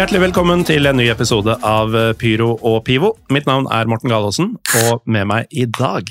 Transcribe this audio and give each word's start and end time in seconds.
Hjertelig 0.00 0.22
velkommen 0.22 0.62
til 0.64 0.88
en 0.88 0.96
ny 0.96 1.10
episode 1.12 1.52
av 1.60 1.92
Pyro 2.16 2.54
og 2.64 2.78
Pivo. 2.86 3.10
Mitt 3.28 3.44
navn 3.44 3.66
er 3.68 3.84
Morten 3.84 4.08
Galaasen, 4.08 4.54
og 4.86 5.02
med 5.04 5.26
meg 5.28 5.50
i 5.52 5.66
dag 5.68 6.08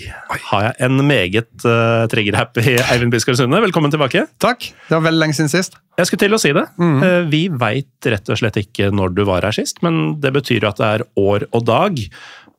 har 0.51 0.67
jeg 0.67 0.75
en 0.85 1.01
meget 1.09 1.65
uh, 1.65 2.05
trigger-happy 2.13 2.75
Eivind 2.83 3.09
Biskar 3.09 3.33
Sunde. 3.39 3.57
Velkommen 3.65 3.89
tilbake. 3.89 4.27
Takk. 4.37 4.67
Det 4.85 4.93
var 4.93 5.07
veldig 5.07 5.23
lenge 5.23 5.39
siden 5.39 5.49
sist. 5.49 5.79
Jeg 5.97 6.05
skulle 6.05 6.21
til 6.21 6.37
å 6.37 6.39
si 6.39 6.51
det. 6.55 6.63
Eh, 6.79 7.25
vi 7.27 7.41
veit 7.49 8.07
rett 8.13 8.29
og 8.31 8.37
slett 8.39 8.61
ikke 8.61 8.87
når 8.95 9.17
du 9.17 9.25
var 9.27 9.43
her 9.43 9.55
sist, 9.55 9.81
men 9.83 10.19
det 10.23 10.31
betyr 10.37 10.69
at 10.69 10.77
det 10.79 10.87
er 10.87 11.03
år 11.19 11.49
og 11.49 11.65
dag. 11.67 11.97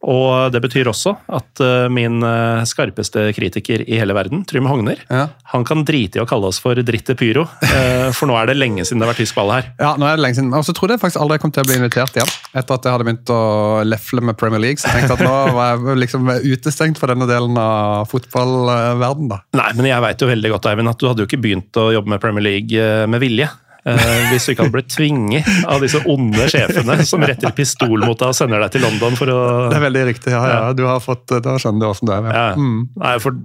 Og 0.00 0.48
det 0.54 0.62
betyr 0.64 0.88
også 0.88 1.12
at 1.36 1.60
eh, 1.60 1.86
min 1.92 2.22
eh, 2.24 2.62
skarpeste 2.64 3.26
kritiker 3.36 3.82
i 3.84 3.98
hele 4.00 4.14
verden, 4.16 4.46
Trym 4.48 4.64
Hogner, 4.70 5.02
Ja. 5.12 5.26
han 5.52 5.66
kan 5.68 5.84
drite 5.84 6.16
i 6.16 6.22
å 6.22 6.26
kalle 6.28 6.48
oss 6.48 6.58
for 6.62 6.74
dritte 6.80 7.12
pyro, 7.20 7.42
eh, 7.68 8.08
for 8.16 8.30
nå 8.30 8.38
er 8.40 8.48
det 8.48 8.56
lenge 8.56 8.86
siden 8.88 9.02
det 9.02 9.06
har 9.08 9.12
vært 9.12 9.20
tysk 9.26 9.36
ball 9.36 9.52
her. 9.52 9.68
Ja, 9.78 9.92
nå 10.00 10.08
er 10.08 10.16
det 10.16 10.24
lenge 10.24 10.38
siden. 10.40 10.54
Og 10.56 10.64
så 10.64 10.72
trodde 10.76 10.96
jeg 10.96 11.02
faktisk 11.04 11.20
aldri 11.20 11.36
jeg 11.36 11.44
kom 11.44 11.52
til 11.52 11.66
å 11.66 11.68
bli 11.68 11.76
invitert 11.82 12.16
igjen. 12.16 12.32
Etter 12.56 12.78
at 12.78 12.88
jeg 12.88 12.96
hadde 12.96 13.08
begynt 13.10 13.34
å 13.36 13.40
lefle 13.84 14.24
med 14.24 14.40
Premier 14.40 14.64
League. 14.64 14.80
Så 14.80 14.88
jeg 14.88 15.02
tenkte 15.02 15.18
at 15.20 15.26
nå 15.28 15.36
var 15.58 15.74
jeg 15.76 16.00
liksom 16.06 16.32
utestengt 16.48 16.98
fra 17.00 17.12
denne 17.12 17.28
delen 17.28 17.60
av 17.60 18.08
fotballverden 18.10 19.28
da. 19.34 19.42
Nei, 19.60 19.70
men 19.76 19.90
jeg 19.92 20.04
veit 20.08 20.24
jo 20.24 20.30
veldig 20.32 20.54
godt, 20.56 20.70
Eivind, 20.72 20.90
at 20.96 21.00
du 21.02 21.10
hadde 21.10 21.24
jo 21.24 21.28
ikke 21.28 21.42
begynt 21.44 21.76
å 21.80 21.90
jobbe 21.94 22.14
med 22.16 22.22
Premier 22.24 22.46
League 22.48 22.88
med 23.10 23.20
vilje. 23.22 23.50
Eh, 23.80 24.30
hvis 24.30 24.44
du 24.44 24.50
ikke 24.52 24.64
hadde 24.66 24.74
blitt 24.74 24.90
tvinget 24.92 25.46
av 25.64 25.80
disse 25.80 26.00
onde 26.04 26.44
sjefene 26.52 26.98
som 27.08 27.22
retter 27.24 27.52
pistol 27.56 27.94
mot 28.02 28.18
deg 28.20 28.28
og 28.28 28.36
sender 28.36 28.60
deg 28.60 28.74
til 28.74 28.82
London 28.84 29.14
for 29.16 29.30
å 29.32 29.38
Det 29.70 29.78
er 29.78 29.84
veldig 29.86 30.02
riktig. 30.10 30.32
ja, 30.34 30.42
ja. 30.50 30.72
Du 30.76 30.82
har 30.84 31.00
fått, 31.00 31.24
Da 31.40 31.54
skjønner 31.56 31.80
du 31.80 31.86
åssen 31.88 32.10
det 32.10 32.18
er. 32.18 32.28
ja. 32.28 32.42
Ja. 32.50 32.56
Mm. 32.60 32.82
Nei, 33.00 33.14
for 33.24 33.38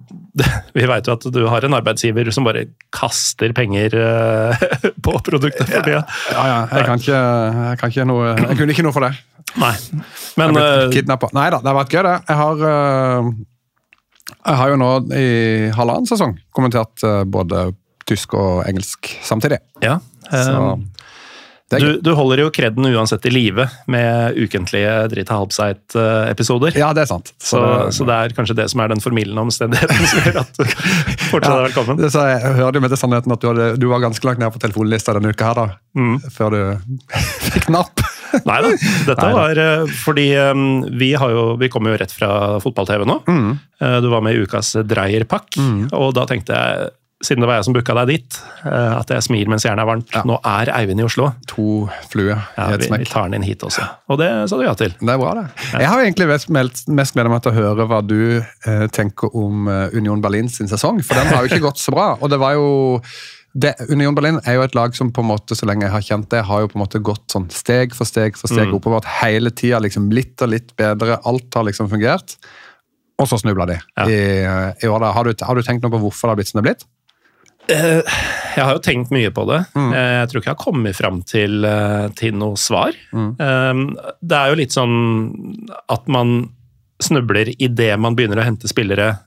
Vi 0.76 0.88
veit 0.92 1.08
jo 1.08 1.16
at 1.16 1.28
du 1.32 1.40
har 1.48 1.64
en 1.64 1.78
arbeidsgiver 1.78 2.28
som 2.36 2.44
bare 2.48 2.66
kaster 2.92 3.54
penger 3.56 3.96
uh, 3.96 4.66
på 5.06 5.14
produktet 5.24 5.70
for 5.72 5.88
tida. 5.88 6.04
Ja, 6.34 6.44
ja. 6.52 6.58
Jeg 6.74 6.90
kan 6.90 7.00
ikke, 7.00 7.22
jeg 7.70 7.80
kan 7.80 7.94
ikke 7.96 8.08
noe 8.12 8.28
Jeg 8.36 8.60
kunne 8.60 8.76
ikke 8.76 8.86
noe 8.90 8.96
for 8.98 9.08
det. 9.08 9.14
Nei. 9.62 9.72
Men 10.36 10.60
Kidnappa. 10.92 11.30
eh. 11.32 11.38
Nei 11.40 11.48
da, 11.54 11.62
det 11.64 11.72
har 11.72 11.78
vært 11.80 11.96
gøy, 11.96 12.04
det. 12.10 12.18
Jeg 12.28 12.42
har, 12.42 12.66
uh, 12.68 13.32
jeg 14.36 14.60
har 14.60 14.74
jo 14.74 14.82
nå 14.84 14.92
i 15.16 15.26
halvannen 15.78 16.10
sesong 16.10 16.36
kommentert 16.52 17.00
både 17.32 17.70
tysk 18.06 18.36
og 18.38 18.66
engelsk 18.68 19.16
samtidig. 19.26 19.62
ja. 19.86 19.96
Så 20.32 20.54
eh, 20.56 20.76
er 21.76 21.82
du, 21.82 21.88
du 22.06 22.12
holder 22.14 22.44
jo 22.44 22.52
kredden 22.54 22.86
uansett 22.94 23.24
i 23.26 23.32
live 23.34 23.66
med 23.90 24.36
ukentlige 24.38 24.92
Dritt 25.10 25.32
av 25.34 25.40
Halbseit-episoder. 25.42 26.76
Ja, 26.78 26.92
det 26.94 27.04
er 27.06 27.10
sant. 27.10 27.32
Så, 27.42 27.58
så 27.96 28.06
det 28.08 28.14
er 28.16 28.36
kanskje 28.38 28.56
det 28.60 28.68
som 28.72 28.84
er 28.84 28.92
den 28.94 29.02
formildende 29.02 29.42
omstendigheten 29.48 30.06
som 30.12 30.22
gjør 30.22 30.38
at 30.44 30.60
du 30.60 30.64
fortsatt 31.32 31.56
er 31.56 31.66
velkommen. 31.66 31.98
Det, 32.00 32.12
så 32.14 32.28
jeg 32.30 32.54
hørte 32.60 32.78
jo 32.80 32.84
med 32.86 32.94
til 32.94 33.02
sannheten 33.02 33.34
at 33.34 33.42
du, 33.42 33.48
hadde, 33.50 33.70
du 33.82 33.88
var 33.90 34.04
ganske 34.06 34.30
langt 34.30 34.44
ned 34.44 34.54
på 34.54 34.62
telefonlista 34.62 35.16
denne 35.18 35.34
uka 35.34 35.50
her, 35.50 35.62
da. 35.64 35.66
Mm. 35.98 36.20
Før 36.38 36.54
du 36.54 36.60
fikk 37.56 37.72
napp. 37.74 38.04
Nei 38.46 38.58
da, 38.62 38.70
dette 39.08 39.28
var 39.32 39.60
eh, 39.64 39.94
fordi 40.04 40.28
eh, 40.36 40.62
vi, 41.02 41.10
har 41.18 41.34
jo, 41.34 41.44
vi 41.62 41.70
kommer 41.74 41.94
jo 41.96 42.02
rett 42.04 42.14
fra 42.14 42.30
fotball-TV 42.62 43.08
nå. 43.10 43.18
Mm. 43.32 43.50
Eh, 43.82 43.98
Du 44.06 44.10
var 44.14 44.22
med 44.26 44.36
i 44.38 44.46
ukas 44.46 44.76
Dreierpack, 44.86 45.58
og 45.96 46.14
da 46.18 46.28
tenkte 46.30 46.54
jeg, 46.62 46.90
siden 47.24 47.42
det 47.42 47.48
var 47.48 47.56
jeg 47.62 47.66
som 47.66 47.74
booka 47.74 47.94
deg 47.96 48.08
dit, 48.12 48.38
eh, 48.68 48.92
at 49.00 49.08
jeg 49.10 49.24
smir 49.24 49.48
mens 49.48 49.64
jernet 49.64 49.86
er 49.86 49.88
varmt. 49.88 50.10
Ja. 50.14 50.22
Nå 50.28 50.36
er 50.44 50.70
Eivind 50.76 51.00
i 51.00 51.06
Oslo. 51.08 51.30
To 51.48 51.88
fluer 52.12 52.36
Ja, 52.58 52.66
i 52.70 52.74
et 52.76 52.84
smekk. 52.90 53.00
vi 53.00 53.06
tar 53.06 53.30
den 53.30 53.38
inn 53.40 53.48
hit 53.48 53.64
også. 53.64 53.86
Og 54.12 54.20
det 54.20 54.30
sa 54.50 54.58
du 54.60 54.64
ja 54.68 54.74
til. 54.76 54.92
Det 55.00 55.10
er 55.14 55.18
bra, 55.22 55.34
det. 55.40 55.46
Jeg 55.80 55.88
har 55.88 56.04
egentlig 56.04 56.28
mest, 56.28 56.50
mest- 56.90 57.14
gleda 57.16 57.30
meg 57.32 57.42
til 57.42 57.54
å 57.54 57.56
høre 57.56 57.88
hva 57.88 58.02
du 58.06 58.20
eh, 58.44 58.88
tenker 58.92 59.32
om 59.34 59.68
eh, 59.72 59.96
Union 59.96 60.22
Berlin 60.22 60.50
sin 60.50 60.68
sesong, 60.68 61.00
for 61.08 61.16
den 61.16 61.28
har 61.32 61.46
jo 61.46 61.54
ikke 61.54 61.64
gått 61.70 61.80
så 61.80 61.96
bra. 61.96 62.18
Og 62.20 62.30
det 62.30 62.38
var 62.44 62.54
jo 62.60 62.68
det, 63.56 63.72
Union 63.90 64.14
Berlin 64.14 64.42
er 64.44 64.58
jo 64.60 64.66
et 64.68 64.76
lag 64.76 64.94
som 64.94 65.14
på 65.16 65.24
en 65.24 65.30
måte, 65.32 65.56
så 65.56 65.64
lenge 65.66 65.88
jeg 65.88 65.94
har 65.96 66.02
kjent 66.04 66.30
det, 66.30 66.44
har 66.44 66.66
jo 66.66 66.68
på 66.68 66.76
en 66.76 66.84
måte 66.84 67.00
gått 67.00 67.32
sånn 67.32 67.48
steg 67.50 67.96
for 67.96 68.04
steg 68.06 68.36
for 68.36 68.52
steg 68.52 68.68
Mm. 68.68 68.76
oppover. 68.76 69.06
Hele 69.24 69.50
tida 69.56 69.80
liksom 69.80 70.12
litt 70.12 70.42
og 70.44 70.50
litt 70.52 70.76
bedre. 70.76 71.22
Alt 71.24 71.54
har 71.56 71.64
liksom 71.64 71.88
fungert. 71.90 72.36
Og 73.18 73.30
så 73.32 73.40
snubla 73.40 73.66
de 73.66 73.78
Ja. 73.96 74.04
i, 74.12 74.20
i 74.84 74.88
år. 74.92 75.00
da. 75.00 75.14
Har 75.16 75.24
du, 75.24 75.32
har 75.42 75.56
du 75.56 75.62
tenkt 75.64 75.82
noe 75.82 75.92
på 75.96 76.02
hvorfor 76.04 76.28
det 76.28 76.32
har 76.34 76.36
blitt 76.36 76.48
som 76.52 76.60
det 76.62 76.68
har 76.68 76.74
blitt? 76.76 76.84
Eh, 77.70 78.02
Jeg 78.56 78.64
har 78.64 78.74
jo 78.78 78.82
tenkt 78.86 79.12
mye 79.12 79.32
på 79.36 79.44
det. 79.50 79.62
Mm. 79.76 79.92
Eh, 79.94 80.12
Jeg 80.22 80.30
tror 80.32 80.42
ikke 80.42 80.50
jeg 80.52 80.56
har 80.58 80.66
kommet 80.66 80.96
fram 80.96 81.22
til, 81.28 81.66
eh, 81.66 82.08
til 82.16 82.34
noe 82.38 82.56
svar. 82.56 82.94
Mm. 83.14 83.96
Det 84.24 84.38
er 84.38 84.50
jo 84.52 84.56
litt 84.62 84.72
sånn 84.76 85.68
at 85.90 86.08
man 86.08 86.50
snubler 87.02 87.52
idet 87.60 88.00
man 88.00 88.16
begynner 88.16 88.40
å 88.40 88.46
hente 88.48 88.70
spillere 88.72 89.18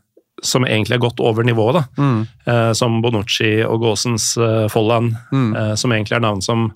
som 0.43 0.65
egentlig 0.65 0.95
er 0.97 1.03
godt 1.03 1.21
over 1.21 1.43
nivået. 1.45 1.75
da. 1.75 1.85
Mm. 1.99 2.75
Som 2.75 3.03
Bonucci 3.03 3.63
og 3.67 3.81
Gåsens 3.83 4.37
eh, 4.39 4.69
Folland, 4.69 5.17
Mm. 5.33 5.77
som 5.77 5.91
egentlig 5.93 6.17
er 6.17 6.21
navn 6.21 6.41
som 6.43 6.73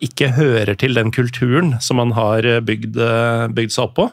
ikke 0.00 0.28
hører 0.36 0.76
til 0.78 0.94
den 0.94 1.10
kulturen 1.10 1.80
som 1.82 1.96
man 1.96 2.12
har 2.12 2.42
bygd, 2.62 2.94
bygd 3.54 3.72
seg 3.72 3.84
opp 3.84 3.94
på. 3.96 4.10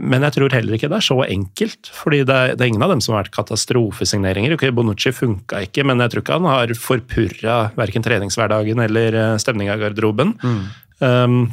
Mm. 0.00 0.06
Men 0.12 0.24
jeg 0.24 0.36
tror 0.36 0.54
heller 0.56 0.76
ikke 0.76 0.88
det 0.88 0.98
er 0.98 1.04
så 1.04 1.18
enkelt, 1.24 1.90
fordi 1.92 2.22
det 2.28 2.36
er, 2.36 2.54
det 2.56 2.64
er 2.64 2.70
ingen 2.72 2.84
av 2.84 2.92
dem 2.94 3.02
som 3.04 3.14
har 3.14 3.24
vært 3.24 3.34
katastrofesigneringer. 3.36 4.54
Ok, 4.56 4.64
Bonucci 4.74 5.12
funka 5.14 5.64
ikke, 5.66 5.84
men 5.88 6.00
jeg 6.00 6.14
tror 6.14 6.24
ikke 6.24 6.38
han 6.38 6.48
har 6.48 6.72
forpurra 6.80 7.58
verken 7.76 8.06
treningshverdagen 8.06 8.80
eller 8.86 9.18
eh, 9.18 9.34
stemninga 9.42 9.76
i 9.76 9.84
garderoben. 9.84 10.32
Um, 11.02 11.44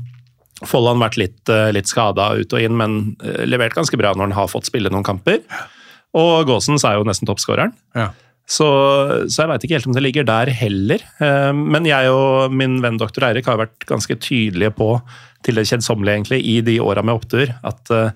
Folland 0.68 1.00
vært 1.04 1.20
litt, 1.20 1.42
eh, 1.52 1.70
litt 1.76 1.88
skada 1.88 2.34
ut 2.36 2.56
og 2.56 2.64
inn, 2.64 2.76
men 2.80 2.98
eh, 3.24 3.46
levert 3.48 3.76
ganske 3.78 4.00
bra 4.00 4.12
når 4.14 4.30
han 4.30 4.40
har 4.40 4.50
fått 4.52 4.68
spille 4.68 4.92
noen 4.92 5.08
kamper. 5.08 5.44
Og 6.18 6.48
Gåsens 6.50 6.84
er 6.88 6.98
jo 6.98 7.06
nesten 7.08 7.30
toppskåreren. 7.30 7.76
Ja. 7.96 8.10
Så, 8.50 8.68
så 9.30 9.44
jeg 9.44 9.50
veit 9.52 9.66
ikke 9.66 9.78
helt 9.78 9.88
om 9.92 9.96
det 9.96 10.02
ligger 10.04 10.26
der 10.26 10.50
heller. 10.58 11.04
Eh, 11.22 11.52
Men 11.54 11.86
jeg 11.86 12.10
og 12.10 12.54
min 12.56 12.80
venn 12.82 12.98
doktor 12.98 13.28
Eirik 13.28 13.50
har 13.50 13.60
vært 13.62 13.86
ganske 13.90 14.18
tydelige 14.18 14.74
på, 14.74 14.96
til 15.46 15.60
det 15.60 15.68
kjedsommelige 15.70 16.18
egentlig, 16.18 16.42
i 16.44 16.60
de 16.66 16.80
åra 16.84 17.06
med 17.06 17.22
opptur, 17.22 17.54
at 17.64 17.94
eh, 17.94 18.12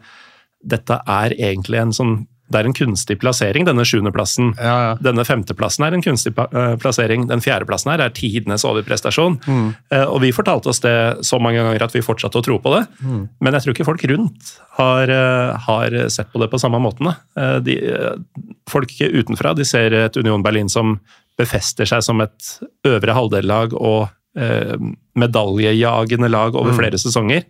dette 0.73 0.97
er 0.97 1.35
egentlig 1.37 1.81
en 1.83 1.93
sånn 1.95 2.15
Det 2.53 2.61
er 2.61 2.69
en 2.69 2.77
kunstig 2.77 3.17
plassering, 3.21 3.65
denne 3.67 3.85
sjuendeplassen. 3.87 4.53
Ja, 4.61 4.75
ja. 4.87 4.93
Denne 5.03 5.25
femteplassen 5.27 5.87
er 5.87 5.97
en 5.97 6.05
kunstig 6.05 6.35
eh, 6.37 6.75
plassering. 6.81 7.27
Den 7.31 7.43
fjerdeplassen 7.43 7.93
her 7.93 8.05
er 8.05 8.13
tidenes 8.15 8.65
overprestasjon. 8.69 9.39
Mm. 9.43 9.67
Og 10.13 10.19
vi 10.23 10.31
fortalte 10.35 10.71
oss 10.71 10.81
det 10.83 10.95
så 11.25 11.39
mange 11.41 11.61
ganger 11.63 11.85
at 11.87 11.95
vi 11.95 12.03
fortsatte 12.05 12.39
å 12.39 12.45
tro 12.45 12.59
på 12.61 12.75
det. 12.75 12.83
Men 13.03 13.57
jeg 13.57 13.65
tror 13.65 13.75
ikke 13.75 13.87
folk 13.89 14.05
rundt 14.13 14.53
har, 14.77 15.09
eh, 15.09 15.57
har 15.67 15.97
sett 16.13 16.31
på 16.33 16.41
det 16.41 16.49
på 16.53 16.61
samme 16.61 16.79
måten. 16.83 17.11
Eh, 17.37 17.59
De, 17.63 17.77
eh, 17.93 18.15
folk 18.69 18.91
utenfra 19.01 19.53
de 19.55 19.65
ser 19.65 19.93
et 19.93 20.17
Union 20.17 20.43
Berlin 20.43 20.69
som 20.69 20.99
befester 21.37 21.85
seg 21.89 22.03
som 22.05 22.21
et 22.21 22.59
øvre 22.85 23.15
halvdellag 23.17 23.73
og 23.73 24.09
eh, 24.37 24.77
medaljejagende 25.17 26.29
lag 26.29 26.55
over 26.55 26.73
flere 26.77 26.99
sesonger. 27.01 27.45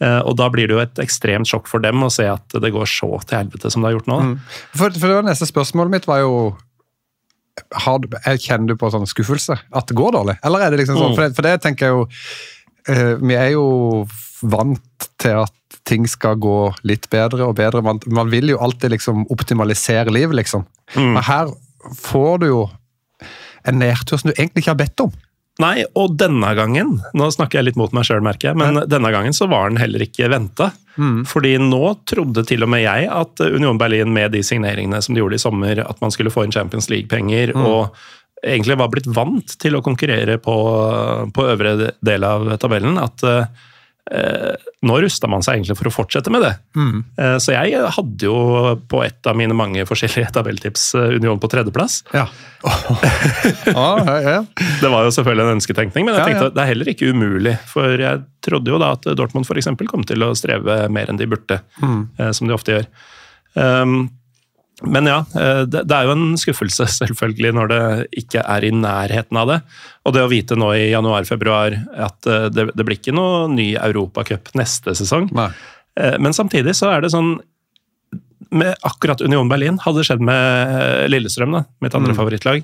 Eh, 0.00 0.20
og 0.22 0.36
da 0.38 0.46
blir 0.54 0.68
det 0.70 0.76
jo 0.76 0.82
et 0.84 1.00
ekstremt 1.02 1.48
sjokk 1.50 1.66
for 1.70 1.82
dem 1.82 2.04
å 2.06 2.10
se 2.12 2.26
at 2.30 2.54
det 2.62 2.70
går 2.74 2.86
så 2.86 3.08
til 3.26 3.40
helvete 3.40 3.70
som 3.74 3.82
det 3.82 3.90
har 3.90 3.96
gjort 3.98 4.10
nå. 4.12 4.18
Mm. 4.28 4.34
For, 4.78 4.94
for 4.94 5.10
det 5.10 5.24
neste 5.26 5.48
spørsmålet 5.50 5.96
mitt 5.96 6.06
var 6.10 6.20
jo 6.22 6.34
har, 7.74 7.98
du- 7.98 8.08
Kjenner 8.38 8.68
du 8.70 8.76
på 8.78 8.90
sånn 8.94 9.08
skuffelse? 9.10 9.56
At 9.74 9.88
det 9.90 9.96
går 9.98 10.12
dårlig? 10.14 10.36
Eller 10.46 10.62
er 10.62 10.70
det 10.70 10.78
liksom 10.84 11.00
sånn? 11.00 11.10
Mm. 11.12 11.16
For, 11.18 11.22
det, 11.26 11.34
for 11.34 11.48
det 11.48 11.54
tenker 11.64 11.88
jeg 11.88 11.96
jo 11.96 12.04
eh, 12.94 13.14
Vi 13.18 13.34
er 13.34 13.50
jo 13.56 13.64
vant 14.46 15.08
til 15.18 15.40
at 15.42 15.54
ting 15.88 16.04
skal 16.06 16.36
gå 16.38 16.54
litt 16.86 17.08
bedre 17.10 17.48
og 17.48 17.56
bedre. 17.58 17.80
Man, 17.82 17.98
man 18.12 18.28
vil 18.30 18.52
jo 18.52 18.58
alltid 18.62 18.92
liksom 18.92 19.24
optimalisere 19.32 20.12
livet, 20.14 20.36
liksom. 20.36 20.66
Mm. 20.94 21.14
Men 21.16 21.24
her 21.26 21.50
får 21.96 22.38
du 22.44 22.46
jo 22.52 22.60
en 23.66 23.80
nedtur 23.80 24.20
som 24.20 24.30
du 24.30 24.34
egentlig 24.36 24.62
ikke 24.62 24.74
har 24.76 24.78
bedt 24.84 25.02
om. 25.02 25.10
Nei, 25.58 25.82
og 25.98 26.12
denne 26.14 26.52
gangen 26.54 27.00
Nå 27.18 27.28
snakker 27.34 27.58
jeg 27.58 27.66
litt 27.70 27.78
mot 27.80 27.94
meg 27.96 28.06
sjøl, 28.06 28.22
merker 28.22 28.52
jeg, 28.52 28.58
men 28.60 28.78
denne 28.86 29.10
gangen 29.14 29.34
så 29.34 29.48
var 29.50 29.72
den 29.72 29.80
heller 29.80 30.04
ikke 30.04 30.30
venta. 30.30 30.70
Fordi 31.30 31.56
nå 31.62 31.82
trodde 32.10 32.44
til 32.46 32.62
og 32.66 32.70
med 32.72 32.84
jeg 32.84 33.08
at 33.10 33.42
Union 33.46 33.78
Berlin 33.78 34.10
med 34.14 34.32
de 34.34 34.42
signeringene 34.46 34.98
som 35.02 35.14
de 35.14 35.22
gjorde 35.22 35.38
i 35.38 35.42
sommer, 35.42 35.82
at 35.82 36.00
man 36.02 36.14
skulle 36.14 36.32
få 36.34 36.46
inn 36.46 36.54
Champions 36.54 36.90
League-penger 36.90 37.54
og 37.58 37.94
egentlig 38.42 38.76
var 38.78 38.90
blitt 38.92 39.08
vant 39.10 39.54
til 39.58 39.78
å 39.78 39.82
konkurrere 39.82 40.38
på, 40.42 40.54
på 41.34 41.46
øvre 41.54 41.92
del 42.06 42.26
av 42.26 42.46
tabellen, 42.62 42.98
at 43.02 43.24
eh, 43.26 43.66
nå 44.08 44.96
rusta 45.02 45.28
man 45.30 45.42
seg 45.44 45.58
egentlig 45.58 45.76
for 45.78 45.90
å 45.90 45.92
fortsette 45.92 46.30
med 46.32 46.44
det. 46.44 46.52
Eh, 47.20 47.36
så 47.42 47.52
jeg 47.54 47.80
hadde 47.96 48.28
jo 48.28 48.36
på 48.88 49.02
et 49.04 49.28
av 49.28 49.36
mine 49.38 49.56
mange 49.56 49.84
forskjellige 49.88 50.32
tabelltips 50.36 50.94
eh, 50.98 51.16
Union 51.18 51.40
på 51.42 51.50
tredjeplass. 51.52 52.00
Ja. 52.14 52.26
ah, 53.74 54.00
ja, 54.06 54.16
ja. 54.22 54.38
Det 54.80 54.90
var 54.90 55.06
jo 55.06 55.12
selvfølgelig 55.14 55.46
en 55.46 55.54
ønsketenkning, 55.58 56.08
men 56.08 56.16
jeg 56.18 56.30
tenkte 56.32 56.50
at 56.50 56.56
det 56.56 56.64
er 56.64 56.72
heller 56.72 56.92
ikke 56.94 57.12
umulig. 57.12 57.54
For 57.70 57.94
jeg 58.00 58.24
trodde 58.44 58.72
jo 58.74 58.80
da 58.80 58.92
at 58.96 59.08
Dortmund 59.18 59.48
for 59.48 59.60
eksempel 59.60 59.90
kom 59.90 60.06
til 60.08 60.24
å 60.26 60.32
streve 60.38 60.80
mer 60.92 61.10
enn 61.12 61.20
de 61.20 61.28
burde, 61.30 61.60
Mm. 61.82 62.08
eh, 62.18 62.32
som 62.36 62.48
de 62.48 62.54
ofte 62.56 62.74
gjør. 62.76 62.88
Um, 63.58 64.08
men 64.86 65.08
ja, 65.10 65.18
eh, 65.34 65.62
det, 65.66 65.82
er 65.90 66.06
jo 66.06 66.14
en 66.14 66.36
skuffelse 66.38 66.86
selvfølgelig 67.00 67.54
når 67.56 67.72
det 67.72 67.82
ikke 68.22 68.44
er 68.44 68.66
i 68.66 68.72
nærheten 68.74 69.40
av 69.40 69.50
det. 69.50 69.58
Og 70.06 70.14
det 70.14 70.24
å 70.24 70.30
vite 70.30 70.58
nå 70.58 70.70
i 70.76 70.90
januar-februar 70.92 71.76
at 72.08 72.30
eh, 72.30 72.46
det, 72.54 72.68
det 72.78 72.86
blir 72.86 73.00
ikke 73.00 73.16
noe 73.16 73.46
ny 73.52 73.72
Europacup 73.80 74.52
neste 74.58 74.94
sesong. 74.98 75.30
Nei. 75.36 75.50
Eh, 75.98 76.18
Men 76.22 76.36
samtidig 76.36 76.76
så 76.78 76.92
er 76.92 77.04
det 77.04 77.12
sånn 77.14 77.36
med 78.54 78.78
akkurat 78.86 79.20
Union 79.20 79.48
Berlin, 79.50 79.76
hadde 79.82 80.00
det 80.00 80.06
skjedd 80.08 80.22
med 80.24 81.10
Lillestrøm, 81.10 81.52
da, 81.52 81.66
mitt 81.84 81.92
andre 81.98 82.14
favorittlag, 82.16 82.62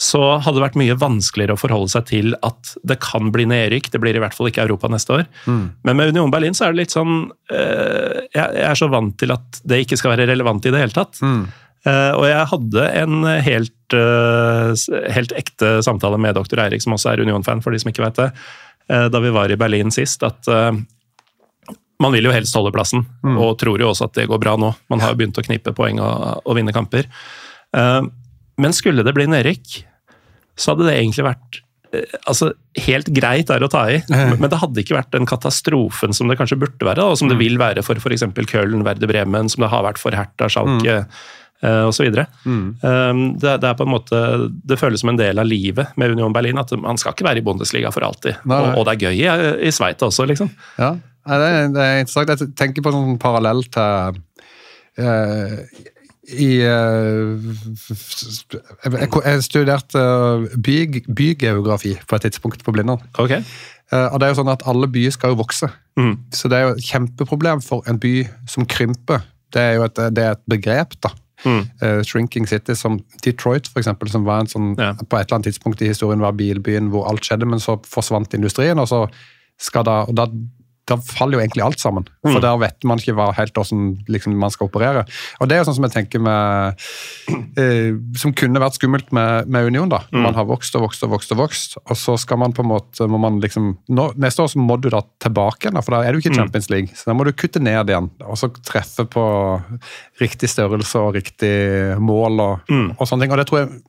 så 0.00 0.20
hadde 0.42 0.58
det 0.58 0.64
vært 0.64 0.78
mye 0.80 0.96
vanskeligere 0.98 1.54
å 1.54 1.60
forholde 1.60 1.92
seg 1.92 2.06
til 2.08 2.32
at 2.42 2.72
det 2.88 2.96
kan 3.04 3.28
bli 3.34 3.44
nedrykk. 3.46 3.90
Det 3.92 4.00
blir 4.02 4.16
i 4.16 4.22
hvert 4.22 4.34
fall 4.34 4.48
ikke 4.48 4.64
Europa 4.64 4.88
neste 4.90 5.18
år. 5.18 5.26
Men 5.86 5.98
med 5.98 6.14
Union 6.14 6.32
Berlin 6.32 6.56
så 6.56 6.66
er 6.66 6.72
det 6.72 6.80
litt 6.80 6.94
sånn 6.94 7.28
eh, 7.52 8.24
Jeg 8.34 8.64
er 8.64 8.78
så 8.78 8.88
vant 8.90 9.14
til 9.20 9.30
at 9.34 9.60
det 9.68 9.82
ikke 9.84 9.98
skal 10.00 10.14
være 10.16 10.26
relevant 10.32 10.64
i 10.66 10.72
det 10.74 10.80
hele 10.82 10.96
tatt. 10.96 11.20
Eh, 11.86 12.12
og 12.14 12.24
jeg 12.26 12.48
hadde 12.50 12.88
en 13.02 13.28
helt, 13.46 13.94
eh, 13.98 15.12
helt 15.14 15.36
ekte 15.38 15.76
samtale 15.86 16.18
med 16.18 16.34
doktor 16.38 16.62
Eirik, 16.64 16.82
som 16.82 16.96
også 16.96 17.12
er 17.12 17.22
Union-fan, 17.22 17.62
for 17.62 17.74
de 17.74 17.82
som 17.82 17.90
ikke 17.92 18.04
vet 18.06 18.18
det, 18.22 18.32
eh, 18.88 19.06
da 19.12 19.22
vi 19.22 19.30
var 19.34 19.50
i 19.50 19.60
Berlin 19.60 19.90
sist, 19.94 20.22
at 20.22 20.48
eh, 20.48 20.72
man 22.02 22.12
vil 22.14 22.26
jo 22.26 22.34
helst 22.34 22.54
holde 22.58 22.72
plassen, 22.74 23.04
og 23.22 23.58
tror 23.60 23.78
jo 23.78 23.92
også 23.92 24.08
at 24.08 24.14
det 24.18 24.26
går 24.30 24.40
bra 24.42 24.56
nå. 24.58 24.72
Man 24.90 25.02
har 25.02 25.12
jo 25.12 25.20
begynt 25.20 25.38
å 25.38 25.46
knipe 25.46 25.74
poeng 25.76 26.00
og, 26.02 26.42
og 26.42 26.58
vinne 26.58 26.74
kamper. 26.74 27.06
Eh, 27.76 28.00
men 28.62 28.76
skulle 28.76 29.04
det 29.06 29.14
bli 29.16 29.28
nedrykk, 29.30 29.82
så 30.58 30.72
hadde 30.72 30.88
det 30.88 30.96
egentlig 30.98 31.26
vært 31.26 31.60
eh, 31.96 32.16
altså, 32.30 32.52
helt 32.86 33.12
greit 33.14 33.50
der 33.50 33.64
å 33.64 33.70
ta 33.72 33.84
i, 33.90 34.00
men 34.08 34.48
det 34.48 34.60
hadde 34.62 34.82
ikke 34.82 34.98
vært 34.98 35.12
den 35.14 35.28
katastrofen 35.28 36.16
som 36.16 36.30
det 36.30 36.38
kanskje 36.40 36.60
burde 36.62 36.88
være, 36.88 37.04
og 37.04 37.20
som 37.20 37.30
det 37.32 37.40
vil 37.40 37.60
være 37.60 37.84
for 37.86 38.00
f.eks. 38.00 38.26
Köln, 38.50 38.82
Werder 38.86 39.10
Bremen, 39.10 39.52
som 39.52 39.64
det 39.64 39.72
har 39.72 39.86
vært 39.86 40.02
for 40.02 40.16
Hertha, 40.16 40.50
Schalke 40.52 40.98
mm. 41.04 41.14
osv. 41.88 42.18
Mm. 42.48 42.66
det, 43.38 43.54
det 43.62 43.70
er 43.70 43.78
på 43.78 43.86
en 43.86 43.94
måte, 43.94 44.24
det 44.50 44.80
føles 44.80 45.04
som 45.04 45.12
en 45.12 45.20
del 45.20 45.40
av 45.42 45.48
livet 45.48 45.94
med 46.00 46.16
Union 46.16 46.34
Berlin, 46.34 46.60
at 46.62 46.74
man 46.80 47.00
skal 47.00 47.16
ikke 47.16 47.28
være 47.28 47.42
i 47.42 47.46
Bundesliga 47.46 47.94
for 47.94 48.04
alltid. 48.06 48.42
Nei, 48.44 48.58
nei. 48.58 48.74
Og, 48.74 48.82
og 48.82 48.88
det 48.88 48.96
er 48.96 49.08
gøy 49.08 49.24
i, 49.24 49.48
i 49.68 49.74
Sveits 49.74 50.04
også, 50.08 50.28
liksom. 50.30 50.52
Ja, 50.80 50.94
det, 51.38 51.48
er, 51.48 51.72
det 51.72 51.82
er 51.86 52.02
interessant. 52.02 52.32
Jeg 52.34 52.54
tenker 52.58 52.84
på 52.84 52.90
en 52.90 52.98
sånn 52.98 53.18
parallell 53.22 53.62
til 53.72 54.22
eh, 54.98 55.58
i 56.30 56.60
eh, 56.62 57.38
jeg, 58.84 59.42
studerte 59.42 60.02
by, 60.62 60.76
bygeografi 61.16 61.96
på 62.08 62.16
et 62.18 62.26
tidspunkt 62.28 62.64
på 62.64 62.74
Blindern. 62.74 63.02
Ok. 63.18 63.30
Eh, 63.92 64.06
og 64.12 64.20
det 64.20 64.28
er 64.28 64.32
jo 64.32 64.38
sånn 64.40 64.52
at 64.52 64.62
Alle 64.70 64.88
byer 64.88 65.14
skal 65.14 65.34
jo 65.34 65.40
vokse. 65.42 65.68
Mm. 65.98 66.14
Så 66.32 66.48
det 66.48 66.58
er 66.58 66.68
jo 66.68 66.76
et 66.76 66.86
kjempeproblem 66.86 67.62
for 67.64 67.82
en 67.90 67.98
by 68.00 68.14
som 68.48 68.66
krymper. 68.70 69.24
Det 69.52 69.60
er 69.60 69.74
jo 69.80 69.88
et, 69.88 69.98
det 70.16 70.24
er 70.24 70.36
et 70.38 70.44
begrep. 70.48 70.94
da. 71.02 71.10
Mm. 71.44 71.64
Eh, 71.82 72.00
shrinking 72.06 72.46
City, 72.46 72.74
som 72.78 73.00
Detroit, 73.24 73.66
for 73.68 73.82
eksempel, 73.82 74.08
som 74.10 74.24
var 74.24 74.40
en 74.40 74.46
sånn, 74.46 74.74
Ja. 74.78 74.92
på 74.94 75.18
et 75.18 75.26
eller 75.26 75.40
annet 75.40 75.50
tidspunkt 75.50 75.82
i 75.82 75.90
historien 75.90 76.20
var 76.22 76.32
bilbyen 76.38 76.88
hvor 76.90 77.08
alt 77.10 77.24
skjedde, 77.26 77.46
men 77.50 77.58
så 77.58 77.80
forsvant 77.84 78.34
industrien, 78.34 78.78
og 78.78 78.86
så 78.88 79.08
skal 79.58 79.84
da, 79.84 80.04
og 80.06 80.14
da, 80.14 80.26
da 80.90 80.96
faller 80.98 81.38
jo 81.38 81.42
egentlig 81.44 81.62
alt 81.64 81.78
sammen. 81.78 82.04
For 82.24 82.38
Mm. 82.38 82.40
der 82.42 82.56
vet 82.58 82.84
man 82.84 82.98
ikke 82.98 83.14
hva 83.14 83.28
helt 83.36 83.54
hvordan 83.54 83.98
liksom, 84.08 84.34
man 84.36 84.50
skal 84.50 84.66
operere. 84.66 85.04
Og 85.40 85.48
det 85.48 85.54
er 85.56 85.60
jo 85.62 85.68
sånn 85.70 85.76
som 85.78 85.84
jeg 85.86 85.92
tenker 85.94 86.18
med 86.20 86.74
eh, 87.56 87.92
Som 88.18 88.32
kunne 88.34 88.58
vært 88.62 88.74
skummelt 88.78 89.12
med, 89.14 89.46
med 89.52 89.68
Union, 89.70 89.88
da. 89.92 90.00
Mm. 90.12 90.22
Man 90.26 90.34
har 90.34 90.44
vokst 90.48 90.74
og 90.74 90.82
vokst 90.88 91.02
og 91.06 91.12
vokst, 91.14 91.32
og 91.32 91.38
vokst, 91.38 91.76
og 91.86 91.96
så 91.96 92.16
skal 92.18 92.38
man 92.42 92.52
på 92.56 92.64
en 92.64 92.70
måte 92.72 93.06
må 93.08 93.20
man 93.22 93.40
liksom, 93.42 93.76
nå, 93.88 94.08
Neste 94.22 94.42
år 94.44 94.50
så 94.52 94.58
må 94.62 94.76
du 94.80 94.88
da 94.92 95.02
tilbake 95.22 95.66
igjen, 95.68 95.74
da, 95.78 95.84
for 95.86 95.96
da 95.96 96.02
er 96.08 96.12
du 96.12 96.18
ikke 96.18 96.32
i 96.32 96.34
Mm. 96.34 96.40
Champions 96.42 96.70
League. 96.70 96.88
Så 96.96 97.04
da 97.06 97.14
må 97.14 97.24
du 97.24 97.32
kutte 97.32 97.60
ned 97.62 97.86
igjen, 97.92 98.10
og 98.24 98.36
så 98.40 98.48
treffe 98.64 99.04
på 99.06 99.24
riktig 100.20 100.48
størrelse 100.50 100.98
og 100.98 101.14
riktig 101.14 101.98
mål 102.00 102.40
og, 102.40 102.60
Mm. 102.70 102.90
og 102.98 103.06
sånne 103.06 103.22
ting. 103.26 103.32
Og 103.32 103.38
det 103.38 103.46
tror 103.48 103.58
jeg 103.62 103.82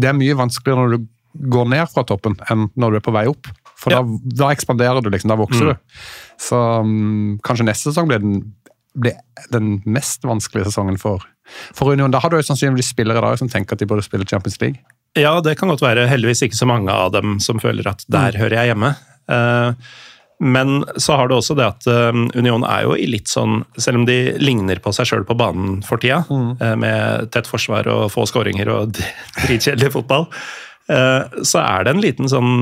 det 0.00 0.08
er 0.08 0.14
mye 0.16 0.34
vanskeligere 0.36 0.80
når 0.80 0.96
du 0.98 1.06
går 1.50 1.68
ned 1.68 1.86
fra 1.92 2.02
toppen, 2.04 2.34
enn 2.50 2.70
når 2.76 2.90
du 2.90 2.96
er 2.96 3.04
på 3.06 3.12
vei 3.12 3.26
opp. 3.30 3.46
For 3.80 3.92
Ja. 3.94 4.02
da, 4.04 4.18
da 4.44 4.50
ekspanderer 4.54 5.00
du, 5.02 5.08
liksom. 5.10 5.32
Da 5.32 5.38
vokser 5.40 5.70
Mm. 5.70 5.74
du. 5.74 6.00
Så 6.40 6.56
um, 6.80 7.38
kanskje 7.46 7.64
neste 7.68 7.90
sesong 7.90 8.08
blir 8.10 8.20
den, 8.20 8.52
blir 8.96 9.16
den 9.52 9.80
mest 9.86 10.22
vanskelige 10.28 10.68
sesongen 10.68 10.98
for, 11.00 11.24
for 11.74 11.92
Union. 11.92 12.10
Da 12.12 12.20
har 12.20 12.30
du 12.32 12.36
jo 12.36 12.42
sannsynligvis 12.44 12.92
spillere 12.92 13.20
da 13.24 13.34
som 13.40 13.48
tenker 13.48 13.72
at 13.76 13.80
de 13.82 13.86
burde 13.88 14.04
spille 14.04 14.24
Champions 14.28 14.60
League. 14.60 14.78
Ja, 15.18 15.40
det 15.42 15.56
kan 15.58 15.68
godt 15.72 15.82
være. 15.82 16.04
Heldigvis 16.08 16.42
ikke 16.46 16.56
så 16.60 16.68
mange 16.70 16.92
av 16.92 17.10
dem 17.16 17.40
som 17.42 17.58
føler 17.58 17.88
at 17.90 18.04
der 18.08 18.36
hører 18.38 18.60
jeg 18.60 18.70
hjemme. 18.74 18.94
Eh, 19.28 19.72
Men 20.42 20.84
så 20.96 21.16
har 21.18 21.28
du 21.28 21.34
også 21.36 21.52
det 21.58 21.66
at 21.66 21.86
eh, 21.86 22.16
Union 22.38 22.62
er 22.64 22.86
jo 22.86 22.94
i 22.96 23.04
litt 23.06 23.28
sånn 23.28 23.58
Selv 23.76 23.98
om 24.00 24.06
de 24.08 24.32
ligner 24.40 24.78
på 24.80 24.88
seg 24.96 25.04
sjøl 25.10 25.26
på 25.28 25.36
banen 25.36 25.82
for 25.84 26.00
tida, 26.00 26.22
mm. 26.30 26.78
med 26.80 27.28
tett 27.30 27.46
forsvar 27.46 27.84
og 27.92 28.06
få 28.14 28.24
skåringer 28.24 28.70
og 28.72 28.94
dritkjedelig 29.44 29.92
fotball, 29.92 30.24
eh, 30.30 30.69
så 30.90 31.60
er 31.62 31.84
det 31.86 31.92
en 31.94 32.02
liten 32.02 32.30
sånn, 32.30 32.54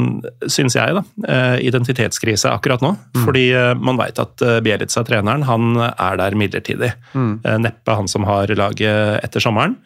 syns 0.50 0.76
jeg, 0.76 0.96
da, 0.96 1.02
eh, 1.28 1.58
identitetskrise 1.68 2.50
akkurat 2.52 2.82
nå. 2.84 2.90
Fordi 3.22 3.46
eh, 3.56 3.72
man 3.78 4.00
veit 4.00 4.20
at 4.20 4.44
eh, 4.44 4.58
Bielitsa, 4.64 5.04
treneren, 5.08 5.46
han 5.48 5.78
er 5.88 6.18
der 6.20 6.36
midlertidig. 6.38 6.92
Mm. 7.14 7.38
Neppe 7.64 7.96
han 7.96 8.10
som 8.10 8.26
har 8.28 8.52
laget 8.58 9.24
etter 9.24 9.44
sommeren. 9.44 9.78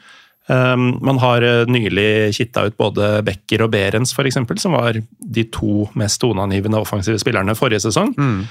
Um, 0.51 0.99
man 1.01 1.21
har 1.23 1.43
eh, 1.43 1.69
nylig 1.71 2.35
kitta 2.35 2.65
ut 2.67 2.77
både 2.77 3.21
Becker 3.23 3.63
og 3.63 3.71
Berens, 3.73 4.11
eksempel, 4.19 4.59
som 4.59 4.75
var 4.75 4.99
de 4.99 5.45
to 5.55 5.87
mest 5.95 6.19
toneangivende 6.21 6.81
offensive 6.83 7.21
spillerne 7.23 7.55
forrige 7.55 7.85
sesong. 7.87 8.15
Mm. 8.19 8.43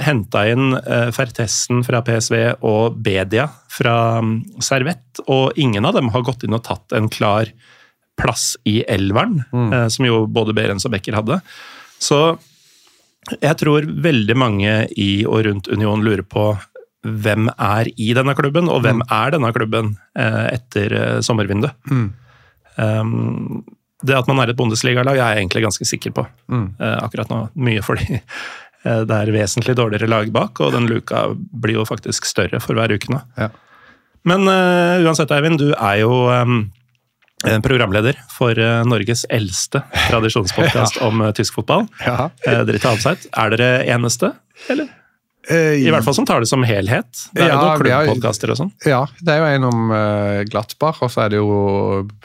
Henta 0.00 0.46
inn 0.48 0.72
uh, 0.72 1.10
Fertessen 1.12 1.82
fra 1.84 2.00
PSV 2.00 2.62
og 2.64 2.96
Bedia 3.04 3.44
fra 3.68 3.96
um, 4.24 4.38
Servett, 4.64 5.20
og 5.28 5.58
ingen 5.60 5.84
av 5.84 5.98
dem 5.98 6.08
har 6.14 6.24
gått 6.24 6.46
inn 6.46 6.56
og 6.56 6.64
tatt 6.64 6.96
en 6.96 7.10
klar 7.12 7.52
plass 8.20 8.54
i 8.68 8.80
elveren, 8.88 9.40
eh, 9.52 9.88
som 9.92 10.06
jo 10.06 10.22
både 10.30 10.54
Berens 10.56 10.86
og 10.88 10.94
Becker 10.94 11.18
hadde. 11.18 11.40
Så 12.00 12.20
jeg 13.40 13.56
tror 13.60 13.84
veldig 13.84 14.36
mange 14.38 14.74
i 14.98 15.10
og 15.28 15.44
rundt 15.46 15.68
Union 15.72 16.04
lurer 16.04 16.24
på 16.24 16.52
hvem 17.00 17.48
er 17.56 17.88
i 17.96 18.10
denne 18.16 18.34
klubben, 18.36 18.68
og 18.68 18.82
hvem 18.84 19.02
er 19.08 19.34
denne 19.34 19.52
klubben 19.56 19.94
eh, 20.18 20.56
etter 20.56 20.96
eh, 20.96 21.20
sommervinduet. 21.24 21.76
Um, 22.80 23.62
det 24.06 24.16
at 24.16 24.28
man 24.30 24.40
er 24.40 24.52
et 24.52 24.58
bondesligalag, 24.58 25.18
er 25.18 25.34
jeg 25.34 25.44
egentlig 25.44 25.64
ganske 25.66 25.86
sikker 25.88 26.14
på 26.16 26.24
eh, 26.24 26.98
akkurat 27.00 27.30
nå. 27.32 27.40
Mye 27.60 27.84
fordi 27.84 28.06
eh, 28.18 29.02
det 29.08 29.16
er 29.16 29.32
vesentlig 29.34 29.76
dårligere 29.78 30.10
lag 30.10 30.30
bak, 30.34 30.60
og 30.60 30.74
den 30.76 30.88
luka 30.90 31.28
blir 31.34 31.80
jo 31.80 31.88
faktisk 31.88 32.28
større 32.28 32.62
for 32.64 32.78
hver 32.78 32.92
uke 32.96 33.12
nå. 33.12 33.22
Ja. 33.40 33.50
Men 34.28 34.44
uh, 34.44 35.00
uansett, 35.00 35.30
Eivind, 35.32 35.62
du 35.62 35.70
er 35.72 36.02
jo 36.02 36.12
um, 36.28 36.66
programleder 37.64 38.18
for 38.36 38.58
eh, 38.58 38.82
Norges 38.88 39.24
eldste 39.32 39.82
tradisjonspodkast 40.10 41.00
om 41.06 41.22
eh, 41.24 41.32
tysk 41.36 41.54
fotball. 41.60 41.86
Ja. 42.04 42.30
Tar 42.44 42.72
Halbseit. 42.84 43.28
Er 43.32 43.54
dere 43.54 43.70
eneste, 43.88 44.34
eller? 44.68 44.90
I 45.50 45.88
hvert 45.90 46.04
fall 46.04 46.14
som 46.14 46.26
tar 46.28 46.42
det 46.44 46.50
som 46.50 46.62
helhet. 46.68 47.08
Det 47.32 47.40
er 47.42 47.48
jo 47.48 47.54
Ja, 47.56 47.60
noen 47.64 47.80
vi 47.82 47.90
klubbpodkaster 47.90 48.52
og 48.52 48.58
sånn. 48.60 48.68
Ja, 48.86 48.98
det 49.24 49.32
er 49.34 49.40
jo 49.40 49.46
en 49.56 49.64
om 49.70 49.80
uh, 49.90 50.42
Glattbach, 50.46 51.00
og 51.02 51.10
så 51.10 51.24
er 51.24 51.32
det 51.32 51.40
jo 51.40 51.56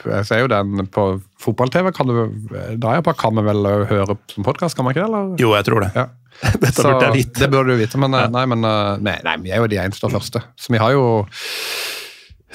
Jeg 0.04 0.28
ser 0.28 0.42
jo 0.44 0.50
den 0.52 0.84
på 0.92 1.06
fotball-TV. 1.42 1.88
kan 1.96 2.06
du- 2.12 2.76
Da 2.76 2.92
jeg 2.98 3.02
på, 3.08 3.16
kan 3.18 3.34
vi 3.40 3.42
vel 3.48 3.64
høre 3.88 4.18
som 4.30 4.44
podkast, 4.46 4.76
kan 4.76 4.84
man 4.86 4.94
ikke 4.94 5.06
det? 5.06 5.08
eller? 5.08 5.34
Jo, 5.42 5.54
jeg 5.56 5.64
tror 5.66 5.80
det. 5.88 5.90
Ja. 5.96 6.06
Dette 6.60 6.82
burde 6.84 7.06
jeg 7.08 7.16
vite. 7.16 7.40
Det 7.40 7.50
burde 7.50 7.72
du 7.72 7.80
vite, 7.80 7.98
men, 8.04 8.14
eh, 8.14 8.28
nei, 8.28 8.44
men 8.52 8.64
eh, 8.68 8.96
nei, 9.00 9.16
nei, 9.24 9.36
vi 9.42 9.52
er 9.56 9.64
jo 9.64 9.70
de 9.72 9.78
eneste 9.80 10.04
og 10.06 10.12
første. 10.18 10.42
Så 10.60 10.74
vi 10.76 10.80
har 10.84 10.92
jo 10.92 11.04
eh, 11.24 11.30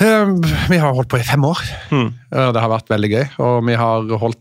Vi 0.01 0.77
har 0.81 0.93
holdt 0.97 1.09
på 1.11 1.19
i 1.21 1.25
fem 1.25 1.43
år. 1.45 1.59
Mm. 1.93 2.07
Det 2.31 2.61
har 2.63 2.71
vært 2.71 2.89
veldig 2.89 3.09
gøy. 3.11 3.25
Og 3.45 3.59
vi 3.67 3.75
har 3.77 4.07
holdt 4.21 4.39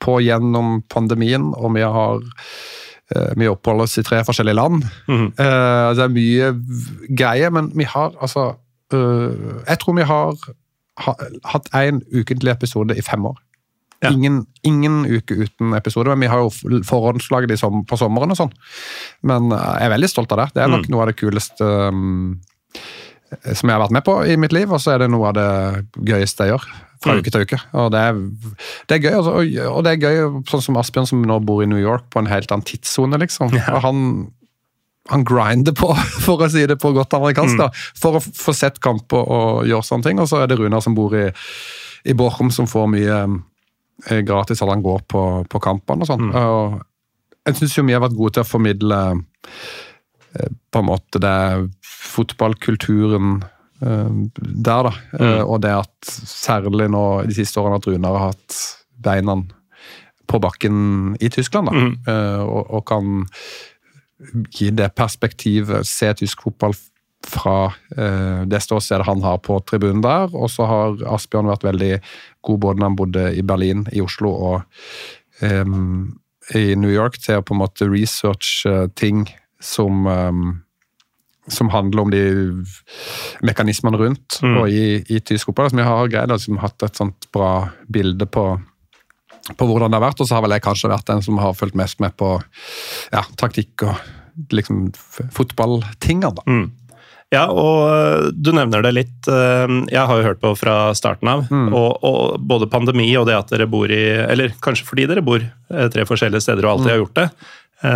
på 0.00 0.14
gjennom 0.24 0.78
pandemien, 0.88 1.50
og 1.52 1.74
vi 1.76 1.82
har 1.84 2.22
eh, 3.12 3.34
vi 3.36 3.48
oppholder 3.50 3.84
oss 3.84 3.98
i 4.00 4.04
tre 4.06 4.22
forskjellige 4.24 4.56
land. 4.56 4.86
Eh, 5.08 5.88
Det 5.98 6.04
er 6.06 6.14
mye 6.14 6.48
greie, 6.54 7.12
greier, 7.20 7.52
men 7.52 7.68
vi 7.76 7.84
har 7.84 8.14
altså 8.20 8.54
Jeg 8.90 9.76
tror 9.82 9.94
vi 9.98 10.04
har 10.08 10.32
ha, 11.04 11.12
hatt 11.52 11.66
én 11.76 11.98
ukentlig 12.08 12.54
episode 12.54 12.96
i 12.96 13.02
fem 13.04 13.26
år. 13.28 13.36
Ja. 14.02 14.08
Ingen, 14.14 14.46
ingen 14.64 15.02
uke 15.04 15.34
uten 15.44 15.74
episode, 15.76 16.08
men 16.08 16.20
vi 16.24 16.30
har 16.32 16.38
jo 16.40 16.80
forhåndslaget 16.88 17.58
som, 17.60 17.82
på 17.84 17.98
sommeren 18.00 18.30
og 18.32 18.38
sånn. 18.38 18.52
Men 19.26 19.50
jeg 19.52 19.84
er 19.84 19.92
veldig 19.92 20.08
stolt 20.08 20.32
av 20.32 20.38
det. 20.40 20.48
Det 20.54 20.62
er 20.64 20.72
nok 20.72 20.86
Mm. 20.88 20.90
noe 20.94 21.02
av 21.04 21.08
det 21.12 21.16
kuleste 21.20 21.68
um, 21.92 22.40
som 23.54 23.68
jeg 23.68 23.74
har 23.76 23.82
vært 23.82 23.94
med 23.98 24.04
på 24.06 24.14
i 24.30 24.36
mitt 24.40 24.52
liv, 24.56 24.70
og 24.72 24.80
så 24.80 24.94
er 24.94 25.02
det 25.04 25.10
noe 25.12 25.28
av 25.30 25.34
det 25.36 25.48
gøyeste 26.08 26.46
jeg 26.46 26.54
gjør. 26.54 26.68
Fra 26.98 27.12
Mm. 27.14 27.18
uke 27.22 27.30
til 27.30 27.44
uke. 27.46 27.58
Og 27.78 27.92
det 27.94 27.98
er, 28.02 28.16
det 28.90 28.94
er 28.96 29.02
gøy. 29.04 29.12
Altså, 29.20 29.32
og, 29.38 29.58
og 29.76 29.84
det 29.86 29.90
er 29.92 30.00
gøy, 30.02 30.16
sånn 30.50 30.62
som 30.64 30.78
Asbjørn 30.80 31.06
som 31.06 31.20
nå 31.22 31.36
bor 31.46 31.60
i 31.62 31.68
New 31.70 31.78
York, 31.78 32.08
på 32.10 32.18
en 32.18 32.26
helt 32.26 32.50
annen 32.50 32.66
tidssone, 32.66 33.20
liksom. 33.22 33.52
Og 33.54 33.82
han, 33.84 34.00
han 35.12 35.22
grinder 35.28 35.76
på, 35.78 35.92
for 36.24 36.42
å 36.42 36.48
si 36.50 36.64
det 36.66 36.78
på 36.82 36.90
godt 36.96 37.14
amerikansk, 37.14 37.60
da, 37.60 37.68
for 38.00 38.18
å 38.18 38.24
få 38.24 38.54
sett 38.56 38.80
kamper 38.82 39.22
og 39.30 39.68
gjøre 39.70 39.86
sånne 39.86 40.08
ting. 40.08 40.18
Og 40.24 40.26
så 40.32 40.42
er 40.42 40.50
det 40.50 40.58
Runar 40.58 40.82
som 40.82 40.96
bor 40.98 41.14
i, 41.14 41.28
i 42.08 42.16
Borchum, 42.18 42.50
som 42.50 42.66
får 42.66 42.90
mye 42.96 43.20
eh, 44.10 44.20
gratis 44.26 44.64
at 44.64 44.72
han 44.72 44.82
går 44.82 45.04
på, 45.06 45.22
på 45.52 45.62
kampene 45.62 46.02
og 46.02 46.10
sånn. 46.10 46.32
Og 46.34 46.80
jeg 47.46 47.60
syns 47.62 47.78
jo 47.78 47.86
vi 47.86 47.94
har 47.94 48.02
vært 48.02 48.18
gode 48.18 48.34
til 48.40 48.42
å 48.42 48.50
formidle 48.56 48.98
eh, 50.34 50.50
på 50.74 50.82
en 50.82 50.90
måte 50.90 51.22
det 51.22 51.36
fotballkulturen 51.98 53.44
eh, 53.82 54.10
der, 54.38 54.88
da. 54.88 54.92
Eh, 55.18 55.42
Og 55.44 55.62
det 55.64 55.74
at 55.74 56.12
særlig 56.28 56.88
nå 56.90 57.04
de 57.28 57.34
siste 57.36 57.60
årene 57.60 57.80
at 57.80 57.88
Runar 57.88 58.18
har 58.18 58.32
hatt 58.32 58.58
beina 58.98 59.38
på 60.28 60.40
bakken 60.42 61.16
i 61.20 61.30
Tyskland, 61.32 61.70
da. 61.70 61.88
Eh, 62.12 62.42
Og, 62.44 62.70
og 62.70 62.86
kan 62.86 63.26
gi 64.50 64.70
det 64.74 64.94
perspektivet, 64.98 65.86
se 65.86 66.12
tysk 66.18 66.42
fotball 66.42 66.74
fra 67.28 67.72
det 68.46 68.60
ståstedet 68.62 69.06
han 69.06 69.22
har 69.22 69.38
på 69.42 69.58
tribunen 69.66 70.00
der. 70.02 70.30
Og 70.34 70.50
så 70.50 70.66
har 70.70 71.00
Asbjørn 71.14 71.50
vært 71.50 71.64
veldig 71.66 72.00
god 72.46 72.58
både 72.62 72.78
når 72.78 72.86
han 72.86 72.96
bodde 72.96 73.24
i 73.36 73.42
Berlin, 73.42 73.86
i 73.92 74.00
Oslo 74.00 74.30
og 74.30 74.62
um, 75.42 76.18
i 76.54 76.74
New 76.78 76.90
York, 76.90 77.18
til 77.18 77.38
å 77.40 77.44
på 77.44 77.54
en 77.56 77.60
måte 77.60 77.88
researche 77.90 78.88
ting 78.94 79.26
som 79.60 80.06
em, 80.06 80.62
som 81.48 81.70
handler 81.72 82.02
om 82.02 82.10
de 82.12 82.22
mekanismene 83.44 83.98
rundt 84.00 84.38
og 84.62 84.68
i, 84.70 85.02
i 85.08 85.20
tysk 85.20 85.48
fotball. 85.50 85.70
Så 85.70 85.76
vi 85.78 85.86
har 85.86 86.08
greid 86.12 86.30
å 86.30 86.36
liksom, 86.36 86.58
hatt 86.62 86.82
et 86.82 86.96
sånt 86.96 87.28
bra 87.32 87.68
bilde 87.88 88.26
på, 88.26 88.44
på 89.56 89.68
hvordan 89.68 89.90
det 89.90 89.98
har 90.00 90.06
vært. 90.10 90.20
Og 90.20 90.28
så 90.28 90.36
har 90.38 90.44
vel 90.44 90.56
jeg 90.56 90.64
kanskje 90.66 90.90
vært 90.92 91.06
den 91.08 91.22
som 91.22 91.38
har 91.38 91.54
fulgt 91.56 91.78
mest 91.78 92.00
med 92.00 92.16
på 92.20 92.34
ja, 93.12 93.24
taktikk 93.40 93.86
og 93.88 94.52
liksom 94.54 94.92
fotballtingene, 95.34 96.34
da. 96.36 96.44
Ja, 97.28 97.42
og 97.52 97.82
øh, 97.92 98.28
du 98.32 98.54
nevner 98.56 98.80
det 98.86 98.94
litt. 98.96 99.26
øh, 99.28 99.84
Jeg 99.92 100.00
har 100.08 100.16
jo 100.16 100.24
hørt 100.24 100.40
på 100.40 100.54
fra 100.56 100.94
starten 100.96 101.28
av. 101.28 101.42
Og, 101.76 101.98
og 102.08 102.38
både 102.40 102.70
pandemi 102.72 103.10
og 103.20 103.26
det 103.28 103.34
at 103.36 103.50
dere 103.52 103.66
bor 103.68 103.84
i 103.92 104.00
Eller 104.24 104.54
kanskje 104.64 104.86
fordi 104.88 105.04
dere 105.10 105.20
bor 105.26 105.42
øh, 105.42 105.88
tre 105.92 106.06
forskjellige 106.08 106.40
steder 106.40 106.64
og 106.64 106.70
alltid 106.78 106.90
har 106.94 107.02
gjort 107.02 107.18
det, 107.20 107.26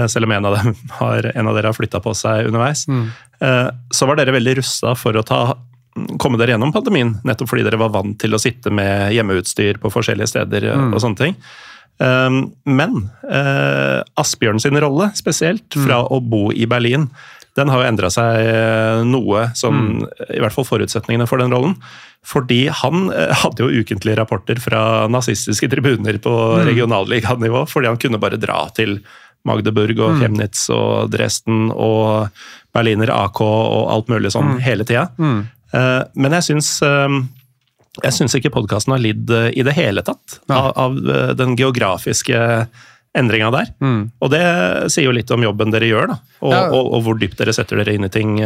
selv 0.08 0.28
om 0.28 0.32
en 0.32 0.44
av, 0.46 0.56
dem 0.60 0.74
har, 1.00 1.26
en 1.34 1.48
av 1.50 1.56
dere 1.58 1.72
har 1.72 1.76
flytta 1.76 2.00
på 2.04 2.12
seg 2.14 2.46
underveis, 2.50 2.86
Mm. 2.88 3.08
så 3.90 4.06
var 4.06 4.16
dere 4.20 4.30
veldig 4.36 4.52
rusta 4.60 4.92
for 4.94 5.16
å 5.18 5.24
ta 5.26 5.40
komme 6.22 6.38
dere 6.38 6.54
gjennom 6.54 6.70
pandemien, 6.72 7.16
nettopp 7.26 7.50
fordi 7.50 7.64
dere 7.66 7.80
var 7.80 7.90
vant 7.90 8.14
til 8.22 8.32
å 8.32 8.38
sitte 8.40 8.70
med 8.70 9.10
hjemmeutstyr 9.16 9.80
på 9.82 9.90
forskjellige 9.90 10.30
steder 10.30 10.68
Mm. 10.70 10.94
og 10.94 11.00
sånne 11.02 11.18
ting. 11.18 11.34
Um, 11.98 12.52
men 12.64 13.10
Asbjørn 14.18 14.60
sin 14.62 14.78
rolle, 14.80 15.10
spesielt, 15.18 15.66
fra 15.74 16.00
å 16.06 16.20
bo 16.22 16.52
i 16.54 16.64
Berlin, 16.70 17.10
den 17.56 17.68
har 17.68 17.82
jo 17.82 17.88
endra 17.90 18.08
seg 18.12 19.04
noe, 19.10 19.42
noe, 19.62 19.72
mm. 19.76 20.06
i 20.38 20.40
hvert 20.40 20.54
fall 20.56 20.64
forutsetningene 20.64 21.26
for 21.28 21.42
den 21.42 21.52
rollen. 21.52 21.74
Fordi 22.24 22.68
han 22.70 23.08
eh, 23.10 23.32
hadde 23.42 23.64
jo 23.66 23.82
ukentlige 23.82 24.16
rapporter 24.20 24.60
fra 24.62 25.08
nazistiske 25.10 25.68
tribuner 25.68 26.16
på 26.22 26.32
regionalliganivå, 26.68 27.66
fordi 27.68 27.90
han 27.90 27.98
kunne 28.00 28.20
bare 28.22 28.38
dra 28.40 28.62
til 28.76 29.00
Magdeburg 29.49 29.99
og 29.99 30.20
Chemnitz 30.20 30.68
og 30.70 31.11
Dresden 31.11 31.70
og 31.75 32.28
Berliner 32.75 33.11
AK 33.11 33.40
og 33.42 33.90
alt 33.92 34.08
mulig 34.12 34.30
sånn 34.34 34.58
hele 34.62 34.84
tida. 34.88 35.08
Eh, 35.72 36.02
men 36.14 36.32
jeg 36.38 36.42
syns 36.52 36.68
eh, 36.87 37.20
jeg 38.02 38.12
syns 38.16 38.34
ikke 38.38 38.52
podkasten 38.54 38.92
har 38.94 39.02
lidd 39.02 39.28
eh, 39.30 39.50
i 39.58 39.62
det 39.66 39.75
hele 39.76 40.00
tatt 40.06 40.38
av, 40.49 40.70
av 40.80 40.96
eh, 40.96 41.32
den 41.37 41.56
geografiske 41.58 42.38
endringa 43.18 43.50
der. 43.52 43.66
Og 44.25 44.30
det 44.32 44.40
sier 44.94 45.04
jo 45.04 45.12
litt 45.12 45.28
om 45.34 45.42
jobben 45.44 45.68
dere 45.75 45.84
gjør, 45.90 46.06
da. 46.14 46.16
Og, 46.40 46.52
Ja. 46.54 46.62
og, 46.72 46.87
og 46.96 47.02
hvor 47.04 47.18
dypt 47.20 47.37
dere 47.42 47.52
setter 47.52 47.76
dere 47.82 47.92
inn 47.99 48.06
i 48.06 48.08
ting 48.08 48.38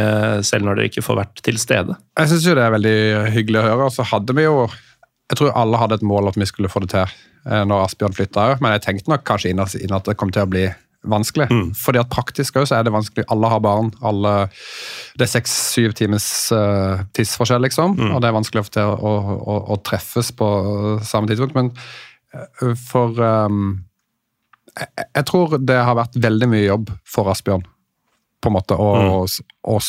selv 0.43 0.65
når 0.67 0.75
dere 0.81 0.89
ikke 0.91 1.03
får 1.05 1.19
vært 1.21 1.39
til 1.45 1.55
stede. 1.61 1.95
Jeg 2.19 2.27
syns 2.33 2.47
jo 2.49 2.55
det 2.57 2.65
er 2.65 2.73
veldig 2.75 2.97
hyggelig 3.37 3.61
å 3.61 3.63
høre. 3.69 3.85
Og 3.87 3.93
Så 3.95 4.03
hadde 4.11 4.35
vi 4.35 4.43
jo 4.43 4.65
Jeg 5.31 5.37
tror 5.39 5.55
alle 5.55 5.79
hadde 5.79 5.95
et 6.01 6.03
mål 6.07 6.27
at 6.33 6.35
vi 6.39 6.45
skulle 6.47 6.67
få 6.71 6.79
det 6.83 6.89
til 6.91 7.15
når 7.47 7.85
Asbjørn 7.85 8.15
flytta 8.17 8.43
òg, 8.43 8.59
men 8.63 8.73
jeg 8.75 8.81
tenkte 8.83 9.07
nok 9.13 9.23
kanskje 9.23 9.49
inn 9.53 9.59
at 9.95 10.03
det 10.07 10.17
kom 10.19 10.31
til 10.35 10.43
å 10.43 10.49
bli 10.51 10.65
vanskelig. 11.11 11.47
Fordi 11.77 12.01
at 12.01 12.09
praktisk 12.13 12.59
også 12.59 12.71
så 12.73 12.79
er 12.79 12.87
det 12.87 12.93
vanskelig. 12.95 13.25
Alle 13.33 13.51
har 13.51 13.63
barn. 13.63 13.91
alle 14.01 14.33
Det 15.17 15.27
er 15.27 15.33
seks-syv 15.37 15.95
times 15.97 16.27
uh, 16.55 17.03
tidsforskjell, 17.17 17.63
liksom. 17.67 17.97
Og 18.11 18.21
det 18.21 18.29
er 18.29 18.37
vanskelig 18.37 18.65
å 18.65 18.87
å, 18.87 19.13
å, 19.37 19.57
å 19.73 19.79
treffes 19.85 20.31
på 20.35 20.49
samme 21.05 21.29
tidspunkt. 21.29 21.55
Men 21.57 21.71
eh, 22.33 22.75
for 22.89 23.17
um, 23.21 23.79
jeg, 24.77 25.07
jeg 25.07 25.25
tror 25.31 25.57
det 25.61 25.79
har 25.79 25.97
vært 25.97 26.19
veldig 26.21 26.51
mye 26.53 26.67
jobb 26.67 26.93
for 27.07 27.31
Asbjørn 27.33 27.65
på 28.41 28.49
en 28.49 28.55
måte, 28.57 28.77
og, 28.77 29.25
og 29.25 29.29
og 29.67 29.83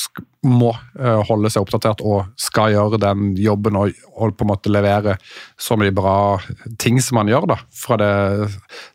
må 0.49 0.71
uh, 0.73 1.21
holde 1.29 1.51
seg 1.53 1.65
oppdatert 1.65 2.03
og 2.07 2.31
skal 2.41 2.73
gjøre 2.75 3.01
den 3.03 3.33
jobben 3.39 3.77
og, 3.79 3.95
og 4.15 4.35
på 4.39 4.47
en 4.47 4.51
måte 4.53 4.73
levere 4.73 5.17
så 5.59 5.77
mye 5.79 5.95
bra 5.95 6.39
ting 6.81 7.01
som 7.03 7.21
man 7.21 7.31
gjør 7.31 7.49
da, 7.53 7.59
fra 7.75 7.99
det 8.01 8.13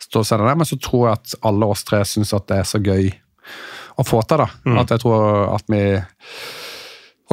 ståstedet 0.04 0.48
der. 0.48 0.60
Men 0.60 0.70
så 0.70 0.80
tror 0.82 1.08
jeg 1.08 1.20
at 1.20 1.38
alle 1.50 1.70
oss 1.76 1.86
tre 1.88 2.02
syns 2.08 2.34
at 2.36 2.48
det 2.52 2.60
er 2.62 2.68
så 2.68 2.82
gøy 2.84 3.12
å 4.00 4.06
få 4.08 4.24
til. 4.26 4.44
da, 4.44 4.50
At 4.82 4.94
jeg 4.96 5.04
tror 5.04 5.54
at 5.54 5.68
vi 5.72 5.84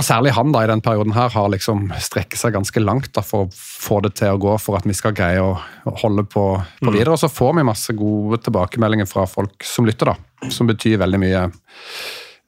og 0.00 0.06
særlig 0.06 0.32
han 0.32 0.52
da 0.54 0.62
i 0.64 0.70
den 0.70 0.80
perioden 0.80 1.12
her 1.12 1.28
har 1.34 1.50
liksom 1.52 1.90
strekket 2.00 2.40
seg 2.40 2.54
ganske 2.56 2.80
langt 2.80 3.10
da 3.16 3.22
for 3.24 3.44
å 3.44 3.50
få 3.52 4.00
det 4.06 4.14
til 4.20 4.32
å 4.32 4.40
gå, 4.40 4.54
for 4.62 4.78
at 4.78 4.88
vi 4.88 4.96
skal 4.96 5.12
greie 5.16 5.42
å 5.44 5.58
holde 6.00 6.24
på, 6.24 6.44
på 6.80 6.94
videre. 6.94 7.12
Og 7.12 7.20
så 7.20 7.28
får 7.28 7.58
vi 7.58 7.66
masse 7.68 7.94
gode 7.98 8.40
tilbakemeldinger 8.46 9.08
fra 9.10 9.26
folk 9.28 9.66
som 9.66 9.88
lytter, 9.88 10.14
da, 10.14 10.48
som 10.52 10.70
betyr 10.70 11.00
veldig 11.04 11.22
mye 11.22 11.46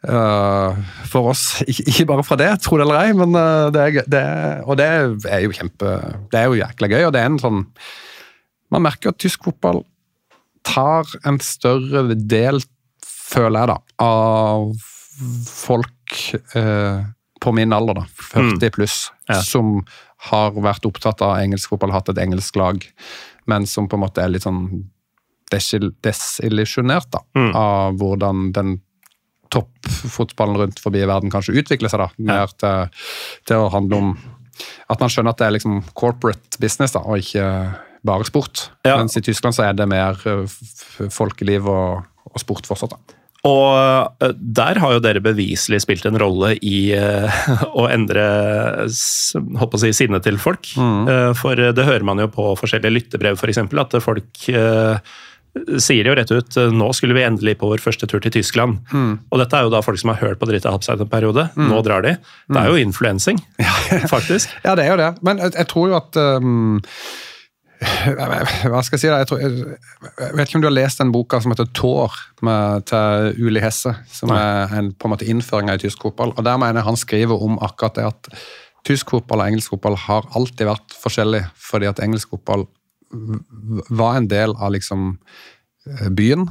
Uh, 0.02 0.74
for 1.06 1.28
oss. 1.30 1.42
Ikke, 1.70 1.84
ikke 1.86 2.04
bare 2.10 2.24
fra 2.26 2.34
det, 2.40 2.48
tro 2.64 2.74
det 2.74 2.82
eller 2.88 3.04
ei, 3.04 3.12
men 3.14 3.36
eh, 3.38 3.66
det 3.70 3.82
er, 3.84 4.08
det 4.10 4.22
og 4.66 4.74
det 4.80 4.88
er 5.30 5.44
jo 5.44 5.52
kjempe 5.54 5.92
Det 6.32 6.40
er 6.40 6.48
jo 6.50 6.56
jækla 6.58 6.88
gøy, 6.90 7.04
og 7.06 7.12
det 7.14 7.20
er 7.20 7.28
en 7.30 7.38
sånn 7.38 7.60
Man 8.74 8.82
merker 8.82 9.12
at 9.12 9.20
tysk 9.22 9.46
fotball 9.46 9.84
tar 10.66 11.06
en 11.22 11.38
større 11.38 12.16
del, 12.18 12.58
føler 13.06 13.62
jeg, 13.62 13.70
da, 13.70 13.78
av 14.02 14.72
folk 15.46 16.18
eh, 16.58 17.06
på 17.42 17.52
min 17.54 17.72
alder, 17.74 17.94
da, 18.02 18.04
40 18.32 18.70
pluss, 18.76 18.96
Ja. 19.28 19.40
som 19.42 19.80
har 20.30 20.52
vært 20.54 20.84
opptatt 20.86 21.20
av 21.26 21.36
engelsk 21.42 21.72
fotball, 21.72 21.90
hatt 21.92 22.08
et 22.12 22.18
engelsk 22.22 22.54
lag, 22.60 22.84
men 23.50 23.66
som 23.66 23.88
på 23.90 23.98
en 23.98 24.04
måte 24.04 24.22
er 24.22 24.28
litt 24.30 24.44
sånn 24.46 24.84
desil- 25.50 25.90
desillusjonert 26.06 27.10
da, 27.10 27.20
av 27.58 27.98
hvordan 27.98 28.52
den 28.54 28.76
toppfotballen 29.52 30.56
rundt 30.56 30.80
forbi 30.80 31.02
verden 31.06 31.30
kanskje 31.32 31.56
utvikler 31.60 31.90
seg. 31.92 32.00
da, 32.00 32.08
Mer 32.18 32.52
til, 32.56 32.86
til 33.48 33.56
å 33.64 33.70
handle 33.74 33.98
om 33.98 34.12
at 34.92 35.00
man 35.02 35.10
skjønner 35.12 35.34
at 35.34 35.40
det 35.42 35.46
er 35.48 35.54
liksom 35.56 35.80
corporate 35.98 36.60
business 36.62 36.94
da, 36.94 37.02
og 37.04 37.18
ikke 37.20 37.44
bare 38.06 38.24
sport. 38.28 38.68
Ja. 38.86 38.96
Mens 38.98 39.16
i 39.18 39.22
Tyskland 39.24 39.54
så 39.56 39.66
er 39.68 39.76
det 39.78 39.86
mer 39.90 40.18
eh, 40.28 41.08
folkeliv 41.12 41.66
og, 41.70 42.06
og 42.30 42.40
sport 42.42 42.66
fortsatt. 42.68 42.94
da. 42.96 43.18
Og 43.48 44.22
eh, 44.22 44.34
der 44.38 44.78
har 44.78 44.92
jo 44.94 45.00
dere 45.02 45.22
beviselig 45.24 45.80
spilt 45.82 46.04
en 46.06 46.18
rolle 46.20 46.52
i 46.62 46.92
eh, 46.94 47.40
å 47.80 47.88
endre 47.90 48.22
håper 48.86 49.78
å 49.78 49.82
si, 49.82 49.90
sinnet 50.04 50.22
til 50.26 50.38
folk. 50.38 50.70
Eh, 50.78 51.32
For 51.38 51.58
det 51.74 51.88
hører 51.88 52.06
man 52.06 52.22
jo 52.22 52.28
på 52.30 52.52
forskjellige 52.60 52.94
lyttebrev, 53.00 53.38
f.eks., 53.40 53.62
at 53.82 53.98
folk 54.04 54.46
sier 55.84 56.06
jo 56.08 56.14
rett 56.16 56.30
ut 56.32 56.56
nå 56.72 56.86
skulle 56.96 57.12
vi 57.12 57.26
endelig 57.26 57.58
på 57.60 57.68
vår 57.68 57.82
første 57.84 58.06
tur 58.08 58.22
til 58.24 58.32
Tyskland. 58.32 58.78
Og 58.94 59.36
dette 59.42 59.58
er 59.58 59.66
jo 59.66 59.72
da 59.74 59.82
folk 59.84 59.98
som 60.00 60.08
har 60.14 60.22
hørt 60.22 60.38
på 60.40 60.48
Dritte 60.48 60.70
Halbseid 60.72 61.02
en 61.04 61.10
periode. 61.12 61.44
Nå 61.60 61.82
drar 61.84 62.00
de. 62.06 62.14
Det 62.48 62.62
er 62.62 62.70
jo 62.72 62.78
influensing, 62.80 63.42
faktisk. 64.14 64.54
Ja, 64.64 64.72
det 64.78 64.86
er 64.86 64.94
jo 64.94 65.00
det. 65.02 65.10
Men 65.20 65.42
jeg, 65.44 65.52
jeg 65.58 65.68
tror 65.74 65.90
jo 65.92 65.98
at 65.98 66.16
um, 66.40 66.80
Hva 67.82 68.82
skal 68.84 68.96
jeg 68.96 69.02
si? 69.02 69.10
da? 69.10 69.20
Jeg, 69.22 69.28
tror, 69.30 69.42
jeg, 69.42 70.32
vet 70.38 70.48
ikke 70.48 70.58
om 70.60 70.64
du 70.64 70.68
har 70.68 70.76
lest 70.76 71.02
den 71.02 71.12
boka 71.14 71.40
som 71.42 71.54
heter 71.54 71.70
Tår, 71.76 72.16
med, 72.46 72.86
til 72.90 73.42
Uli 73.42 73.62
Hesse. 73.62 73.94
Som 74.12 74.32
er 74.36 74.72
en 74.78 74.92
på 74.94 75.08
en 75.08 75.14
måte 75.14 75.28
innføringa 75.28 75.76
i 75.78 75.82
tysk 75.82 76.04
fotball. 76.06 76.34
Og 76.36 76.46
Der 76.46 76.60
mener 76.60 76.80
jeg 76.80 76.90
han 76.90 77.00
skriver 77.00 77.42
om 77.46 77.58
akkurat 77.62 77.98
det 77.98 78.08
at 78.10 78.32
tysk 78.86 79.14
fotball 79.14 79.42
og 79.42 79.50
engelsk 79.52 79.74
fotball 79.74 79.98
har 80.08 80.26
alltid 80.38 80.66
vært 80.66 80.96
forskjellig, 81.02 81.44
fordi 81.70 81.90
at 81.90 82.02
engelsk 82.02 82.32
fotball 82.34 82.66
var 83.92 84.16
en 84.18 84.28
del 84.30 84.54
av 84.56 84.72
liksom 84.74 85.14
byen, 86.16 86.16
byen, 86.16 86.48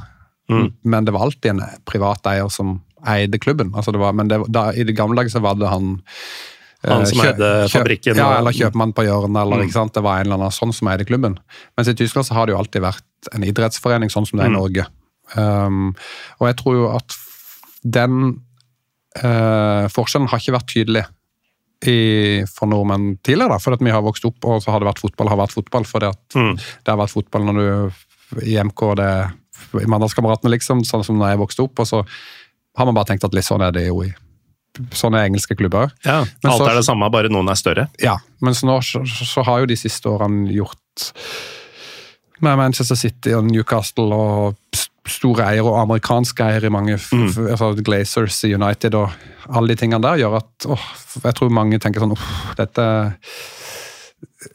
men 0.84 1.06
det 1.06 1.14
var 1.14 1.26
alltid 1.26 1.50
en 1.54 1.62
privat 1.88 2.26
eier 2.28 2.48
som 2.52 2.76
eide 3.08 3.38
klubben. 3.42 3.72
Altså 3.74 3.92
det 3.92 4.00
var, 4.02 4.14
men 4.16 4.30
det, 4.30 4.38
da, 4.52 4.70
i 4.72 4.84
det 4.86 4.96
gamle 4.96 5.18
dager 5.18 5.32
så 5.34 5.42
var 5.42 5.58
det 5.58 5.70
han 5.70 5.96
Han 6.84 7.02
eh, 7.02 7.08
som 7.12 7.20
eide 7.26 7.48
fabrikken 7.70 8.16
Ja, 8.18 8.28
eller 8.38 8.50
kjøpmann 8.56 8.92
på 8.96 9.04
hjørnet, 9.06 9.38
eller 9.44 9.62
ikke 9.62 9.76
sant? 9.76 9.94
det 9.94 10.02
var 10.02 10.18
en 10.18 10.26
eller 10.26 10.40
annen 10.40 10.54
sånn 10.56 10.72
som 10.74 10.88
eide 10.90 11.04
klubben. 11.06 11.36
Mens 11.78 11.88
i 11.88 11.94
Tyskland 11.94 12.26
så 12.26 12.34
har 12.34 12.46
det 12.46 12.54
jo 12.56 12.58
alltid 12.58 12.82
vært 12.82 13.04
en 13.36 13.44
idrettsforening, 13.46 14.10
sånn 14.10 14.26
som 14.26 14.38
det 14.40 14.46
er 14.48 14.50
i 14.50 14.56
Norge. 14.56 14.86
Um, 15.36 15.94
og 16.40 16.48
jeg 16.50 16.56
tror 16.58 16.74
jo 16.80 16.88
at 16.96 17.14
den 17.84 18.16
uh, 19.22 19.86
forskjellen 19.92 20.28
har 20.32 20.40
ikke 20.42 20.56
vært 20.56 20.70
tydelig 20.72 21.04
i, 21.86 22.42
for 22.46 22.70
nordmenn 22.70 23.16
tidligere. 23.26 23.54
da, 23.56 23.58
For 23.62 23.74
at 23.76 23.82
vi 23.82 23.90
har 23.94 24.02
vokst 24.04 24.26
opp, 24.28 24.44
og 24.46 24.62
så 24.62 24.70
har 24.74 24.82
det 24.82 24.90
vært 24.90 25.02
fotball 25.02 25.30
har 25.32 25.40
vært 25.40 25.56
fotball. 25.56 25.86
For 25.88 26.02
det 26.04 26.12
Mm. 26.34 26.56
har 26.86 26.96
vært 27.00 27.14
fotball 27.16 27.44
når 27.48 27.54
du 27.58 28.46
i 28.46 28.56
MK 28.62 28.94
det 28.96 29.10
i 29.82 29.86
Mandalskameratene, 29.86 30.50
liksom, 30.50 30.84
sånn 30.84 31.04
som 31.04 31.18
når 31.18 31.30
jeg 31.34 31.38
vokste 31.38 31.62
opp. 31.64 31.78
Og 31.80 31.86
så 31.86 32.04
har 32.76 32.84
man 32.86 32.94
bare 32.94 33.06
tenkt 33.10 33.24
at 33.24 33.34
litt 33.34 33.44
sånn 33.44 33.62
er 33.62 33.72
det 33.72 33.86
jo 33.88 34.02
i 34.04 34.12
sånne 34.96 35.20
engelske 35.26 35.56
klubber. 35.58 35.90
Ja, 36.04 36.22
Men 36.42 36.52
Alt 36.52 36.60
så- 36.62 36.68
er 36.70 36.74
det 36.80 36.84
samme, 36.86 37.10
bare 37.12 37.28
noen 37.28 37.48
er 37.50 37.54
større. 37.60 37.88
Ja, 38.00 38.16
mens 38.40 38.62
nå 38.62 38.78
så, 38.82 39.02
så 39.06 39.44
har 39.44 39.60
jo 39.60 39.66
de 39.66 39.76
siste 39.76 40.08
årene 40.08 40.50
gjort 40.52 41.12
med 42.40 42.56
Manchester 42.58 42.96
City 42.96 43.32
og 43.36 43.44
Newcastle 43.44 44.12
og 44.12 44.56
store 45.06 45.44
eiere 45.50 45.66
og 45.66 45.80
amerikanske 45.82 46.44
eiere 46.46 46.66
i 46.66 46.70
mange 46.70 46.96
Mm. 47.12 47.50
altså 47.50 47.74
Glazers 47.82 48.44
i 48.44 48.54
United 48.54 48.94
og 48.94 49.10
alle 49.50 49.68
de 49.68 49.76
tingene 49.76 50.00
der 50.02 50.16
gjør 50.22 50.36
at 50.38 50.66
åh, 50.66 50.84
jeg 51.24 51.34
tror 51.34 51.50
mange 51.50 51.78
tenker 51.78 52.00
sånn 52.00 52.16
dette 52.56 52.86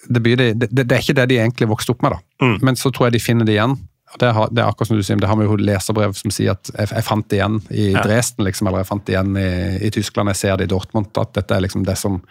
det, 0.09 0.21
blir 0.23 0.35
de, 0.39 0.53
det, 0.53 0.69
det 0.73 0.91
er 0.91 1.01
ikke 1.03 1.15
det 1.15 1.27
de 1.29 1.37
egentlig 1.39 1.67
vokste 1.69 1.91
opp 1.93 2.01
med, 2.03 2.11
da. 2.15 2.45
Mm. 2.45 2.57
Men 2.63 2.75
så 2.79 2.91
tror 2.91 3.07
jeg 3.07 3.13
de 3.17 3.23
finner 3.23 3.45
det 3.47 3.55
igjen. 3.57 3.75
Det, 4.19 4.29
har, 4.33 4.47
det 4.55 4.61
er 4.63 4.69
akkurat 4.69 4.87
som 4.87 4.97
du 4.97 5.03
sier, 5.03 5.19
det 5.19 5.27
har 5.27 5.35
vi 5.35 5.45
jo 5.45 5.57
leserbrev 5.59 6.13
som 6.15 6.31
sier 6.31 6.53
at 6.55 6.69
jeg, 6.71 6.87
jeg 6.93 7.03
fant 7.03 7.27
det 7.27 7.41
igjen 7.41 7.57
i 7.75 7.89
Ja. 7.91 8.03
Dresden, 8.05 8.45
liksom, 8.47 8.69
eller 8.69 8.85
jeg 8.85 8.89
fant 8.93 9.05
det 9.05 9.13
igjen 9.17 9.33
i, 9.41 9.49
i 9.83 9.91
Tyskland, 9.91 10.31
jeg 10.31 10.39
ser 10.39 10.57
det 10.57 10.69
i 10.69 10.71
Dortmund, 10.71 11.11
at 11.19 11.33
dette 11.35 11.57
er 11.57 11.65
liksom 11.65 11.83
det 11.87 11.97
som 11.99 12.21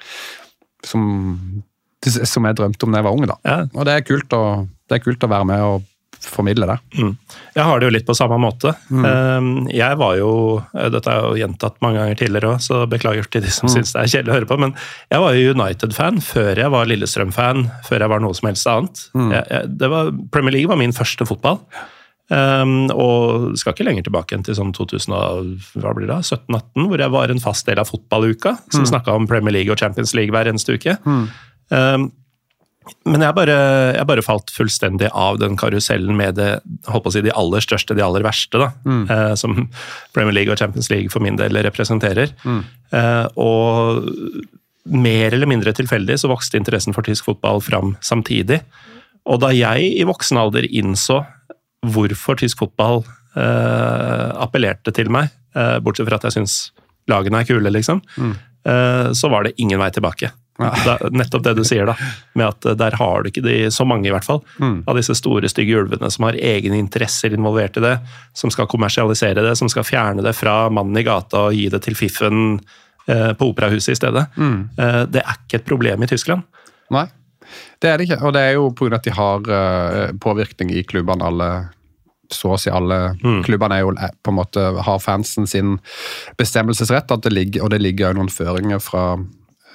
som, 0.86 1.02
som 2.06 2.46
jeg 2.46 2.56
drømte 2.58 2.86
om 2.86 2.92
da 2.94 3.00
jeg 3.00 3.06
var 3.08 3.16
ung. 3.16 3.26
da. 3.26 3.36
Ja. 3.44 3.58
Og 3.74 3.86
det 3.88 3.94
er, 3.96 4.04
kult 4.06 4.32
å, 4.36 4.42
det 4.88 4.98
er 4.98 5.04
kult 5.04 5.24
å 5.26 5.30
være 5.32 5.48
med 5.48 5.64
og 5.66 5.84
formidle 6.30 6.66
det. 6.68 6.76
Jeg 7.56 7.64
har 7.64 7.80
det 7.80 7.88
jo 7.88 7.94
litt 7.94 8.06
på 8.08 8.16
samme 8.18 8.38
måte. 8.42 8.72
Mm. 8.90 9.66
Jeg 9.72 9.98
var 10.00 10.16
jo 10.18 10.30
eh, 10.74 10.88
Dette 10.92 11.12
er 11.12 11.24
jo 11.26 11.38
gjentatt 11.40 11.78
mange 11.84 12.00
ganger 12.02 12.18
tidligere 12.20 12.54
òg, 12.54 12.60
så 12.64 12.82
beklager 12.90 13.28
til 13.30 13.44
de 13.46 13.52
som 13.54 13.70
syns 13.72 13.92
det 13.94 14.02
er 14.02 14.12
kjedelig 14.14 14.32
å 14.32 14.36
høre 14.40 14.50
på. 14.50 14.58
Men 14.62 14.74
jeg 15.12 15.24
var 15.24 15.36
jo 15.38 15.54
United-fan 15.56 16.22
før 16.24 16.52
jeg 16.62 16.72
var 16.76 16.88
Lillestrøm-fan, 16.90 17.66
før 17.88 18.04
jeg 18.06 18.12
var 18.14 18.24
noe 18.24 18.36
som 18.38 18.50
helst 18.50 18.66
annet. 18.72 19.04
Jeg, 19.16 19.44
jeg, 19.50 19.74
det 19.82 19.92
var, 19.92 20.12
Premier 20.34 20.56
League 20.58 20.70
var 20.72 20.80
min 20.80 20.96
første 20.96 21.28
fotball. 21.28 21.60
Um, 22.26 22.88
og 22.90 23.52
skal 23.54 23.70
ikke 23.76 23.84
lenger 23.86 24.02
tilbake 24.08 24.34
enn 24.34 24.42
til 24.42 24.56
sånn 24.58 24.72
2017-18, 24.74 26.86
hvor 26.90 26.98
jeg 27.02 27.12
var 27.14 27.30
en 27.30 27.42
fast 27.42 27.68
del 27.68 27.78
av 27.78 27.86
fotballuka, 27.90 28.56
som 28.72 28.82
Mm. 28.82 28.88
snakka 28.90 29.14
om 29.14 29.26
Premier 29.30 29.54
League 29.54 29.70
og 29.72 29.78
Champions 29.78 30.14
League 30.14 30.32
hver 30.34 30.48
eneste 30.50 30.74
uke. 30.74 30.96
Um, 31.70 32.10
men 33.06 33.22
jeg 33.22 33.34
bare, 33.34 33.56
jeg 33.96 34.06
bare 34.06 34.22
falt 34.22 34.52
fullstendig 34.54 35.08
av 35.10 35.40
den 35.42 35.56
karusellen 35.58 36.16
med 36.18 36.36
det, 36.38 36.50
si, 37.10 37.22
de 37.24 37.34
aller 37.34 37.64
største, 37.64 37.96
de 37.98 38.04
aller 38.04 38.22
verste, 38.26 38.60
da, 38.62 38.68
eh, 39.10 39.32
som 39.38 39.68
Premier 40.14 40.36
League 40.36 40.52
og 40.52 40.60
Champions 40.60 40.90
League 40.92 41.10
for 41.10 41.24
min 41.24 41.38
del 41.38 41.58
representerer. 41.66 42.30
Eh, 42.94 43.26
og 43.42 44.06
mer 44.86 45.34
eller 45.34 45.50
mindre 45.50 45.74
tilfeldig 45.74 46.18
så 46.22 46.30
vokste 46.30 46.60
interessen 46.60 46.94
for 46.94 47.06
tysk 47.06 47.26
fotball 47.26 47.62
fram 47.64 47.96
samtidig. 48.06 48.60
Og 49.26 49.42
da 49.42 49.50
jeg 49.54 49.90
i 49.98 50.06
voksen 50.06 50.38
alder 50.38 50.68
innså 50.70 51.24
hvorfor 51.86 52.38
tysk 52.38 52.62
fotball 52.62 53.02
eh, 53.36 54.28
appellerte 54.42 54.94
til 54.94 55.10
meg, 55.12 55.30
eh, 55.58 55.78
bortsett 55.82 56.08
fra 56.08 56.20
at 56.20 56.28
jeg 56.28 56.38
syns 56.38 56.58
lagene 57.10 57.42
er 57.42 57.48
kule, 57.48 57.70
liksom, 57.70 58.02
eh, 58.66 59.12
så 59.14 59.30
var 59.30 59.46
det 59.46 59.56
ingen 59.62 59.82
vei 59.82 59.90
tilbake. 59.94 60.30
Da, 60.56 60.96
nettopp 61.12 61.42
det 61.44 61.52
du 61.58 61.62
sier, 61.68 61.88
da. 61.88 61.94
Med 62.38 62.48
at 62.48 62.68
eh, 62.68 62.76
der 62.78 62.96
har 62.96 63.22
du 63.22 63.30
ikke 63.30 63.44
de, 63.44 63.58
så 63.74 63.84
mange 63.88 64.08
i 64.08 64.14
hvert 64.14 64.26
fall, 64.26 64.40
av 64.60 64.96
disse 64.96 65.16
store, 65.18 65.50
stygge 65.52 65.76
ulvene 65.82 66.10
som 66.12 66.28
har 66.28 66.38
egne 66.40 66.78
interesser 66.80 67.34
involvert 67.36 67.76
i 67.76 67.84
det, 67.84 67.94
som 68.36 68.52
skal 68.52 68.68
kommersialisere 68.70 69.44
det, 69.44 69.54
som 69.60 69.70
skal 69.72 69.86
fjerne 69.86 70.24
det 70.24 70.32
fra 70.36 70.66
mannen 70.72 70.96
i 70.96 71.04
gata 71.06 71.48
og 71.50 71.56
gi 71.56 71.68
det 71.72 71.82
til 71.84 71.98
fiffen 71.98 72.58
eh, 73.08 73.32
på 73.36 73.52
operahuset 73.52 73.94
i 73.94 74.00
stedet. 74.00 74.26
Eh, 74.40 75.02
det 75.12 75.22
er 75.22 75.38
ikke 75.38 75.60
et 75.60 75.68
problem 75.68 76.06
i 76.06 76.10
Tyskland. 76.10 76.46
Nei, 76.94 77.06
det 77.82 77.90
er 77.90 77.98
det 77.98 78.08
ikke. 78.08 78.22
Og 78.24 78.34
det 78.36 78.42
er 78.42 78.56
jo 78.56 78.70
pga. 78.76 78.96
at 78.96 79.06
de 79.06 79.14
har 79.14 79.48
uh, 79.50 80.12
påvirkning 80.22 80.72
i 80.74 80.84
klubbene. 80.86 81.24
alle 81.26 81.50
så 82.32 82.54
å 82.54 82.58
si 82.58 82.70
alle 82.72 83.16
klubbene 83.46 83.76
er 83.76 83.84
jo 83.84 83.92
eh, 83.94 84.14
på 84.22 84.32
en 84.32 84.38
måte 84.40 84.62
har 84.86 85.02
fansen 85.02 85.46
sin 85.46 85.76
bestemmelsesrett, 86.38 87.12
at 87.12 87.22
det 87.22 87.32
ligger, 87.32 87.62
og 87.62 87.70
det 87.70 87.78
ligger 87.82 88.10
jo 88.10 88.20
noen 88.20 88.32
føringer 88.32 88.82
fra 88.82 89.04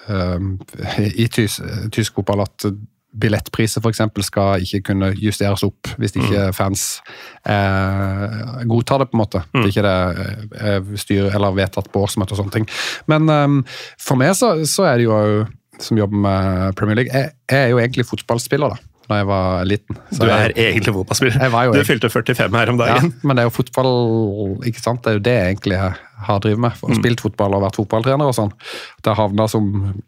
i 0.09 1.27
tys, 1.29 1.59
tysk 1.93 2.17
fotball 2.17 2.41
at 2.45 2.65
billettpriser 3.11 3.83
f.eks. 3.83 4.01
skal 4.23 4.63
ikke 4.63 4.81
kunne 4.91 5.11
justeres 5.19 5.65
opp 5.67 5.89
hvis 5.99 6.15
ikke 6.15 6.47
fans 6.55 6.85
eh, 7.43 8.63
godtar 8.71 9.03
det, 9.03 9.09
på 9.11 9.17
en 9.17 9.23
måte. 9.23 9.43
Det 9.51 9.65
er 9.65 9.71
ikke 9.73 9.85
det 9.87 9.95
er 10.71 11.01
styr 11.01 11.31
eller 11.31 11.57
vedtatt 11.57 11.91
på 11.91 12.05
årsmøte 12.05 12.35
og 12.35 12.41
sånne 12.41 12.55
ting. 12.55 12.69
Men 13.11 13.27
um, 13.27 13.57
for 13.99 14.19
meg 14.21 14.31
så, 14.39 14.53
så 14.69 14.87
er 14.87 15.01
det 15.01 15.09
jo 15.09 15.17
som 15.81 15.97
jobber 15.97 16.23
med 16.23 16.77
Premier 16.77 17.01
League, 17.01 17.11
jeg, 17.11 17.33
jeg 17.49 17.67
er 17.67 17.73
jo 17.73 17.81
egentlig 17.81 18.07
fotballspiller 18.07 18.75
da 18.75 18.90
da 19.09 19.17
jeg 19.19 19.27
var 19.27 19.65
liten. 19.65 19.97
Så 20.11 20.19
Du 20.19 20.27
jeg- 20.27 20.51
er 20.51 20.71
egentlig 20.71 20.93
fotballspiller. 20.93 21.39
Jeg 21.41 21.51
var 21.51 21.65
jo 21.65 21.73
Du 21.73 21.83
fylte 21.83 22.09
45 22.09 22.55
her 22.55 22.69
om 22.69 22.77
dagen. 22.77 23.11
ja, 23.11 23.27
men 23.27 23.35
det 23.35 23.41
er 23.43 23.49
jo 23.49 23.55
fotball, 23.55 24.61
ikke 24.65 24.79
sant? 24.81 25.01
Det 25.03 25.09
er 25.11 25.17
jo 25.17 25.23
det 25.25 25.33
jeg 25.33 25.55
egentlig 25.55 25.79
har 26.27 26.39
drevet 26.39 26.59
med. 26.59 26.71
Og 26.83 26.95
Spilt 26.95 27.21
fotball 27.21 27.55
og 27.55 27.63
vært 27.65 27.75
fotballtrener 27.81 28.25
og 28.29 28.35
sånn. 28.37 28.51
Det 29.03 29.15
havna 29.17 29.49
som, 29.49 30.01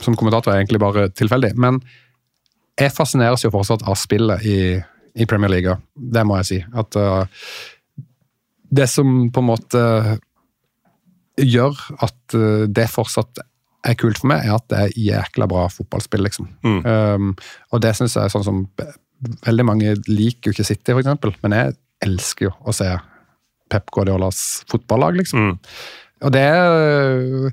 som 0.00 0.16
kommentator 0.16 0.52
er 0.52 0.64
egentlig 0.64 0.80
bare 0.80 1.08
tilfeldig. 1.08 1.54
Men 1.56 1.80
jeg 2.78 2.92
fascineres 2.92 3.42
jo 3.46 3.50
fortsatt 3.50 3.86
av 3.88 3.94
spillet 3.96 4.44
i, 4.44 4.82
i 5.16 5.24
Premier 5.24 5.48
League. 5.48 5.76
Det 5.96 6.26
må 6.26 6.36
jeg 6.42 6.44
si. 6.50 6.64
At 6.76 6.96
uh, 6.96 7.24
det 8.70 8.88
som 8.90 9.30
på 9.30 9.40
en 9.40 9.48
måte 9.54 10.18
gjør 11.40 11.76
at 12.02 12.34
uh, 12.34 12.66
det 12.68 12.88
fortsatt 12.90 13.38
er 13.90 13.98
kult 13.98 14.20
for 14.20 14.30
meg, 14.32 14.44
er 14.44 14.56
at 14.56 14.68
det 14.72 14.78
er 14.82 14.94
jækla 15.00 15.48
bra 15.50 15.66
fotballspill, 15.72 16.24
liksom. 16.26 16.48
Um, 16.62 17.34
og 17.72 17.82
det 17.84 17.94
syns 17.98 18.16
jeg 18.18 18.26
er 18.26 18.36
sånn 18.36 18.46
som 18.46 18.64
Veldig 19.16 19.64
mange 19.64 19.94
liker 20.10 20.50
jo 20.50 20.52
ikke 20.52 20.66
City, 20.68 20.92
for 20.92 21.00
eksempel, 21.00 21.30
men 21.40 21.54
jeg 21.56 21.72
elsker 22.04 22.50
jo 22.50 22.56
å 22.68 22.74
se 22.76 22.90
Pep 23.72 23.88
Guardiolas 23.94 24.42
fotballag, 24.68 25.16
liksom. 25.22 25.54
Og 26.20 26.34
det 26.34 26.42
er 26.44 27.46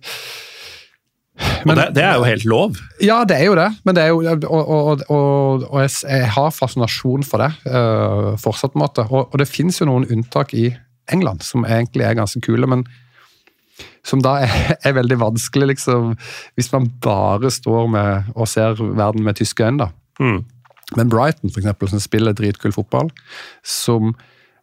Og 1.64 1.72
det, 1.80 1.86
det 1.96 2.04
er 2.04 2.18
jo 2.20 2.26
helt 2.28 2.46
lov. 2.46 2.82
ja, 3.02 3.22
det 3.28 3.38
er 3.40 3.48
jo 3.48 3.56
det, 3.58 3.70
men 3.88 3.96
det 3.96 4.04
er 4.04 4.12
jo, 4.12 4.20
og, 4.50 5.06
og, 5.08 5.64
og, 5.70 5.80
jeg, 5.82 5.96
jeg 6.04 6.30
har 6.36 6.52
fascinasjon 6.54 7.24
for 7.26 7.42
det 7.42 7.50
uh, 7.72 8.36
fortsatt. 8.44 8.76
på 8.76 8.80
en 8.80 8.84
måte. 8.84 9.08
Og, 9.10 9.34
det 9.40 9.50
finnes 9.50 9.80
jo 9.80 9.88
noen 9.90 10.06
unntak 10.12 10.54
i 10.54 10.68
England 11.12 11.44
som 11.44 11.66
egentlig 11.66 12.06
er 12.08 12.20
ganske 12.20 12.44
kule, 12.44 12.70
men 12.70 12.86
som 14.08 14.22
da 14.24 14.38
er, 14.44 14.56
er 14.88 14.98
veldig 14.98 15.20
vanskelig, 15.22 15.74
liksom, 15.76 16.16
hvis 16.58 16.72
man 16.74 16.90
bare 17.04 17.52
står 17.54 17.88
med 17.92 18.34
og 18.36 18.50
ser 18.52 18.80
verden 18.80 19.24
med 19.26 19.40
tyske 19.40 19.66
øyne. 19.66 19.88
da. 19.88 19.92
Mm. 20.20 20.44
Men 20.98 21.10
Brighton, 21.10 21.50
for 21.50 21.62
eksempel, 21.62 21.90
som 21.90 22.02
spiller 22.04 22.36
dritkul 22.38 22.74
fotball, 22.76 23.10
som 23.66 24.14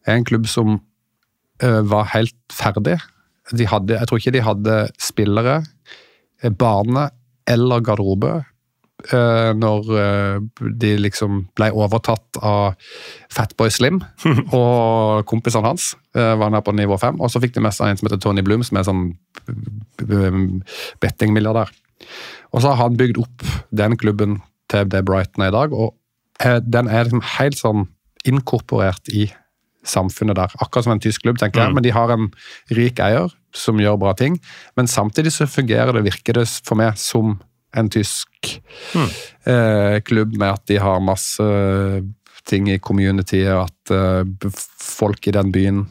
er 0.06 0.18
en 0.18 0.26
klubb 0.28 0.46
som 0.48 0.76
eh, 1.62 1.80
var 1.90 2.12
helt 2.14 2.36
ferdig. 2.52 2.98
De 3.56 3.66
hadde, 3.66 3.96
jeg 3.96 4.08
tror 4.08 4.20
ikke 4.20 4.34
de 4.36 4.44
hadde 4.46 4.76
spillere, 5.00 5.56
eh, 6.42 6.52
bane 6.52 7.08
eller 7.50 7.82
garderobe 7.82 8.44
når 9.56 9.90
eh, 9.96 10.66
de 10.82 10.90
liksom 11.00 11.44
ble 11.56 11.70
overtatt 11.72 12.40
av 12.44 12.76
Fatboy 13.32 13.72
Slim 13.72 14.00
og 14.56 15.24
kompisene 15.30 15.70
hans. 15.70 15.94
eh, 16.14 16.34
var 16.36 16.50
nede 16.50 16.64
på 16.66 16.74
nivå 16.76 16.98
fem, 17.00 17.20
Og 17.20 17.30
så 17.32 17.40
fikk 17.42 17.54
de 17.54 17.64
mest 17.64 17.80
av 17.80 17.88
en 17.88 17.96
som 17.96 18.08
heter 18.08 18.20
Tony 18.20 18.44
Bloom, 18.46 18.62
som 18.66 18.76
er 18.80 18.88
sånn 18.88 19.04
bettingmilliardær. 21.00 21.72
Og 22.52 22.62
så 22.62 22.72
har 22.72 22.80
han 22.84 22.98
bygd 22.98 23.20
opp 23.20 23.44
den 23.70 23.96
klubben 24.00 24.40
til 24.70 24.88
det 24.90 25.04
Brighton 25.06 25.44
er 25.44 25.52
i 25.52 25.56
dag. 25.56 25.72
og 25.72 25.94
eh, 26.44 26.60
den 26.60 26.88
er 26.88 27.04
liksom 27.04 27.24
helt 27.38 27.58
sånn 27.58 27.86
inkorporert 28.28 29.08
i 29.12 29.30
samfunnet 29.86 30.36
der. 30.36 30.52
Akkurat 30.60 30.84
som 30.84 30.92
en 30.92 31.00
tysk 31.00 31.22
klubb, 31.24 31.38
tenker 31.40 31.62
jeg. 31.62 31.74
Men 31.74 31.84
de 31.84 31.92
har 31.96 32.10
en 32.12 32.28
rik 32.76 33.00
eier 33.00 33.30
som 33.56 33.80
gjør 33.80 33.96
bra 33.98 34.12
ting. 34.14 34.36
Men 34.76 34.86
samtidig 34.86 35.32
så 35.32 35.48
fungerer 35.48 35.94
det, 35.96 36.04
virker 36.04 36.36
det 36.36 36.46
for 36.64 36.76
meg, 36.76 36.98
som 37.00 37.38
en 37.76 37.90
tysk 37.92 38.60
eh, 38.96 40.00
klubb 40.06 40.34
med 40.36 40.48
at 40.50 40.66
de 40.70 40.80
har 40.82 41.02
masse 41.04 41.46
ting 42.48 42.70
i 42.72 42.80
communityet, 42.82 43.54
at 43.54 43.94
eh, 43.94 44.52
folk 44.80 45.26
i 45.28 45.34
den 45.36 45.52
byen 45.54 45.84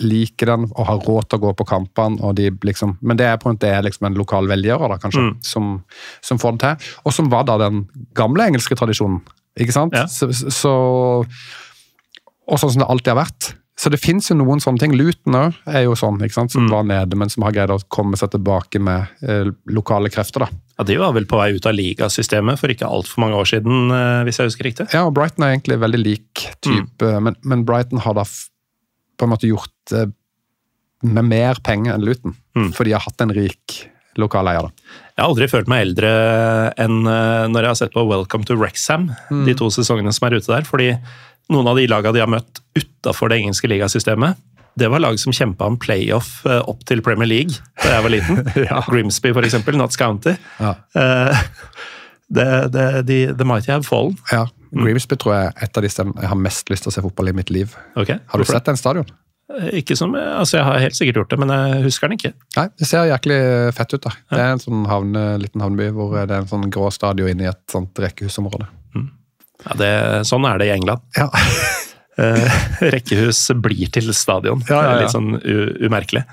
liker 0.00 0.52
den 0.52 0.66
og 0.68 0.86
har 0.88 1.02
råd 1.04 1.28
til 1.28 1.38
å 1.38 1.44
gå 1.46 1.52
på 1.58 1.66
kampene. 1.68 2.32
de 2.36 2.50
liksom, 2.64 2.96
Men 3.00 3.18
det 3.18 3.26
er, 3.26 3.36
på 3.40 3.50
en, 3.50 3.58
det 3.60 3.72
er 3.72 3.84
liksom 3.84 4.08
en 4.08 4.18
lokal 4.18 4.48
velgjører 4.48 4.92
da, 4.92 4.98
kanskje, 5.02 5.26
som, 5.44 5.78
som 6.24 6.40
får 6.40 6.56
det 6.56 6.62
til. 6.64 6.90
Og 7.04 7.16
som 7.16 7.30
var 7.32 7.46
da 7.48 7.58
den 7.66 7.86
gamle 8.16 8.46
engelske 8.46 8.76
tradisjonen. 8.78 9.22
ikke 9.58 9.74
sant? 9.74 9.96
Ja. 9.96 10.06
Så, 10.08 10.30
så, 10.32 10.74
og 12.46 12.60
sånn 12.60 12.76
som 12.76 12.84
det 12.84 12.90
alltid 12.92 13.14
har 13.14 13.24
vært. 13.24 13.54
Så 13.76 13.92
det 13.92 14.00
fins 14.00 14.30
jo 14.30 14.38
noen 14.38 14.62
sånne 14.62 14.80
ting. 14.80 14.94
Luton 14.96 15.36
òg 15.36 15.58
er 15.68 15.84
jo 15.84 15.96
sånn, 15.98 16.22
ikke 16.24 16.38
sant? 16.38 16.54
som 16.54 16.68
var 16.72 16.86
nede, 16.88 17.18
men 17.18 17.32
som 17.32 17.44
har 17.44 17.56
greid 17.56 17.72
å 17.74 17.80
komme 17.92 18.16
seg 18.16 18.32
tilbake 18.32 18.80
med 18.80 19.26
eh, 19.26 19.50
lokale 19.68 20.12
krefter. 20.12 20.46
da. 20.46 20.65
Ja, 20.76 20.84
De 20.84 20.96
var 21.00 21.14
vel 21.16 21.24
på 21.28 21.38
vei 21.40 21.54
ut 21.56 21.66
av 21.66 21.72
ligasystemet 21.76 22.60
for 22.60 22.72
ikke 22.72 22.88
altfor 22.88 23.22
mange 23.24 23.38
år 23.40 23.48
siden, 23.48 23.88
eh, 23.96 24.22
hvis 24.28 24.38
jeg 24.40 24.50
husker 24.50 24.68
riktig. 24.68 24.86
Ja, 24.92 25.06
og 25.08 25.14
Brighton 25.16 25.46
er 25.46 25.54
egentlig 25.54 25.78
veldig 25.80 26.02
lik 26.02 26.46
type, 26.64 27.10
men, 27.24 27.36
men 27.42 27.64
Brighton 27.68 28.02
har 28.04 28.14
da 28.18 28.26
på 29.16 29.24
en 29.24 29.32
måte 29.32 29.48
gjort 29.48 29.72
det 29.90 30.10
med 31.06 31.28
mer 31.28 31.58
penger 31.64 31.94
enn 31.94 32.04
Luton. 32.04 32.34
For 32.74 32.84
de 32.84 32.92
har 32.96 33.04
hatt 33.04 33.20
en 33.24 33.32
rik 33.36 33.82
lokaleier, 34.16 34.64
da. 34.64 34.92
Jeg 35.16 35.22
har 35.22 35.30
aldri 35.30 35.48
følt 35.48 35.68
meg 35.68 35.82
eldre 35.86 36.10
enn 36.80 37.02
eh, 37.08 37.46
når 37.52 37.66
jeg 37.66 37.72
har 37.72 37.78
sett 37.82 37.94
på 37.96 38.04
Welcome 38.08 38.48
to 38.48 38.56
Wrexham, 38.56 39.10
de 39.46 39.54
to 39.56 39.68
sesongene 39.72 40.12
som 40.16 40.28
er 40.28 40.38
ute 40.38 40.52
der. 40.52 40.64
Fordi 40.68 40.90
noen 41.52 41.68
av 41.68 41.76
de 41.80 41.84
lagene 41.88 42.16
de 42.16 42.22
har 42.24 42.32
møtt 42.32 42.60
utafor 42.76 43.32
det 43.32 43.40
engelske 43.42 43.68
ligasystemet, 43.70 44.40
det 44.76 44.88
var 44.92 45.00
lag 45.00 45.18
som 45.20 45.32
kjempa 45.32 45.66
om 45.70 45.78
playoff 45.80 46.42
eh, 46.46 46.60
opp 46.68 46.82
til 46.88 47.00
Premier 47.04 47.28
League 47.28 47.56
da 47.82 47.94
jeg 47.94 48.04
var 48.04 48.12
liten. 48.12 48.42
Grimsby, 48.92 49.32
for 49.32 49.46
eksempel. 49.46 49.78
Notts 49.80 49.96
County. 49.96 50.34
Ja. 50.60 50.74
Eh, 50.94 51.44
det, 52.28 52.46
det, 52.74 52.86
de, 53.08 53.20
the 53.38 53.46
mighty 53.48 53.72
have 53.72 53.86
fallen. 53.88 54.16
Ja, 54.32 54.46
Grimsby 54.76 55.16
tror 55.16 55.36
jeg 55.36 55.52
er 55.52 55.68
et 55.68 55.78
av 55.78 55.86
de 55.86 55.92
stedene 55.92 56.20
jeg 56.20 56.32
har 56.32 56.40
mest 56.40 56.72
lyst 56.72 56.84
til 56.84 56.92
å 56.92 56.96
se 56.96 57.04
fotball 57.04 57.32
i 57.32 57.36
mitt 57.36 57.52
liv. 57.54 57.72
Okay. 57.94 58.18
Har 58.18 58.36
du 58.36 58.44
hvorfor 58.44 58.58
sett 58.58 58.68
den 58.68 58.80
stadion? 58.80 59.08
det? 59.08 59.22
Ikke 59.78 59.94
som, 59.94 60.10
altså 60.16 60.56
Jeg 60.58 60.66
har 60.66 60.80
helt 60.82 60.96
sikkert 60.98 61.20
gjort 61.20 61.30
det, 61.30 61.38
men 61.38 61.52
jeg 61.54 61.84
husker 61.86 62.10
den 62.10 62.18
ikke. 62.18 62.32
Nei, 62.56 62.66
det 62.76 62.88
ser 62.90 63.06
jæklig 63.08 63.38
fett 63.76 63.94
ut. 63.94 64.02
da. 64.08 64.12
Det 64.34 64.42
er 64.42 64.56
en 64.56 64.62
sånn 64.62 64.88
havne, 64.90 65.22
liten 65.40 65.62
havneby 65.62 65.92
hvor 65.94 66.16
det 66.18 66.26
er 66.26 66.42
en 66.42 66.50
sånn 66.50 66.66
grå 66.74 66.90
stadion 66.92 67.30
inne 67.30 67.46
i 67.46 67.52
et 67.52 67.62
sånt 67.70 67.96
rekkehusområde. 68.02 68.66
Ja, 69.64 69.76
det, 69.78 69.90
sånn 70.28 70.44
er 70.50 70.60
det 70.60 70.68
i 70.68 70.74
England. 70.74 71.06
Ja, 71.16 71.30
Eh, 71.32 71.85
rekkehus 72.16 73.42
blir 73.62 73.90
til 73.92 74.12
stadion. 74.16 74.62
Ja, 74.68 74.78
ja, 74.82 74.94
ja. 74.94 75.00
Litt 75.04 75.14
sånn 75.14 75.36
umerkelig. 75.86 76.24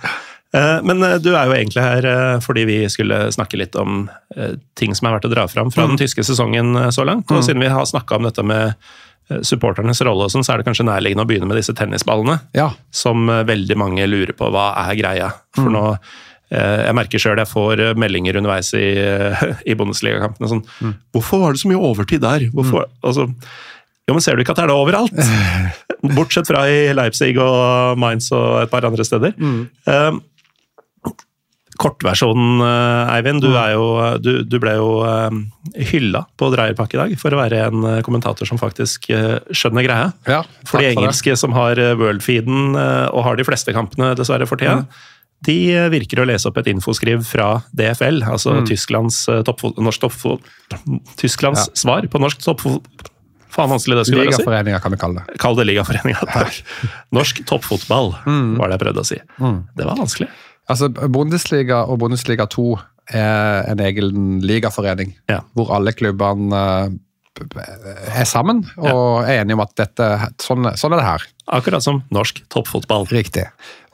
Eh, 0.53 0.79
men 0.85 1.01
eh, 1.03 1.15
du 1.17 1.31
er 1.33 1.49
jo 1.49 1.55
egentlig 1.55 1.81
her 1.81 2.05
eh, 2.05 2.35
fordi 2.43 2.65
vi 2.69 2.75
skulle 2.93 3.25
snakke 3.33 3.57
litt 3.57 3.73
om 3.79 4.03
eh, 4.37 4.53
ting 4.77 4.93
som 4.93 5.09
er 5.09 5.15
verdt 5.15 5.25
å 5.25 5.31
dra 5.33 5.47
fram 5.49 5.71
fra 5.73 5.87
den 5.89 5.97
tyske 5.97 6.25
sesongen 6.27 6.75
eh, 6.77 6.91
så 6.93 7.05
langt. 7.07 7.31
Og 7.33 7.41
siden 7.45 7.63
vi 7.63 7.71
har 7.73 7.87
snakka 7.89 8.19
om 8.19 8.27
dette 8.29 8.45
med 8.45 8.75
eh, 8.75 9.41
supporternes 9.41 10.03
rolle, 10.05 10.27
og 10.27 10.33
sånn, 10.33 10.45
så 10.45 10.53
er 10.53 10.61
det 10.61 10.67
kanskje 10.69 10.85
nærliggende 10.85 11.25
å 11.25 11.31
begynne 11.31 11.49
med 11.49 11.57
disse 11.57 11.73
tennisballene. 11.77 12.37
ja. 12.57 12.69
Som 12.93 13.25
eh, 13.33 13.41
veldig 13.49 13.79
mange 13.81 14.05
lurer 14.09 14.35
på 14.37 14.51
hva 14.53 14.69
er 14.85 14.93
greia. 15.01 15.31
For 15.57 15.73
nå 15.73 15.87
eh, 15.89 16.85
jeg 16.85 16.97
merker 17.01 17.25
sjøl 17.25 17.41
jeg 17.41 17.49
får 17.49 17.81
eh, 17.87 17.97
meldinger 18.05 18.37
underveis 18.37 18.69
i, 18.77 18.87
eh, 19.01 19.45
i 19.73 19.79
Bundesliga-kampene. 19.79 20.53
Sånn, 20.53 20.65
'Hvorfor 21.09 21.47
var 21.47 21.57
det 21.57 21.65
så 21.65 21.73
mye 21.73 21.81
overtid 21.81 22.21
der?' 22.21 22.51
Hvorfor? 22.53 22.85
Altså, 23.01 23.31
jo, 24.07 24.13
men 24.15 24.23
Ser 24.23 24.35
du 24.35 24.43
ikke 24.43 24.55
at 24.55 24.61
det 24.61 24.65
er 24.67 24.73
det 24.73 24.77
overalt? 24.77 25.17
Bortsett 26.17 26.49
fra 26.49 26.65
i 26.67 26.91
Leipzig 26.95 27.37
og 27.39 27.97
Mainz 28.01 28.27
og 28.35 28.63
et 28.65 28.71
par 28.71 28.83
andre 28.83 29.05
steder. 29.07 29.35
Eh, 29.87 30.17
kortversjonen, 31.79 32.59
eh, 32.61 33.13
Eivind. 33.15 33.41
Du, 33.43 33.53
er 33.57 33.71
jo, 33.73 33.85
du, 34.21 34.31
du 34.43 34.57
ble 34.61 34.75
jo 34.77 34.89
eh, 35.07 35.39
hylla 35.93 36.25
på 36.39 36.51
Dreierpakke 36.53 36.97
i 36.97 37.01
dag 37.01 37.15
for 37.21 37.33
å 37.33 37.39
være 37.39 37.63
en 37.69 37.87
eh, 37.89 38.01
kommentator 38.05 38.49
som 38.49 38.59
faktisk 38.61 39.07
uh, 39.15 39.39
skjønner 39.55 39.87
greia. 39.87 40.11
ja 40.29 40.43
For 40.69 40.83
de 40.83 40.91
engelske 40.91 41.33
for 41.33 41.43
som 41.45 41.55
har 41.57 41.79
eh, 41.81 41.95
worldfeeden 41.99 42.75
uh, 42.77 43.07
og 43.15 43.23
har 43.29 43.39
de 43.39 43.47
fleste 43.47 43.73
kampene, 43.75 44.11
dessverre, 44.19 44.47
for 44.49 44.59
tida, 44.61 44.83
de 45.43 45.57
eh, 45.73 45.89
virker 45.91 46.21
å 46.23 46.27
lese 46.27 46.47
opp 46.49 46.59
et 46.61 46.69
infoskriv 46.71 47.23
fra 47.27 47.47
DFL, 47.75 48.21
altså 48.31 48.59
Tysklands, 48.67 49.23
eh, 49.31 49.41
toppfot, 49.47 49.79
norsk 49.83 50.05
toppfot, 50.05 50.53
Tysklands 51.19 51.67
Ja. 51.67 51.73
svar 51.83 52.07
på 52.11 52.21
norsk 52.21 52.43
toppfot... 52.43 53.09
Faen 53.53 53.69
vanskelig 53.69 53.99
det 53.99 54.05
skulle 54.07 54.23
være 54.25 54.31
å 54.31 54.33
si. 54.33 54.41
Ligaforeninga 54.41 54.79
kan 54.83 54.95
vi 54.95 54.99
kalle 55.03 55.21
det. 55.21 55.37
Kall 55.43 55.55
det 55.59 55.67
Ligaforeninga. 55.69 56.25
Norsk 57.17 57.43
toppfotball, 57.49 58.11
var 58.25 58.71
det 58.71 58.77
jeg 58.79 58.83
prøvde 58.87 59.03
å 59.05 59.09
si. 59.13 59.19
Det 59.77 59.85
var 59.87 59.99
vanskelig. 59.99 60.29
Altså, 60.71 60.89
Bundesliga 60.89 61.83
og 61.91 61.99
Bundesliga 62.01 62.47
2 62.49 62.67
er 63.13 63.65
en 63.73 63.81
egen 63.83 64.39
ligaforening, 64.47 65.11
Ja. 65.29 65.41
hvor 65.57 65.73
alle 65.75 65.91
klubbene 65.91 66.61
eh, 66.87 66.93
er 68.13 68.27
sammen 68.29 68.61
og 68.77 69.25
er 69.25 69.41
enige 69.41 69.57
om 69.57 69.63
at 69.65 69.73
dette, 69.79 70.07
sånn, 70.39 70.67
sånn 70.79 70.93
er 70.95 71.01
det 71.01 71.07
her. 71.07 71.25
Akkurat 71.57 71.83
som 71.83 71.99
norsk 72.13 72.43
toppfotball. 72.53 73.07
Riktig. 73.11 73.43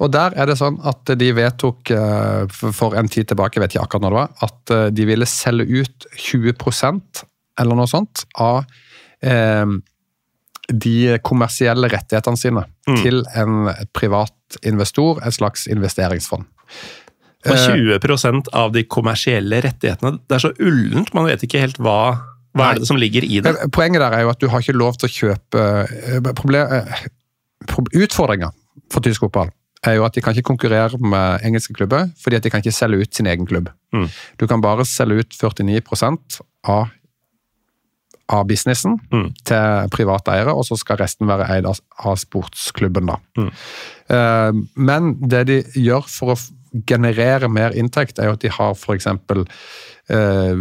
Og 0.03 0.11
der 0.13 0.35
er 0.37 0.51
det 0.51 0.57
sånn 0.59 0.77
at 0.85 1.09
de 1.17 1.31
vedtok 1.33 1.89
eh, 1.95 2.45
for- 2.53 2.93
en 2.99 3.07
tid 3.09 3.31
tilbake, 3.31 3.59
vet 3.63 3.73
ikke 3.73 3.87
akkurat 3.87 4.05
når 4.05 4.13
det 4.13 4.19
var, 4.21 4.29
at 4.49 4.75
eh, 4.75 4.85
de 4.93 5.07
ville 5.09 5.25
selge 5.25 5.65
ut 5.81 6.05
20% 6.19 7.23
eller 7.59 7.75
noe 7.81 7.89
sånt 7.91 8.25
av 8.39 8.61
de 10.69 11.17
kommersielle 11.25 11.89
rettighetene 11.91 12.37
sine 12.39 12.61
til 13.01 13.23
en 13.35 13.71
privat 13.93 14.59
investor, 14.63 15.19
et 15.25 15.35
slags 15.35 15.67
investeringsfond. 15.67 16.45
Og 17.47 17.55
Eh, 17.55 17.99
20% 17.99 18.49
av 18.53 18.73
de 18.75 18.83
kommersielle 18.83 19.61
rettighetene. 19.63 20.19
Det 20.27 20.35
er 20.35 20.43
så 20.43 20.51
ullent, 20.59 21.13
man 21.15 21.29
vet 21.29 21.45
ikke 21.45 21.61
helt 21.61 21.77
hva, 21.79 22.19
hva 22.57 22.73
er 22.73 22.81
det 22.81 22.89
som 22.89 22.99
ligger 22.99 23.23
i 23.23 23.39
det. 23.39 23.53
Eh, 23.53 23.69
Poenget 23.71 24.03
der 24.03 24.17
er 24.17 24.25
jo 24.25 24.33
at 24.33 24.41
du 24.41 24.49
har 24.51 24.59
ikke 24.59 24.75
lov 24.75 24.99
til 24.99 25.07
å 25.07 25.13
kjøpe 25.13 25.63
eh, 25.87 26.33
problem, 26.35 26.67
eh, 26.67 27.07
Utfordringa 27.69 28.51
for 28.91 29.03
tysk 29.05 29.23
fotball 29.23 29.51
er 29.87 29.95
jo 29.95 30.03
at 30.03 30.15
de 30.15 30.21
kan 30.23 30.35
ikke 30.35 30.49
konkurrere 30.49 30.97
med 30.99 31.45
engelske 31.47 31.73
klubber, 31.75 32.09
fordi 32.19 32.35
at 32.35 32.43
de 32.43 32.51
kan 32.51 32.59
ikke 32.59 32.75
selge 32.75 33.05
ut 33.05 33.15
sin 33.15 33.27
egen 33.31 33.47
klubb. 33.47 33.69
Mm. 33.95 34.09
Du 34.39 34.47
kan 34.47 34.59
bare 34.63 34.83
selge 34.87 35.23
ut 35.23 35.37
49% 35.39 36.39
av, 36.67 36.89
av 38.29 38.45
businessen 38.49 38.99
Mm. 39.11 39.33
til 39.43 39.89
private 39.91 40.31
eiere, 40.35 40.53
og 40.53 40.65
så 40.67 40.77
skal 40.77 40.97
resten 41.01 41.27
være 41.27 41.47
eid 41.55 41.65
av, 41.65 41.79
av 42.05 42.15
sportsklubben. 42.21 43.05
da. 43.09 43.17
Mm. 43.37 43.51
Eh, 44.09 44.51
men 44.75 45.13
det 45.29 45.43
de 45.47 45.63
gjør 45.75 46.05
for 46.07 46.35
å 46.35 46.39
generere 46.85 47.49
mer 47.49 47.73
inntekt, 47.73 48.19
er 48.19 48.29
jo 48.29 48.35
at 48.37 48.43
de 48.45 48.49
har 48.53 48.75
f.eks. 48.77 49.07
Eh, 50.09 50.55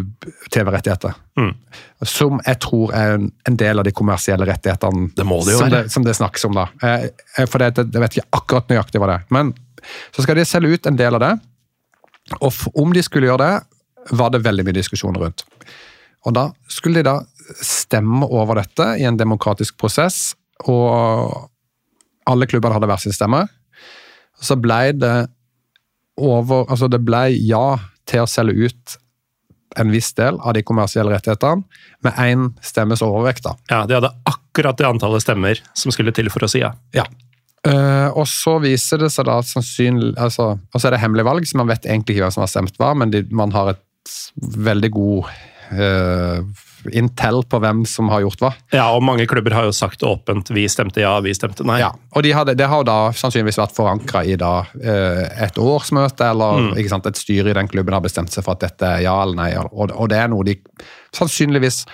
TV-rettigheter. 0.52 1.14
Mm. 1.38 1.54
Som 2.04 2.40
jeg 2.44 2.58
tror 2.60 2.92
er 2.96 3.14
en, 3.16 3.30
en 3.48 3.56
del 3.56 3.78
av 3.80 3.84
de 3.86 3.92
kommersielle 3.96 4.44
rettighetene 4.48 5.10
Det 5.16 5.24
må 5.24 5.38
det 5.44 5.54
jo 5.54 5.58
som, 5.62 5.70
være. 5.70 5.82
det, 5.86 5.92
som 5.92 6.04
det 6.04 6.16
snakkes 6.18 6.44
om. 6.48 6.56
da. 6.58 6.66
Eh, 6.82 7.06
eh, 7.38 7.46
for 7.48 7.58
det, 7.62 7.84
det, 7.92 8.00
vet 8.02 8.16
ikke 8.18 8.28
akkurat 8.40 8.68
nøyaktig 8.68 9.00
hva 9.00 9.08
det 9.08 9.16
er. 9.20 9.24
Men 9.32 9.54
så 10.12 10.24
skal 10.24 10.36
de 10.36 10.44
selge 10.48 10.74
ut 10.76 10.86
en 10.90 10.96
del 11.00 11.16
av 11.16 11.24
det. 11.24 11.32
Og 12.40 12.52
om 12.76 12.92
de 12.92 13.02
skulle 13.04 13.28
gjøre 13.30 13.44
det, 13.44 14.16
var 14.20 14.32
det 14.32 14.42
veldig 14.44 14.64
mye 14.68 14.76
diskusjoner 14.76 15.20
rundt. 15.24 15.44
Og 16.28 16.34
da 16.36 16.48
skulle 16.68 17.00
de 17.00 17.08
da 17.08 17.18
stemme 17.62 18.26
over 18.26 18.60
dette 18.62 18.86
i 19.00 19.06
en 19.08 19.18
demokratisk 19.18 19.78
prosess, 19.80 20.34
og 20.66 21.48
alle 22.28 22.48
klubbene 22.50 22.76
hadde 22.76 22.88
hver 22.90 23.00
sin 23.02 23.14
stemme. 23.14 23.44
Så 24.40 24.58
ble 24.60 24.92
det 24.98 25.16
over 26.18 26.66
Altså 26.66 26.88
det 26.90 26.98
ble 27.06 27.28
ja 27.46 27.78
til 28.08 28.24
å 28.24 28.30
selge 28.30 28.66
ut 28.66 28.96
en 29.78 29.92
viss 29.92 30.10
del 30.18 30.38
av 30.40 30.56
de 30.56 30.64
kommersielle 30.66 31.12
rettighetene, 31.12 31.62
med 32.02 32.18
én 32.18 32.48
stemmes 32.64 33.02
overvekt. 33.04 33.44
da. 33.44 33.54
Ja, 33.70 33.86
De 33.86 33.94
hadde 33.94 34.10
akkurat 34.26 34.78
det 34.78 34.88
antallet 34.88 35.22
stemmer 35.22 35.60
som 35.76 35.92
skulle 35.94 36.14
til 36.16 36.30
for 36.32 36.42
å 36.42 36.50
si 36.50 36.64
ja. 36.64 36.72
Ja. 36.96 37.04
Uh, 37.66 38.08
og 38.14 38.24
så 38.30 38.56
viser 38.62 39.02
det 39.02 39.10
seg 39.10 39.26
da 39.26 39.40
sannsynlig 39.42 40.12
altså, 40.14 40.52
Og 40.56 40.78
så 40.78 40.88
er 40.88 40.94
det 40.94 41.00
hemmelig 41.02 41.24
valg, 41.26 41.46
så 41.46 41.58
man 41.58 41.68
vet 41.68 41.86
egentlig 41.86 42.14
ikke 42.14 42.24
hvem 42.24 42.34
som 42.36 42.44
har 42.44 42.52
stemt 42.52 42.78
hva, 42.78 42.92
men 42.94 43.10
de, 43.12 43.24
man 43.34 43.52
har 43.52 43.72
et 43.74 44.12
veldig 44.38 44.90
god 44.94 45.26
eh, 45.74 46.38
intel 46.96 47.42
på 47.48 47.60
hvem 47.62 47.84
som 47.88 48.10
har 48.12 48.22
gjort 48.24 48.42
hva. 48.42 48.50
Ja, 48.74 48.88
og 48.94 49.02
mange 49.06 49.26
klubber 49.30 49.54
har 49.56 49.68
jo 49.68 49.74
sagt 49.76 50.02
åpent 50.06 50.50
'vi 50.50 50.66
stemte 50.68 51.02
ja, 51.02 51.18
vi 51.24 51.34
stemte 51.34 51.66
nei'. 51.66 51.80
Ja, 51.80 51.92
og 52.14 52.22
de 52.22 52.32
hadde, 52.32 52.54
Det 52.54 52.68
har 52.68 52.82
jo 52.82 52.88
da 52.88 53.12
sannsynligvis 53.12 53.60
vært 53.60 53.76
forankra 53.76 54.24
i 54.24 54.36
da, 54.36 54.66
eh, 54.82 55.44
et 55.46 55.58
årsmøte, 55.58 56.30
eller 56.30 56.74
ikke 56.78 56.94
sant, 56.94 57.06
et 57.06 57.16
styre 57.16 57.50
i 57.50 57.58
den 57.58 57.68
klubben 57.68 57.94
har 57.94 58.04
bestemt 58.04 58.32
seg 58.32 58.44
for 58.44 58.52
at 58.52 58.60
dette 58.60 58.86
er 58.86 59.02
ja 59.06 59.22
eller 59.22 59.36
nei. 59.36 59.50
Og, 59.56 59.90
og 59.90 60.08
det 60.08 60.18
er 60.18 60.28
noe 60.28 60.44
de 60.44 60.56
sannsynligvis 61.12 61.86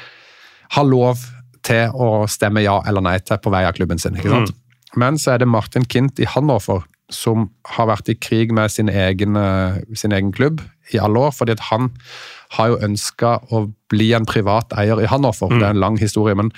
har 0.71 0.85
lov 0.85 1.19
til 1.65 1.91
å 1.95 2.27
stemme 2.29 2.63
ja 2.65 2.81
eller 2.87 3.05
nei 3.05 3.19
til 3.19 3.39
på 3.39 3.53
vei 3.53 3.65
av 3.65 3.75
klubben 3.77 3.99
sin. 3.99 4.17
ikke 4.17 4.31
sant? 4.31 4.55
Men 4.97 5.19
så 5.19 5.35
er 5.35 5.39
det 5.43 5.51
Martin 5.51 5.85
Kint 5.85 6.21
i 6.23 6.29
Hannover 6.29 6.85
som 7.13 7.49
har 7.77 7.89
vært 7.91 8.09
i 8.09 8.17
krig 8.17 8.53
med 8.55 8.73
sin 8.73 8.89
egen, 8.89 9.37
eh, 9.37 9.81
sin 9.95 10.13
egen 10.13 10.33
klubb 10.33 10.63
i 10.93 10.99
alle 10.99 11.19
år, 11.29 11.35
fordi 11.37 11.53
at 11.53 11.67
han 11.71 11.91
har 12.57 12.73
jo 12.73 12.81
ønska 12.87 13.37
å 13.55 13.67
bli 13.93 14.13
en 14.17 14.27
privat 14.29 14.73
eier 14.79 15.03
i 15.03 15.09
Hannover. 15.11 15.53
Det 15.55 15.63
er 15.63 15.75
en 15.75 15.83
lang 15.83 15.99
historie, 16.01 16.37
men 16.39 16.53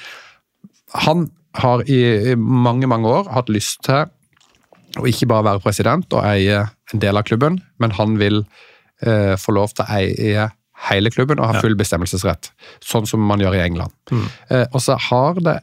han 0.94 1.28
har 1.61 1.85
i, 1.88 2.00
i 2.32 2.37
mange, 2.37 2.88
mange 2.90 3.09
år 3.11 3.30
hatt 3.32 3.50
lyst 3.52 3.85
til 3.87 4.06
å 4.96 5.09
ikke 5.09 5.28
bare 5.28 5.50
være 5.50 5.64
president 5.64 6.12
og 6.16 6.24
eie 6.24 6.62
en 6.92 7.02
del 7.02 7.18
av 7.18 7.26
klubben, 7.28 7.61
men 7.82 7.94
han 7.96 8.16
vil 8.20 8.42
eh, 9.04 9.35
få 9.40 9.56
lov 9.56 9.74
til 9.74 9.85
å 9.85 9.98
eie 9.98 10.50
hele 10.90 11.12
klubben 11.12 11.40
og 11.40 11.50
ha 11.50 11.62
full 11.64 11.76
bestemmelsesrett. 11.78 12.50
Sånn 12.85 13.09
som 13.09 13.24
man 13.24 13.40
gjør 13.42 13.56
i 13.56 13.64
England. 13.64 13.94
Eh, 14.12 14.66
og 14.70 14.80
så 14.85 14.98
har 15.09 15.40
det 15.40 15.59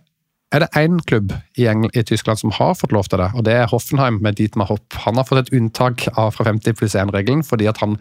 er 0.53 0.61
det 0.61 0.69
én 0.77 0.99
klubb 1.09 1.31
i, 1.57 1.65
England, 1.65 1.95
i 1.97 2.03
Tyskland 2.05 2.37
som 2.37 2.51
har 2.53 2.75
fått 2.77 2.91
lov 2.93 3.07
til 3.09 3.17
det, 3.23 3.31
og 3.33 3.45
det 3.47 3.55
er 3.57 3.71
Hoffenheim 3.71 4.19
med 4.21 4.37
Dietmar 4.37 4.69
Hopp. 4.69 4.85
Han 5.01 5.17
har 5.17 5.25
fått 5.25 5.47
et 5.47 5.55
unntak 5.57 6.05
av 6.13 6.35
fra 6.35 6.45
50 6.45 6.77
pluss 6.77 6.93
1-regelen, 6.93 7.41
fordi 7.47 7.65
at 7.71 7.81
han 7.81 7.97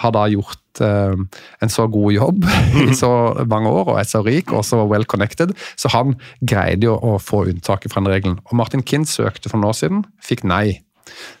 har 0.00 0.14
da 0.16 0.26
gjort 0.32 0.82
eh, 0.84 1.16
en 1.60 1.72
så 1.72 1.86
god 1.92 2.14
jobb 2.14 2.46
i 2.86 2.94
så 2.96 3.10
mange 3.50 3.72
år 3.72 3.94
og 3.94 3.98
er 4.00 4.08
så 4.08 4.22
rik 4.26 4.52
og 4.56 4.64
så 4.66 4.82
well 4.84 5.06
connected, 5.08 5.54
så 5.76 5.92
han 5.94 6.16
greide 6.40 6.88
jo 6.88 6.96
å 6.96 7.16
få 7.22 7.46
unntaket 7.50 7.92
fra 7.92 8.02
den 8.02 8.12
regelen. 8.14 8.38
Og 8.48 8.56
Martin 8.60 8.84
Kind 8.86 9.08
søkte 9.10 9.52
for 9.52 9.60
noen 9.60 9.72
år 9.72 9.80
siden, 9.82 10.06
fikk 10.24 10.46
nei. 10.48 10.80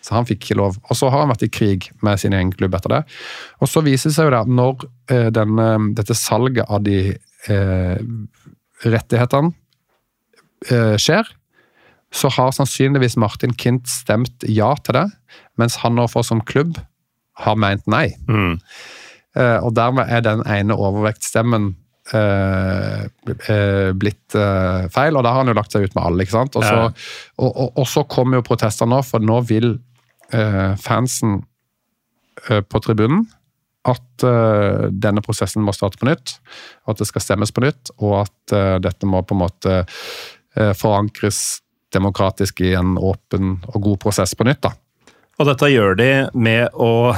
Så 0.02 0.16
han 0.16 0.26
fikk 0.26 0.44
ikke 0.44 0.58
lov. 0.58 0.78
Og 0.90 0.98
så 0.98 1.10
har 1.12 1.22
han 1.22 1.30
vært 1.30 1.46
i 1.46 1.52
krig 1.52 1.90
med 2.04 2.20
sin 2.20 2.34
egen 2.36 2.52
klubb 2.54 2.74
etter 2.76 2.94
det. 2.94 3.00
Og 3.62 3.70
så 3.70 3.84
viser 3.86 4.10
det 4.10 4.16
seg 4.16 4.30
jo 4.30 4.38
at 4.40 4.50
når 4.50 4.86
eh, 5.12 5.28
denne, 5.34 5.68
dette 5.96 6.16
salget 6.18 6.66
av 6.66 6.82
de 6.86 7.00
eh, 7.14 8.00
rettighetene 8.84 9.52
eh, 10.70 10.96
skjer, 11.00 11.28
så 12.10 12.30
har 12.34 12.50
sannsynligvis 12.56 13.14
Martin 13.22 13.54
Kint 13.54 13.86
stemt 13.86 14.42
ja 14.50 14.72
til 14.82 14.96
det, 14.98 15.06
mens 15.60 15.78
han 15.84 15.94
nå 15.94 16.08
får 16.10 16.26
som 16.26 16.42
klubb 16.42 16.80
har 17.44 17.58
ment 17.60 17.86
nei. 17.90 18.06
Eh, 19.36 19.58
og 19.62 19.74
dermed 19.78 20.10
er 20.10 20.24
den 20.26 20.42
ene 20.50 20.74
overvektsstemmen 20.74 21.70
uh, 22.14 23.04
eh, 23.04 23.90
blitt 23.94 24.34
uh, 24.34 24.88
feil, 24.90 25.14
og 25.16 25.22
da 25.22 25.30
har 25.34 25.44
han 25.44 25.52
jo 25.52 25.58
lagt 25.58 25.72
seg 25.76 25.86
ut 25.86 25.94
med 25.94 26.02
alle. 26.02 26.24
ikke 26.26 26.34
sant? 26.38 26.56
Og 26.58 26.66
så, 26.66 26.74
Ja. 26.74 26.88
og, 27.38 27.50
og, 27.50 27.68
og 27.78 27.86
så 27.86 28.02
kommer 28.10 28.40
jo 28.40 28.46
protestene 28.50 28.96
nå, 28.96 29.02
for 29.06 29.22
nå 29.22 29.38
vil 29.46 29.76
eh, 30.32 30.74
fansen 30.82 31.40
eh, 32.48 32.60
på 32.62 32.80
tribunen 32.82 33.26
at 33.88 34.24
eh, 34.26 34.90
denne 34.92 35.22
prosessen 35.24 35.62
må 35.64 35.72
starte 35.72 35.96
på 36.00 36.08
nytt, 36.10 36.34
at 36.90 37.00
det 37.00 37.06
skal 37.08 37.24
stemmes 37.24 37.52
på 37.54 37.62
nytt, 37.64 37.94
og 38.02 38.18
at 38.26 38.54
eh, 38.56 38.76
dette 38.84 39.08
må 39.08 39.22
på 39.24 39.36
en 39.36 39.40
måte 39.46 39.78
eh, 39.80 40.72
forankres 40.76 41.60
demokratisk 41.94 42.60
i 42.66 42.74
en 42.78 42.96
åpen 43.00 43.56
og 43.72 43.80
god 43.88 43.98
prosess 44.04 44.34
på 44.36 44.46
nytt. 44.46 44.60
da. 44.66 44.74
Og 45.40 45.48
dette 45.48 45.70
gjør 45.72 45.96
de 45.96 46.10
med 46.36 46.68
å 46.76 47.14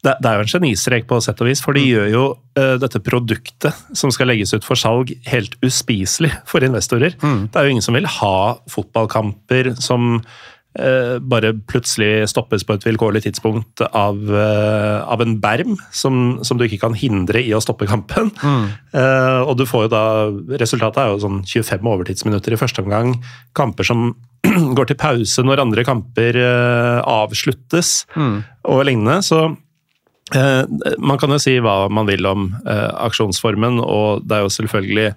Det 0.00 0.14
er 0.16 0.38
jo 0.38 0.44
en 0.46 0.48
genistrek 0.48 1.04
på 1.10 1.18
sett 1.20 1.42
og 1.44 1.50
vis, 1.50 1.60
for 1.60 1.76
de 1.76 1.82
gjør 1.84 2.06
jo 2.08 2.22
eh, 2.56 2.78
dette 2.80 3.02
produktet 3.04 3.76
som 3.92 4.08
skal 4.14 4.30
legges 4.30 4.54
ut 4.54 4.64
for 4.64 4.80
salg, 4.80 5.12
helt 5.28 5.58
uspiselig 5.60 6.30
for 6.48 6.64
investorer. 6.64 7.18
Det 7.52 7.60
er 7.60 7.68
jo 7.68 7.74
ingen 7.74 7.84
som 7.84 7.98
vil 7.98 8.08
ha 8.08 8.36
fotballkamper 8.72 9.74
som 9.76 10.22
eh, 10.78 11.18
bare 11.20 11.52
plutselig 11.68 12.30
stoppes 12.32 12.64
på 12.64 12.78
et 12.78 12.86
vilkårlig 12.88 13.26
tidspunkt 13.26 13.84
av, 13.90 14.22
eh, 14.32 15.04
av 15.04 15.20
en 15.20 15.36
berm 15.42 15.76
som, 15.92 16.40
som 16.48 16.56
du 16.56 16.64
ikke 16.64 16.80
kan 16.86 16.96
hindre 16.96 17.44
i 17.44 17.52
å 17.52 17.60
stoppe 17.60 17.88
kampen. 17.90 18.32
Eh, 18.40 19.40
og 19.44 19.56
du 19.60 19.66
får 19.68 19.84
jo 19.84 19.92
da 19.92 20.04
Resultatet 20.64 21.04
er 21.04 21.12
jo 21.12 21.20
sånn 21.26 21.42
25 21.44 21.92
overtidsminutter 21.92 22.56
i 22.56 22.62
første 22.64 22.80
omgang. 22.86 23.18
Kamper 23.52 23.84
som 23.86 24.14
går 24.76 24.90
til 24.90 24.98
pause 25.00 25.44
når 25.46 25.64
andre 25.64 25.84
kamper 25.86 26.38
avsluttes 26.40 27.50
avsluttes 27.50 28.06
og 28.64 28.84
lignende. 28.86 29.20
Så 29.22 29.56
eh, 30.34 30.64
man 30.98 31.18
kan 31.18 31.30
jo 31.30 31.40
si 31.42 31.58
hva 31.60 31.88
man 31.90 32.08
vil 32.08 32.26
om 32.26 32.50
eh, 32.64 32.90
aksjonsformen, 33.06 33.80
og 33.80 34.26
det 34.26 34.36
er 34.36 34.44
jo 34.44 34.56
selvfølgelig 34.56 35.08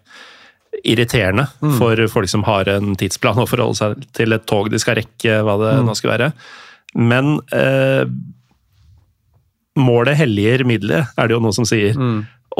irriterende 0.83 1.45
for 1.77 1.99
folk 2.09 2.29
som 2.31 2.43
har 2.43 2.67
en 2.67 2.95
tidsplan 2.97 3.37
å 3.39 3.47
forholde 3.47 3.77
seg 3.77 4.05
til 4.17 4.33
et 4.33 4.45
tog 4.49 4.71
de 4.73 4.79
skal 4.81 4.97
rekke, 4.97 5.41
hva 5.45 5.57
det 5.61 5.73
nå 5.85 5.93
skal 5.95 6.15
være. 6.15 6.31
Men 6.97 7.37
eh, 7.53 8.03
målet 9.79 10.17
helliger 10.17 10.65
middelet, 10.67 11.13
er 11.17 11.29
det 11.29 11.37
jo 11.37 11.43
noe 11.43 11.55
som 11.55 11.65
sier. 11.65 11.95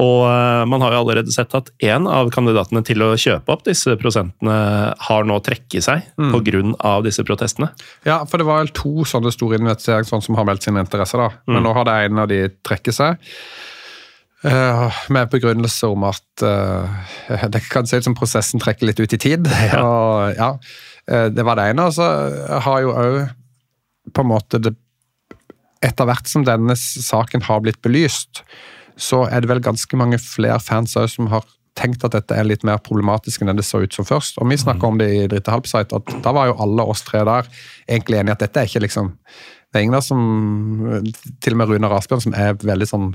Og 0.01 0.23
eh, 0.25 0.63
man 0.69 0.82
har 0.82 0.95
jo 0.95 1.01
allerede 1.03 1.34
sett 1.34 1.53
at 1.58 1.69
én 1.84 2.08
av 2.10 2.32
kandidatene 2.34 2.82
til 2.86 3.03
å 3.06 3.12
kjøpe 3.19 3.53
opp 3.53 3.65
disse 3.67 3.93
prosentene 4.01 4.56
har 5.08 5.27
nå 5.29 5.38
trekket 5.45 5.86
seg 5.86 6.08
på 6.17 6.39
grunn 6.47 6.73
av 6.82 7.06
disse 7.06 7.25
protestene. 7.27 7.69
Ja, 8.08 8.23
for 8.29 8.41
det 8.41 8.47
var 8.47 8.63
vel 8.63 8.73
to 8.73 9.06
sånne 9.10 9.34
store 9.34 9.60
investeringsfond 9.62 10.25
som 10.25 10.39
har 10.39 10.47
meldt 10.49 10.65
sin 10.65 10.79
interesse, 10.82 11.19
da. 11.19 11.29
Men 11.49 11.65
nå 11.67 11.75
har 11.77 11.88
det 11.89 11.99
en 12.08 12.23
av 12.25 12.32
de 12.32 12.41
trekket 12.65 12.97
seg. 12.97 13.29
eh, 14.43 15.03
med 15.13 15.29
begrunnelse 15.32 15.88
om 15.88 16.08
at 16.10 16.43
uh, 16.43 17.45
det 17.53 17.63
kan 17.69 17.88
se 17.88 18.01
ut 18.01 18.10
som 18.10 18.17
prosessen 18.17 18.63
trekker 18.63 18.89
litt 18.89 18.99
ut 18.99 19.13
i 19.13 19.21
tid. 19.29 19.47
Og, 19.79 20.34
ja, 20.36 20.53
det 21.03 21.43
var 21.43 21.60
det 21.60 21.69
ene. 21.73 21.89
Og 21.89 21.95
så 21.95 22.10
har 22.65 22.82
jo 22.84 22.95
òg 22.95 23.17
på 24.13 24.23
en 24.25 24.34
måte 24.34 24.62
det 24.63 24.77
Etter 25.84 26.08
hvert 26.08 26.29
som 26.32 26.45
denne 26.47 26.77
saken 26.79 27.41
har 27.43 27.58
blitt 27.60 27.82
belyst, 27.84 28.39
så 28.99 29.23
er 29.29 29.43
det 29.43 29.49
vel 29.51 29.63
ganske 29.63 29.97
mange 29.99 30.19
flere 30.21 30.60
fans 30.63 30.93
som 30.93 31.29
har 31.32 31.45
tenkt 31.77 32.03
at 32.06 32.13
dette 32.13 32.36
er 32.38 32.45
litt 32.45 32.63
mer 32.67 32.77
problematisk 32.86 33.41
enn 33.41 33.58
det 33.58 33.65
så 33.65 33.82
ut 33.82 33.95
som 33.95 34.06
først. 34.06 34.38
Og 34.38 34.49
vi 34.49 34.60
snakka 34.62 34.89
om 34.89 34.99
det 35.01 35.10
i 35.10 35.25
Dritte 35.29 35.53
Halbsite, 35.53 35.97
at 35.97 36.21
da 36.25 36.34
var 36.36 36.51
jo 36.51 36.60
alle 36.62 36.86
oss 36.86 37.01
tre 37.08 37.23
der 37.25 37.49
egentlig 37.88 38.19
enige 38.19 38.38
at 38.38 38.45
dette 38.45 38.62
er 38.62 38.69
ikke 38.69 38.86
liksom 38.86 39.15
det 39.73 39.79
er 39.79 39.88
ingen 39.88 39.95
der 39.95 40.03
som 40.06 40.19
Til 41.41 41.56
og 41.56 41.58
med 41.58 41.71
Runar 41.71 41.95
Asbjørn, 41.97 42.21
som 42.21 42.36
er 42.38 42.53
veldig 42.62 42.86
sånn 42.86 43.08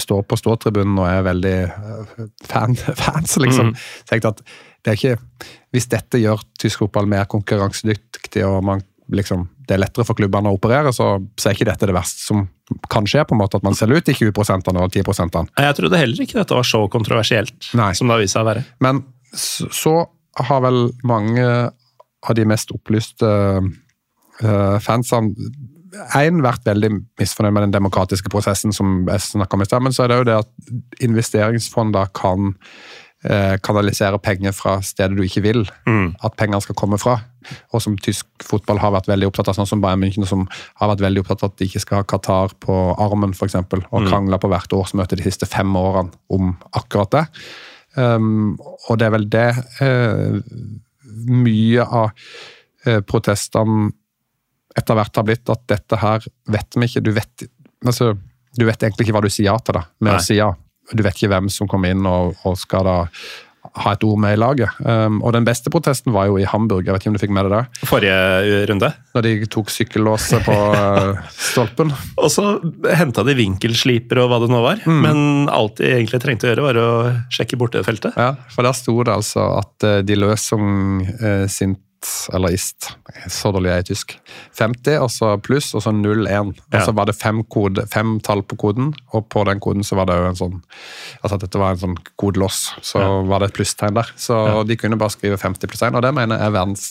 Står 0.00 0.22
på 0.24 0.38
ståtribunen 0.40 0.96
og 0.96 1.04
er 1.10 1.26
veldig 1.26 1.56
øh, 1.68 2.14
fan, 2.48 2.72
fans, 3.02 3.36
liksom. 3.36 3.74
tenkte 4.08 4.32
at 4.32 4.40
det 4.80 4.94
er 4.94 4.96
ikke 4.96 5.50
Hvis 5.76 5.90
dette 5.92 6.22
gjør 6.22 6.40
tysk 6.56 6.86
fotball 6.86 7.10
mer 7.10 7.28
konkurransedyktig, 7.28 8.46
og 8.48 8.64
man 8.64 8.80
liksom 9.12 9.44
det 9.68 9.76
er 9.76 9.82
lettere 9.82 10.06
for 10.08 10.16
klubbene 10.16 10.50
å 10.50 10.56
operere, 10.56 10.92
så, 10.96 11.10
så 11.36 11.50
er 11.50 11.56
ikke 11.56 11.68
dette 11.68 11.88
det 11.90 11.96
verste 11.96 12.24
som 12.24 12.46
kan 12.92 13.06
skje. 13.08 13.24
på 13.28 13.36
en 13.36 13.42
måte 13.42 13.60
At 13.60 13.66
man 13.66 13.76
selger 13.76 14.00
ut 14.00 14.08
de 14.08 14.14
20 14.16 14.32
og 14.32 14.92
10% 14.92 15.38
Jeg 15.60 15.76
trodde 15.76 16.00
heller 16.00 16.24
ikke 16.24 16.40
dette 16.40 16.56
var 16.56 16.68
så 16.68 16.84
kontroversielt 16.92 17.72
Nei. 17.76 17.92
som 17.96 18.08
det 18.08 18.16
har 18.16 18.24
vist 18.24 18.36
seg 18.36 18.46
å 18.46 18.48
være. 18.48 18.64
Men 18.84 19.02
så, 19.36 19.96
har 20.38 20.60
vel 20.62 20.92
mange 21.02 21.44
av 21.44 22.36
de 22.38 22.44
mest 22.46 22.70
opplyste 22.70 23.26
uh, 23.26 24.78
fansene 24.84 25.34
én 26.18 26.42
vært 26.44 26.66
veldig 26.68 26.90
misfornøyd 27.18 27.54
med 27.54 27.64
den 27.66 27.74
demokratiske 27.78 28.30
prosessen, 28.32 28.74
som 28.76 29.02
jeg 29.08 29.24
snakka 29.24 29.56
om 29.56 29.64
i 29.64 29.68
sted, 29.68 29.84
men 29.84 29.94
så 29.96 30.04
er 30.04 30.12
det 30.12 30.18
jo 30.18 30.26
det 30.28 30.36
at 30.42 31.02
investeringsfonder 31.04 32.10
kan 32.16 32.52
eh, 32.52 33.07
kanalisere 33.64 34.20
penger 34.22 34.52
fra 34.54 34.76
steder 34.86 35.16
du 35.18 35.24
ikke 35.24 35.40
vil 35.42 35.64
at 35.90 36.36
pengene 36.38 36.60
skal 36.62 36.76
komme 36.78 37.00
fra. 37.02 37.16
Og 37.74 37.82
som 37.82 37.96
tysk 37.98 38.28
fotball 38.44 38.78
har 38.82 38.92
vært 38.94 39.08
veldig 39.10 39.28
opptatt 39.30 39.50
av, 39.50 39.56
sånn 39.58 39.66
som 39.66 39.82
Bayern 39.82 40.02
München, 40.02 40.26
som 40.28 40.44
har 40.78 40.92
vært 40.92 41.02
veldig 41.02 41.24
opptatt 41.24 41.42
av 41.42 41.50
at 41.50 41.56
de 41.58 41.66
ikke 41.66 41.82
skal 41.82 42.00
ha 42.00 42.06
Qatar 42.08 42.54
på 42.62 42.76
armen, 43.00 43.34
f.eks., 43.34 43.56
og 43.58 44.06
krangla 44.06 44.38
på 44.38 44.50
hvert 44.52 44.76
årsmøte 44.76 45.18
de 45.18 45.26
siste 45.26 45.48
fem 45.50 45.74
årene 45.78 46.14
om 46.34 46.52
akkurat 46.78 47.16
det. 47.16 47.24
Um, 47.98 48.58
og 48.88 49.00
det 49.00 49.08
er 49.08 49.14
vel 49.14 49.26
det 49.32 49.48
uh, 49.80 50.38
mye 51.32 51.84
av 51.84 52.12
uh, 52.86 53.00
protestene 53.08 53.90
etter 54.78 54.94
hvert 54.94 55.18
har 55.18 55.26
blitt, 55.26 55.48
at 55.50 55.64
dette 55.70 55.98
her 55.98 56.26
vet 56.52 56.76
vi 56.78 56.86
ikke. 56.86 57.02
Du 57.02 57.10
vet, 57.16 57.48
altså, 57.82 58.12
du 58.54 58.64
vet 58.68 58.84
egentlig 58.84 59.08
ikke 59.08 59.16
hva 59.16 59.24
du 59.24 59.32
sier 59.32 59.50
ja 59.50 59.56
til 59.58 59.78
da, 59.80 59.86
med 59.98 60.12
Nei. 60.12 60.18
å 60.20 60.24
si 60.24 60.38
ja. 60.38 60.52
Du 60.92 61.04
vet 61.04 61.16
ikke 61.18 61.32
hvem 61.34 61.50
som 61.52 61.68
kommer 61.70 61.92
inn 61.92 62.06
og, 62.08 62.38
og 62.48 62.56
skal 62.60 62.86
da 62.88 62.98
ha 63.78 63.92
et 63.94 64.04
ord 64.06 64.18
med 64.20 64.36
i 64.36 64.38
laget. 64.38 64.78
Um, 64.80 65.20
og 65.22 65.34
den 65.36 65.46
beste 65.46 65.70
protesten 65.72 66.14
var 66.14 66.28
jo 66.30 66.38
i 66.40 66.46
Hamburg, 66.48 66.86
jeg 66.86 66.94
vet 66.94 67.04
ikke 67.04 67.12
om 67.12 67.18
du 67.18 67.22
fikk 67.22 67.34
med 67.36 67.48
det 67.48 67.54
der. 67.54 67.88
Forrige 67.88 68.60
runde. 68.70 68.90
Da 69.14 69.22
de 69.24 69.34
tok 69.50 69.72
sykkellåset 69.72 70.44
på 70.46 70.56
eh, 70.78 71.20
stolpen. 71.50 71.92
Og 72.22 72.30
så 72.32 72.46
henta 72.98 73.24
de 73.26 73.36
vinkelsliper 73.38 74.22
og 74.22 74.30
hva 74.30 74.40
det 74.42 74.50
nå 74.52 74.62
var. 74.62 74.84
Men 74.86 75.50
alt 75.52 75.78
de 75.80 75.90
egentlig 75.90 76.22
trengte 76.22 76.48
å 76.48 76.52
gjøre, 76.52 76.66
var 76.68 76.80
å 76.80 76.88
sjekke 77.34 77.58
bortefeltet. 77.60 78.16
Ja, 78.18 78.32
for 78.52 78.66
der 78.66 78.76
sto 78.78 78.96
det 79.02 79.14
altså 79.14 79.50
at 79.58 79.86
eh, 79.86 80.00
de 80.06 80.18
løsung 80.18 81.04
eh, 81.18 81.44
sint 81.52 81.82
eller 82.34 82.52
ist, 82.54 82.90
så 83.32 83.50
dårlig 83.54 83.70
er 83.72 83.80
jeg 83.80 83.84
i 83.84 83.88
tysk, 83.90 84.12
50, 84.58 84.98
og 85.02 85.10
så 85.10 85.30
pluss, 85.42 85.72
og 85.74 85.82
så 85.82 85.90
01. 85.92 86.52
Og 86.54 86.76
Ja. 86.78 86.84
så 86.86 86.94
var 86.94 87.06
det 87.10 87.16
fem, 87.18 87.42
kode, 87.44 87.86
fem 87.90 88.18
tall 88.20 88.42
på 88.42 88.56
koden, 88.56 88.92
og 89.12 89.28
på 89.28 89.44
den 89.48 89.58
koden 89.60 89.82
så 89.82 89.96
var 89.98 90.06
det 90.06 90.16
jo 90.20 90.28
en 90.28 90.38
sånn 90.38 90.60
Altså 91.22 91.34
at 91.34 91.40
dette 91.46 91.58
var 91.58 91.70
en 91.74 91.82
sånn 91.82 91.96
kodelås, 92.16 92.72
så 92.82 93.02
var 93.26 93.40
det 93.40 93.50
et 93.50 93.56
plusstegn 93.58 93.94
der. 93.98 94.06
Så 94.16 94.64
de 94.68 94.76
kunne 94.76 94.96
bare 95.00 95.10
skrive 95.10 95.36
50 95.40 95.66
pluss 95.66 95.82
1, 95.82 95.94
og 95.98 96.02
det 96.02 96.14
mener 96.14 96.38
jeg 96.38 96.46
er 96.46 96.54
verdens 96.54 96.86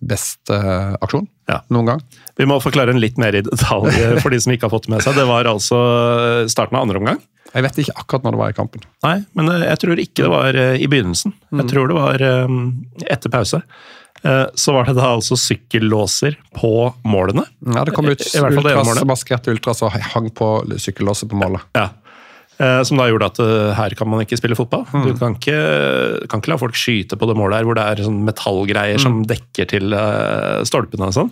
beste 0.00 0.54
eh, 0.54 0.94
aksjon 1.02 1.26
Ja. 1.48 1.62
noen 1.70 1.86
gang. 1.86 2.02
Vi 2.36 2.44
må 2.46 2.60
forklare 2.62 2.90
en 2.94 3.00
litt 3.00 3.16
mer 3.18 3.34
i 3.34 3.40
detalj 3.42 4.20
for 4.22 4.30
de 4.30 4.38
som 4.40 4.52
ikke 4.52 4.68
har 4.68 4.70
fått 4.76 4.86
det 4.86 4.92
med 4.94 5.02
seg. 5.02 5.16
Det 5.18 5.26
var 5.26 5.48
altså 5.50 5.78
starten 6.48 6.76
av 6.78 6.84
andre 6.86 7.00
omgang. 7.00 7.18
Jeg 7.54 7.64
vet 7.64 7.78
ikke 7.80 7.94
akkurat 7.96 8.22
når 8.26 8.34
det 8.36 8.38
var 8.42 8.50
i 8.52 8.56
kampen. 8.58 8.82
Nei, 9.02 9.14
men 9.34 9.48
eh, 9.48 9.62
jeg 9.70 9.78
tror 9.82 10.02
ikke 10.02 10.22
det 10.26 10.30
var 10.30 10.54
eh, 10.60 10.74
i 10.84 10.86
begynnelsen. 10.86 11.32
Jeg 11.56 11.68
tror 11.70 11.88
det 11.88 11.96
var 11.96 12.20
eh, 12.22 12.56
etter 13.08 13.32
pause. 13.32 13.62
Eh, 14.24 14.46
Så 14.58 14.72
var 14.74 14.84
det 14.88 14.96
da 14.98 15.12
altså 15.14 15.36
sykkellåser 15.38 16.36
på 16.56 16.72
målene. 17.06 17.44
Ja, 17.74 17.84
Det 17.84 17.94
kom 17.94 18.06
ut 18.10 18.20
I 18.20 18.40
hvert 18.40 18.54
fall 18.56 18.64
det 18.66 18.72
ene 18.74 18.80
ultras, 18.82 18.90
målet. 18.90 19.06
maskerte 19.12 19.52
ultras 19.54 19.82
og 19.86 19.92
hang 19.92 20.30
på 20.34 20.48
sykkellåser 20.78 21.28
på 21.30 21.38
målet. 21.38 21.62
Ja. 21.78 21.88
Eh, 22.58 22.82
Som 22.82 22.98
da 22.98 23.06
gjorde 23.06 23.26
at 23.30 23.38
eh, 23.38 23.74
her 23.78 23.94
kan 23.94 24.08
man 24.10 24.24
ikke 24.24 24.36
spille 24.40 24.56
fotball. 24.58 24.84
Du 25.06 25.14
kan 25.20 25.36
ikke, 25.38 26.26
kan 26.28 26.40
ikke 26.42 26.50
la 26.50 26.58
folk 26.58 26.74
skyte 26.74 27.14
på 27.16 27.28
det 27.30 27.36
målet 27.38 27.60
her 27.60 27.64
hvor 27.68 27.78
det 27.78 27.86
er 27.86 28.02
sånn 28.08 28.24
metallgreier 28.26 28.98
som 28.98 29.22
dekker 29.24 29.68
til 29.70 29.94
stolpene 30.66 31.06
og 31.12 31.14
sånn. 31.14 31.30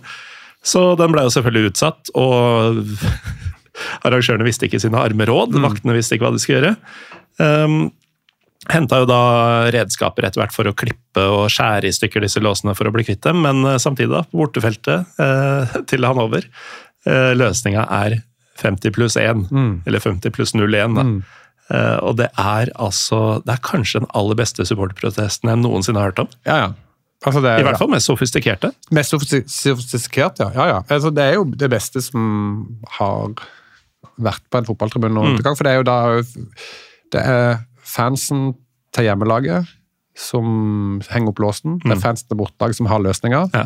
Så 0.63 0.95
den 0.99 1.11
ble 1.13 1.21
jo 1.27 1.29
selvfølgelig 1.31 1.69
utsatt, 1.73 2.09
og 2.17 2.79
arrangørene 4.07 4.47
visste 4.47 4.67
ikke 4.67 4.79
sine 4.81 4.99
arme 4.99 5.27
råd. 5.29 5.55
Vaktene 5.63 5.93
visste 5.95 6.15
ikke 6.17 6.27
hva 6.27 6.33
de 6.35 6.41
skulle 6.41 6.59
gjøre. 6.63 6.75
Um, 7.37 7.91
Henta 8.73 8.99
jo 8.99 9.05
da 9.07 9.17
redskaper 9.71 10.25
etter 10.27 10.41
hvert 10.41 10.53
for 10.55 10.67
å 10.67 10.73
klippe 10.75 11.23
og 11.23 11.45
skjære 11.53 11.87
i 11.87 11.93
stykker 11.95 12.23
disse 12.25 12.41
låsene 12.43 12.73
for 12.75 12.89
å 12.89 12.91
bli 12.95 13.05
kvitt 13.07 13.21
dem, 13.23 13.39
men 13.45 13.63
eh, 13.65 13.77
samtidig, 13.79 14.11
da, 14.11 14.23
på 14.27 14.41
bortefeltet 14.41 15.19
eh, 15.23 15.77
til 15.87 16.03
Hanover, 16.07 16.47
eh, 17.07 17.31
løsninga 17.39 17.85
er 18.03 18.17
50 18.59 18.91
pluss 18.95 19.15
1, 19.21 19.45
eller 19.87 20.01
50 20.03 20.33
pluss 20.35 20.51
01. 20.57 20.95
Da. 20.97 21.05
Eh, 21.69 21.97
og 22.07 22.15
det 22.17 22.29
er 22.39 22.69
altså 22.79 23.41
Det 23.45 23.51
er 23.53 23.59
kanskje 23.67 23.99
den 24.01 24.09
aller 24.15 24.37
beste 24.39 24.63
supporterprotesten 24.65 25.51
jeg 25.51 25.59
noensinne 25.61 25.99
har 26.01 26.09
hørt 26.11 26.21
om. 26.25 26.29
Ja, 26.47 26.57
ja. 26.65 26.69
Altså 27.25 27.41
det, 27.41 27.51
I 27.59 27.63
hvert 27.65 27.79
fall 27.81 27.89
mest 27.89 28.07
sofistikerte. 28.09 28.69
Mest 28.93 29.09
sofistik- 29.13 29.47
sofistikert, 29.49 30.37
ja. 30.43 30.51
ja, 30.53 30.65
ja. 30.69 30.81
Altså, 30.93 31.09
det 31.13 31.23
er 31.23 31.37
jo 31.39 31.45
det 31.49 31.69
beste 31.73 32.01
som 32.05 32.67
har 32.99 33.31
vært 34.21 34.43
på 34.53 34.59
en 34.61 34.67
fotballtribune 34.69 35.13
noen 35.15 35.35
Mm. 35.37 35.41
gang. 35.45 35.55
For 35.57 35.65
det 35.65 35.73
er 35.73 35.79
jo 35.81 35.87
da 35.87 35.97
Det 37.11 37.21
er 37.23 37.59
fansen 37.87 38.51
til 38.95 39.07
hjemmelaget 39.07 39.67
som 40.17 40.97
henger 41.11 41.31
opp 41.31 41.41
låsen. 41.43 41.77
Det 41.83 41.93
er 41.93 42.01
fansen 42.01 42.25
til 42.29 42.39
bortelag 42.39 42.73
som 42.73 42.89
har 42.89 43.01
løsninger. 43.05 43.51
Ja. 43.53 43.65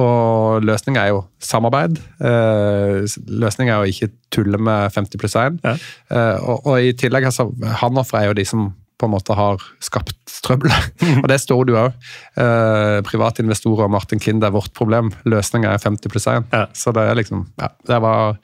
Og 0.00 0.64
løsninga 0.64 1.02
er 1.04 1.12
jo 1.12 1.24
samarbeid. 1.42 1.98
Eh, 2.16 3.02
løsninga 3.28 3.76
er 3.76 3.82
å 3.84 3.90
ikke 3.90 4.08
tulle 4.32 4.56
med 4.56 4.88
50 4.94 5.20
pluss 5.20 5.36
1. 5.36 5.60
Ja. 5.60 5.74
Eh, 6.08 6.38
og, 6.40 6.64
og 6.64 6.80
i 6.80 6.94
tillegg, 6.96 7.28
altså, 7.28 7.50
Hanoffer 7.82 8.22
er 8.22 8.30
jo 8.30 8.38
de 8.40 8.46
som 8.48 8.70
på 9.02 9.08
en 9.08 9.14
måte 9.16 9.34
har 9.36 9.60
skapt 9.82 10.38
trøbbel. 10.46 10.72
og 11.22 11.28
det 11.28 11.40
står 11.42 11.66
det 11.66 11.74
jo 11.74 11.80
òg. 11.82 12.08
Eh, 12.40 12.98
private 13.08 13.44
investorer 13.44 13.88
og 13.88 13.92
Martin 13.92 14.22
Kind 14.22 14.46
er 14.46 14.54
vårt 14.54 14.72
problem. 14.78 15.10
Løsninga 15.28 15.74
er 15.74 15.82
50 15.82 16.12
pluss 16.12 16.28
1. 16.30 16.48
Ja. 16.54 16.66
Så 16.72 16.94
det 16.96 17.04
er 17.04 17.20
liksom 17.20 17.48
Ja, 17.60 17.72
det 17.90 18.00
var 18.04 18.38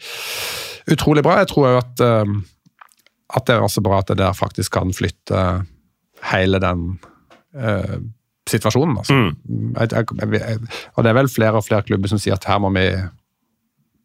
utrolig 0.91 1.25
bra. 1.25 1.39
Jeg 1.41 1.53
tror 1.53 1.71
òg 1.71 1.81
at, 1.81 2.05
eh, 2.05 2.37
at 3.29 3.47
det 3.47 3.57
er 3.57 3.65
også 3.65 3.83
bra 3.85 4.01
at 4.01 4.09
det 4.13 4.19
der 4.21 4.37
faktisk 4.37 4.73
kan 4.79 4.93
flytte 4.97 5.43
hele 6.31 6.61
den 6.63 6.99
eh, 7.55 7.99
situasjonen. 8.49 8.99
Altså. 9.03 9.19
Jeg, 9.77 9.93
jeg, 9.93 10.33
jeg, 10.41 10.59
og 10.95 11.05
det 11.05 11.11
er 11.11 11.19
vel 11.21 11.31
flere 11.33 11.61
og 11.61 11.67
flere 11.67 11.85
klubber 11.85 12.11
som 12.11 12.21
sier 12.21 12.39
at 12.39 12.49
her 12.49 12.61
må 12.65 12.73
vi 12.77 12.89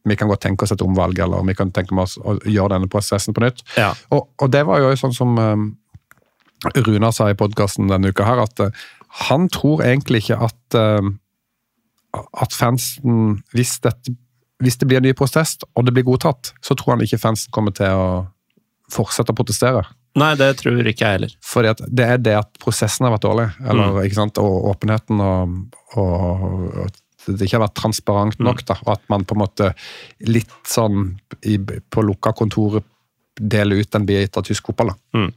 vi 0.03 0.17
kan 0.19 0.27
godt 0.27 0.41
tenke 0.43 0.65
oss 0.65 0.73
et 0.75 0.81
omvalg, 0.83 1.15
eller 1.23 1.45
vi 1.47 1.55
kan 1.55 1.69
tenke 1.71 1.95
oss 1.95 2.17
å 2.19 2.35
gjøre 2.43 2.73
denne 2.75 2.89
prosessen 2.91 3.31
på 3.35 3.39
nytt. 3.39 3.61
Ja. 3.79 3.93
Og, 4.11 4.27
og 4.35 4.51
det 4.51 4.65
var 4.67 4.81
jo 4.83 4.89
sånn 4.99 5.15
som 5.15 5.37
um, 5.39 5.69
Runar 6.75 7.13
sa 7.15 7.29
i 7.31 7.37
podkasten 7.39 7.87
denne 7.87 8.11
uka 8.11 8.27
her, 8.27 8.41
at 8.43 8.59
uh, 8.59 8.83
han 9.29 9.47
tror 9.47 9.85
egentlig 9.87 10.25
ikke 10.25 10.41
at 10.49 10.75
uh, 10.75 11.07
at 12.13 12.53
fansen, 12.53 13.39
hvis, 13.55 13.77
dette, 13.83 14.13
hvis 14.61 14.77
det 14.77 14.89
blir 14.89 14.99
en 14.99 15.07
ny 15.07 15.15
prosess 15.17 15.55
og 15.73 15.87
det 15.87 15.95
blir 15.95 16.05
godtatt, 16.07 16.53
så 16.61 16.75
tror 16.77 16.95
han 16.95 17.05
ikke 17.05 17.21
fansen 17.21 17.53
kommer 17.55 17.73
til 17.75 17.89
å 17.89 18.07
fortsette 18.93 19.33
å 19.33 19.37
protestere. 19.37 19.83
Nei, 20.19 20.33
det 20.37 20.51
tror 20.59 20.77
ikke 20.85 21.07
jeg 21.07 21.17
heller. 21.17 21.35
At 21.71 21.81
det 21.89 22.05
er 22.05 22.19
det 22.21 22.35
at 22.37 22.51
prosessen 22.61 23.07
har 23.07 23.15
vært 23.15 23.25
dårlig, 23.25 23.47
eller, 23.65 23.97
ikke 24.05 24.19
sant? 24.19 24.41
og 24.41 24.69
åpenheten 24.75 25.23
og, 25.25 25.55
og, 25.97 26.43
og 26.83 26.99
det 27.31 27.47
ikke 27.47 27.57
har 27.57 27.65
vært 27.67 27.79
transparent 27.79 28.41
nok. 28.43 28.63
da, 28.67 28.77
og 28.85 28.95
At 28.97 29.05
man 29.11 29.25
på 29.25 29.37
en 29.37 29.43
måte 29.43 29.73
litt 30.27 30.53
sånn 30.67 31.15
i, 31.41 31.57
på 31.57 32.05
lukka 32.05 32.35
kontoret 32.37 32.85
deler 33.33 33.81
ut 33.81 33.95
en 33.97 34.05
bit 34.05 34.37
av 34.37 34.45
tysk 34.45 34.67
fotball. 34.69 34.91
Mm. 35.17 35.31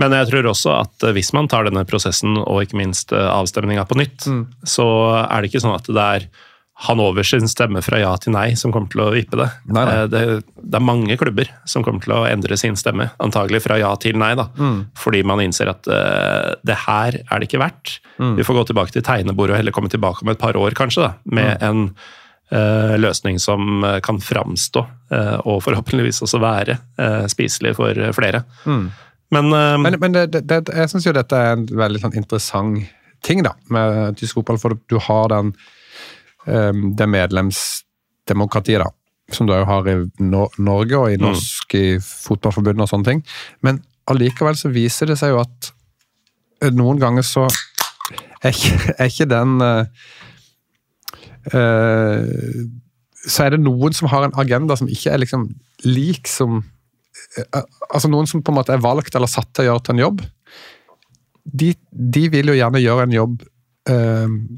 Men 0.00 0.14
jeg 0.16 0.30
tror 0.30 0.46
også 0.48 0.72
at 0.78 1.04
eh, 1.04 1.12
hvis 1.12 1.34
man 1.36 1.48
tar 1.50 1.66
denne 1.66 1.84
prosessen 1.84 2.38
og 2.40 2.62
ikke 2.64 2.78
minst 2.80 3.12
eh, 3.12 3.28
avstemninga 3.28 3.84
på 3.88 3.98
nytt, 4.00 4.24
så 4.64 4.86
er 5.20 5.42
det 5.42 5.50
ikke 5.50 5.60
sånn 5.66 5.76
at 5.76 5.90
det 5.90 6.06
er 6.16 6.26
Hanover 6.74 7.22
sin 7.22 7.46
stemme 7.48 7.78
fra 7.86 8.00
ja 8.02 8.10
til 8.18 8.32
nei 8.34 8.56
som 8.58 8.72
kommer 8.74 8.90
til 8.90 9.04
å 9.04 9.10
vippe 9.14 9.38
det. 9.38 9.46
Nei, 9.70 9.84
nei. 9.86 9.92
Eh, 9.94 10.08
Det, 10.10 10.22
det 10.58 10.78
er 10.80 10.82
mange 10.82 11.16
klubber 11.20 11.50
som 11.70 11.84
kommer 11.86 12.02
til 12.02 12.12
å 12.16 12.24
endre 12.26 12.56
sin 12.58 12.74
stemme, 12.76 13.10
antagelig 13.22 13.62
fra 13.62 13.78
ja 13.78 13.92
til 14.02 14.18
nei. 14.18 14.32
da. 14.34 14.48
Fordi 14.98 15.22
man 15.22 15.40
innser 15.44 15.70
at 15.70 15.86
uh, 15.86 16.54
det 16.66 16.76
her 16.86 17.20
er 17.22 17.38
det 17.38 17.46
ikke 17.48 17.62
verdt. 17.62 18.00
Vi 18.18 18.42
får 18.46 18.58
gå 18.58 18.66
tilbake 18.72 18.92
til 18.96 19.02
tegnebordet 19.06 19.54
og 19.54 19.60
heller 19.62 19.74
komme 19.74 19.88
tilbake 19.92 20.22
om 20.26 20.32
et 20.34 20.38
par 20.42 20.56
år 20.58 20.74
kanskje, 20.74 21.06
da, 21.06 21.14
med 21.24 21.62
en 21.62 21.86
uh, 22.52 22.94
løsning 22.98 23.38
som 23.42 23.86
kan 24.02 24.18
framstå, 24.22 24.82
uh, 25.14 25.38
og 25.46 25.62
forhåpentligvis 25.64 26.22
også 26.26 26.42
være, 26.42 26.78
spiselig 27.30 27.76
for 27.78 27.94
flere. 28.18 28.44
Men, 29.34 29.52
eh, 29.52 29.78
Men, 29.78 29.96
men 30.00 30.12
det, 30.12 30.42
det, 30.46 30.60
jeg 30.68 30.90
syns 30.90 31.06
jo 31.06 31.14
dette 31.16 31.34
er 31.38 31.56
en 31.56 31.64
veldig 31.66 32.02
sånn 32.02 32.18
interessant 32.20 32.84
ting 33.24 33.42
da, 33.42 33.54
med 33.72 34.18
tysk 34.20 34.38
fotball. 34.38 34.60
For 34.60 34.76
du 34.90 34.98
har 35.00 35.30
den, 35.32 35.54
det 36.44 37.06
medlemsdemokratiet 37.08 38.82
da, 38.82 38.90
som 39.32 39.48
du 39.48 39.54
òg 39.56 39.64
har 39.68 39.88
i 39.88 39.94
Norge 40.20 40.98
og 40.98 41.12
i 41.12 41.20
norsk 41.20 41.76
i 41.78 41.86
fotballforbund 42.04 42.84
og 42.84 42.90
sånne 42.90 43.08
ting. 43.08 43.22
Men 43.64 43.80
allikevel 44.10 44.56
så 44.58 44.70
viser 44.72 45.08
det 45.10 45.18
seg 45.20 45.32
jo 45.32 45.40
at 45.42 45.70
eh, 46.62 46.72
noen 46.74 47.00
ganger 47.00 47.24
så 47.26 47.46
er 48.44 48.52
ikke, 48.52 48.94
er 48.98 49.08
ikke 49.08 49.30
den 49.30 49.56
uh, 49.64 49.84
Så 53.24 53.46
er 53.46 53.54
det 53.54 53.62
noen 53.64 53.96
som 53.96 54.10
har 54.12 54.26
en 54.26 54.36
agenda 54.40 54.76
som 54.76 54.90
ikke 54.90 55.14
er 55.14 55.22
liksom 55.22 55.48
lik 55.86 56.28
som 56.28 56.60
uh, 56.60 57.64
Altså 57.88 58.10
noen 58.12 58.28
som 58.28 58.44
på 58.44 58.52
en 58.52 58.60
måte 58.60 58.76
er 58.76 58.84
valgt 58.84 59.16
eller 59.16 59.30
satt 59.30 59.48
til 59.54 59.64
å 59.64 59.68
gjøre 59.70 59.84
til 59.86 59.96
en 59.96 60.04
jobb. 60.04 60.22
De, 61.44 61.72
de 61.92 62.28
vil 62.32 62.52
jo 62.52 62.58
gjerne 62.58 62.82
gjøre 62.82 63.08
en 63.08 63.16
jobb 63.16 63.42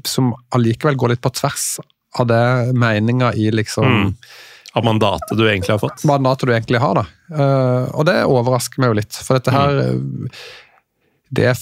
som 0.07 0.29
allikevel 0.55 0.95
går 0.95 1.09
litt 1.15 1.21
på 1.21 1.29
tvers 1.35 1.79
av 2.19 2.27
det 2.29 2.73
meninga 2.73 3.33
i 3.35 3.49
liksom 3.51 3.83
Mm. 3.87 4.13
av 4.73 4.83
mandatet 4.85 5.37
du 5.37 5.43
egentlig 5.49 5.73
har 5.73 5.79
fått. 5.79 6.05
mandatet 6.05 6.47
du 6.47 6.53
egentlig 6.53 6.79
har. 6.79 6.93
da. 6.95 7.05
Eh, 7.35 7.89
og 7.95 8.05
det 8.05 8.23
overrasker 8.25 8.79
meg 8.79 8.89
jo 8.93 8.97
litt. 9.01 9.13
For 9.13 9.33
dette 9.39 9.51
her 9.51 9.79
eh, 9.83 10.39
det, 11.31 11.45
er, 11.51 11.57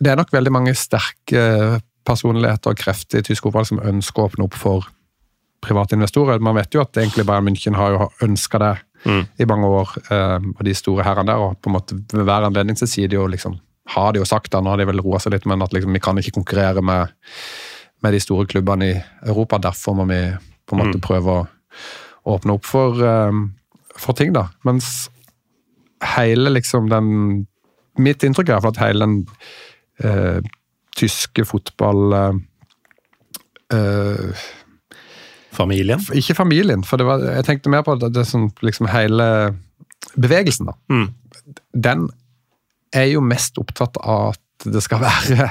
det 0.00 0.10
er 0.12 0.16
nok 0.16 0.32
veldig 0.32 0.52
mange 0.54 0.74
sterke 0.74 1.80
personligheter 2.06 2.70
og 2.72 2.78
krefter 2.78 3.18
i 3.20 3.22
tysk 3.26 3.42
fotball 3.48 3.66
som 3.66 3.80
ønsker 3.80 4.22
å 4.22 4.28
åpne 4.30 4.44
opp 4.48 4.54
for 4.54 4.86
private 5.64 5.96
investorer. 5.96 6.38
Man 6.40 6.56
vet 6.56 6.72
jo 6.76 6.80
at 6.82 6.96
egentlig 7.00 7.24
Bayern 7.26 7.46
München 7.48 7.74
har 7.76 7.94
jo 7.94 8.08
ønska 8.22 8.58
det 8.60 8.74
i 9.38 9.44
mange 9.44 9.68
år, 9.68 9.90
eh, 10.10 10.38
og 10.56 10.62
de 10.64 10.72
store 10.74 11.04
herrene 11.04 11.26
der. 11.28 11.36
og 11.36 11.58
på 11.60 11.68
en 11.68 11.74
måte 11.76 11.92
Ved 12.12 12.24
hver 12.24 12.46
anledning 12.48 12.76
så 12.76 12.86
sier 12.88 13.08
de 13.08 13.16
jo 13.16 13.26
liksom 13.28 13.58
har 13.92 14.12
de 14.12 14.22
jo 14.22 14.28
sagt 14.28 14.52
da, 14.52 14.60
nå 14.62 14.72
har 14.72 14.80
de 14.80 14.88
vel 14.88 15.02
roa 15.04 15.20
seg 15.20 15.34
litt, 15.34 15.46
men 15.48 15.62
at 15.64 15.74
liksom, 15.74 15.92
vi 15.92 16.02
kan 16.02 16.18
ikke 16.20 16.36
konkurrere 16.38 16.82
med, 16.84 17.12
med 18.04 18.16
de 18.16 18.20
store 18.22 18.48
klubbene 18.48 18.84
i 18.88 18.94
Europa. 19.26 19.60
Derfor 19.62 19.98
må 19.98 20.04
vi 20.08 20.20
på 20.64 20.76
en 20.76 20.80
måte 20.80 21.02
prøve 21.04 21.28
å 21.34 21.44
åpne 22.34 22.56
opp 22.56 22.64
for, 22.68 23.00
eh, 23.04 23.32
for 24.00 24.16
ting, 24.16 24.32
da. 24.36 24.48
Mens 24.64 25.10
hele 26.16 26.50
liksom 26.56 26.88
den 26.92 27.46
Mitt 27.94 28.24
inntrykk 28.26 28.48
er 28.50 28.64
at 28.66 28.78
hele 28.82 29.06
den 29.06 29.12
eh, 30.02 30.40
tyske 30.98 31.44
fotball 31.46 32.00
eh, 33.70 34.40
Familien. 35.54 36.02
Ikke 36.10 36.34
familien, 36.34 36.82
for 36.82 36.98
det 36.98 37.06
var, 37.06 37.22
jeg 37.22 37.46
tenkte 37.46 37.70
mer 37.70 37.84
på 37.86 37.94
det, 38.02 38.10
det 38.16 38.26
som 38.26 38.48
liksom 38.66 38.88
hele 38.90 39.54
bevegelsen. 40.18 40.66
da. 40.66 40.74
Mm. 40.90 41.14
Den 41.86 42.08
er 42.94 43.10
jo 43.10 43.22
mest 43.24 43.58
opptatt 43.60 43.98
av 44.00 44.34
at 44.34 44.68
det 44.70 44.82
skal 44.84 45.02
være 45.08 45.48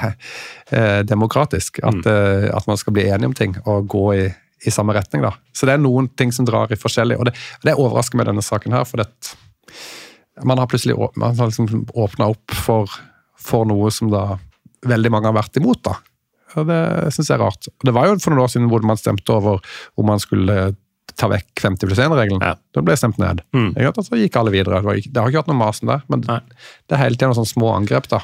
eh, 0.70 1.00
demokratisk. 1.06 1.82
At, 1.84 2.06
eh, 2.10 2.48
at 2.54 2.70
man 2.70 2.80
skal 2.80 2.96
bli 2.96 3.08
enige 3.08 3.30
om 3.30 3.36
ting 3.36 3.56
og 3.64 3.88
gå 3.94 4.06
i, 4.16 4.24
i 4.64 4.74
samme 4.74 4.96
retning. 4.96 5.24
da. 5.26 5.34
Så 5.52 5.68
det 5.68 5.76
er 5.76 5.84
noen 5.84 6.08
ting 6.18 6.32
som 6.34 6.48
drar 6.48 6.72
i 6.72 6.80
forskjellig, 6.80 7.18
og 7.20 7.28
det, 7.28 7.36
det 7.66 7.76
overrasker 7.76 8.20
meg 8.20 8.30
denne 8.30 8.44
saken 8.44 8.76
her. 8.76 8.88
for 8.88 9.02
det, 9.02 9.10
man 10.42 10.58
har 10.58 10.70
plutselig 10.70 10.96
man 11.20 11.36
har 11.38 11.52
liksom 11.52 11.86
åpna 11.94 12.32
opp 12.32 12.56
for, 12.64 12.90
for 13.38 13.68
noe 13.68 13.92
som 13.94 14.10
da 14.12 14.34
veldig 14.84 15.12
mange 15.12 15.30
har 15.30 15.36
vært 15.36 15.60
imot. 15.60 15.84
da. 15.86 15.98
Og 16.54 16.68
Det 16.68 16.80
syns 17.14 17.30
jeg 17.30 17.36
er 17.36 17.42
rart. 17.42 17.68
Det 17.84 17.94
var 17.94 18.08
jo 18.08 18.18
for 18.22 18.34
noen 18.34 18.44
år 18.44 18.52
siden 18.52 18.70
hvor 18.70 18.84
man 18.86 19.00
stemte 19.00 19.34
over 19.34 19.62
om 19.98 20.10
man 20.10 20.22
skulle 20.22 20.74
ta 21.20 21.28
vekk 21.30 21.62
50 21.62 21.88
pluss 21.90 22.00
1-regelen. 22.02 22.42
Ja. 22.42 22.54
Da 22.74 22.82
ble 22.82 22.94
det 22.94 23.00
stemt 23.00 23.18
ned. 23.22 23.42
Mm. 23.54 23.72
Ikke 23.78 24.04
Så 24.06 24.18
gikk 24.18 24.36
alle 24.40 24.52
videre. 24.54 24.80
Det, 24.82 24.94
ikke, 25.02 25.12
det 25.14 25.22
har 25.22 25.32
ikke 25.32 25.42
vært 25.44 25.52
noe 25.52 25.60
masen 25.60 25.90
der, 25.90 26.04
men 26.12 26.24
Nei. 26.28 26.40
det 26.88 26.96
er 26.96 27.02
hele 27.04 27.18
tiden 27.18 27.32
noen 27.32 27.38
sånne 27.40 27.52
små 27.52 27.72
angrep. 27.76 28.08
da. 28.12 28.22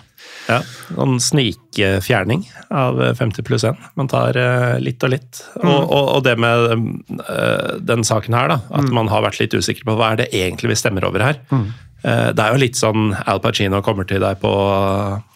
Ja, 0.49 0.59
Noen 0.97 1.21
snikfjerning 1.23 2.43
av 2.75 2.99
50 3.19 3.47
pluss 3.47 3.65
1. 3.69 3.79
Man 3.99 4.11
tar 4.11 4.37
eh, 4.41 4.79
litt 4.83 5.03
og 5.07 5.15
litt. 5.15 5.43
Og, 5.63 5.79
og, 5.87 6.09
og 6.17 6.25
det 6.27 6.35
med 6.41 6.75
eh, 6.75 7.77
den 7.93 8.05
saken 8.07 8.37
her, 8.37 8.51
da, 8.57 8.59
at 8.81 8.91
man 8.95 9.11
har 9.13 9.25
vært 9.27 9.41
litt 9.43 9.55
usikker 9.57 9.87
på 9.89 9.97
hva 9.99 10.13
er 10.15 10.25
det 10.25 10.29
egentlig 10.37 10.75
vi 10.75 10.81
stemmer 10.83 11.07
over 11.09 11.25
her. 11.25 11.41
Eh, 11.53 12.29
det 12.35 12.43
er 12.43 12.55
jo 12.55 12.61
litt 12.63 12.79
sånn 12.81 13.15
Al 13.29 13.41
Pacino 13.45 13.83
kommer 13.87 14.09
til 14.09 14.23
deg 14.25 14.41
på, 14.43 14.53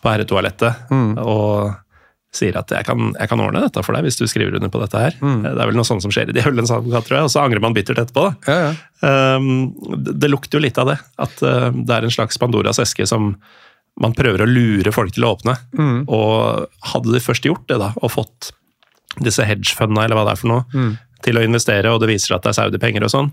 på 0.03 0.13
herretoalettet 0.15 0.93
og 1.23 1.75
sier 2.35 2.57
at 2.59 2.73
jeg 2.75 2.87
kan, 2.87 3.13
jeg 3.15 3.31
kan 3.31 3.43
ordne 3.43 3.63
dette 3.65 3.83
for 3.87 3.97
deg 3.97 4.07
hvis 4.07 4.19
du 4.21 4.25
skriver 4.31 4.57
under 4.59 4.73
på 4.73 4.81
dette 4.83 5.01
her. 5.01 5.19
Mm. 5.21 5.43
Det 5.47 5.53
er 5.55 5.71
vel 5.71 5.79
noe 5.79 5.89
sånt 5.89 6.05
som 6.05 6.13
skjer 6.15 6.33
i 6.33 6.37
Djevelens 6.37 6.73
advokat, 6.75 7.09
tror 7.09 7.19
jeg, 7.19 7.29
og 7.29 7.35
så 7.35 7.45
angrer 7.45 7.63
man 7.65 7.77
bittert 7.77 8.01
etterpå. 8.03 8.27
da. 8.27 8.35
Ja, 8.51 8.69
ja. 8.69 8.73
Um, 9.05 9.71
det, 10.01 10.17
det 10.23 10.31
lukter 10.33 10.59
jo 10.59 10.65
litt 10.65 10.81
av 10.81 10.91
det. 10.93 10.99
At 11.21 11.45
uh, 11.45 11.69
det 11.75 11.95
er 11.95 12.07
en 12.07 12.15
slags 12.15 12.41
Pandoras 12.41 12.81
eske 12.83 13.07
som 13.09 13.35
man 14.01 14.15
prøver 14.17 14.43
å 14.43 14.51
lure 14.51 14.91
folk 14.95 15.15
til 15.15 15.27
å 15.27 15.35
åpne. 15.37 15.55
Og 16.11 16.67
hadde 16.93 17.15
de 17.15 17.23
først 17.23 17.47
gjort 17.47 17.69
det, 17.71 17.79
da, 17.83 17.93
og 18.01 18.11
fått 18.17 18.51
disse 19.23 19.45
hedgefunda, 19.47 20.03
eller 20.03 20.19
hva 20.19 20.25
det 20.27 20.35
er 20.35 20.41
for 20.41 20.51
noe, 20.51 20.87
til 21.25 21.41
å 21.41 21.45
investere, 21.45 21.91
og 21.93 22.03
det 22.03 22.11
viser 22.13 22.37
at 22.37 22.45
det 22.45 22.53
er 22.53 22.59
Saudi-penger 22.59 23.07
og 23.07 23.13
sånn, 23.13 23.31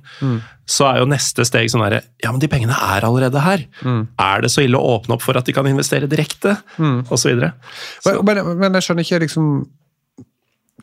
så 0.70 0.88
er 0.88 1.02
jo 1.02 1.10
neste 1.12 1.46
steg 1.48 1.70
sånn 1.72 1.84
herre 1.84 2.02
Ja, 2.24 2.32
men 2.32 2.40
de 2.44 2.50
pengene 2.52 2.78
er 2.96 3.06
allerede 3.08 3.44
her. 3.44 3.66
Er 3.84 4.46
det 4.46 4.52
så 4.54 4.64
ille 4.64 4.80
å 4.80 4.96
åpne 4.98 5.18
opp 5.18 5.26
for 5.26 5.38
at 5.40 5.48
de 5.48 5.56
kan 5.56 5.68
investere 5.70 6.10
direkte? 6.12 6.56
Og 6.80 7.18
så 7.20 7.32
videre. 7.32 7.54
Men, 8.06 8.24
men, 8.28 8.42
men 8.64 8.80
jeg 8.80 8.88
skjønner 8.88 9.08
ikke 9.08 9.24
liksom 9.26 9.54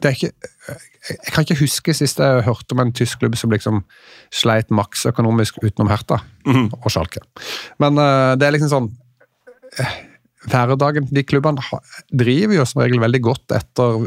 det 0.03 0.11
er 0.11 0.17
ikke, 0.17 0.77
Jeg 1.09 1.33
kan 1.33 1.47
ikke 1.47 1.59
huske 1.63 1.95
sist 1.97 2.21
jeg 2.23 2.45
hørte 2.47 2.77
om 2.77 2.83
en 2.83 2.93
tysk 2.95 3.23
klubb 3.23 3.37
som 3.39 3.53
liksom 3.55 3.83
sleit 4.35 4.71
maks 4.75 5.07
økonomisk 5.09 5.61
utenom 5.63 5.91
Herta 5.91 6.21
og 6.83 6.91
Schalke. 6.93 7.25
Men 7.83 7.99
uh, 7.99 8.37
det 8.39 8.47
er 8.47 8.55
liksom 8.57 8.73
sånn 8.73 8.89
eh, 9.81 9.97
Hverdagen 10.49 11.09
De 11.11 11.25
klubbene 11.27 11.81
driver 12.15 12.61
jo 12.61 12.67
som 12.69 12.83
regel 12.85 13.03
veldig 13.03 13.23
godt 13.25 13.57
etter 13.57 14.07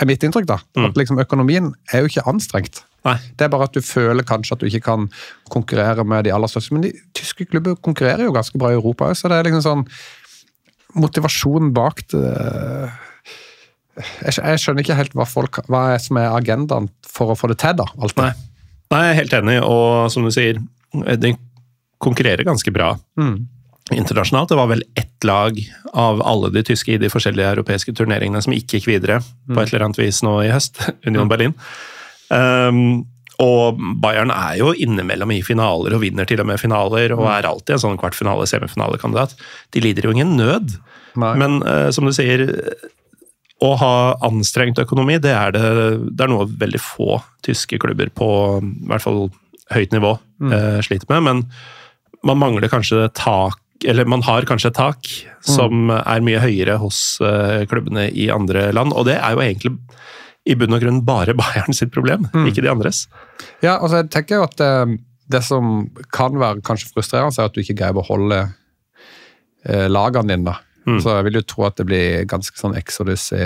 er 0.00 0.08
mitt 0.08 0.24
inntrykk. 0.24 0.46
da, 0.48 0.58
at 0.86 0.96
liksom 0.96 1.20
Økonomien 1.20 1.72
er 1.92 2.02
jo 2.02 2.10
ikke 2.10 2.26
anstrengt. 2.30 2.82
Nei. 3.04 3.16
Det 3.36 3.46
er 3.46 3.50
bare 3.52 3.66
at 3.66 3.74
du 3.74 3.82
føler 3.82 4.22
kanskje 4.26 4.54
at 4.54 4.62
du 4.62 4.68
ikke 4.68 4.84
kan 4.86 5.08
konkurrere 5.50 6.04
med 6.06 6.24
de 6.24 6.32
aller 6.34 6.50
største. 6.50 6.74
Men 6.74 6.86
de 6.86 6.92
tyske 7.18 7.48
klubber 7.50 7.74
konkurrerer 7.82 8.24
jo 8.24 8.34
ganske 8.34 8.58
bra 8.58 8.70
i 8.70 8.78
Europa 8.78 9.10
òg, 9.10 9.18
så 9.18 9.30
det 9.30 9.40
er 9.40 9.48
liksom 9.50 9.64
sånn 9.66 9.86
motivasjonen 11.02 11.72
bak 11.74 12.04
det 12.12 12.22
jeg, 13.92 14.38
jeg 14.38 14.60
skjønner 14.60 14.84
ikke 14.84 14.96
helt 14.96 15.14
hva, 15.16 15.26
folk, 15.28 15.58
hva 15.68 15.82
er 15.94 16.00
som 16.00 16.16
er 16.20 16.32
agendaen 16.32 16.88
for 17.04 17.32
å 17.32 17.36
få 17.36 17.50
det 17.52 17.58
til, 17.60 17.76
da. 17.76 17.84
Alt 18.00 18.16
det. 18.16 18.24
Nei. 18.24 18.32
Nei, 18.92 19.00
jeg 19.04 19.12
er 19.12 19.18
helt 19.20 19.34
enig, 19.38 19.56
og 19.64 20.12
som 20.12 20.24
du 20.24 20.30
sier, 20.32 20.60
de 21.20 21.34
konkurrerer 22.02 22.44
ganske 22.48 22.72
bra 22.74 22.94
Mm. 23.20 23.48
Internasjonalt. 23.96 24.50
Det 24.52 24.58
var 24.58 24.70
vel 24.70 24.84
ett 24.98 25.24
lag 25.24 25.58
av 25.92 26.22
alle 26.26 26.50
de 26.54 26.64
tyske 26.66 26.94
i 26.94 27.00
de 27.00 27.10
forskjellige 27.12 27.54
europeiske 27.56 27.94
turneringene 27.98 28.42
som 28.44 28.54
ikke 28.56 28.78
gikk 28.78 28.90
videre 28.90 29.20
på 29.48 29.60
et 29.60 29.72
eller 29.72 29.86
annet 29.86 30.00
vis 30.00 30.22
nå 30.26 30.38
i 30.44 30.52
høst. 30.52 30.82
Union 31.08 31.30
Berlin. 31.30 31.56
Um, 32.32 33.04
og 33.42 33.80
Bayern 34.02 34.30
er 34.34 34.56
jo 34.60 34.70
innimellom 34.76 35.32
i 35.34 35.42
finaler 35.44 35.96
og 35.96 36.02
vinner 36.04 36.28
til 36.28 36.40
og 36.42 36.48
med 36.48 36.60
finaler, 36.62 37.14
og 37.16 37.26
er 37.32 37.48
alltid 37.48 37.76
en 37.76 37.84
sånn 37.86 38.00
kvartfinale-semifinalekandidat. 38.00 39.34
De 39.74 39.82
lider 39.82 40.06
jo 40.06 40.14
ingen 40.14 40.36
nød, 40.38 40.76
Nei. 41.18 41.32
men 41.40 41.60
uh, 41.66 41.88
som 41.94 42.06
du 42.06 42.14
sier 42.14 42.44
å 43.62 43.74
ha 43.78 43.94
anstrengt 44.26 44.80
økonomi, 44.82 45.20
det 45.22 45.32
er, 45.34 45.54
det, 45.54 45.62
det 46.10 46.24
er 46.24 46.30
noe 46.32 46.48
veldig 46.48 46.80
få 46.82 47.20
tyske 47.46 47.78
klubber 47.82 48.10
på 48.14 48.28
i 48.58 48.88
hvert 48.90 49.04
fall 49.04 49.28
høyt 49.72 49.94
nivå 49.94 50.16
eh, 50.50 50.80
sliter 50.84 51.08
med. 51.12 51.22
Men 51.28 51.42
man 52.26 52.40
mangler 52.40 52.70
kanskje 52.72 53.08
tak 53.18 53.58
eller 53.88 54.08
man 54.08 54.22
har 54.26 54.46
kanskje 54.48 54.70
et 54.72 54.78
tak 54.78 55.08
som 55.42 55.90
er 55.90 56.24
mye 56.24 56.40
høyere 56.42 56.78
hos 56.82 57.18
eh, 57.24 57.64
klubbene 57.70 58.08
i 58.10 58.28
andre 58.32 58.68
land, 58.74 58.94
og 58.94 59.06
det 59.08 59.18
er 59.18 59.34
jo 59.34 59.42
egentlig 59.44 59.74
i 60.48 60.56
bunn 60.58 60.74
og 60.74 60.82
grunn 60.82 61.02
bare 61.06 61.34
Bayern 61.38 61.76
sitt 61.76 61.92
problem, 61.94 62.26
ikke 62.46 62.64
de 62.64 62.70
andres. 62.72 63.04
Ja, 63.62 63.76
altså 63.78 64.02
jeg 64.02 64.10
tenker 64.14 64.40
jo 64.40 64.46
at 64.48 64.56
det, 64.58 64.98
det 65.30 65.42
som 65.46 65.88
kan 66.14 66.38
være 66.38 66.64
kanskje 66.66 66.90
frustrerende, 66.94 67.34
er 67.38 67.50
at 67.50 67.54
du 67.54 67.62
ikke 67.62 67.78
greier 67.78 67.94
å 67.94 68.00
beholde 68.02 68.40
eh, 69.66 69.86
lagene 69.90 70.34
dine. 70.34 70.50
da. 70.52 70.58
Så 70.98 71.14
jeg 71.14 71.28
vil 71.28 71.38
jo 71.38 71.44
tro 71.46 71.66
at 71.68 71.76
det 71.78 71.86
blir 71.86 72.24
ganske 72.26 72.58
sånn 72.58 72.74
exodus 72.74 73.28
i 73.36 73.44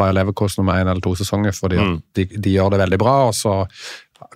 Bayer 0.00 0.14
Leverkost 0.16 0.56
nummer 0.56 0.78
én 0.80 0.88
eller 0.88 1.02
to 1.04 1.12
sesonger, 1.18 1.52
fordi 1.52 1.76
at 1.82 1.98
de, 2.16 2.24
de 2.40 2.54
gjør 2.54 2.72
det 2.72 2.80
veldig 2.80 2.98
bra, 3.02 3.16
og 3.28 3.34
så 3.36 3.58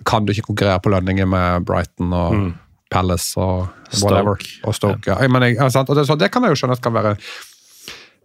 kan 0.05 0.25
du 0.25 0.33
ikke 0.33 0.51
konkurrere 0.51 0.81
på 0.81 0.91
lønninger 0.93 1.25
med 1.29 1.65
Brighton 1.65 2.13
og 2.13 2.35
Palace 2.91 3.39
og 3.41 3.67
whatever. 4.01 4.39
Stoke. 4.39 4.67
Og 4.67 4.77
Stoke, 4.77 5.11
ja. 5.11 5.19
Jeg, 5.21 5.55
ja, 5.57 5.69
sant? 5.73 5.89
Og 5.89 5.97
det, 5.97 6.05
så 6.09 6.17
det 6.19 6.31
kan 6.33 6.45
jeg 6.45 6.53
jo 6.53 6.61
skjønne 6.61 6.77
at 6.77 6.83
kan 6.85 6.95
være 6.95 7.15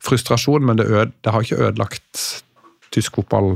frustrasjon, 0.05 0.65
men 0.65 0.81
det, 0.81 0.89
øde, 0.89 1.11
det 1.25 1.33
har 1.33 1.45
ikke 1.45 1.61
ødelagt 1.61 2.25
tysk 2.95 3.21
fotball 3.21 3.55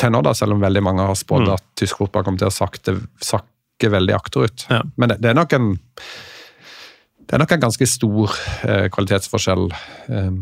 til 0.00 0.12
nå, 0.14 0.22
da, 0.24 0.34
selv 0.36 0.56
om 0.56 0.62
veldig 0.62 0.82
mange 0.84 1.06
har 1.06 1.18
spådd 1.18 1.50
at 1.52 1.64
tysk 1.78 2.00
fotball 2.00 2.24
kommer 2.26 2.40
til 2.40 2.48
å 2.48 2.54
sakte, 2.54 2.96
sakke 3.24 3.90
veldig 3.92 4.14
akterut. 4.16 4.66
Ja. 4.70 4.82
Men 4.96 5.12
det, 5.12 5.20
det 5.24 5.32
er 5.32 5.40
nok 5.40 5.56
en 5.58 5.74
det 7.20 7.36
er 7.36 7.42
nok 7.44 7.52
en 7.54 7.62
ganske 7.62 7.86
stor 7.86 8.32
eh, 8.66 8.86
kvalitetsforskjell 8.90 9.68
eh, 9.70 10.38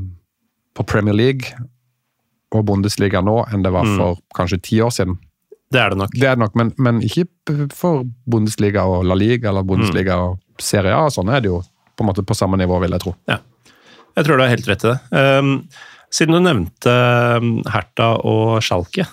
på 0.73 0.85
Premier 0.89 1.17
League 1.17 1.53
og 2.57 2.65
Bundesliga 2.65 3.21
nå 3.21 3.43
enn 3.53 3.65
det 3.67 3.73
var 3.75 3.85
for 3.99 4.23
kanskje 4.37 4.61
ti 4.71 4.79
år 4.81 4.95
siden. 4.97 5.19
Det 5.69 5.81
er 5.81 5.93
det 5.93 5.99
nok. 6.01 6.15
Det 6.17 6.25
er 6.25 6.37
det 6.37 6.43
nok, 6.45 6.55
men, 6.57 6.73
men 6.81 7.03
ikke 7.05 7.27
for 7.77 8.07
Bundesliga 8.31 8.87
og 8.89 9.05
La 9.09 9.17
Liga 9.19 9.51
eller 9.51 9.67
Bundesliga 9.69 10.17
og 10.25 10.63
Serie 10.63 10.97
A. 10.97 11.11
Sånn 11.13 11.29
er 11.29 11.45
det 11.45 11.53
jo 11.53 11.61
på 11.99 12.05
en 12.05 12.09
måte 12.09 12.25
på 12.25 12.37
samme 12.37 12.57
nivå, 12.61 12.79
vil 12.81 12.95
jeg 12.97 13.05
tro. 13.05 13.15
Ja. 13.29 13.41
Jeg 14.17 14.27
tror 14.27 14.39
du 14.39 14.45
har 14.47 14.53
helt 14.55 14.69
rett 14.71 14.87
i 14.87 14.93
det. 14.93 14.99
Um, 15.13 15.53
siden 16.15 16.39
du 16.39 16.41
nevnte 16.41 16.93
Herta 16.93 17.69
Hertha 17.75 18.09
og 18.27 18.63
Schalke, 18.65 19.05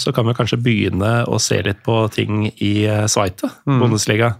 så 0.00 0.14
kan 0.16 0.26
vi 0.30 0.36
kanskje 0.38 0.60
begynne 0.64 1.12
å 1.28 1.36
se 1.42 1.60
litt 1.66 1.82
på 1.84 2.00
ting 2.14 2.46
i 2.48 2.72
Sveite, 3.10 3.50
mm. 3.68 3.76
Bundesliga. 3.82 4.32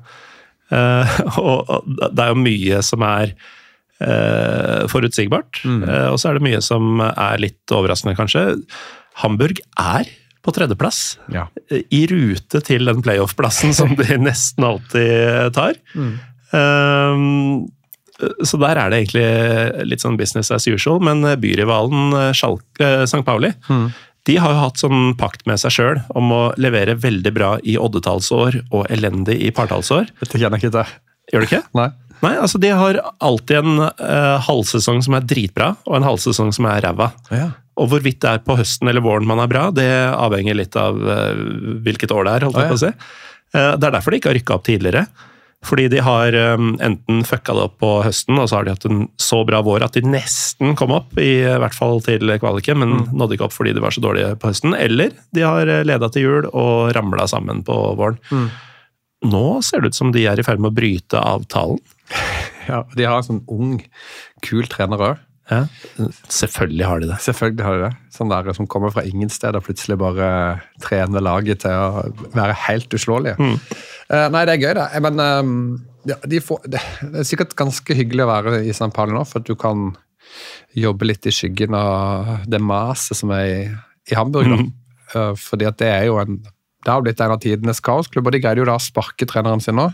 Uh, 0.72 1.18
og 1.42 1.68
og 1.74 1.90
det 2.08 2.24
er 2.24 2.32
jo 2.32 2.40
mye 2.40 2.80
som 2.86 3.04
er 3.04 3.34
uh, 4.00 4.88
forutsigbart, 4.88 5.60
uh, 5.68 6.08
og 6.14 6.16
så 6.20 6.30
er 6.30 6.38
det 6.38 6.46
mye 6.48 6.62
som 6.64 7.04
er 7.04 7.44
litt 7.44 7.76
overraskende, 7.76 8.16
kanskje. 8.16 8.46
Hamburg 9.20 9.60
er 9.76 10.08
på 10.44 10.54
tredjeplass 10.54 11.18
Ja. 11.32 11.46
i 11.70 12.04
rute 12.10 12.60
til 12.64 12.86
den 12.88 13.02
playoff-plassen 13.04 13.74
som 13.76 13.94
de 13.98 14.18
nesten 14.28 14.64
alltid 14.68 15.52
tar. 15.56 15.78
Um, 16.52 17.68
så 18.42 18.58
der 18.58 18.78
er 18.80 18.90
det 18.90 18.98
egentlig 19.02 19.86
litt 19.86 20.02
sånn 20.02 20.16
business 20.18 20.50
as 20.54 20.66
usual, 20.66 20.98
men 21.04 21.22
byrivalen 21.38 22.14
eh, 22.18 22.30
eh, 22.32 23.02
St. 23.06 23.22
Pauli 23.26 23.52
de 24.28 24.36
har 24.36 24.52
jo 24.52 24.60
hatt 24.60 24.80
sånn 24.80 25.14
pakt 25.16 25.46
med 25.48 25.60
seg 25.62 25.72
sjøl 25.72 26.00
om 26.18 26.32
å 26.34 26.40
levere 26.60 26.98
veldig 27.00 27.32
bra 27.32 27.52
i 27.64 27.78
oddetallsår 27.80 28.58
og 28.76 28.90
elendig 28.92 29.38
i 29.46 29.52
partallsår. 29.56 30.10
Dette 30.20 30.40
kjenner 30.40 30.58
jeg 30.60 30.68
ikke 30.68 30.74
til. 30.74 30.98
Gjør 31.32 31.44
du 31.44 31.46
ikke? 31.48 31.62
Nei. 31.78 31.86
Nei, 32.24 32.34
altså 32.42 32.58
de 32.62 32.72
har 32.74 32.98
alltid 33.22 33.56
en 33.60 33.78
uh, 33.86 34.38
halvsesong 34.48 35.02
som 35.06 35.14
er 35.18 35.26
dritbra, 35.28 35.72
og 35.86 35.96
en 36.00 36.06
halvsesong 36.08 36.52
som 36.56 36.66
er 36.70 36.82
ræva. 36.82 37.12
Ja. 37.30 37.50
Og 37.78 37.92
hvorvidt 37.92 38.20
det 38.24 38.30
er 38.32 38.42
på 38.42 38.56
høsten 38.58 38.88
eller 38.90 39.04
våren 39.04 39.26
man 39.28 39.38
er 39.38 39.46
bra, 39.50 39.68
det 39.70 39.86
avhenger 40.10 40.56
litt 40.58 40.74
av 40.76 40.98
uh, 40.98 41.32
hvilket 41.86 42.10
år 42.14 42.26
det 42.26 42.32
er. 42.40 42.46
holdt 42.48 42.58
jeg 42.64 42.70
på 42.74 42.78
å 42.80 42.84
si. 42.86 42.92
Uh, 43.54 43.72
Det 43.78 43.86
er 43.86 43.94
derfor 43.94 44.10
de 44.10 44.18
ikke 44.22 44.32
har 44.32 44.38
rykka 44.40 44.56
opp 44.58 44.66
tidligere. 44.66 45.06
Fordi 45.66 45.88
de 45.90 45.98
har 46.06 46.34
um, 46.54 46.76
enten 46.86 47.24
fucka 47.26 47.50
det 47.56 47.62
opp 47.66 47.80
på 47.82 47.88
høsten, 48.06 48.36
og 48.38 48.46
så 48.46 48.60
har 48.60 48.66
de 48.68 48.70
hatt 48.76 48.84
en 48.86 49.00
så 49.18 49.40
bra 49.46 49.58
vår 49.66 49.82
at 49.88 49.96
de 49.98 50.04
nesten 50.06 50.76
kom 50.78 50.92
opp, 50.94 51.16
i 51.18 51.40
hvert 51.42 51.74
fall 51.74 51.98
til 52.06 52.30
kvaliken, 52.38 52.78
men 52.78 52.92
Mm. 52.94 53.08
nådde 53.18 53.34
ikke 53.34 53.48
opp 53.48 53.56
fordi 53.56 53.72
de 53.74 53.82
var 53.82 53.90
så 53.90 54.02
dårlige 54.04 54.36
på 54.38 54.52
høsten. 54.52 54.76
Eller 54.78 55.10
de 55.34 55.42
har 55.42 55.66
leda 55.86 56.08
til 56.14 56.22
jul 56.28 56.46
og 56.52 56.92
ramla 56.94 57.26
sammen 57.26 57.64
på 57.66 57.74
våren. 57.98 58.20
Mm. 58.30 58.46
Nå 59.34 59.44
ser 59.66 59.82
det 59.82 59.90
ut 59.90 59.98
som 59.98 60.12
de 60.14 60.22
er 60.30 60.38
i 60.38 60.44
ferd 60.46 60.60
med 60.62 60.70
å 60.70 60.76
bryte 60.78 61.18
avtalen. 61.18 61.80
Ja, 62.68 62.84
de 62.96 63.08
har 63.08 63.18
en 63.18 63.26
sånn 63.26 63.42
ung, 63.50 63.80
kul 64.44 64.68
trener 64.70 65.04
òg. 65.12 65.24
Ja, 65.48 65.62
Selvfølgelig 66.28 66.84
har 66.84 67.00
de 67.00 67.06
det. 67.08 67.16
Selvfølgelig 67.24 67.64
har 67.64 67.76
de 67.78 67.84
det. 67.86 67.92
Sånn 68.12 68.28
der 68.28 68.50
som 68.52 68.66
kommer 68.68 68.92
fra 68.92 69.04
ingen 69.08 69.30
sted 69.32 69.56
og 69.56 69.64
plutselig 69.64 69.96
bare 70.00 70.26
trener 70.84 71.24
laget 71.24 71.62
til 71.62 71.72
å 71.72 72.02
være 72.34 72.56
helt 72.66 72.92
uslåelige. 72.92 73.38
Eh, 74.12 74.26
nei, 74.34 74.42
det 74.44 74.58
er 74.58 74.60
gøy, 74.60 74.74
det. 74.76 74.88
Men 75.06 75.22
eh, 75.24 75.54
ja, 76.12 76.18
de 76.28 76.42
får, 76.44 76.68
det, 76.68 76.82
det 77.00 77.22
er 77.22 77.30
sikkert 77.30 77.56
ganske 77.56 77.96
hyggelig 77.96 78.26
å 78.26 78.30
være 78.34 78.60
i 78.68 78.76
San 78.76 78.92
Pali 78.92 79.16
nå, 79.16 79.24
for 79.28 79.40
at 79.40 79.48
du 79.48 79.56
kan 79.56 79.94
jobbe 80.76 81.08
litt 81.08 81.24
i 81.24 81.32
skyggen 81.32 81.72
av 81.76 82.44
det 82.44 82.60
maset 82.60 83.16
som 83.16 83.32
er 83.32 83.48
i, 83.48 83.58
i 84.12 84.18
Hamburg. 84.18 84.52
Da. 84.52 84.60
Uh, 85.14 85.32
fordi 85.40 85.64
at 85.64 85.80
det 85.80 85.88
er 85.88 86.10
jo 86.10 86.20
en 86.20 86.42
det 86.84 86.92
har 86.94 87.02
blitt 87.02 87.20
en 87.20 87.34
av 87.34 87.40
tidenes 87.42 87.80
kaosklubb, 87.84 88.28
og 88.28 88.34
de 88.34 88.40
greide 88.42 88.62
jo 88.62 88.68
da 88.68 88.76
å 88.78 88.82
sparke 88.82 89.26
treneren 89.28 89.62
sin 89.62 89.78
nå, 89.78 89.88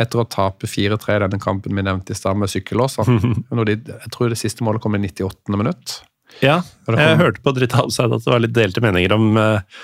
etter 0.00 0.20
å 0.20 0.26
tape 0.28 0.68
4-3 0.68 1.16
i 1.16 1.22
denne 1.24 1.40
kampen 1.42 1.76
vi 1.76 1.84
nevnte 1.86 2.12
i 2.12 2.18
stad 2.18 2.38
med 2.38 2.52
sykkellåser. 2.52 3.08
Jeg 3.68 4.12
tror 4.14 4.32
det 4.32 4.40
siste 4.40 4.66
målet 4.66 4.84
kom 4.84 4.96
i 4.98 5.02
98. 5.02 5.56
minutt. 5.56 6.00
Ja, 6.44 6.60
jeg 6.86 7.16
hørte 7.18 7.40
på 7.42 7.54
Dritt 7.56 7.72
Outside 7.78 8.12
at 8.14 8.22
det 8.22 8.30
var 8.30 8.42
litt 8.42 8.54
delte 8.54 8.82
meninger 8.84 9.14
om, 9.16 9.30
eh, 9.40 9.78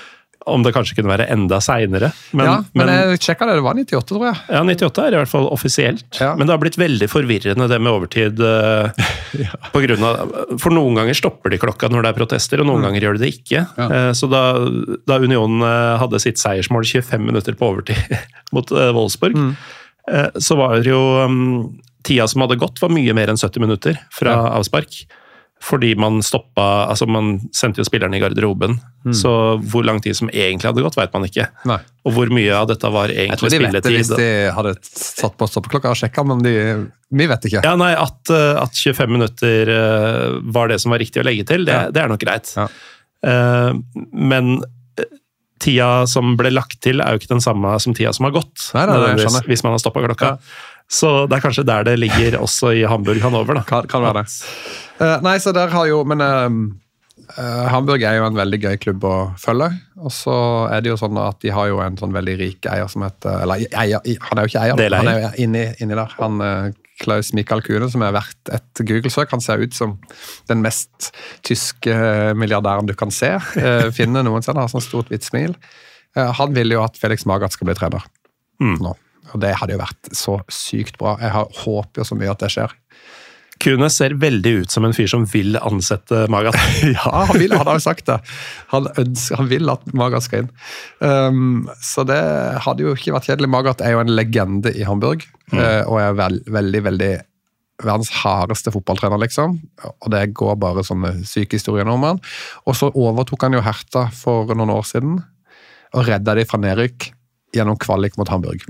om 0.51 0.65
det 0.65 0.75
kanskje 0.77 0.99
kunne 0.99 1.13
være 1.13 1.29
enda 1.33 1.61
seinere. 1.65 2.11
Men, 2.37 2.47
ja, 2.47 2.57
men, 2.73 2.87
men, 2.87 3.13
jeg 3.15 3.23
sjekka 3.25 3.49
det, 3.49 3.59
det 3.59 3.65
var 3.65 3.79
98, 3.79 4.05
tror 4.11 4.27
jeg. 4.29 4.41
ja, 4.53 4.63
98 4.65 5.05
er 5.05 5.17
i 5.17 5.21
hvert 5.23 5.33
fall 5.33 5.49
offisielt. 5.53 6.09
Ja. 6.21 6.35
Men 6.39 6.47
det 6.49 6.57
har 6.57 6.63
blitt 6.63 6.79
veldig 6.81 7.09
forvirrende 7.11 7.69
det 7.71 7.81
med 7.81 7.93
overtid. 7.93 8.43
ja. 9.45 9.57
på 9.73 9.83
grunn 9.85 10.05
av, 10.07 10.35
for 10.61 10.75
noen 10.75 10.99
ganger 11.01 11.17
stopper 11.19 11.53
de 11.53 11.61
klokka 11.63 11.91
når 11.93 12.05
det 12.05 12.13
er 12.13 12.19
protester, 12.19 12.63
og 12.63 12.69
noen 12.69 12.85
ganger 12.87 13.09
gjør 13.09 13.19
de 13.19 13.25
det 13.25 13.33
ikke. 13.39 13.65
Ja. 13.79 13.89
Eh, 13.89 14.11
Så 14.17 14.29
da, 14.31 14.43
da 15.09 15.19
Union 15.23 15.65
eh, 15.65 15.95
hadde 16.03 16.21
sitt 16.23 16.41
seiersmål 16.43 16.87
25 16.87 17.25
minutter 17.25 17.57
på 17.59 17.73
overtid 17.73 18.15
mot 18.55 18.71
eh, 18.75 18.93
Wolfsburg, 18.95 19.37
mm. 19.39 19.53
så 20.43 20.57
var 20.61 20.79
det 20.85 20.93
jo 20.93 21.03
mm, 21.31 21.59
Tida 22.05 22.27
som 22.29 22.45
hadde 22.45 22.61
gått, 22.61 22.83
var 22.83 22.93
mye 22.93 23.15
mer 23.17 23.33
enn 23.33 23.41
70 23.41 23.63
minutter 23.65 24.01
fra 24.13 24.37
avspark. 24.59 25.05
Fordi 25.65 25.95
man 25.97 26.19
stoppa 26.25 26.65
Altså, 26.91 27.07
man 27.09 27.39
sendte 27.57 27.81
jo 27.81 27.87
spillerne 27.89 28.19
i 28.19 28.21
garderoben. 28.23 28.77
Så 29.17 29.31
hvor 29.71 29.85
lang 29.85 30.01
tid 30.05 30.17
som 30.17 30.29
egentlig 30.33 30.69
hadde 30.71 30.85
gått, 30.85 30.97
veit 30.97 31.13
man 31.17 31.25
ikke. 31.29 31.47
Nei. 31.69 31.79
Og 32.05 32.15
hvor 32.17 32.31
mye 32.33 32.53
av 32.57 32.69
dette 32.69 32.89
var 32.93 33.13
Jeg 33.13 33.29
egentlig 33.31 33.41
tror 33.41 33.53
de 33.55 33.61
vet 33.65 33.87
det 33.87 33.95
hvis 33.95 34.13
de 34.13 34.29
hadde 34.57 34.75
satt 34.85 35.37
på 35.41 35.49
stoppeklokka 35.49 35.93
og 35.93 35.99
sjekka, 36.01 36.25
men 36.29 36.43
de, 36.45 36.55
vi 37.17 37.29
vet 37.31 37.49
ikke. 37.49 37.65
Ja, 37.65 37.75
nei, 37.81 37.93
at, 37.97 38.33
eh, 38.33 38.61
at 38.61 38.77
25 38.77 39.13
minutter 39.17 39.73
eh, 39.79 40.39
var 40.57 40.73
det 40.73 40.81
som 40.85 40.93
var 40.95 41.01
riktig 41.05 41.21
å 41.25 41.27
legge 41.29 41.47
til, 41.49 41.65
det, 41.69 41.73
Ja. 41.77 41.91
det 41.93 42.05
er 42.05 42.13
nok 42.13 42.21
greit. 42.25 42.53
Ja. 42.57 42.69
Eh, 43.25 43.73
Men 44.13 44.59
tida 45.65 46.07
som 46.11 46.35
ble 46.37 46.51
lagt 46.53 46.81
til, 46.85 47.01
er 47.01 47.15
jo 47.15 47.23
ikke 47.23 47.33
den 47.35 47.45
samme 47.45 47.73
som 47.81 47.95
tida 47.97 48.13
som 48.13 48.27
har 48.29 48.35
gått. 48.37 48.71
Nei, 48.77 48.85
nei, 48.91 48.97
nei, 49.01 49.13
jeg 49.23 49.49
hvis 49.49 49.65
man 49.65 49.77
har 49.77 49.81
stoppa 49.81 50.03
klokka. 50.05 50.35
Ja. 50.35 50.73
Så 50.93 51.13
det 51.31 51.39
er 51.39 51.45
kanskje 51.45 51.65
der 51.65 51.87
det 51.89 51.95
ligger 52.03 52.37
også 52.43 52.75
i 52.77 52.83
Hamburg-Hanover. 52.89 53.63
Kan, 53.69 53.87
kan 53.89 54.05
være 54.05 54.25
det. 54.25 54.35
Eh, 55.01 55.17
nei, 55.27 55.39
så 55.43 55.51
der 55.55 55.73
har 55.73 55.87
jo 55.91 56.05
Men 56.07 56.21
uh, 56.23 57.67
Hamburg 57.73 58.03
er 58.07 58.19
jo 58.19 58.27
en 58.29 58.37
veldig 58.39 58.61
gøy 58.63 58.77
klubb 58.83 59.05
å 59.09 59.15
følge. 59.41 59.71
Og 60.05 60.13
så 60.15 60.35
er 60.71 60.85
det 60.85 60.93
jo 60.93 60.99
sånn 61.01 61.19
at 61.19 61.41
de 61.43 61.51
har 61.55 61.71
jo 61.71 61.81
en 61.83 61.99
sånn 61.99 62.15
veldig 62.15 62.37
rik 62.41 62.69
eier 62.71 62.91
som 62.91 63.03
heter 63.07 63.43
Eller 63.47 63.65
eier, 63.73 64.05
han 64.29 64.39
er 64.39 64.47
jo 64.47 64.53
ikke 64.53 64.65
eier, 64.65 64.79
da. 64.79 64.99
han 65.01 65.11
er 65.13 65.21
jo 65.25 65.31
inni, 65.47 65.65
inni 65.83 65.99
der. 65.99 66.15
Han 66.21 66.41
eh, 66.45 66.73
Klaus 67.03 67.33
Michael 67.35 67.65
Kuhne, 67.67 67.89
som 67.91 68.05
er 68.07 68.13
verdt 68.15 68.53
et 68.55 68.85
Google-søk. 68.87 69.33
Han 69.35 69.43
ser 69.43 69.65
ut 69.65 69.75
som 69.75 69.97
den 70.47 70.61
mest 70.63 71.09
tyske 71.43 71.97
milliardæren 72.39 72.87
du 72.87 72.95
kan 72.95 73.11
se. 73.11 73.33
finne 73.97 74.23
noensinne. 74.23 74.63
Har 74.63 74.71
sånn 74.71 74.85
stort, 74.85 75.11
hvitt 75.11 75.27
smil. 75.27 75.57
Han 76.15 76.55
vil 76.55 76.71
jo 76.71 76.85
at 76.85 76.95
Felix 77.01 77.27
Magath 77.27 77.57
skal 77.57 77.67
bli 77.73 77.75
trener 77.75 78.07
Mm. 78.63 78.77
nå. 78.79 78.93
Og 79.35 79.41
det 79.43 79.55
hadde 79.59 79.75
jo 79.75 79.81
vært 79.81 80.11
så 80.15 80.37
sykt 80.53 80.99
bra. 81.01 81.17
Jeg 81.19 81.33
har, 81.35 81.49
håper 81.65 82.03
jo 82.03 82.07
så 82.07 82.15
mye 82.19 82.31
at 82.31 82.43
det 82.45 82.53
skjer. 82.55 82.71
Kunes 83.63 83.97
ser 84.01 84.17
veldig 84.21 84.53
ut 84.63 84.73
som 84.75 84.85
en 84.87 84.95
fyr 84.97 85.09
som 85.11 85.27
vil 85.31 85.59
ansette 85.61 86.25
Magat. 86.33 86.57
Ja, 86.97 87.25
han 87.31 87.39
vil, 87.39 87.55
han 87.55 87.69
har 87.69 87.79
jo 87.79 87.85
sagt 87.85 88.09
det. 88.09 88.19
Han, 88.73 88.89
ønsker, 89.01 89.39
han 89.41 89.51
vil 89.53 89.71
at 89.73 89.87
Magat 89.97 90.27
skal 90.27 90.45
inn. 90.45 90.51
Um, 90.99 91.69
så 91.83 92.07
det 92.09 92.19
hadde 92.65 92.87
jo 92.87 92.97
ikke 92.97 93.15
vært 93.15 93.31
kjedelig. 93.31 93.53
Magat 93.55 93.85
er 93.85 93.95
jo 93.95 94.03
en 94.03 94.13
legende 94.15 94.75
i 94.75 94.85
Hamburg, 94.87 95.25
mm. 95.53 95.61
og 95.87 96.01
er 96.03 96.19
vel, 96.19 96.41
veldig, 96.51 96.83
veldig 96.89 97.13
verdens 97.83 98.11
hardeste 98.23 98.73
fotballtrener, 98.75 99.19
liksom. 99.23 99.59
Og 99.85 100.11
det 100.15 100.29
går 100.37 100.59
bare 100.63 100.85
sånne 100.87 101.17
syke 101.27 101.59
historier 101.59 101.89
om 101.91 102.07
han. 102.07 102.23
Og 102.69 102.79
så 102.79 102.91
overtok 102.91 103.47
han 103.47 103.59
jo 103.59 103.65
Herta 103.65 104.07
for 104.15 104.55
noen 104.55 104.73
år 104.75 104.87
siden, 104.89 105.19
og 105.95 106.09
redda 106.09 106.37
de 106.39 106.47
fra 106.49 106.61
nedrykk 106.63 107.11
gjennom 107.55 107.79
kvalik 107.81 108.19
mot 108.19 108.31
Hamburg. 108.31 108.63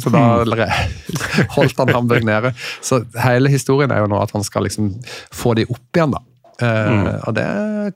Så 0.00 0.12
da 0.14 0.22
holdt 1.56 1.80
han 1.80 1.92
Hamburg 1.92 2.26
nede. 2.28 2.52
Så 2.84 3.02
hele 3.20 3.52
historien 3.52 3.92
er 3.92 4.04
jo 4.04 4.10
nå 4.12 4.20
at 4.22 4.32
han 4.36 4.44
skal 4.46 4.66
liksom 4.68 4.94
få 5.34 5.56
de 5.58 5.66
opp 5.68 5.98
igjen, 5.98 6.14
da. 6.16 6.22
Mm. 6.62 7.06
og 7.26 7.32
det 7.34 7.44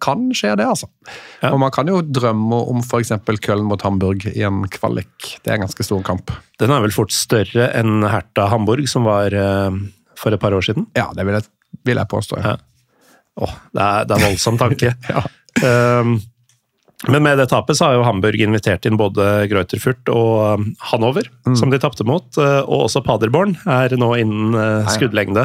kan 0.03 0.25
skje, 0.35 0.57
det, 0.59 0.65
altså. 0.67 0.89
Ja. 1.39 1.53
Og 1.53 1.61
man 1.63 1.71
kan 1.71 1.87
jo 1.87 2.01
drømme 2.03 2.59
om 2.73 2.81
f.eks. 2.83 3.13
Köln 3.45 3.69
mot 3.69 3.83
Hamburg 3.87 4.27
i 4.33 4.43
en 4.43 4.65
kvalik. 4.73 5.37
Det 5.45 5.53
er 5.53 5.61
en 5.61 5.67
ganske 5.69 5.87
stor 5.87 6.03
kamp. 6.07 6.33
Den 6.59 6.73
er 6.75 6.83
vel 6.83 6.95
fort 6.95 7.15
større 7.15 7.69
enn 7.79 8.03
Herta 8.11 8.49
Hamburg, 8.51 8.89
som 8.91 9.07
var 9.07 9.37
uh, 9.37 9.71
for 10.19 10.35
et 10.35 10.43
par 10.43 10.57
år 10.57 10.67
siden? 10.67 10.89
Ja, 10.99 11.13
det 11.15 11.29
vil 11.29 11.39
jeg, 11.39 11.47
vil 11.87 12.01
jeg 12.01 12.11
påstå. 12.11 12.41
Ja. 12.43 12.57
Ja. 12.57 12.63
Oh, 13.37 13.53
det, 13.77 13.85
er, 13.85 14.09
det 14.09 14.17
er 14.17 14.25
voldsom 14.31 14.59
tanke. 14.61 14.95
ja. 15.13 15.23
Um, 16.01 16.17
men 17.05 17.23
med 17.23 17.37
det 17.39 17.51
tapet 17.53 17.77
så 17.77 17.91
har 17.91 17.99
jo 17.99 18.05
Hamburg 18.07 18.41
invitert 18.41 18.87
inn 18.89 18.97
både 18.97 19.25
Greuterfurt 19.51 20.09
og 20.09 20.31
um, 20.57 20.71
Hanover, 20.93 21.29
mm. 21.45 21.57
som 21.61 21.73
de 21.73 21.81
tapte 21.81 22.07
mot. 22.09 22.25
Uh, 22.41 22.63
og 22.65 22.87
også 22.87 23.03
Paderborn 23.05 23.53
er 23.69 23.93
nå 24.01 24.15
innen 24.23 24.57
uh, 24.57 24.89
skuddlengde. 24.95 25.45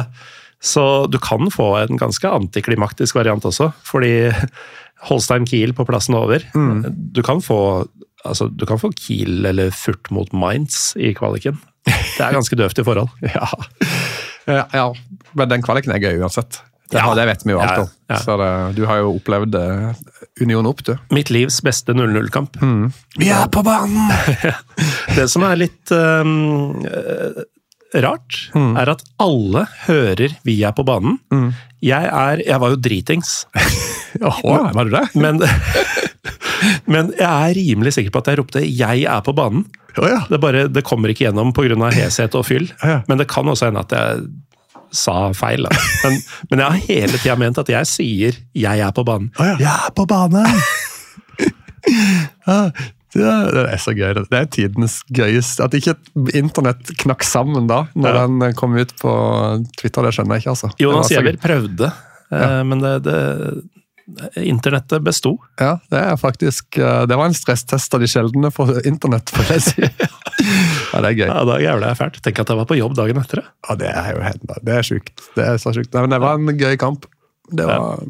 Så 0.64 0.84
du 1.12 1.18
kan 1.20 1.50
få 1.52 1.74
en 1.82 2.00
ganske 2.00 2.30
antiklimaktisk 2.30 3.18
variant 3.18 3.44
også, 3.44 3.68
fordi 3.84 4.30
Holstein 5.10 5.44
Kiel 5.50 5.76
på 5.76 5.84
plassen 5.88 6.16
over. 6.16 6.44
Mm. 6.56 6.86
Du, 7.12 7.20
kan 7.26 7.42
få, 7.44 7.84
altså, 8.24 8.48
du 8.48 8.64
kan 8.70 8.80
få 8.80 8.94
Kiel 8.96 9.44
eller 9.52 9.74
Furt 9.76 10.08
mot 10.14 10.32
Mainz 10.32 10.94
i 10.96 11.12
kvaliken. 11.18 11.60
Det 11.84 12.22
er 12.22 12.32
ganske 12.32 12.56
døvt 12.56 12.80
i 12.80 12.86
forhold. 12.86 13.12
ja. 13.36 14.64
ja, 14.72 14.86
men 15.36 15.50
den 15.50 15.66
kvaliken 15.66 15.92
er 15.92 16.00
gøy 16.00 16.22
uansett. 16.22 16.62
Det, 16.92 17.00
ja, 17.00 17.14
det 17.16 17.24
vet 17.24 17.44
vi 17.46 17.54
jo 17.54 17.60
alt 17.64 17.78
om. 17.86 17.86
Ja, 17.88 18.12
ja. 18.12 18.18
Så 18.20 18.36
det, 18.36 18.50
du 18.76 18.82
har 18.84 19.00
jo 19.00 19.14
opplevd 19.16 19.56
uh, 19.56 19.94
Union 20.42 20.68
opp, 20.68 20.82
du. 20.84 20.92
Mitt 21.14 21.32
livs 21.32 21.62
beste 21.64 21.94
0-0-kamp. 21.96 22.58
Mm. 22.60 22.90
Vi 23.16 23.30
er 23.32 23.48
på 23.52 23.62
banen! 23.64 24.12
det 25.16 25.24
som 25.32 25.46
er 25.48 25.56
litt 25.62 25.92
um, 25.96 26.60
rart, 27.96 28.42
mm. 28.52 28.74
er 28.82 28.92
at 28.92 29.04
alle 29.24 29.64
hører 29.86 30.36
'vi 30.44 30.58
er 30.68 30.76
på 30.76 30.84
banen'. 30.84 31.16
Mm. 31.32 31.48
Jeg 31.82 32.12
er 32.12 32.44
Jeg 32.44 32.60
var 32.60 32.74
jo 32.74 32.76
dritings. 32.76 33.46
Jaha, 34.20 34.72
var 34.76 34.84
du 34.84 34.92
det? 34.92 35.06
Men, 35.16 35.40
men 36.92 37.12
jeg 37.16 37.28
er 37.28 37.56
rimelig 37.56 37.96
sikker 37.96 38.12
på 38.12 38.20
at 38.20 38.32
jeg 38.32 38.38
ropte 38.42 38.60
'jeg 38.60 39.08
er 39.08 39.24
på 39.24 39.32
banen'. 39.32 39.64
Oh, 39.96 40.08
ja. 40.08 40.22
det, 40.28 40.40
bare, 40.40 40.68
det 40.68 40.84
kommer 40.84 41.08
ikke 41.12 41.26
gjennom 41.26 41.52
pga. 41.52 41.90
heshet 41.92 42.34
og 42.34 42.46
fyll. 42.46 42.70
Ja, 42.82 43.02
men 43.08 43.18
det 43.18 43.28
kan 43.28 43.48
også 43.48 43.68
hende 43.68 43.80
at 43.80 43.92
jeg 43.92 44.28
sa 44.92 45.32
feil. 45.36 45.66
Men, 46.04 46.18
men, 46.50 46.62
jeg 46.62 46.66
har 46.66 46.80
hele 46.86 47.18
tida 47.18 47.36
ment 47.40 47.60
at 47.62 47.68
jeg 47.72 47.88
sier 47.90 48.40
'jeg 48.54 48.80
er 48.86 48.92
på 48.92 49.04
banen'. 49.08 49.30
Oh, 49.38 49.46
ja. 49.46 49.56
Jeg 49.58 49.72
er 49.88 49.92
på 49.96 50.06
banen! 50.06 50.46
det 53.12 53.64
er 53.72 53.80
så 53.80 53.92
gøy. 53.96 54.14
Det 54.14 54.38
er 54.38 54.46
tidenes 54.46 55.00
gøyeste. 55.10 55.64
At 55.64 55.74
ikke 55.74 55.96
internett 56.34 56.94
knakk 57.02 57.24
sammen 57.26 57.66
da, 57.66 57.86
når 57.94 58.14
ja. 58.14 58.22
den 58.26 58.56
kom 58.56 58.76
ut 58.76 58.94
på 59.00 59.12
Twitter, 59.80 60.02
det 60.06 60.14
skjønner 60.16 60.38
jeg 60.38 60.44
ikke. 60.44 60.54
altså. 60.54 60.72
Jonas 60.78 61.10
Giæver 61.10 61.36
prøvde, 61.42 61.92
ja. 62.30 62.62
men 62.64 62.80
det, 62.80 63.04
det 63.08 63.20
internettet 64.36 65.02
besto. 65.02 65.36
Ja, 65.60 65.76
det 65.90 65.98
er 65.98 66.16
faktisk 66.20 66.78
eh, 66.78 67.02
Det 67.06 67.16
var 67.16 67.28
en 67.28 67.36
stresstest 67.36 67.94
av 67.94 68.02
de 68.02 68.08
sjeldne 68.10 68.50
for 68.54 68.80
internett, 68.88 69.30
får 69.30 69.52
jeg 69.56 69.64
si. 69.66 69.82
ja, 70.92 71.00
det 71.00 71.10
er 71.10 71.16
gøy. 71.16 71.26
Ja, 71.28 71.40
Da 71.48 71.58
jævla 71.62 71.90
jeg 71.92 71.98
fælt. 71.98 72.20
Tenk 72.24 72.40
at 72.42 72.52
jeg 72.52 72.60
var 72.60 72.68
på 72.68 72.78
jobb 72.78 72.94
dagen 72.98 73.20
etter. 73.22 73.42
det. 73.42 73.48
Ja, 73.68 73.76
Det 73.80 73.90
er 73.90 74.12
jo 74.12 74.22
helt, 74.26 74.46
det 74.68 74.76
er 74.76 74.86
sjukt. 74.86 75.26
Det 75.36 75.44
er 75.48 75.58
så 75.62 75.74
sjukt. 75.74 75.92
Men 75.94 76.10
det 76.12 76.20
var 76.20 76.38
en 76.38 76.58
gøy 76.58 76.76
kamp. 76.76 77.06
Det, 77.52 77.66
var, 77.66 78.00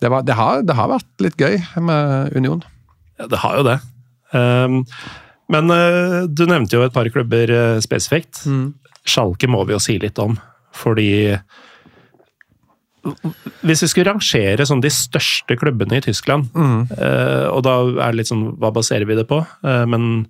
det, 0.00 0.10
var, 0.10 0.22
det, 0.26 0.34
har, 0.36 0.62
det 0.62 0.76
har, 0.76 0.90
vært 0.90 1.24
litt 1.24 1.40
gøy 1.40 1.56
med 1.80 2.36
Union. 2.36 2.62
Ja, 3.20 3.28
det 3.30 3.40
har 3.40 3.56
jo 3.60 3.64
det. 3.68 3.78
Um, 4.32 4.82
men 5.50 5.72
uh, 5.72 6.26
du 6.28 6.44
nevnte 6.46 6.76
jo 6.76 6.84
et 6.84 6.94
par 6.94 7.08
klubber 7.12 7.50
uh, 7.50 7.80
spesifikt. 7.84 8.44
Mm. 8.46 8.74
Schalke 9.08 9.48
må 9.48 9.64
vi 9.64 9.76
jo 9.76 9.82
si 9.82 9.96
litt 10.00 10.20
om, 10.22 10.36
fordi 10.76 11.40
hvis 13.64 13.80
vi 13.84 13.88
skulle 13.88 14.10
rangere 14.10 14.64
sånn 14.68 14.82
de 14.84 14.90
største 14.92 15.56
klubbene 15.56 16.00
i 16.00 16.04
Tyskland, 16.04 16.50
mm. 16.52 16.80
uh, 16.92 17.46
og 17.48 17.62
da 17.64 17.76
er 17.88 18.12
det 18.12 18.20
litt 18.20 18.30
sånn 18.30 18.50
Hva 18.60 18.72
baserer 18.76 19.08
vi 19.08 19.16
det 19.16 19.24
på? 19.30 19.40
Uh, 19.64 19.84
men 19.88 20.26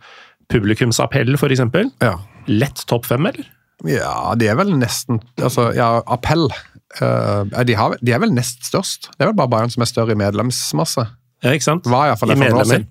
publikumsappell, 0.50 1.34
eksempel. 1.34 1.90
Ja. 2.02 2.18
Lett 2.50 2.84
topp 2.90 3.08
fem, 3.08 3.26
eller? 3.30 3.48
Ja, 3.88 4.34
de 4.36 4.50
er 4.50 4.58
vel 4.58 4.74
nesten 4.76 5.22
Altså, 5.40 5.70
ja, 5.72 6.02
appell 6.04 6.50
uh, 7.00 7.46
de, 7.64 7.76
har, 7.78 7.94
de, 7.96 8.12
er 8.12 8.20
vel 8.20 8.34
nest 8.36 8.66
størst. 8.68 9.08
Det 9.14 9.24
er 9.24 9.30
vel 9.30 9.38
bare 9.38 9.52
Bayern 9.54 9.72
som 9.72 9.84
er 9.84 9.88
større 9.88 10.16
i 10.16 10.20
medlemsmasse. 10.20 11.06
Ja, 11.40 11.54
ikke 11.54 11.68
sant? 11.70 11.88
Var 11.88 12.12
I, 12.12 12.16
I 12.18 12.36
medlemmer? 12.36 12.84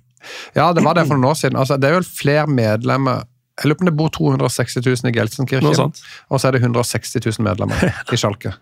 Ja, 0.56 0.72
det 0.74 0.84
var 0.84 0.98
det 0.98 1.06
for 1.08 1.20
noen 1.20 1.30
år 1.30 1.38
siden. 1.38 1.60
Altså, 1.60 1.78
det 1.78 1.92
er 1.92 2.00
vel 2.00 2.08
flere 2.08 2.48
medlemmer 2.50 3.28
jeg 3.60 3.68
lurer 3.68 3.76
på 3.76 3.84
om 3.84 3.90
det 3.90 3.96
bor 4.00 4.12
260 4.16 4.80
000 4.86 5.10
i 5.10 5.18
Gelsenkirchen, 5.18 5.92
og 6.32 6.40
så 6.40 6.48
er 6.48 6.56
det 6.56 6.62
160 6.64 7.20
000 7.20 7.44
medlemmer 7.44 7.90
i 8.14 8.20
Schalke. 8.20 8.54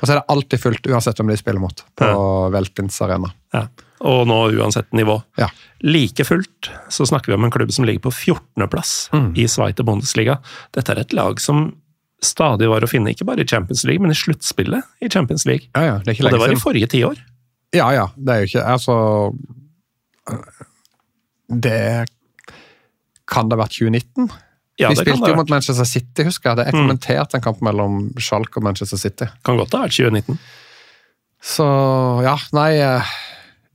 Og 0.00 0.06
så 0.06 0.14
er 0.14 0.20
det 0.20 0.32
alltid 0.32 0.62
fullt, 0.62 0.88
uansett 0.88 1.20
om 1.20 1.28
de 1.28 1.36
spiller 1.36 1.60
mot, 1.60 1.84
på 1.98 2.08
ja. 2.08 2.22
Veltins 2.54 2.96
arena. 3.04 3.28
Ja. 3.52 3.66
Og 4.00 4.24
nå 4.28 4.38
uansett 4.56 4.88
nivå. 4.96 5.18
Ja. 5.36 5.50
Like 5.84 6.24
fullt 6.24 6.70
så 6.88 7.06
snakker 7.06 7.32
vi 7.32 7.36
om 7.36 7.44
en 7.44 7.52
klubb 7.52 7.72
som 7.72 7.84
ligger 7.84 8.06
på 8.08 8.12
14.-plass 8.14 9.10
mm. 9.12 9.30
i 9.36 9.46
Sveite 9.48 9.84
Bundesliga. 9.84 10.38
Dette 10.76 10.94
er 10.94 11.02
et 11.02 11.16
lag 11.16 11.40
som 11.40 11.68
stadig 12.24 12.68
var 12.68 12.84
å 12.84 12.88
finne, 12.88 13.12
ikke 13.12 13.26
bare 13.28 13.44
i 13.44 13.48
Champions 13.48 13.84
League, 13.88 14.00
men 14.02 14.12
i 14.12 14.16
sluttspillet 14.16 15.04
i 15.04 15.08
Champions 15.12 15.46
League. 15.48 15.68
Ja, 15.72 15.84
ja, 15.84 15.98
det 16.04 16.16
og 16.20 16.32
det 16.32 16.40
var 16.40 16.52
i 16.52 16.60
forrige 16.60 16.88
tiår. 16.92 17.20
Ja, 17.76 17.90
ja. 17.94 18.06
Det 18.16 18.34
er 18.34 18.40
jo 18.42 18.48
ikke 18.48 18.62
Altså 18.66 18.94
Det 21.46 22.06
Kan 23.30 23.46
det 23.46 23.54
ha 23.54 23.60
vært 23.60 23.76
2019? 23.76 24.26
Ja, 24.80 24.88
Vi 24.90 24.98
spilte 24.98 25.30
jo 25.30 25.36
mot 25.38 25.52
Manchester 25.52 25.86
City, 25.86 26.24
husker 26.26 26.50
jeg. 26.50 26.58
Det 26.58 26.64
er 26.66 26.74
mm. 26.74 26.80
kommentert 26.82 27.36
en 27.36 27.44
kamp 27.44 27.60
mellom 27.62 28.08
Schalke 28.18 28.58
og 28.58 28.64
Manchester 28.64 28.98
City. 28.98 29.28
Kan 29.46 29.60
godt 29.60 29.76
ha 29.76 29.84
vært 29.84 29.94
2019. 29.94 30.40
Så 31.40 31.66
ja, 32.24 32.34
nei 32.56 32.70
eh, 32.80 33.10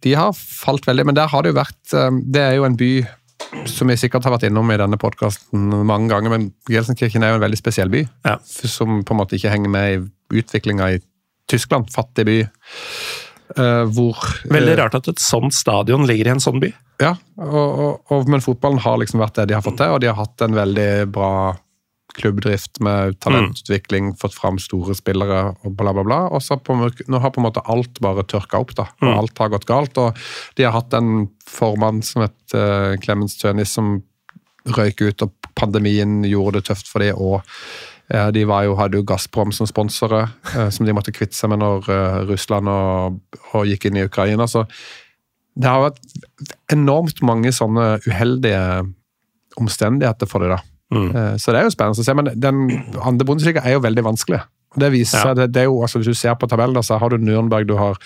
De 0.04 0.16
har 0.18 0.34
falt 0.36 0.88
veldig, 0.88 1.06
men 1.10 1.18
der 1.18 1.30
har 1.32 1.44
det 1.44 1.54
jo 1.54 1.60
vært 1.60 1.94
eh, 1.96 2.20
Det 2.36 2.42
er 2.42 2.58
jo 2.60 2.68
en 2.68 2.78
by 2.80 2.92
som 3.70 3.90
vi 3.90 3.98
sikkert 4.00 4.26
har 4.26 4.34
vært 4.36 4.48
innom 4.48 4.70
i 4.74 4.78
denne 4.80 4.98
podkasten 5.00 5.70
mange 5.88 6.10
ganger, 6.12 6.32
men 6.34 6.48
Gelsenkirchen 6.72 7.24
er 7.24 7.34
jo 7.34 7.40
en 7.40 7.44
veldig 7.44 7.60
spesiell 7.60 7.92
by. 7.94 8.02
Ja. 8.26 8.38
Som 8.44 9.04
på 9.06 9.16
en 9.16 9.20
måte 9.22 9.38
ikke 9.38 9.52
henger 9.54 9.72
med 9.72 9.92
i 9.94 10.40
utviklinga 10.42 10.90
i 10.96 11.00
Tyskland. 11.52 11.92
Fattig 11.94 12.26
by. 12.28 12.40
Uh, 13.56 13.86
hvor 13.94 14.18
Veldig 14.50 14.74
uh, 14.74 14.80
rart 14.82 14.98
at 14.98 15.08
et 15.12 15.22
sånt 15.22 15.54
stadion 15.54 16.08
ligger 16.10 16.32
i 16.32 16.34
en 16.34 16.42
sånn 16.42 16.58
by. 16.64 16.72
Ja, 17.04 17.14
og, 17.38 17.68
og, 17.86 18.14
og, 18.14 18.32
men 18.32 18.44
fotballen 18.44 18.82
har 18.82 18.98
liksom 19.02 19.22
vært 19.22 19.38
det 19.38 19.50
de 19.52 19.58
har 19.58 19.66
fått 19.66 19.78
til, 19.82 19.94
og 19.94 20.02
de 20.02 20.10
har 20.10 20.18
hatt 20.18 20.46
en 20.46 20.58
veldig 20.58 20.90
bra 21.14 21.32
klubbdrift 22.16 22.80
med 22.84 23.20
talentutvikling, 23.24 24.12
mm. 24.12 24.18
fått 24.22 24.36
fram 24.38 24.60
store 24.62 24.96
spillere 24.98 25.42
og 25.66 25.76
bla, 25.78 25.94
bla, 25.96 26.04
bla. 26.08 26.20
Og 26.34 26.44
så 26.44 26.58
på, 26.58 26.76
nå 26.76 27.22
har 27.22 27.34
på 27.36 27.42
en 27.42 27.48
måte 27.48 27.64
alt 27.72 28.00
bare 28.04 28.26
tørka 28.28 28.62
opp, 28.64 28.76
da. 28.78 28.88
Og 29.02 29.10
mm. 29.10 29.16
alt 29.16 29.42
har 29.44 29.54
gått 29.54 29.68
galt. 29.70 30.00
Og 30.02 30.28
de 30.58 30.68
har 30.68 30.76
hatt 30.76 30.96
en 30.98 31.28
formann 31.50 32.02
som 32.06 32.26
het 32.26 32.56
uh, 32.58 32.96
Clemens 33.04 33.38
Tønis, 33.42 33.76
som 33.76 34.00
røyk 34.76 35.04
ut, 35.06 35.28
og 35.28 35.52
pandemien 35.56 36.24
gjorde 36.26 36.60
det 36.60 36.70
tøft 36.72 36.90
for 36.92 37.06
dem. 37.06 37.20
og 37.20 37.42
de 38.06 38.44
jo, 38.46 38.76
hadde 38.78 39.00
jo 39.00 39.06
Gazprom 39.08 39.50
som 39.56 39.66
sponsorer, 39.66 40.30
uh, 40.54 40.70
som 40.70 40.86
de 40.86 40.94
måtte 40.94 41.14
kvitte 41.16 41.38
seg 41.38 41.50
med 41.54 41.64
når 41.64 41.90
eh, 41.90 42.20
Russland 42.30 42.70
og, 42.70 43.18
og 43.54 43.66
gikk 43.66 43.90
inn 43.90 43.98
i 43.98 44.06
Ukraina. 44.06 44.46
Så 44.46 44.68
det 45.56 45.72
har 45.72 45.88
vært 45.88 46.02
enormt 46.74 47.24
mange 47.26 47.54
sånne 47.56 47.96
uheldige 48.06 48.62
omstendigheter 49.58 50.30
for 50.30 50.44
det. 50.44 50.58
da. 50.58 50.75
Mm. 50.94 51.10
Eh, 51.10 51.36
så 51.42 51.54
det 51.54 51.62
er 51.62 51.68
jo 51.68 51.74
spennende 51.74 52.04
å 52.04 52.08
se. 52.08 52.16
Men 52.18 52.32
den 52.34 52.66
andre 53.02 53.28
Bundesliga 53.28 53.64
er 53.66 53.78
jo 53.78 53.84
veldig 53.86 54.06
vanskelig. 54.06 54.42
Det 54.76 54.90
viser 54.92 55.22
seg, 55.22 55.40
ja. 55.40 55.48
det, 55.48 55.62
er 55.62 55.70
jo, 55.70 55.80
altså 55.86 56.02
Hvis 56.02 56.12
du 56.12 56.20
ser 56.20 56.36
på 56.36 56.50
tabellen, 56.52 56.84
så 56.84 56.98
har 57.00 57.14
du 57.14 57.22
Nürnberg, 57.22 57.68
du 57.68 57.78
har 57.80 58.00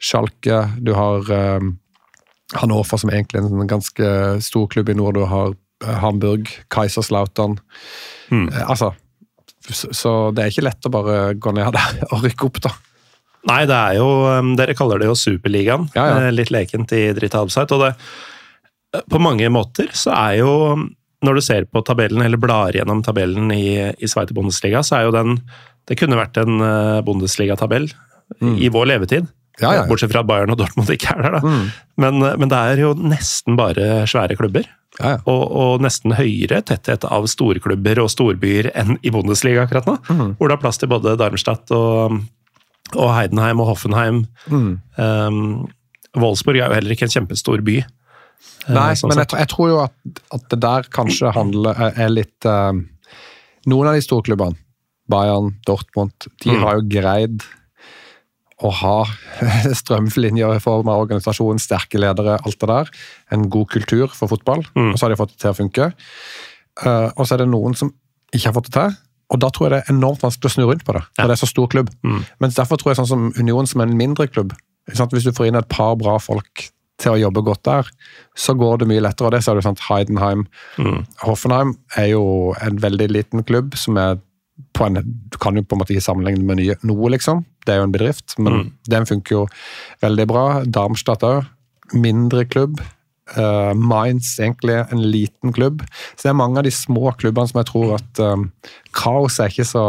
Schalke, 0.00 0.62
du 0.80 0.94
har 0.96 1.28
um, 1.28 1.74
Hannover, 2.56 3.00
som 3.00 3.12
egentlig 3.12 3.42
er 3.42 3.48
en 3.50 3.68
ganske 3.68 4.12
stor 4.44 4.68
klubb 4.72 4.88
i 4.92 4.96
nord. 4.96 5.18
Du 5.18 5.26
har 5.28 5.52
Hamburg, 6.00 6.48
Kaiserslautern. 6.72 7.58
Mm. 8.32 8.48
Altså, 8.64 8.94
så 9.68 10.16
det 10.32 10.44
er 10.44 10.54
ikke 10.54 10.64
lett 10.68 10.88
å 10.88 10.94
bare 10.94 11.16
gå 11.34 11.52
ned 11.56 11.76
der 11.76 12.02
og 12.12 12.24
rykke 12.24 12.48
opp, 12.48 12.62
da. 12.68 12.74
Nei, 13.46 13.62
det 13.68 13.76
er 13.76 13.98
jo 14.00 14.06
um, 14.26 14.54
Dere 14.58 14.74
kaller 14.74 15.02
det 15.02 15.10
jo 15.10 15.18
Superligaen. 15.18 15.90
Ja, 15.94 16.06
ja. 16.10 16.14
Eh, 16.24 16.32
litt 16.34 16.50
lekent 16.54 16.90
i 16.96 17.08
Dritt 17.14 17.36
Halbseit. 17.36 17.70
Og 17.76 17.84
det 17.84 17.92
eh, 17.92 19.04
På 19.12 19.20
mange 19.22 19.46
måter 19.54 19.92
så 19.94 20.14
er 20.16 20.40
jo 20.40 20.50
Når 21.26 21.38
du 21.38 21.44
ser 21.44 21.66
på 21.70 21.82
tabellen, 21.86 22.22
eller 22.24 22.40
blar 22.40 22.76
gjennom 22.76 23.02
tabellen 23.04 23.50
i, 23.54 23.92
i 23.98 24.10
Sveite 24.10 24.36
Bundesliga, 24.36 24.84
så 24.86 25.00
er 25.00 25.08
jo 25.08 25.16
den 25.16 25.40
Det 25.86 25.98
kunne 25.98 26.18
vært 26.18 26.38
en 26.42 26.62
uh, 26.62 27.02
Bundesliga-tabell 27.06 27.90
i 28.42 28.70
vår 28.74 28.88
levetid. 28.90 29.28
Ja, 29.60 29.68
ja, 29.70 29.74
ja. 29.78 29.84
Bortsett 29.86 30.10
fra 30.10 30.24
at 30.24 30.28
Bayern 30.28 30.50
og 30.52 30.58
Dortmund 30.58 30.90
ikke 30.92 31.12
er 31.14 31.22
der, 31.22 31.36
da. 31.38 31.52
Men, 32.02 32.18
uh, 32.24 32.32
men 32.40 32.50
det 32.50 32.58
er 32.58 32.82
jo 32.82 32.90
nesten 32.98 33.54
bare 33.58 34.02
svære 34.10 34.34
klubber. 34.38 34.66
Ja, 34.98 35.12
ja. 35.14 35.20
Og, 35.28 35.44
og 35.52 35.84
nesten 35.84 36.14
høyere 36.16 36.62
tetthet 36.66 37.06
av 37.06 37.28
storklubber 37.30 38.00
og 38.02 38.10
storbyer 38.12 38.70
enn 38.74 38.96
i 39.04 39.12
Bundesliga 39.14 39.66
akkurat 39.66 39.86
nå. 39.86 39.98
Hvor 40.38 40.50
det 40.50 40.56
er 40.56 40.62
plass 40.62 40.80
til 40.82 40.90
både 40.90 41.14
Darmstadt 41.20 41.70
og, 41.76 42.18
og 42.94 43.10
Heidenheim 43.12 43.60
og 43.62 43.70
Hoffenheim. 43.74 44.24
Um, 44.48 45.66
Wolfsburg 46.16 46.58
er 46.58 46.70
jo 46.70 46.78
heller 46.78 46.96
ikke 46.96 47.06
en 47.08 47.12
kjempestor 47.12 47.62
by. 47.66 47.80
Eh, 48.68 48.74
Nei, 48.74 48.92
sånn 48.98 49.08
men 49.12 49.18
jeg, 49.22 49.28
tror- 49.32 49.38
jeg 49.42 49.48
tror 49.52 49.68
jo 49.72 49.78
at, 49.84 49.94
at 50.36 50.48
det 50.52 50.60
der 50.64 50.82
kanskje 50.90 51.32
handler 51.36 51.74
er 51.96 52.08
litt 52.12 52.44
eh, 52.48 52.72
Noen 53.66 53.88
av 53.90 53.94
de 53.98 54.02
storklubbene, 54.04 54.54
Bayern, 55.10 55.54
Dortmund, 55.66 56.12
de 56.42 56.50
Mm. 56.54 56.62
har 56.62 56.76
jo 56.78 56.84
greid 56.88 57.42
å 58.62 58.70
ha 58.72 59.04
strømlinjer 59.80 60.54
av 60.56 60.88
organisasjon, 60.88 61.58
sterke 61.60 61.98
ledere, 62.00 62.38
alt 62.46 62.58
det 62.62 62.68
der. 62.70 62.90
En 63.34 63.48
god 63.52 63.68
kultur 63.74 64.08
for 64.14 64.28
fotball, 64.30 64.62
Mm. 64.76 64.92
og 64.92 64.98
så 64.98 65.06
har 65.06 65.10
de 65.14 65.18
fått 65.20 65.34
det 65.34 65.40
til 65.42 65.50
å 65.50 65.58
funke. 65.58 65.88
Uh, 66.84 67.10
og 67.16 67.26
så 67.26 67.34
er 67.34 67.42
det 67.44 67.48
noen 67.50 67.74
som 67.76 67.90
ikke 68.32 68.46
har 68.50 68.56
fått 68.56 68.70
det 68.70 68.76
til. 68.78 68.96
Og 69.34 69.40
da 69.42 69.48
tror 69.50 69.66
jeg 69.66 69.72
det 69.74 69.82
er 69.82 69.92
enormt 69.96 70.22
vanskelig 70.22 70.46
å 70.50 70.54
snu 70.54 70.64
rundt 70.70 70.84
på 70.86 70.92
det, 70.94 71.02
når 71.18 71.26
det 71.26 71.34
er 71.36 71.42
så 71.42 71.48
stor 71.50 71.66
klubb. 71.68 71.90
Mm. 72.06 72.22
Mens 72.40 72.54
derfor 72.54 72.78
tror 72.78 72.92
jeg 72.94 73.00
sånn 73.00 73.10
som 73.10 73.32
Union, 73.40 73.66
som 73.66 73.80
er 73.82 73.88
en 73.90 73.96
mindre 73.98 74.28
klubb, 74.30 74.54
hvis 74.86 75.24
du 75.26 75.32
får 75.34 75.48
inn 75.48 75.56
et 75.58 75.68
par 75.68 75.96
bra 75.98 76.14
folk 76.22 76.68
til 77.02 77.12
å 77.12 77.20
jobbe 77.20 77.42
godt 77.44 77.64
der, 77.68 77.88
så 78.38 78.54
går 78.56 78.80
det 78.80 78.88
mye 78.90 79.02
lettere. 79.04 79.28
Og 79.28 79.34
det 79.36 79.42
ser 79.44 79.58
du 79.58 79.64
sant, 79.64 79.82
Heidenheim. 79.88 80.46
Hoffenheim 81.24 81.74
er 82.00 82.12
jo 82.14 82.54
en 82.64 82.80
veldig 82.80 83.10
liten 83.12 83.44
klubb 83.48 83.76
som 83.76 83.98
er 84.00 84.16
på 84.72 84.86
en, 84.86 85.02
Du 85.04 85.36
kan 85.40 85.56
jo 85.56 85.62
på 85.62 85.76
en 85.76 85.82
måte 85.82 85.92
ikke 85.92 86.04
sammenligne 86.06 86.44
med 86.44 86.60
nye, 86.60 86.76
noe, 86.88 87.10
liksom. 87.12 87.44
Det 87.66 87.74
er 87.74 87.82
jo 87.82 87.88
en 87.88 87.92
bedrift, 87.92 88.36
men 88.38 88.70
den 88.88 89.08
funker 89.08 89.34
jo 89.34 89.46
veldig 90.04 90.26
bra. 90.30 90.44
Darmstadt 90.64 91.26
òg. 91.26 91.44
Mindre 91.92 92.46
klubb. 92.48 92.80
Uh, 93.36 93.74
Mainz 93.74 94.36
egentlig 94.38 94.78
en 94.78 95.02
liten 95.02 95.52
klubb. 95.52 95.82
Så 96.14 96.28
det 96.28 96.32
er 96.32 96.40
mange 96.40 96.60
av 96.60 96.64
de 96.64 96.72
små 96.72 97.12
klubbene 97.18 97.50
som 97.50 97.60
jeg 97.60 97.68
tror 97.72 97.96
at 97.98 98.22
um, 98.22 98.48
kaos 98.94 99.40
er 99.42 99.50
ikke 99.50 99.66
så 99.66 99.84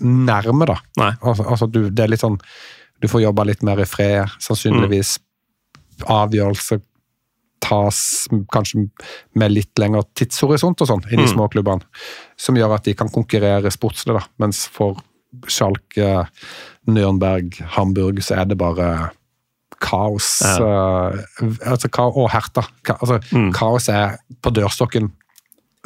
nærme, 0.00 0.68
da. 0.70 0.78
Altså, 1.20 1.44
altså 1.44 1.68
du, 1.70 1.88
det 1.90 2.04
er 2.04 2.14
litt 2.14 2.22
sånn 2.22 2.40
Du 3.02 3.08
får 3.10 3.24
jobba 3.26 3.44
litt 3.44 3.62
mer 3.66 3.82
i 3.82 3.88
fred, 3.88 4.30
sannsynligvis. 4.40 5.18
Avgjørelser 6.10 6.82
tas 7.64 7.98
kanskje 8.52 8.84
med 9.40 9.54
litt 9.54 9.80
lengre 9.80 10.02
tidshorisont 10.18 10.82
og 10.84 10.90
sånn 10.90 11.04
i 11.08 11.16
de 11.16 11.24
små 11.30 11.46
klubbene. 11.48 11.80
Som 12.36 12.58
gjør 12.60 12.74
at 12.76 12.84
de 12.84 12.92
kan 12.98 13.08
konkurrere 13.08 13.70
sportslig, 13.72 14.16
da. 14.18 14.26
Mens 14.42 14.66
for 14.68 15.00
Schalke, 15.48 16.26
Nürnberg, 16.86 17.56
Hamburg 17.74 18.20
så 18.22 18.36
er 18.42 18.50
det 18.50 18.58
bare 18.60 19.10
kaos. 19.80 20.28
eh, 20.68 21.68
altså, 21.72 21.88
ka 21.92 22.06
og 22.12 22.28
Herta. 22.32 22.66
Ka, 22.86 22.98
altså, 23.00 23.18
Kaos 23.56 23.88
er 23.88 24.18
på 24.42 24.52
dørstokken 24.54 25.12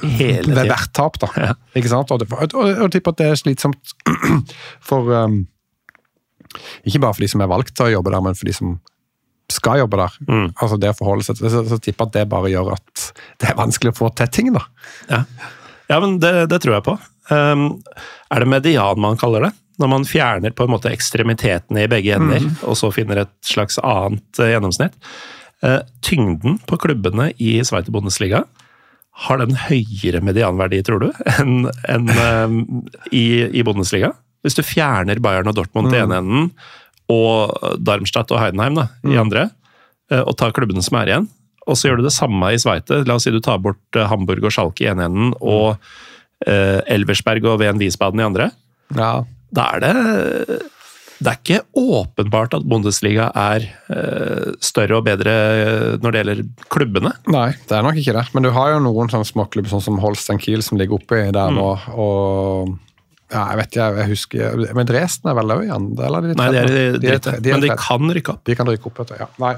Hele 0.02 0.54
ved 0.54 0.68
hvert 0.70 0.92
tap, 0.94 1.16
da. 1.18 1.54
Ikke 1.74 1.90
sant? 1.90 2.10
Og, 2.14 2.22
og, 2.22 2.42
og, 2.54 2.54
og 2.54 2.84
jeg 2.84 2.92
tipper 2.98 3.14
at 3.16 3.18
det 3.18 3.26
er 3.32 3.40
slitsomt 3.40 3.94
for 4.88 5.10
um, 5.24 5.40
Ikke 6.86 7.00
bare 7.02 7.16
for 7.16 7.24
de 7.24 7.30
som 7.32 7.42
er 7.42 7.50
valgt 7.50 7.74
til 7.74 7.88
å 7.88 7.94
jobbe 7.96 8.12
der, 8.14 8.22
men 8.22 8.38
for 8.38 8.46
de 8.46 8.54
som 8.54 8.76
skal 9.52 9.80
jobbe 9.82 10.00
der. 10.00 10.16
Altså 10.60 10.76
det 10.80 10.92
å 10.92 10.98
forholde 10.98 11.24
seg 11.26 11.38
til 11.38 11.48
det, 11.48 11.52
så, 11.54 11.62
så 11.70 11.78
tipper 11.80 12.04
jeg 12.04 12.10
at 12.10 12.16
det 12.18 12.32
bare 12.32 12.50
gjør 12.52 12.74
at 12.74 13.06
det 13.40 13.48
er 13.50 13.56
vanskelig 13.58 13.94
å 13.94 13.98
få 13.98 14.10
til 14.16 14.28
ting, 14.34 14.50
da. 14.56 14.64
Ja, 15.08 15.22
ja 15.88 16.00
men 16.04 16.18
det, 16.22 16.34
det 16.52 16.60
tror 16.64 16.78
jeg 16.78 16.86
på. 16.88 16.98
Um, 17.32 17.70
er 18.32 18.44
det 18.44 18.50
median 18.50 19.00
man 19.00 19.18
kaller 19.20 19.48
det? 19.48 19.52
Når 19.78 19.90
man 19.92 20.06
fjerner 20.08 20.54
på 20.56 20.66
en 20.66 20.72
måte 20.72 20.90
ekstremitetene 20.90 21.84
i 21.84 21.90
begge 21.90 22.16
ender, 22.16 22.44
og 22.66 22.78
så 22.80 22.90
finner 22.94 23.22
et 23.22 23.34
slags 23.46 23.78
annet 23.80 24.40
uh, 24.40 24.48
gjennomsnitt. 24.50 24.96
Uh, 25.64 25.80
tyngden 26.06 26.58
på 26.68 26.78
klubbene 26.80 27.30
i 27.42 27.58
Sveiter 27.66 27.94
Bundesliga, 27.94 28.44
har 29.26 29.40
den 29.40 29.56
høyere 29.58 30.20
medianverdi, 30.22 30.80
tror 30.86 31.02
du, 31.02 31.08
enn 31.38 31.70
en, 31.90 32.10
um, 32.14 32.58
i, 33.14 33.48
i 33.48 33.64
Bundesliga? 33.66 34.12
Hvis 34.46 34.54
du 34.58 34.62
fjerner 34.62 35.18
Bayern 35.22 35.50
og 35.50 35.56
Dortmund 35.58 35.90
til 35.90 36.04
ene 36.04 36.20
enden, 36.22 36.50
og 37.12 37.80
Darmstadt 37.80 38.32
og 38.34 38.42
Heidenheim 38.42 38.78
da, 38.78 38.88
i 39.08 39.18
andre, 39.20 39.48
eh, 40.12 40.22
og 40.22 40.36
tar 40.40 40.54
klubbene 40.56 40.84
som 40.84 41.00
er 41.00 41.12
igjen, 41.12 41.28
og 41.68 41.76
så 41.76 41.90
gjør 41.90 42.00
du 42.00 42.08
det 42.08 42.16
samme 42.16 42.52
i 42.54 42.60
Sveite. 42.60 43.02
La 43.08 43.18
oss 43.18 43.26
si 43.28 43.34
du 43.34 43.42
tar 43.44 43.60
bort 43.64 43.98
eh, 43.98 44.08
Hamburg 44.08 44.48
og 44.48 44.54
Schalke 44.54 44.86
i 44.86 44.90
ene 44.92 45.08
enden, 45.08 45.34
og 45.40 45.76
eh, 46.46 46.80
Elversberg 46.88 47.44
og 47.48 47.60
VN 47.62 47.80
Wiesbaden 47.80 48.22
i 48.22 48.26
andre. 48.28 48.50
Ja. 48.96 49.12
Da 49.54 49.70
er 49.76 49.80
det 49.80 49.92
Det 51.18 51.30
er 51.30 51.38
ikke 51.38 51.62
åpenbart 51.74 52.52
at 52.54 52.66
Bundesliga 52.68 53.30
er 53.34 53.64
eh, 53.90 54.50
større 54.62 55.00
og 55.00 55.06
bedre 55.08 55.32
når 55.98 56.12
det 56.14 56.20
gjelder 56.20 56.42
klubbene. 56.70 57.12
Nei, 57.32 57.48
det 57.66 57.74
er 57.74 57.86
nok 57.86 57.98
ikke 57.98 58.14
det. 58.14 58.26
Men 58.36 58.46
du 58.46 58.52
har 58.54 58.74
jo 58.74 58.84
noen 58.84 59.10
sånne 59.10 59.26
småklubber 59.26 59.72
sånn 59.72 59.82
som 59.82 59.98
Holstein 60.02 60.38
Kiel 60.38 60.62
som 60.62 60.78
ligger 60.78 61.00
oppi 61.00 61.24
der 61.34 61.56
nå. 61.56 61.72
og 61.96 62.76
ja, 63.32 63.42
jeg 63.52 63.58
vet 63.60 63.70
ikke, 63.74 63.86
jeg 63.98 64.08
husker 64.08 64.62
Men 64.76 64.86
Dresden 64.88 65.30
er 65.30 65.34
vel 65.36 65.52
òg 65.52 65.64
igjen? 65.66 65.88
Eller 66.06 66.24
de 66.28 66.34
Nei, 66.38 66.46
de 66.54 66.58
er 66.58 66.64
i 66.64 66.70
tredje? 66.70 67.00
dritt, 67.02 67.28
de 67.44 67.50
er 67.50 67.58
men 67.58 67.64
de 67.66 67.74
kan 67.82 68.14
rykke 68.16 68.32
opp. 68.34 68.42
De 68.48 68.56
kan 68.56 68.70
rykke 68.70 68.86
opp, 68.90 68.98
vet 69.02 69.12
du. 69.12 69.16
Ja. 69.20 69.28
Nei. 69.42 69.54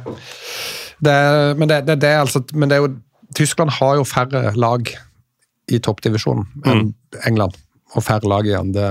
Det, 1.00 1.14
men, 1.60 1.68
det, 1.70 1.78
det, 1.86 1.98
det 2.02 2.10
er 2.10 2.20
altså, 2.24 2.42
men 2.54 2.68
det 2.72 2.76
er 2.78 2.82
jo 2.86 2.90
Tyskland 3.38 3.70
har 3.78 3.94
jo 4.00 4.04
færre 4.04 4.50
lag 4.58 4.88
i 5.70 5.78
toppdivisjonen 5.78 6.48
enn 6.66 6.88
England. 7.28 7.54
Og 7.94 8.02
færre 8.02 8.26
lag 8.30 8.46
i 8.50 8.56
andre, 8.58 8.88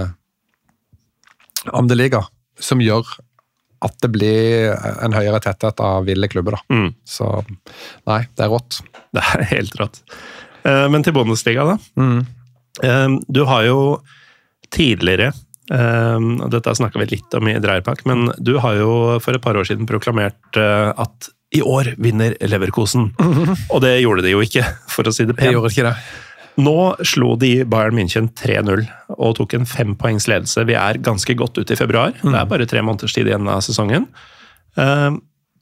andre 1.75 1.97
liga, 1.99 2.21
som 2.59 2.79
gjør 2.83 3.03
at 3.83 3.95
det 4.03 4.09
blir 4.11 4.73
en 5.03 5.13
høyere 5.15 5.39
tetthet 5.43 5.79
av 5.83 6.07
ville 6.07 6.27
klubber. 6.31 6.57
da. 6.57 6.75
Mm. 6.75 6.89
Så 7.07 7.27
nei, 8.07 8.21
det 8.35 8.45
er 8.47 8.51
rått. 8.51 8.79
Det 9.15 9.23
er 9.23 9.43
helt 9.53 9.75
rått. 9.79 10.01
Eh, 10.67 10.87
Men 10.91 11.03
til 11.03 11.15
Bundesliga, 11.15 11.63
da. 11.65 11.77
Mm. 11.99 12.19
Eh, 12.83 13.07
Du 13.27 13.43
har 13.47 13.63
jo 13.67 13.77
tidligere 14.75 15.31
og 15.69 16.47
Dette 16.49 16.71
snakka 16.73 16.97
vi 16.97 17.05
litt 17.11 17.35
om 17.37 17.45
i 17.45 17.51
Dreierpak, 17.61 17.99
men 18.09 18.31
du 18.41 18.55
har 18.57 18.79
jo 18.79 19.19
for 19.21 19.37
et 19.37 19.43
par 19.43 19.53
år 19.59 19.67
siden 19.69 19.85
proklamert 19.85 20.57
eh, 20.57 20.87
at 20.97 21.27
i 21.53 21.61
år 21.61 21.91
vinner 22.01 22.33
Leverkosen. 22.41 23.11
Og 23.73 23.79
det 23.81 23.99
gjorde 24.01 24.25
de 24.25 24.33
jo 24.33 24.41
ikke, 24.41 24.63
for 24.89 25.05
å 25.09 25.13
si 25.13 25.27
det 25.29 25.35
pent. 25.37 25.53
det. 25.85 25.93
Nå 26.59 26.73
slo 27.07 27.35
de 27.39 27.63
Bayern 27.69 27.95
München 27.97 28.27
3-0 28.35 28.81
og 29.15 29.35
tok 29.37 29.53
en 29.59 29.69
fempoengs 29.69 30.25
ledelse. 30.29 30.65
Vi 30.67 30.75
er 30.77 30.99
ganske 31.05 31.37
godt 31.39 31.57
ute 31.61 31.73
i 31.73 31.79
februar. 31.79 32.17
Det 32.17 32.33
er 32.35 32.49
bare 32.49 32.67
tre 32.69 32.81
måneders 32.81 33.13
tid 33.15 33.29
igjen 33.29 33.47
av 33.49 33.61
sesongen. 33.65 34.09
Eh, 34.77 35.09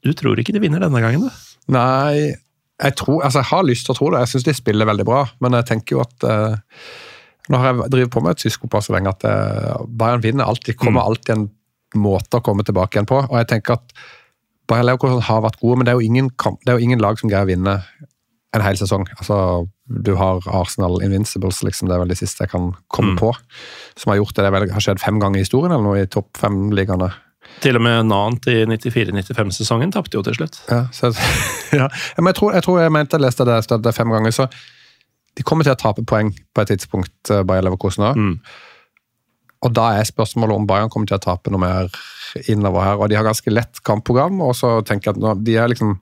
Du 0.04 0.12
tror 0.16 0.38
ikke 0.40 0.52
de 0.56 0.60
vinner 0.62 0.80
denne 0.80 1.00
gangen, 1.04 1.28
du? 1.28 1.52
Nei, 1.74 2.32
jeg, 2.80 2.96
tror, 2.96 3.20
altså 3.26 3.40
jeg 3.42 3.50
har 3.52 3.64
lyst 3.68 3.84
til 3.86 3.92
å 3.92 3.98
tro 3.98 4.10
det. 4.14 4.24
Jeg 4.24 4.32
syns 4.32 4.48
de 4.48 4.56
spiller 4.56 4.88
veldig 4.88 5.04
bra, 5.08 5.24
men 5.44 5.56
jeg 5.58 5.68
tenker 5.68 5.96
jo 5.98 6.02
at 6.04 6.28
eh, 6.28 6.58
Nå 7.48 7.60
har 7.60 7.72
jeg 7.72 7.92
drevet 7.94 8.12
på 8.12 8.22
med 8.24 8.36
et 8.36 8.42
psykopat 8.42 8.86
så 8.86 8.94
lenge 8.96 9.12
at 9.12 9.24
eh, 9.28 9.86
Bayern 9.88 10.24
vinner 10.24 10.48
alltid. 10.48 10.76
kommer 10.80 11.06
alltid 11.06 11.34
en 11.34 11.48
måte 11.96 12.40
å 12.40 12.44
komme 12.44 12.66
tilbake 12.66 12.96
igjen 12.98 13.08
på. 13.08 13.22
Og 13.24 13.36
jeg 13.40 13.48
tenker 13.54 13.78
at 13.78 13.96
Bayern 14.68 14.88
Leverkusen 14.88 15.24
har 15.24 15.44
vært 15.44 15.60
gode, 15.62 15.80
men 15.80 15.88
det 15.88 15.94
er 15.94 16.04
ingen, 16.04 16.28
det 16.28 16.72
er 16.72 16.76
jo 16.76 16.84
ingen 16.84 17.00
lag 17.00 17.20
som 17.20 17.30
greier 17.30 17.48
å 17.48 17.50
vinne 17.50 17.78
en 18.56 18.64
hel 18.64 18.78
sesong. 18.80 19.06
Altså, 19.18 19.68
Du 19.88 20.14
har 20.20 20.44
Arsenal 20.52 21.00
Invincibles, 21.04 21.62
liksom, 21.64 21.88
det 21.88 21.96
er 21.96 22.02
vel 22.02 22.12
det 22.12 22.18
siste 22.20 22.44
jeg 22.44 22.52
kan 22.52 22.74
komme 22.92 23.14
på, 23.16 23.32
som 23.96 24.12
har 24.12 24.18
gjort 24.20 24.36
det. 24.36 24.44
Det 24.44 24.52
vel, 24.52 24.66
har 24.74 24.84
skjedd 24.84 25.00
fem 25.00 25.20
ganger 25.20 25.40
i 25.40 25.46
historien, 25.46 25.72
eller 25.72 25.86
noe, 25.86 26.02
i 26.04 26.10
topp 26.12 26.36
fem-ligaene. 26.36 27.08
Til 27.64 27.78
og 27.78 27.82
med 27.82 28.10
Nant 28.10 28.44
i 28.52 28.60
94-95-sesongen 28.68 29.94
tapte 29.94 30.18
jo 30.18 30.24
til 30.26 30.36
slutt. 30.36 30.60
Ja, 30.68 30.82
så, 30.92 31.10
ja. 31.80 31.88
Men 32.18 32.32
jeg 32.32 32.40
tror, 32.40 32.52
jeg 32.58 32.66
tror 32.66 32.82
jeg 32.82 32.92
mente 32.94 33.16
jeg 33.16 33.24
leste 33.24 33.48
det, 33.48 33.62
det 33.84 33.94
fem 33.96 34.12
ganger, 34.12 34.34
så 34.36 34.48
de 35.38 35.44
kommer 35.46 35.66
til 35.66 35.76
å 35.76 35.78
tape 35.78 36.02
poeng 36.08 36.32
på 36.34 36.64
et 36.64 36.72
tidspunkt, 36.72 37.14
eh, 37.30 37.44
Bayer 37.46 37.62
Leverkusen 37.62 38.08
også. 38.08 38.26
Og 39.66 39.74
da 39.74 39.88
er 39.98 40.06
spørsmålet 40.06 40.54
om 40.54 40.66
Bayern 40.68 40.90
kommer 40.90 41.08
til 41.10 41.18
å 41.18 41.22
tape 41.22 41.50
noe 41.50 41.62
mer 41.62 41.88
innover 42.50 42.84
her. 42.84 42.98
Og 42.98 43.10
de 43.10 43.16
har 43.18 43.26
ganske 43.26 43.50
lett 43.50 43.80
kampprogram, 43.86 44.38
og 44.44 44.54
så 44.54 44.78
tenker 44.86 45.10
jeg 45.10 45.16
at 45.16 45.22
nå, 45.22 45.32
de 45.42 45.56
er 45.58 45.72
liksom 45.72 45.96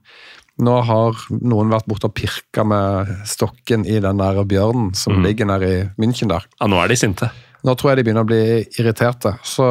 nå 0.65 0.73
har 0.87 1.17
noen 1.29 1.69
vært 1.69 1.85
borte 1.89 2.09
og 2.09 2.15
pirka 2.17 2.63
med 2.65 3.09
stokken 3.29 3.85
i 3.85 3.99
den 4.01 4.17
der 4.17 4.39
bjørnen 4.49 4.89
som 4.97 5.19
ligger 5.21 5.49
nede 5.49 5.69
i 5.69 5.83
München 6.01 6.31
der. 6.31 6.47
Ja, 6.57 6.69
nå 6.69 6.79
er 6.81 6.89
de 6.89 6.97
sinte. 6.97 7.29
Nå 7.65 7.75
tror 7.77 7.91
jeg 7.91 7.99
de 7.99 8.07
begynner 8.07 8.25
å 8.25 8.29
bli 8.29 8.63
irriterte. 8.79 9.35
Så 9.45 9.67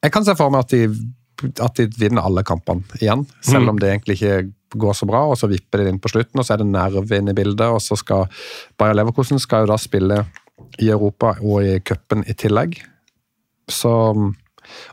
jeg 0.00 0.14
kan 0.14 0.24
se 0.24 0.36
for 0.38 0.52
meg 0.52 0.64
at 0.64 0.72
de, 0.72 0.88
at 1.60 1.76
de 1.76 1.88
vinner 2.00 2.24
alle 2.24 2.44
kampene 2.48 3.00
igjen, 3.00 3.26
selv 3.44 3.72
om 3.72 3.80
det 3.80 3.92
egentlig 3.92 4.16
ikke 4.16 4.38
går 4.74 4.96
så 4.96 5.08
bra. 5.08 5.24
Og 5.30 5.38
så 5.40 5.48
vipper 5.50 5.82
de 5.82 5.92
inn 5.92 6.02
på 6.02 6.12
slutten, 6.12 6.40
og 6.40 6.46
så 6.46 6.54
er 6.54 6.62
det 6.62 6.70
nerve 6.70 7.18
inne 7.18 7.34
i 7.34 7.38
bildet. 7.38 7.66
Og 7.66 7.80
så 7.84 7.98
skal 7.98 8.28
Bayer 8.78 8.98
Leverkusen 8.98 9.42
skal 9.42 9.64
jo 9.64 9.72
da 9.72 9.78
spille 9.80 10.22
i 10.80 10.90
Europa 10.92 11.34
og 11.40 11.64
i 11.64 11.78
cupen 11.80 12.24
i 12.28 12.36
tillegg. 12.36 12.78
Så 13.70 13.90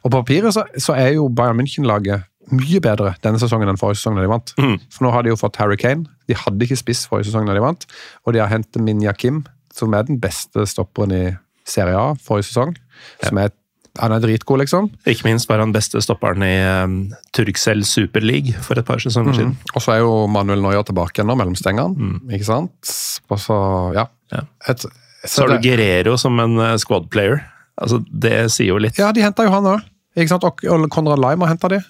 Og 0.01 0.09
på 0.09 0.15
papiret 0.15 0.53
så, 0.55 0.63
så 0.81 0.95
er 0.97 1.11
jo 1.17 1.27
Bayern 1.29 1.59
München-laget 1.59 2.25
mye 2.55 2.79
bedre 2.83 3.13
denne 3.23 3.39
sesongen 3.41 3.69
enn 3.69 3.79
forrige 3.79 3.99
sesong 3.99 4.17
da 4.17 4.23
de 4.23 4.31
vant. 4.31 4.53
For 4.93 5.05
nå 5.05 5.11
har 5.13 5.25
de 5.25 5.33
jo 5.33 5.39
fått 5.39 5.59
Harry 5.61 5.77
Kane. 5.79 6.07
De 6.29 6.37
hadde 6.37 6.63
ikke 6.63 6.79
spiss 6.79 7.05
forrige 7.09 7.29
sesong 7.29 7.47
da 7.49 7.55
de 7.57 7.63
vant. 7.63 7.83
Og 8.25 8.35
de 8.35 8.41
har 8.41 8.51
hentet 8.51 8.83
Minja 8.83 9.13
Kim, 9.17 9.43
som 9.75 9.93
er 9.93 10.07
den 10.07 10.21
beste 10.23 10.65
stopperen 10.69 11.13
i 11.15 11.23
Serie 11.67 11.97
A 11.99 12.13
forrige 12.23 12.49
sesong. 12.49 12.75
Som 13.23 13.41
er, 13.41 13.51
han 13.99 14.13
er 14.15 14.21
dritgod, 14.23 14.61
liksom. 14.61 14.89
Ikke 15.09 15.27
minst 15.27 15.49
var 15.49 15.61
han 15.63 15.73
beste 15.75 16.01
stopperen 16.03 16.43
i 16.45 16.53
um, 16.83 16.95
Turkcell 17.35 17.83
Super 17.87 18.23
League 18.25 18.53
for 18.65 18.79
et 18.79 18.87
par 18.87 19.01
sesonger 19.03 19.35
siden. 19.37 19.53
Og 19.73 19.83
så 19.83 19.95
er 19.95 20.01
jo 20.03 20.13
Manuel 20.31 20.63
Neuer 20.63 20.85
tilbake 20.87 21.25
nå, 21.25 21.35
mellom 21.39 21.57
stengene. 21.57 22.13
Ikke 22.33 22.47
sant? 22.47 22.95
Og 23.29 23.41
så, 23.41 23.57
ja. 23.97 24.07
Ja. 24.33 24.43
Et, 24.69 24.85
Så 25.25 25.45
har 25.45 25.55
du 25.55 25.63
Guerrero 25.63 26.17
som 26.19 26.39
en 26.43 26.57
uh, 26.59 26.75
squad 26.81 27.09
player. 27.13 27.41
Altså, 27.77 28.01
det 28.09 28.51
sier 28.53 28.73
jo 28.73 28.81
litt. 28.81 28.97
Ja, 28.99 29.11
de 29.13 29.25
henta 29.25 29.45
jo 29.45 29.53
han 29.53 29.67
òg. 29.75 29.85
Og 30.17 30.63
og 30.65 30.87
Konrad 30.89 31.21
Laimer 31.21 31.51
henta 31.51 31.69
de. 31.69 31.81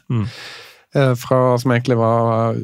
Eh, 0.95 1.13
fra, 1.15 1.39
som 1.59 1.71
egentlig 1.71 1.97
var 1.99 2.57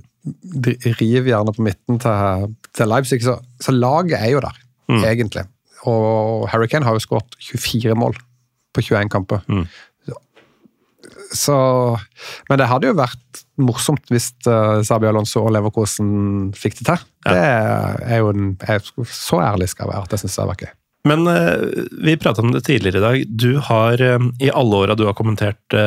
riv 1.00 1.28
gjerne 1.28 1.54
på 1.56 1.64
midten 1.64 2.00
til, 2.04 2.54
til 2.76 2.92
Leipzig. 2.92 3.22
Så, 3.24 3.38
så 3.64 3.72
laget 3.76 4.20
er 4.20 4.34
jo 4.34 4.44
der, 4.44 4.60
egentlig. 5.08 5.46
Og 5.88 6.48
Harry 6.52 6.68
Kane 6.72 6.86
har 6.88 6.96
jo 6.96 7.04
skåret 7.04 7.36
24 7.40 7.96
mål 8.00 8.16
på 8.74 8.84
21 8.84 9.12
kamper. 9.14 9.44
Så, 11.34 11.56
men 12.50 12.60
det 12.62 12.70
hadde 12.70 12.92
jo 12.92 12.98
vært 12.98 13.42
morsomt 13.62 14.06
hvis 14.14 14.30
uh, 14.46 14.82
Sabi 14.86 15.10
Alonso 15.10 15.42
og 15.42 15.54
Leverkosen 15.56 16.54
fikk 16.58 16.80
det 16.80 16.88
til. 16.92 17.04
Det 17.26 17.42
er 17.42 18.22
jo 18.22 18.32
en, 18.34 18.54
jeg, 18.62 18.84
Så 19.10 19.42
ærlig 19.42 19.72
skal 19.72 19.88
jeg 19.88 19.94
være 19.94 20.08
at 20.08 20.14
jeg 20.14 20.24
syns 20.24 20.38
det 20.38 20.48
var 20.52 20.62
gøy. 20.62 20.72
Men 21.10 21.26
uh, 21.28 21.88
vi 22.06 22.16
prata 22.22 22.44
om 22.46 22.54
det 22.54 22.64
tidligere 22.68 23.02
i 23.02 23.06
dag. 23.08 23.26
Du 23.34 23.50
har 23.66 24.06
um, 24.16 24.30
I 24.44 24.54
alle 24.54 24.84
åra 24.86 24.98
du 25.00 25.08
har 25.10 25.18
kommentert 25.18 25.78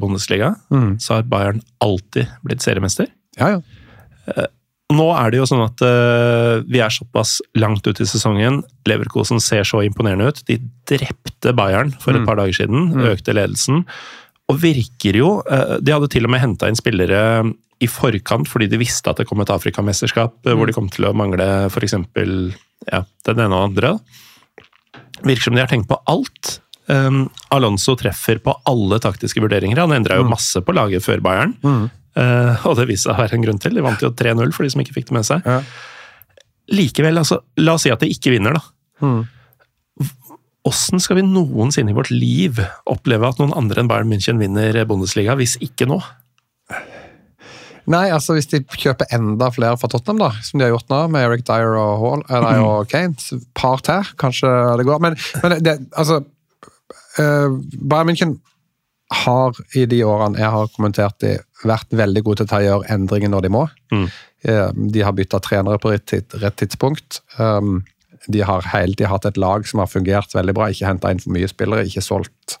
Bundesliga, 0.00 0.54
mm. 0.74 0.98
så 1.02 1.18
har 1.18 1.30
Bayern 1.30 1.62
alltid 1.84 2.34
blitt 2.46 2.66
seriemester. 2.66 3.10
Ja, 3.38 3.56
ja. 3.56 4.46
Nå 4.94 5.06
er 5.18 5.32
det 5.32 5.40
jo 5.40 5.46
sånn 5.50 5.64
at 5.64 5.82
uh, 5.82 6.62
vi 6.70 6.78
er 6.82 6.92
såpass 6.94 7.40
langt 7.58 7.86
ut 7.88 8.00
i 8.02 8.06
sesongen. 8.06 8.60
Leverkosen 8.86 9.42
ser 9.42 9.66
så 9.66 9.80
imponerende 9.82 10.30
ut. 10.30 10.44
De 10.46 10.60
drepte 10.86 11.54
Bayern 11.58 11.90
for 12.02 12.14
et 12.14 12.26
par 12.28 12.38
dager 12.38 12.54
siden. 12.54 12.92
Økte 13.10 13.34
ledelsen. 13.34 13.82
Og 14.46 14.60
virker 14.62 15.18
jo 15.18 15.30
uh, 15.42 15.78
De 15.82 15.90
hadde 15.90 16.10
til 16.12 16.28
og 16.28 16.30
med 16.30 16.44
henta 16.44 16.70
inn 16.70 16.78
spillere 16.78 17.20
i 17.82 17.88
forkant 17.90 18.48
fordi 18.48 18.70
de 18.72 18.78
visste 18.80 19.10
at 19.10 19.18
det 19.20 19.26
kom 19.28 19.42
et 19.42 19.50
Afrikamesterskap 19.52 20.38
mm. 20.46 20.52
hvor 20.54 20.70
de 20.70 20.74
kom 20.76 20.86
til 20.92 21.08
å 21.08 21.16
mangle 21.16 21.66
f.eks. 21.66 21.98
Ja, 22.86 23.02
den 23.26 23.42
ene 23.42 23.58
og 23.58 23.72
andre. 23.72 23.96
Virker 25.26 25.48
som 25.48 25.58
de 25.58 25.64
har 25.64 25.68
tenkt 25.72 25.90
på 25.90 25.98
alt. 26.08 26.60
Um, 26.86 27.26
Alonso 27.50 27.96
treffer 27.98 28.38
på 28.38 28.54
alle 28.70 29.02
taktiske 29.02 29.42
vurderinger. 29.42 29.82
Han 29.82 29.96
endra 29.96 30.20
jo 30.20 30.28
masse 30.30 30.62
på 30.62 30.74
laget 30.76 31.04
før 31.04 31.24
Bayern. 31.24 31.56
Uh, 32.16 32.66
og 32.68 32.78
det 32.78 32.88
viste 32.88 33.10
seg 33.10 33.16
å 33.16 33.20
være 33.20 33.36
en 33.36 33.44
grunn 33.44 33.60
til. 33.62 33.76
De 33.76 33.84
vant 33.84 34.02
jo 34.02 34.12
3-0 34.16 34.54
for 34.56 34.66
de 34.66 34.72
som 34.72 34.82
ikke 34.82 34.96
fikk 34.96 35.10
det 35.10 35.18
med 35.18 35.28
seg. 35.28 35.46
Ja. 35.46 35.60
Likevel, 36.76 37.20
altså, 37.20 37.42
la 37.62 37.76
oss 37.76 37.86
si 37.86 37.92
at 37.94 38.02
de 38.02 38.10
ikke 38.10 38.32
vinner, 38.34 38.56
da. 38.56 39.16
Åssen 40.66 40.98
skal 41.02 41.20
vi 41.20 41.26
noensinne 41.28 41.92
i 41.92 41.96
vårt 41.96 42.10
liv 42.10 42.58
oppleve 42.90 43.28
at 43.28 43.38
noen 43.38 43.54
andre 43.54 43.82
enn 43.82 43.90
Bayern 43.90 44.10
München 44.10 44.40
vinner 44.42 44.80
Bundesliga, 44.88 45.36
hvis 45.38 45.54
ikke 45.62 45.86
nå? 45.86 46.00
Nei, 47.86 48.08
altså 48.10 48.34
hvis 48.34 48.48
de 48.50 48.64
kjøper 48.66 49.12
enda 49.14 49.46
flere 49.54 49.78
fra 49.78 49.88
Tottenham, 49.92 50.18
da, 50.24 50.32
som 50.42 50.58
de 50.58 50.66
har 50.66 50.72
gjort 50.72 50.88
nå, 50.90 51.00
med 51.14 51.22
Eric 51.22 51.44
Dyer 51.46 51.76
og, 51.78 51.92
Hall, 52.02 52.24
eller, 52.26 52.46
nei, 52.48 52.64
og 52.66 52.90
Kane, 52.90 53.14
så 53.22 53.38
par 53.54 53.84
til, 53.86 54.10
kanskje 54.18 54.50
det 54.80 54.88
går. 54.88 55.02
Men, 55.04 55.14
men 55.44 55.54
det, 55.62 55.76
altså 55.94 56.18
uh, 56.24 57.54
Bayern 57.78 58.10
München 58.10 58.34
har 59.22 59.54
i 59.78 59.84
de 59.86 60.00
årene 60.02 60.42
jeg 60.42 60.50
har 60.50 60.72
kommentert 60.74 61.14
de, 61.22 61.36
vært 61.64 61.92
veldig 61.96 62.22
gode 62.26 62.44
til 62.44 62.58
å 62.58 62.64
gjøre 62.64 62.94
endringer 62.94 63.32
når 63.32 63.46
de 63.46 63.52
må. 63.54 63.66
Mm. 63.94 64.08
De 64.92 65.02
har 65.02 65.14
bytta 65.16 65.40
trenere 65.42 65.80
på 65.82 65.94
rett, 65.94 66.58
tidspunkt. 66.60 67.20
Um, 67.40 67.80
de 68.32 68.42
har 68.42 68.66
hele 68.72 68.94
tiden 68.96 69.10
hatt 69.12 69.26
et 69.28 69.38
lag 69.38 69.66
som 69.68 69.80
har 69.82 69.90
fungert 69.90 70.34
veldig 70.34 70.54
bra, 70.56 70.68
ikke 70.70 70.88
henta 70.88 71.12
inn 71.12 71.22
for 71.22 71.34
mye 71.34 71.48
spillere, 71.50 71.86
ikke 71.86 72.04
solgt. 72.04 72.56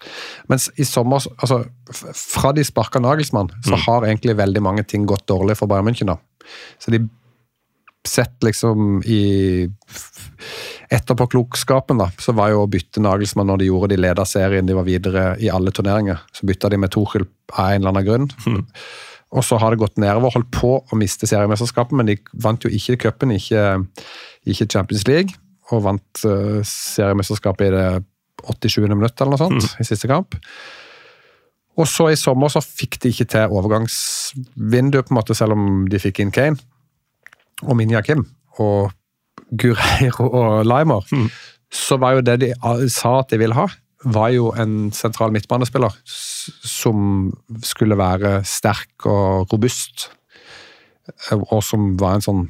Mens 0.50 0.68
i 0.78 0.86
sommer, 0.86 1.26
altså, 1.36 1.64
fra 1.90 2.52
de 2.56 2.64
sparka 2.66 3.02
Nagelsmann, 3.02 3.50
så 3.66 3.78
har 3.86 4.06
egentlig 4.06 4.38
veldig 4.38 4.62
mange 4.62 4.86
ting 4.86 5.06
gått 5.08 5.26
dårlig 5.30 5.58
for 5.58 5.70
Bayern 5.70 5.88
München. 5.88 6.12
da. 6.12 6.20
Så 6.82 6.94
de 6.94 7.02
setter 8.06 8.46
liksom 8.46 9.02
i 9.02 9.66
Etterpåklokskapen, 10.92 11.98
da, 11.98 12.10
så 12.22 12.34
var 12.36 12.52
jo 12.52 12.62
å 12.62 12.70
bytte 12.70 13.02
Nagelsmann 13.02 13.48
når 13.50 13.62
de 13.62 13.68
gjorde 13.70 13.90
de 13.94 14.00
leda 14.04 14.26
serien, 14.28 14.66
de 14.66 14.76
var 14.76 14.86
videre 14.86 15.24
i 15.42 15.50
alle 15.50 15.72
turneringer. 15.74 16.20
Så 16.34 16.46
bytta 16.46 16.70
de 16.70 16.78
med 16.78 16.92
Tuchel 16.94 17.26
av 17.52 17.72
en 17.72 17.80
eller 17.80 17.92
annen 17.94 18.06
grunn. 18.06 18.28
Og 19.36 19.42
så 19.44 19.58
har 19.58 19.74
det 19.74 19.80
gått 19.80 19.98
nedover, 19.98 20.30
holdt 20.36 20.52
på 20.54 20.70
å 20.78 20.98
miste 20.98 21.26
seriemesterskapet, 21.26 21.96
men 21.98 22.06
de 22.08 22.14
vant 22.44 22.62
jo 22.62 22.70
ikke 22.72 22.98
cupen, 23.02 23.34
ikke, 23.34 23.64
ikke 24.46 24.68
Champions 24.70 25.02
League, 25.08 25.34
og 25.74 25.82
vant 25.88 26.22
uh, 26.24 26.62
seriemesterskapet 26.62 27.66
i 27.66 27.72
det 27.74 27.86
87. 28.46 28.84
minutt 28.86 29.18
eller 29.18 29.34
noe 29.34 29.40
sånt, 29.40 29.72
i 29.82 29.86
siste 29.88 30.08
kamp. 30.10 30.38
Og 31.76 31.88
så 31.90 32.08
i 32.12 32.16
sommer 32.16 32.52
så 32.52 32.62
fikk 32.64 33.00
de 33.02 33.10
ikke 33.12 33.26
til 33.34 33.52
overgangsvinduet, 33.58 35.08
på 35.08 35.12
en 35.12 35.18
måte, 35.18 35.36
selv 35.36 35.56
om 35.56 35.84
de 35.90 36.00
fikk 36.00 36.22
inn 36.22 36.32
Kane 36.32 36.56
og 37.66 37.76
Minja 37.78 38.02
Kim 38.04 38.24
og 38.62 38.92
Gureiro 39.50 40.28
og 40.30 40.66
Limer. 40.66 41.06
Så 41.72 41.98
var 42.00 42.16
jo 42.16 42.24
det 42.24 42.40
de 42.42 42.52
sa 42.92 43.18
at 43.20 43.30
de 43.32 43.40
ville 43.40 43.56
ha, 43.56 43.66
var 44.06 44.30
jo 44.34 44.52
en 44.58 44.92
sentral 44.94 45.32
midtbanespiller 45.34 45.94
som 46.06 47.30
skulle 47.64 47.98
være 47.98 48.40
sterk 48.46 49.06
og 49.10 49.52
robust. 49.52 50.10
Og 51.32 51.62
som 51.64 51.94
var 52.00 52.16
en 52.18 52.26
sånn 52.26 52.44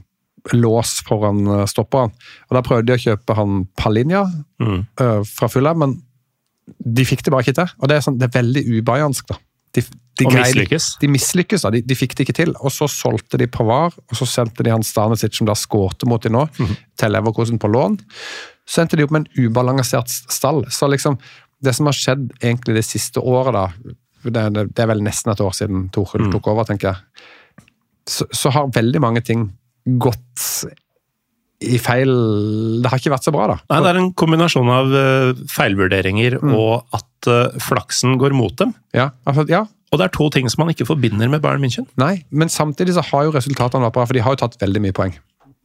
lås 0.54 1.00
foran 1.06 1.46
eh, 1.46 1.64
stopperen. 1.66 2.12
Og 2.48 2.56
Da 2.56 2.62
prøvde 2.64 2.86
de 2.90 2.96
å 2.96 3.02
kjøpe 3.02 3.34
han 3.34 3.64
Palinja 3.78 4.24
mm. 4.62 4.82
fra 5.26 5.48
Fulham, 5.50 5.80
men 5.82 5.96
de 6.66 7.06
fikk 7.06 7.24
det 7.24 7.32
bare 7.34 7.46
ikke 7.46 7.56
til. 7.58 7.72
Og 7.80 7.90
det 7.90 7.98
er, 7.98 8.04
sånn, 8.04 8.18
det 8.20 8.28
er 8.28 8.36
veldig 8.38 8.62
ubajansk, 8.78 9.26
da. 9.30 9.38
De, 9.76 9.82
de 10.16 10.26
Og 10.28 10.32
mislykkes. 10.32 10.88
De 11.02 11.08
mislykkes. 11.12 11.66
De, 11.74 11.82
de 11.84 11.96
fikk 11.98 12.16
det 12.16 12.26
ikke 12.26 12.36
til. 12.38 12.54
Og 12.64 12.72
så 12.72 12.88
solgte 12.90 13.40
de 13.40 13.48
Pavar, 13.52 13.92
og 13.92 14.18
så 14.18 14.28
sendte 14.28 14.64
de 14.64 14.72
han 14.72 14.84
Stanisic, 14.86 15.36
som 15.36 15.48
da 15.48 15.56
skårte 15.58 16.08
mot 16.08 16.22
de 16.22 16.32
nå, 16.32 16.46
til 16.96 17.12
Leverkosen 17.12 17.60
på 17.60 17.70
lån. 17.72 17.98
Så 18.66 18.82
endte 18.82 18.98
de 18.98 19.04
opp 19.06 19.12
med 19.14 19.26
en 19.26 19.46
ubalansert 19.46 20.10
stall. 20.10 20.64
Så 20.72 20.88
liksom, 20.90 21.18
det 21.62 21.76
som 21.76 21.90
har 21.90 21.96
skjedd 21.96 22.30
egentlig 22.40 22.78
det 22.80 22.86
siste 22.88 23.22
året, 23.22 23.54
da 23.56 23.68
Det, 24.26 24.42
det, 24.56 24.62
det 24.74 24.82
er 24.82 24.88
vel 24.90 25.04
nesten 25.06 25.30
et 25.30 25.40
år 25.44 25.52
siden 25.54 25.84
Torhild 25.94 26.32
tok 26.32 26.48
over, 26.50 26.66
tenker 26.66 26.88
jeg. 26.88 27.26
Så, 28.10 28.26
så 28.34 28.50
har 28.50 28.72
veldig 28.74 28.98
mange 29.04 29.22
ting 29.22 29.52
gått 30.02 30.42
i 31.62 31.78
feil 31.80 32.10
Det 32.82 32.90
har 32.90 33.00
ikke 33.00 33.12
vært 33.14 33.26
så 33.28 33.32
bra, 33.34 33.46
da. 33.52 33.56
Nei, 33.70 33.78
Det 33.84 33.92
er 33.92 34.00
en 34.00 34.10
kombinasjon 34.18 34.72
av 34.72 34.90
feilvurderinger 34.90 35.46
feilvurderinger 35.52 36.36
og 36.42 36.96
at 36.96 37.30
eh, 37.32 37.60
flaksen 37.62 38.18
går 38.20 38.34
mot 38.36 38.56
dem. 38.58 38.74
Ja, 38.96 39.10
altså, 39.28 39.46
ja, 39.50 39.62
Og 39.96 40.02
det 40.02 40.10
er 40.10 40.12
to 40.12 40.26
ting 40.28 40.50
som 40.52 40.60
man 40.60 40.74
ikke 40.74 40.84
forbinder 40.84 41.30
med 41.32 41.40
Bayern 41.40 41.64
München. 41.64 41.86
Nei, 41.96 42.26
men 42.28 42.52
samtidig 42.52 42.98
så 42.98 43.04
har 43.08 43.24
jo 43.24 43.32
resultatene 43.32 43.86
vært 43.86 43.96
bra, 43.96 44.04
for 44.04 44.16
de 44.18 44.24
har 44.26 44.34
jo 44.36 44.42
tatt 44.42 44.58
veldig 44.60 44.82
mye 44.84 44.96
poeng. 44.96 45.16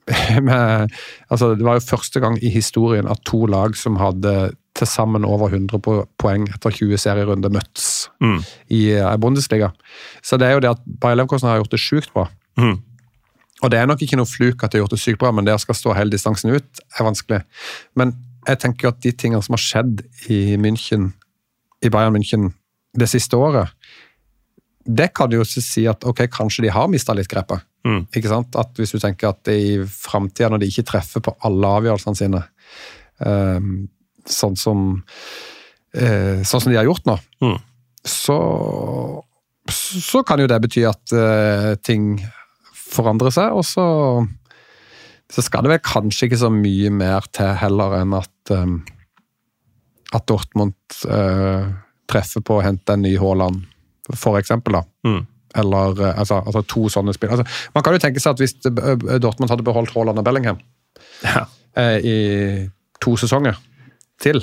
Med, 0.47 0.93
altså, 1.29 1.51
det 1.55 1.63
var 1.63 1.75
jo 1.77 1.83
første 1.85 2.19
gang 2.23 2.39
i 2.41 2.49
historien 2.49 3.07
at 3.11 3.21
to 3.27 3.43
lag 3.45 3.75
som 3.77 3.99
hadde 4.01 4.31
til 4.75 4.87
sammen 4.87 5.27
over 5.27 5.51
100 5.51 5.77
poeng 6.19 6.47
etter 6.49 6.73
20 6.73 6.97
serierunder 7.03 7.51
møttes 7.53 8.07
i 8.71 8.79
eh, 8.95 9.17
Bundesliga. 9.21 9.69
Så 10.23 10.39
det 10.39 10.47
er 10.47 10.55
jo 10.55 10.63
det 10.63 10.71
at 10.71 10.81
Bayer 11.03 11.19
Leverkosen 11.19 11.51
har 11.51 11.59
gjort 11.59 11.75
det 11.75 11.81
sjukt 11.83 12.13
bra. 12.15 12.25
Mm. 12.57 12.79
Og 13.61 13.71
det 13.71 13.77
er 13.77 13.91
nok 13.91 14.01
ikke 14.01 14.17
noe 14.17 14.29
fluk 14.29 14.63
at 14.63 14.71
de 14.71 14.79
har 14.79 14.85
gjort 14.85 14.95
det 14.95 15.03
sykt 15.03 15.19
bra, 15.21 15.33
men 15.35 15.45
det 15.45 15.53
å 15.53 15.61
skal 15.61 15.77
stå 15.77 15.95
hele 15.99 16.15
distansen 16.15 16.55
ut 16.55 16.81
er 16.97 17.05
vanskelig. 17.05 17.43
Men 17.99 18.15
jeg 18.47 18.63
tenker 18.63 18.87
jo 18.87 18.93
at 18.95 19.03
de 19.03 19.11
tingene 19.11 19.43
som 19.45 19.59
har 19.59 19.61
skjedd 19.61 20.01
i 20.33 20.57
München, 20.57 21.11
i 21.83 21.91
Bayern 21.93 22.15
München 22.15 22.53
det 22.97 23.07
siste 23.11 23.37
året, 23.39 23.71
det 24.97 25.09
kan 25.17 25.31
jo 25.33 25.43
si 25.47 25.85
at 25.89 26.03
ok, 26.07 26.25
kanskje 26.33 26.65
de 26.65 26.71
har 26.73 26.89
mista 26.91 27.13
litt 27.17 27.29
grepet. 27.31 27.63
Mm. 27.87 28.03
Ikke 28.15 28.29
sant? 28.31 28.55
At 28.59 28.75
Hvis 28.77 28.91
du 28.93 28.99
tenker 29.01 29.31
at 29.31 29.47
i 29.51 29.79
framtida, 29.85 30.49
når 30.51 30.61
de 30.63 30.69
ikke 30.71 30.85
treffer 30.91 31.23
på 31.25 31.33
alle 31.47 31.71
avgjørelsene 31.79 32.19
sine, 32.19 32.41
eh, 33.25 33.59
sånn 34.29 34.57
som 34.59 34.83
eh, 35.93 36.41
sånn 36.45 36.61
som 36.63 36.71
de 36.71 36.77
har 36.79 36.87
gjort 36.89 37.07
nå, 37.09 37.17
Mm. 37.41 37.57
så, 38.05 38.37
så 39.71 40.21
kan 40.27 40.39
jo 40.41 40.47
det 40.49 40.59
bety 40.63 40.85
at 40.89 41.13
eh, 41.15 41.71
ting 41.83 42.15
forandrer 42.91 43.33
seg, 43.33 43.55
og 43.55 43.65
så 43.65 43.87
så 45.31 45.39
skal 45.45 45.63
det 45.63 45.69
vel 45.71 45.79
kanskje 45.85 46.27
ikke 46.27 46.41
så 46.41 46.49
mye 46.51 46.89
mer 46.91 47.23
til 47.31 47.53
heller 47.55 47.93
enn 48.01 48.17
at 48.17 48.51
eh, 48.51 48.73
at 50.11 50.25
Dortmund 50.27 50.75
eh, 51.07 51.69
treffer 52.11 52.43
på 52.43 52.57
å 52.57 52.63
hente 52.65 52.91
en 52.91 53.05
ny 53.05 53.13
Haaland, 53.15 53.61
for 54.15 54.39
eksempel. 54.39 54.73
da. 54.79 54.83
Mm. 55.07 55.25
Eller 55.61 56.01
eh, 56.01 56.19
altså, 56.19 56.39
altså 56.45 56.61
to 56.67 56.85
sånne 56.93 57.13
spill. 57.15 57.33
Altså, 57.35 57.45
man 57.75 57.83
kan 57.83 57.93
jo 57.97 57.99
tenke 58.03 58.21
seg 58.23 58.35
at 58.37 58.43
hvis 58.43 58.55
eh, 58.69 59.17
Dortmund 59.19 59.51
hadde 59.51 59.65
beholdt 59.67 59.91
Haaland 59.95 60.21
og 60.21 60.25
Bellingham 60.27 60.61
Ja. 61.25 61.45
eh, 61.77 61.97
i 61.99 62.15
to 63.03 63.15
sesonger 63.19 63.57
til, 64.21 64.39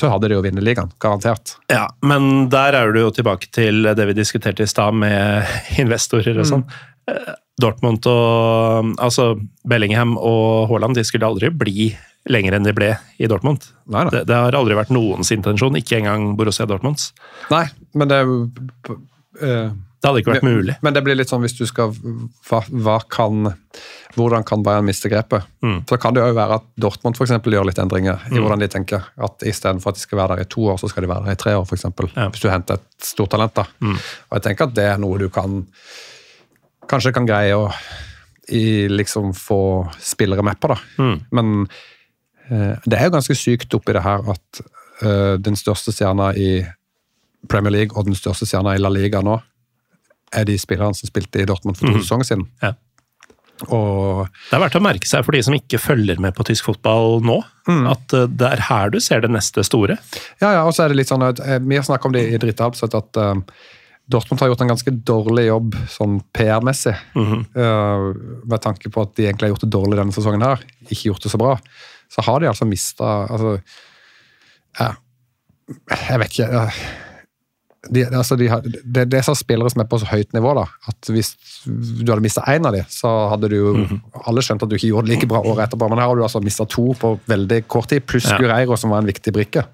så 0.00 0.08
hadde 0.08 0.30
de 0.30 0.36
jo 0.38 0.42
vunnet 0.42 0.64
ligaen. 0.64 0.90
Garantert. 1.02 1.56
Ja, 1.70 1.86
men 2.02 2.48
der 2.52 2.72
er 2.78 2.92
du 2.94 3.00
jo 3.02 3.10
tilbake 3.14 3.50
til 3.52 3.82
det 3.84 4.06
vi 4.10 4.16
diskuterte 4.16 4.64
i 4.64 4.70
stad 4.70 4.96
med 4.96 5.44
investorer 5.82 6.40
og 6.40 6.48
sånn. 6.48 6.64
Mm. 6.64 7.34
Dortmund 7.60 8.06
og 8.08 8.94
altså 9.02 9.34
Bellingham 9.68 10.14
og 10.16 10.70
Haaland 10.70 10.96
de 10.96 11.02
skulle 11.04 11.26
aldri 11.28 11.50
bli 11.52 11.90
lenger 12.30 12.54
enn 12.56 12.64
de 12.64 12.72
ble 12.76 12.90
i 13.20 13.28
Dortmund. 13.28 13.66
Nei, 13.90 14.04
nei. 14.06 14.12
Det, 14.14 14.22
det 14.30 14.36
har 14.36 14.56
aldri 14.56 14.76
vært 14.78 14.92
noens 14.94 15.30
intensjon, 15.34 15.76
ikke 15.76 15.98
engang 15.98 16.30
Borussia 16.38 16.64
Dortmunds. 16.68 17.10
Nei, 17.52 17.64
men 17.96 18.10
det 18.10 18.20
uh, 18.24 19.70
Det 20.00 20.08
hadde 20.08 20.20
ikke 20.22 20.34
vært 20.34 20.46
mulig. 20.46 20.76
Men 20.84 20.96
det 20.96 21.02
blir 21.04 21.18
litt 21.18 21.30
sånn 21.30 21.42
hvis 21.44 21.56
du 21.58 21.64
skal 21.68 21.92
hva, 21.92 22.60
hva 22.70 22.98
kan, 23.12 23.50
Hvordan 24.16 24.46
kan 24.48 24.62
Bayern 24.64 24.86
miste 24.88 25.10
grepet? 25.12 25.44
Mm. 25.62 25.82
da 25.86 25.98
kan 26.00 26.16
det 26.16 26.22
jo 26.24 26.36
være 26.36 26.56
at 26.60 26.68
Dortmund 26.80 27.18
for 27.18 27.26
eksempel, 27.28 27.54
gjør 27.54 27.68
litt 27.68 27.80
endringer 27.82 28.22
i 28.30 28.38
hvordan 28.38 28.62
de 28.62 28.70
tenker. 28.72 29.10
At 29.20 29.44
Istedenfor 29.46 29.92
at 29.92 30.00
de 30.00 30.04
skal 30.04 30.22
være 30.22 30.38
der 30.38 30.46
i 30.46 30.50
to 30.50 30.64
år, 30.72 30.80
så 30.80 30.88
skal 30.88 31.04
de 31.04 31.12
være 31.12 31.28
der 31.28 31.36
i 31.36 31.42
tre 31.42 31.56
år, 31.58 31.66
f.eks. 31.68 31.84
Ja. 31.84 31.90
Mm. 32.00 32.32
Hvis 32.32 32.42
du 32.42 32.48
henter 32.50 32.80
et 32.80 33.10
stort 33.12 33.34
talent. 33.34 33.54
da. 33.60 33.66
Og 33.84 34.38
jeg 34.38 34.46
tenker 34.48 34.70
at 34.70 34.78
det 34.78 34.88
er 34.94 35.02
noe 35.02 35.20
du 35.20 35.28
kan 35.32 35.60
kanskje 36.90 37.12
kan 37.14 37.28
greie 37.28 37.54
å 37.54 37.68
i, 38.50 38.88
liksom 38.90 39.34
få 39.34 39.88
spillere 40.00 40.42
med 40.42 40.60
på. 40.60 40.72
da. 40.72 40.78
Mm. 40.98 41.16
Men 41.30 41.52
eh, 42.48 42.74
det 42.84 42.98
er 42.98 43.08
jo 43.08 43.14
ganske 43.14 43.36
sykt 43.38 43.74
oppi 43.78 43.94
det 43.94 44.04
her 44.04 44.26
at 44.32 44.62
eh, 45.04 45.34
den 45.38 45.58
største 45.58 45.94
stjerna 45.94 46.32
i 46.34 46.50
Premier 47.48 47.72
League 47.72 47.96
og 47.96 48.06
den 48.08 48.18
største 48.18 48.48
stjerna 48.48 48.74
i 48.76 48.82
La 48.82 48.90
Liga 48.92 49.22
nå 49.24 49.38
er 50.36 50.46
de 50.46 50.54
spillerne 50.60 50.94
som 50.94 51.08
spilte 51.10 51.40
i 51.42 51.46
Dortmund 51.48 51.78
for 51.78 51.90
to 51.90 52.02
sesonger 52.04 52.28
siden. 52.28 52.44
Ja. 52.62 52.74
Og 53.68 54.28
Det 54.48 54.56
er 54.56 54.62
verdt 54.62 54.76
å 54.78 54.82
merke 54.84 55.08
seg 55.08 55.24
for 55.26 55.36
de 55.36 55.42
som 55.44 55.56
ikke 55.56 55.80
følger 55.82 56.20
med 56.22 56.32
på 56.36 56.46
tysk 56.48 56.70
fotball 56.70 57.18
nå, 57.26 57.40
at 57.90 58.14
eh, 58.16 58.28
det 58.30 58.46
er 58.54 58.62
her 58.70 58.92
du 58.94 59.00
ser 59.04 59.20
det 59.24 59.32
neste 59.34 59.64
store. 59.66 59.98
ja, 60.40 60.52
ja, 60.54 60.62
og 60.64 60.72
så 60.76 60.84
er 60.84 60.92
det 60.92 61.00
litt 61.02 61.10
sånn 61.10 61.26
at 61.26 61.42
eh, 61.44 61.58
Vi 61.60 61.76
har 61.76 61.84
snakket 61.84 62.08
om 62.08 62.14
det 62.16 62.22
i 62.30 62.38
Drita 62.40 62.70
Absett, 62.70 62.94
at 62.96 63.20
um, 63.20 63.42
Dortmund 64.10 64.40
har 64.40 64.48
gjort 64.50 64.64
en 64.64 64.72
ganske 64.72 64.94
dårlig 65.06 65.44
jobb 65.50 65.76
sånn 65.92 66.16
PR-messig. 66.34 66.94
eh, 67.54 68.06
med 68.48 68.64
tanke 68.64 68.90
på 68.90 69.04
at 69.04 69.12
de 69.18 69.28
egentlig 69.28 69.48
har 69.50 69.54
gjort 69.54 69.66
det 69.66 69.74
dårlig 69.76 70.00
denne 70.00 70.16
sesongen 70.16 70.46
her, 70.46 70.64
ikke 70.88 71.10
gjort 71.10 71.22
det 71.26 71.34
så 71.34 71.38
bra. 71.42 71.52
Så 72.10 72.24
har 72.26 72.40
de 72.42 72.48
altså 72.50 72.66
mista 72.66 73.10
altså, 73.30 73.58
ja, 74.80 74.88
Jeg 76.08 76.18
vet 76.24 76.32
ikke 76.34 76.48
eh, 76.64 76.80
de, 77.88 78.02
altså 78.04 78.36
de 78.36 78.48
har, 78.52 78.60
det, 78.60 79.06
det 79.08 79.18
er 79.18 79.24
så 79.24 79.32
spillere 79.38 79.70
som 79.72 79.80
er 79.80 79.88
på 79.88 79.98
så 80.02 80.08
høyt 80.10 80.34
nivå, 80.36 80.52
da, 80.58 80.66
at 80.90 81.08
hvis 81.08 81.30
du 81.64 82.10
hadde 82.10 82.20
mista 82.24 82.44
én 82.52 82.66
av 82.68 82.76
dem, 82.76 82.84
så 82.92 83.08
hadde 83.32 83.48
du 83.48 83.56
jo 83.56 83.70
alle 84.28 84.44
skjønt 84.44 84.66
at 84.66 84.68
du 84.68 84.76
ikke 84.76 84.90
gjorde 84.90 85.08
det 85.08 85.14
like 85.16 85.28
bra 85.30 85.40
året 85.40 85.64
etterpå. 85.64 85.88
Men 85.88 86.02
her 86.02 86.10
har 86.10 86.18
du 86.20 86.24
altså 86.26 86.42
mista 86.44 86.66
to 86.68 86.90
på 87.00 87.14
veldig 87.30 87.62
kort 87.72 87.88
tid, 87.92 88.04
pluss 88.04 88.28
Ja. 88.28 88.36
Gureiro, 88.40 88.76
som 88.76 88.92
var 88.92 89.00
en 89.00 89.08
viktig 89.08 89.32
brikke. 89.32 89.64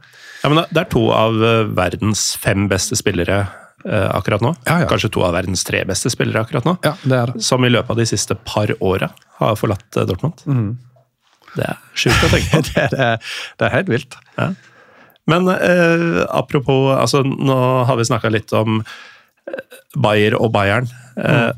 Ja, 0.44 0.52
men 0.52 0.62
Det 0.70 0.84
er 0.84 0.90
to 0.92 1.08
av 1.10 1.42
eh, 1.42 1.64
verdens 1.74 2.36
fem 2.38 2.68
beste 2.70 2.94
spillere 2.98 3.40
eh, 3.42 4.08
akkurat 4.14 4.44
nå. 4.44 4.54
Ja, 4.68 4.84
ja. 4.84 4.90
Kanskje 4.92 5.10
to 5.16 5.26
av 5.26 5.34
verdens 5.34 5.66
tre 5.66 5.82
beste 5.88 6.12
spillere 6.14 6.44
akkurat 6.46 6.68
nå. 6.68 6.76
Ja, 6.86 6.94
det 7.02 7.18
er 7.18 7.32
det. 7.34 7.42
Som 7.42 7.66
i 7.66 7.72
løpet 7.72 7.90
av 7.90 7.98
de 7.98 8.06
siste 8.06 8.38
par 8.46 8.70
åra 8.78 9.10
har 9.40 9.58
forlatt 9.58 9.90
Dortmund. 9.98 10.38
Dortmund. 10.46 10.76
Det 11.56 11.66
er 11.72 11.82
sjukt 11.96 12.22
å 12.22 12.30
tenke 12.30 12.54
på. 12.54 12.62
det, 12.70 12.86
er, 13.10 13.36
det 13.58 13.66
er 13.66 13.74
helt 13.80 13.90
vilt. 13.90 14.18
Ja. 14.38 14.50
Men 15.30 15.48
eh, 15.50 16.24
apropos 16.30 16.92
altså, 16.94 17.22
Nå 17.26 17.56
har 17.88 17.98
vi 17.98 18.06
snakka 18.06 18.30
litt 18.30 18.52
om 18.56 18.80
eh, 18.80 19.78
Bayer 19.98 20.36
og 20.38 20.52
Bayern. 20.54 20.86
Eh, 21.18 21.52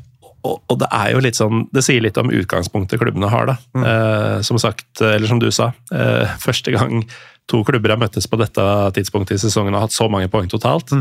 og, 0.47 0.61
og 0.71 0.77
det 0.79 0.87
er 0.95 1.11
jo 1.11 1.21
litt 1.23 1.35
sånn 1.35 1.65
Det 1.75 1.83
sier 1.83 1.99
litt 2.01 2.17
om 2.21 2.31
utgangspunktet 2.31 3.01
klubbene 3.01 3.29
har, 3.31 3.51
da. 3.51 3.57
Eh, 3.83 4.37
som 4.47 4.59
sagt, 4.61 4.89
eller 5.01 5.27
som 5.29 5.41
du 5.41 5.49
sa, 5.53 5.71
eh, 5.93 6.37
første 6.41 6.73
gang 6.75 7.03
to 7.49 7.63
klubber 7.65 7.95
har 7.95 8.01
møttes 8.01 8.27
på 8.29 8.37
dette 8.39 8.63
tidspunktet 8.93 9.39
i 9.39 9.41
sesongen 9.41 9.73
og 9.73 9.81
har 9.81 9.87
hatt 9.87 9.95
så 9.95 10.05
mange 10.11 10.29
poeng 10.31 10.49
totalt. 10.51 10.93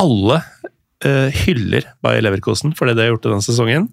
Alle 0.00 0.42
eh, 1.04 1.32
hyller 1.44 1.86
Bayer 2.04 2.24
Leverkosen 2.24 2.74
for 2.76 2.88
det 2.88 2.98
de 2.98 3.06
har 3.06 3.14
gjort 3.14 3.28
denne 3.28 3.44
sesongen. 3.44 3.88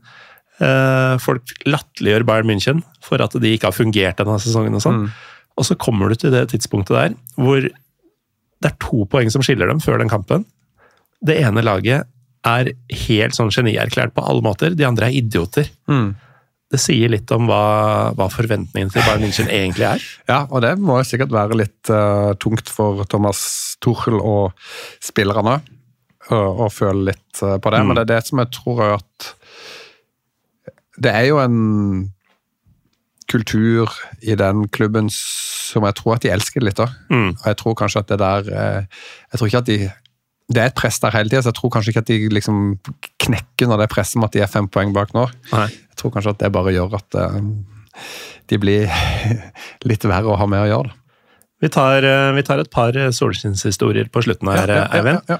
Eh, 0.59 1.15
folk 1.23 1.53
latterliggjør 1.67 2.25
Bayern 2.27 2.49
München 2.51 2.83
for 3.03 3.23
at 3.23 3.35
de 3.39 3.53
ikke 3.55 3.71
har 3.71 3.75
fungert 3.77 4.19
denne 4.19 4.39
sesongen. 4.43 4.75
Og 4.75 4.83
sånn. 4.83 5.05
Og 5.59 5.67
så 5.67 5.75
kommer 5.79 6.09
du 6.09 6.19
til 6.19 6.33
det 6.33 6.47
tidspunktet 6.53 6.95
der 6.95 7.17
hvor 7.39 7.67
det 8.59 8.67
er 8.67 8.79
to 8.83 9.05
poeng 9.11 9.29
som 9.31 9.43
skiller 9.45 9.69
dem 9.71 9.81
før 9.83 10.01
den 10.01 10.11
kampen. 10.11 10.45
Det 11.23 11.37
ene 11.39 11.63
laget 11.63 12.07
er 12.47 12.71
helt 13.05 13.35
sånn 13.35 13.51
genierklært 13.51 14.15
på 14.15 14.23
alle 14.23 14.43
måter, 14.43 14.75
de 14.75 14.87
andre 14.87 15.09
er 15.09 15.19
idioter. 15.19 15.69
Det 16.69 16.77
sier 16.79 17.09
litt 17.09 17.31
om 17.33 17.47
hva, 17.49 18.11
hva 18.13 18.27
forventningene 18.29 18.93
til 18.93 19.01
Bayern 19.01 19.23
München 19.25 19.49
egentlig 19.49 19.87
er. 19.89 20.03
Ja, 20.29 20.43
og 20.45 20.61
det 20.63 20.75
må 20.77 20.99
sikkert 21.07 21.33
være 21.33 21.57
litt 21.57 21.89
uh, 21.89 22.35
tungt 22.39 22.69
for 22.69 23.01
Thomas 23.09 23.41
Tuchel 23.81 24.19
og 24.19 24.53
spillerne 25.01 25.57
å 26.29 26.67
føle 26.69 27.09
litt 27.09 27.41
uh, 27.41 27.57
på 27.57 27.73
det. 27.73 27.81
Men 27.87 27.97
det 27.97 28.05
er 28.05 28.11
det 28.13 28.21
som 28.27 28.43
jeg 28.43 28.53
tror 28.53 28.83
at 28.99 29.31
Det 30.99 31.09
er 31.15 31.25
jo 31.31 31.39
en 31.41 31.57
kultur 33.29 33.93
i 34.25 34.35
den 34.39 34.67
klubben 34.73 35.09
som 35.69 35.85
jeg 35.85 35.97
tror 35.99 36.17
at 36.17 36.25
de 36.25 36.31
elsker 36.33 36.63
litt. 36.65 36.79
da. 36.79 36.89
Mm. 37.13 37.31
Og 37.37 37.47
jeg 37.51 37.57
tror 37.61 37.77
kanskje 37.77 38.03
at 38.03 38.11
det 38.11 38.19
der 38.21 38.49
eh, 38.49 39.01
Jeg 39.31 39.39
tror 39.39 39.49
ikke 39.49 39.63
at 39.63 39.69
de 39.69 39.79
Det 40.49 40.61
er 40.61 40.71
et 40.71 40.77
press 40.77 40.97
der 40.99 41.13
hele 41.13 41.29
tida, 41.29 41.43
så 41.45 41.51
jeg 41.51 41.59
tror 41.59 41.73
kanskje 41.75 41.93
ikke 41.93 42.01
at 42.01 42.09
de 42.09 42.29
liksom 42.33 42.61
knekker 43.21 43.69
når 43.69 43.81
det 43.81 43.85
er 43.85 43.93
presset 43.93 44.17
med 44.17 44.31
at 44.31 44.37
de 44.37 44.41
er 44.41 44.49
fem 44.49 44.65
poeng 44.67 44.95
bak 44.95 45.13
nå. 45.13 45.27
Nei. 45.53 45.67
Jeg 45.69 45.99
tror 46.01 46.13
kanskje 46.15 46.33
at 46.33 46.39
det 46.41 46.49
bare 46.55 46.73
gjør 46.73 46.95
at 46.97 47.19
eh, 47.21 47.35
de 48.49 48.57
blir 48.57 48.89
litt 49.89 50.07
verre 50.09 50.33
å 50.33 50.39
ha 50.39 50.47
med 50.49 50.63
å 50.65 50.71
gjøre. 50.71 50.95
Vi 51.61 51.69
tar, 51.69 52.01
eh, 52.07 52.31
vi 52.33 52.45
tar 52.47 52.63
et 52.63 52.71
par 52.73 52.97
solskinnshistorier 52.97 54.09
på 54.09 54.23
slutten 54.25 54.49
her, 54.49 54.73
Ja, 54.73 54.87
ja, 54.89 55.13
ja, 55.29 55.37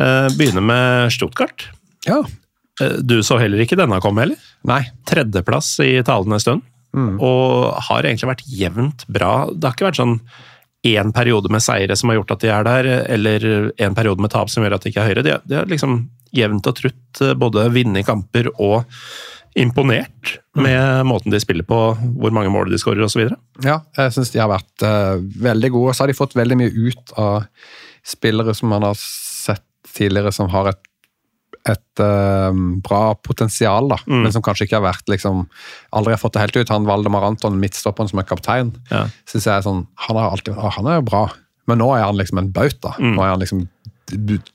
Eivind. 0.00 0.38
Begynner 0.38 0.64
med 0.64 1.12
Stuttgart. 1.12 1.68
Ja. 2.08 2.22
Du 3.04 3.18
så 3.26 3.36
heller 3.42 3.60
ikke 3.60 3.76
denne 3.76 4.00
komme, 4.00 4.24
heller? 4.24 4.48
Nei. 4.64 4.84
Tredjeplass 5.10 5.74
i 5.84 5.98
talende 6.06 6.40
stund. 6.40 6.64
Og 6.96 7.74
har 7.88 8.06
egentlig 8.06 8.30
vært 8.30 8.46
jevnt 8.48 9.04
bra. 9.12 9.32
Det 9.52 9.68
har 9.68 9.76
ikke 9.76 9.90
vært 9.90 10.00
sånn 10.00 10.20
én 10.86 11.10
periode 11.12 11.50
med 11.50 11.62
seire 11.64 11.96
som 11.98 12.10
har 12.10 12.20
gjort 12.20 12.36
at 12.36 12.44
de 12.44 12.52
er 12.54 12.66
der, 12.66 12.88
eller 13.10 13.48
en 13.82 13.96
periode 13.98 14.22
med 14.22 14.30
tap 14.32 14.50
som 14.52 14.62
gjør 14.62 14.76
at 14.76 14.84
de 14.84 14.92
ikke 14.92 15.02
er 15.02 15.10
høyere. 15.10 15.24
De 15.26 15.34
har, 15.34 15.42
de 15.44 15.58
har 15.58 15.70
liksom 15.70 16.04
jevnt 16.34 16.68
og 16.70 16.78
trutt 16.78 17.24
eh, 17.24 17.34
både 17.38 17.66
vunnet 17.74 18.06
kamper 18.06 18.50
og 18.54 18.84
imponert 19.58 20.36
med 20.58 21.06
måten 21.08 21.32
de 21.32 21.40
spiller 21.42 21.66
på, 21.66 21.78
hvor 22.20 22.34
mange 22.34 22.50
mål 22.52 22.70
de 22.70 22.78
skårer 22.78 23.02
osv. 23.06 23.24
Ja, 23.64 23.80
jeg 23.96 24.14
syns 24.14 24.30
de 24.34 24.42
har 24.42 24.50
vært 24.52 24.84
uh, 24.84 25.18
veldig 25.18 25.70
gode. 25.74 25.94
Så 25.94 26.04
har 26.04 26.12
de 26.12 26.18
fått 26.18 26.36
veldig 26.38 26.58
mye 26.60 26.70
ut 26.70 27.14
av 27.18 27.48
spillere 28.06 28.54
som 28.54 28.70
man 28.70 28.86
har 28.86 28.98
sett 29.00 29.64
tidligere, 29.96 30.30
som 30.34 30.50
har 30.52 30.70
et, 30.70 30.82
et 31.66 32.00
uh, 32.02 32.52
bra 32.84 33.14
potensial, 33.24 33.88
da. 33.90 33.98
Men 34.06 34.30
som 34.32 34.42
kanskje 34.42 34.66
ikke 34.68 34.78
har 34.78 34.86
vært 34.92 35.08
liksom 35.10 35.46
Aldri 35.92 36.12
har 36.14 36.20
fått 36.22 36.34
det 36.36 36.44
helt 36.46 36.56
ut. 36.56 36.68
Han 36.72 36.86
Valdemar 36.86 37.24
Anton, 37.26 37.58
midtstopperen 37.60 38.08
som 38.08 38.18
er 38.22 38.28
kaptein, 38.28 38.74
Ja. 38.92 39.06
synes 39.26 39.44
jeg 39.48 39.54
er 39.56 39.62
sånn 39.66 39.86
Han 40.06 40.16
har 40.16 40.30
alltid 40.30 40.54
ah, 40.56 40.70
Han 40.78 40.86
er 40.86 41.00
jo 41.00 41.06
bra, 41.10 41.24
men 41.66 41.78
nå 41.82 41.90
er 41.96 42.04
han 42.06 42.16
liksom 42.16 42.38
en 42.38 42.52
bauta. 42.52 42.94
Nå 42.98 43.20
er 43.22 43.34
han 43.34 43.40
liksom 43.42 43.66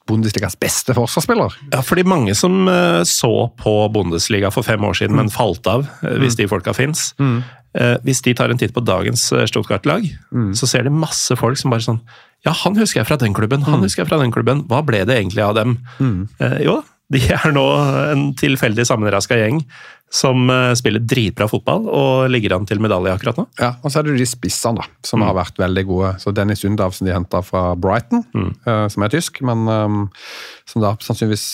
Bundesligas 0.09 0.55
beste 0.57 0.95
forsvarsspiller. 0.97 1.53
Ja, 1.73 1.81
fordi 1.85 2.03
mange 2.09 2.33
som 2.37 2.67
eh, 2.67 3.03
så 3.05 3.49
på 3.61 3.73
Bundesliga 3.93 4.49
for 4.53 4.65
fem 4.65 4.81
år 4.83 4.95
siden, 4.97 5.15
men 5.19 5.29
falt 5.29 5.67
av, 5.69 5.85
hvis 6.01 6.23
hvis 6.23 6.39
de 6.39 6.47
folka 6.49 6.73
fins. 6.73 7.11
Hvis 8.03 8.21
de 8.25 8.33
tar 8.37 8.49
en 8.53 8.57
titt 8.57 8.73
på 8.73 8.81
dagens 8.85 9.31
eh, 9.33 9.45
Stuttgart-lag, 9.49 10.05
så 10.57 10.69
ser 10.69 10.83
de 10.87 10.93
masse 10.93 11.37
folk 11.37 11.57
som 11.57 11.69
bare 11.73 11.85
sånn 11.85 12.01
Ja, 12.45 12.51
han 12.63 12.75
husker 12.75 12.99
jeg 13.01 13.07
fra 13.07 13.15
den 13.21 13.33
klubben, 13.33 13.61
han 13.63 13.81
husker 13.85 14.03
jeg 14.03 14.09
fra 14.09 14.17
den 14.19 14.33
klubben. 14.33 14.65
Hva 14.67 14.81
ble 14.85 15.05
det 15.05 15.15
egentlig 15.21 15.45
av 15.45 15.53
dem? 15.55 15.77
Eh, 16.41 16.57
jo 16.65 16.79
da, 16.81 16.83
de 17.13 17.21
er 17.33 17.51
nå 17.55 17.65
en 18.13 18.31
tilfeldig 18.39 18.85
sammenraska 18.89 19.37
gjeng 19.39 19.61
som 20.13 20.49
eh, 20.49 20.71
spiller 20.77 21.01
dritbra 21.01 21.47
fotball 21.49 21.87
og 21.89 22.29
ligger 22.29 22.53
an 22.57 22.67
til 22.69 22.81
medalje 22.83 23.15
akkurat 23.15 23.39
nå. 23.41 23.47
Ja, 23.57 23.73
Og 23.81 23.89
så 23.89 23.99
er 23.99 24.07
det 24.07 24.19
de 24.21 24.27
spissene, 24.29 24.83
da, 24.83 25.05
som 25.05 25.23
har 25.25 25.33
vært 25.37 25.57
veldig 25.61 25.85
gode. 25.89 26.11
Så 26.21 26.33
Dennis 26.35 26.61
Undav, 26.67 26.93
som 26.93 27.07
de 27.09 27.15
henta 27.15 27.41
fra 27.45 27.71
Brighton, 27.73 28.25
eh, 28.35 28.85
som 28.93 29.05
er 29.05 29.13
tysk, 29.13 29.41
men 29.45 29.65
um, 29.65 30.03
som 30.69 30.85
da 30.85 30.93
sannsynligvis 31.01 31.47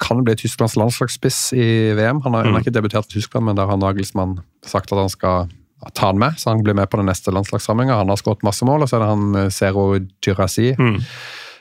kan 0.00 0.22
bli 0.24 0.36
Tysklands 0.38 0.76
landslagsspiss 0.78 1.52
i 1.58 1.68
VM. 1.98 2.22
Han 2.24 2.36
har, 2.38 2.48
mm. 2.48 2.60
ikke 2.62 2.72
debutert 2.72 3.10
i 3.10 3.18
Tyskland, 3.18 3.48
men 3.48 3.58
der 3.58 3.68
har 3.68 3.80
Nagelsmann 3.80 4.38
sagt 4.64 4.92
at 4.94 5.00
han 5.00 5.12
skal 5.12 5.50
ta 5.94 6.08
han 6.08 6.20
med, 6.22 6.38
så 6.40 6.52
han 6.54 6.62
blir 6.64 6.76
med 6.78 6.88
på 6.90 7.00
den 7.00 7.10
neste 7.10 7.34
landslagssamlinga. 7.34 7.98
Han 7.98 8.08
har 8.12 8.20
skåret 8.20 8.46
masse 8.46 8.66
mål, 8.66 8.86
og 8.86 8.90
så 8.90 8.98
er 8.98 9.04
det 9.04 9.10
han 9.10 9.52
Zero 9.52 9.90
Zero 9.98 10.06
Girassi. 10.24 10.72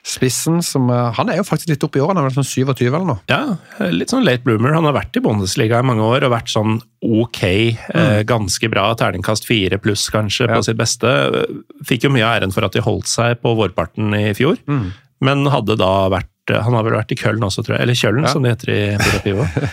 Spissen, 0.08 0.62
som 0.64 0.86
eh, 0.94 1.10
Han 1.18 1.28
er 1.30 1.42
jo 1.42 1.46
faktisk 1.48 1.74
litt 1.74 1.84
oppe 1.84 2.00
i 2.00 2.04
årene, 2.04 2.22
han 2.22 2.30
er 2.30 2.32
vel 2.32 2.38
sånn 2.40 2.48
27 2.48 2.86
eller 2.88 3.08
noe. 3.10 3.20
Ja, 3.28 3.58
litt 3.92 4.14
sånn 4.14 4.24
late 4.28 4.46
bloomer. 4.46 4.72
Han 4.78 4.88
har 4.88 4.96
vært 4.96 5.20
i 5.20 5.24
Bundesliga 5.26 5.82
i 5.84 5.88
mange 5.88 6.06
år 6.08 6.24
og 6.28 6.32
vært 6.32 6.54
sånn 6.54 6.78
ok, 7.04 7.42
eh, 7.44 8.22
ganske 8.28 8.70
bra. 8.72 8.88
Terningkast 8.98 9.46
fire 9.50 9.78
pluss, 9.84 10.08
kanskje, 10.14 10.48
på 10.54 10.62
sitt 10.66 10.80
beste. 10.80 11.12
Fikk 11.88 12.08
jo 12.08 12.14
mye 12.16 12.24
av 12.26 12.38
æren 12.40 12.56
for 12.56 12.64
at 12.68 12.78
de 12.78 12.86
holdt 12.86 13.12
seg 13.12 13.42
på 13.44 13.52
vårparten 13.60 14.16
i 14.18 14.32
fjor, 14.38 14.58
men 14.68 15.46
hadde 15.52 15.76
da 15.80 15.92
vært 16.14 16.32
han 16.48 16.72
har 16.78 16.86
vel 16.88 16.94
vært 16.96 17.12
i 17.12 17.18
Köln 17.20 17.44
også, 17.44 17.60
tror 17.68 17.76
jeg. 17.76 17.84
Eller 17.84 17.98
Kjøllen, 18.00 18.24
Ja. 18.24 18.30
som 18.32 18.46
det 18.46 18.54
heter 18.54 18.70
i 18.72 18.84
Budapivo. 19.02 19.44
Pivo. 19.52 19.68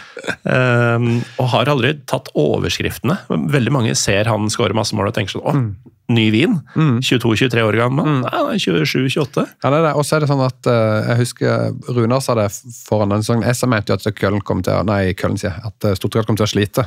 um, 0.51 1.05
og 1.39 1.49
har 1.53 1.71
aldri 1.71 1.93
tatt 2.11 2.33
overskriftene. 2.35 3.15
Veldig 3.31 3.71
mange 3.77 3.95
ser 3.95 4.27
han 4.27 4.49
skåre 4.51 4.75
masse 4.75 4.97
mål 4.99 5.13
og 5.13 5.15
tenker 5.15 5.37
sånn 5.37 5.45
Å, 5.47 5.93
ny 6.13 6.27
vin. 6.35 6.59
22-23 6.77 7.63
år 7.65 7.79
gammel. 7.79 8.09
Nei, 8.25 8.41
er 8.55 8.61
27-28. 8.61 9.45
Ja, 9.65 9.71
det 9.73 9.79
er 9.79 9.87
det. 9.89 9.93
Og 9.97 10.05
så 10.05 10.17
er 10.17 10.25
det 10.25 10.31
sånn 10.31 10.43
at 10.45 10.69
eh, 10.71 11.11
jeg 11.11 11.21
husker 11.23 11.95
Runar 11.97 12.23
sa 12.25 12.37
det 12.39 12.49
foran 12.85 13.15
den 13.15 13.25
sesongen. 13.25 13.47
Jeg 13.49 13.71
mente 13.73 13.93
jo 13.95 13.99
at 13.99 14.19
Køllen 14.19 14.45
kom 14.45 14.61
til 14.65 14.77
å, 14.77 14.85
nei, 14.87 15.15
Køllen 15.19 15.41
sier 15.41 15.57
at 15.65 15.89
Stortinget 15.97 16.29
kom 16.29 16.39
til 16.41 16.47
å 16.47 16.51
slite 16.51 16.87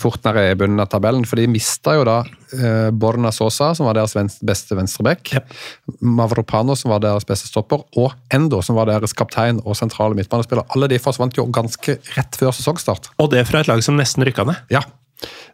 fort 0.00 0.24
nede 0.26 0.48
i 0.50 0.58
bunnen 0.60 0.82
av 0.82 0.90
tabellen. 0.92 1.24
For 1.28 1.40
de 1.40 1.48
mista 1.50 1.94
jo 1.96 2.04
da 2.08 2.18
eh, 2.24 2.90
Borna 2.92 3.32
Sosa, 3.34 3.70
som 3.76 3.88
var 3.88 3.96
deres 3.98 4.16
venstre, 4.16 4.46
beste 4.48 4.76
venstrebekk. 4.78 5.34
Mavropano, 6.04 6.76
som 6.78 6.92
var 6.92 7.02
deres 7.04 7.26
beste 7.28 7.48
stopper. 7.50 7.86
Og 8.00 8.12
Endo, 8.34 8.60
som 8.64 8.76
var 8.78 8.90
deres 8.90 9.16
kaptein 9.16 9.62
og 9.64 9.78
sentrale 9.78 10.18
midtbanespiller. 10.18 10.66
Alle 10.76 10.90
de 10.92 11.00
forsvant 11.02 11.36
jo 11.38 11.48
ganske 11.54 11.98
rett 12.18 12.40
før 12.40 12.52
sesongstart. 12.56 13.14
Og 13.22 13.32
det 13.32 13.46
fra 13.48 13.64
et 13.64 13.72
lag 13.72 13.82
som 13.84 13.96
nesten 13.98 14.26
rykka 14.26 14.46
ned. 14.48 14.60
Ja. 14.74 14.84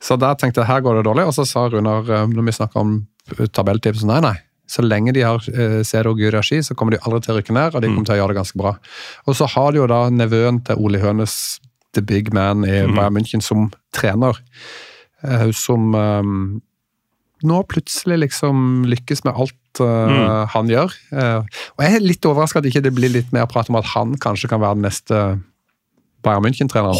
Så 0.01 0.16
der 0.21 0.37
tenkte 0.41 0.62
jeg 0.62 0.71
her 0.71 0.85
går 0.85 1.01
det 1.01 1.07
dårlig, 1.09 1.27
og 1.29 1.35
så 1.37 1.45
sa 1.49 1.66
Runar 1.68 2.09
eh, 2.09 2.27
når 2.31 2.47
vi 2.49 2.57
snakka 2.59 2.81
om 2.81 2.95
tabelltips 3.55 4.05
nei, 4.09 4.21
nei. 4.25 4.37
Så 4.71 4.85
lenge 4.87 5.12
de 5.16 5.25
har 5.27 5.43
eh, 5.51 5.81
Sedo 5.87 6.14
Ski, 6.47 6.61
så 6.62 6.77
kommer 6.79 6.95
de 6.95 7.03
aldri 7.03 7.21
til 7.25 7.35
å 7.35 7.39
rykke 7.41 7.57
ned, 7.57 7.75
og 7.75 7.83
de 7.83 7.89
kommer 7.91 8.07
til 8.07 8.14
å 8.14 8.21
gjøre 8.21 8.35
det 8.35 8.41
ganske 8.41 8.61
bra. 8.61 8.77
Og 9.27 9.37
så 9.39 9.49
har 9.51 9.73
de 9.73 9.81
jo 9.83 9.89
da 9.91 10.05
nevøen 10.14 10.61
til 10.66 10.79
Ole 10.79 11.01
Hønes, 11.03 11.59
the 11.93 12.03
big 12.07 12.31
man 12.33 12.62
i 12.62 12.85
Bayern 12.87 13.16
München, 13.16 13.43
som 13.43 13.71
trener. 13.97 14.39
eh, 15.27 15.51
Som 15.51 15.91
nå 17.41 17.62
plutselig 17.64 18.18
liksom 18.21 18.85
lykkes 18.85 19.25
med 19.25 19.33
alt 19.33 19.81
eh, 19.81 20.47
han 20.53 20.68
gjør. 20.68 20.93
Og 21.16 21.81
jeg 21.83 21.97
er 21.97 22.05
litt 22.05 22.27
overraska 22.29 22.61
at 22.61 22.68
ikke 22.68 22.83
det 22.85 22.93
blir 22.95 23.11
litt 23.11 23.33
mer 23.33 23.47
prat 23.51 23.71
om 23.73 23.79
at 23.81 23.89
han 23.95 24.12
kanskje 24.21 24.51
kan 24.53 24.61
være 24.61 24.77
den 24.77 24.85
neste 24.85 25.21
Bayern 26.25 26.43
München-treneren. 26.45 26.99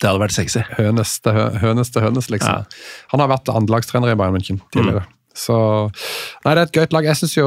Det 0.00 0.06
hadde 0.08 0.20
vært 0.22 0.36
sexy. 0.36 0.60
Hønes 0.78 1.10
til 1.24 1.32
hø- 1.36 1.54
hønes, 1.62 1.88
til 1.94 2.02
hønes, 2.04 2.26
liksom. 2.32 2.54
Han 3.14 3.20
har 3.24 3.30
vært 3.32 3.48
andrelagstrener 3.52 4.08
i 4.12 4.18
Bayern 4.20 4.36
München 4.36 4.58
tidligere. 4.74 5.04
Så 5.40 5.54
Nei, 6.44 6.52
det 6.56 6.58
er 6.58 6.62
et 6.66 6.72
gøyt 6.74 6.92
lag. 6.92 7.04
Jeg 7.06 7.16
syns 7.20 7.36
jo, 7.38 7.44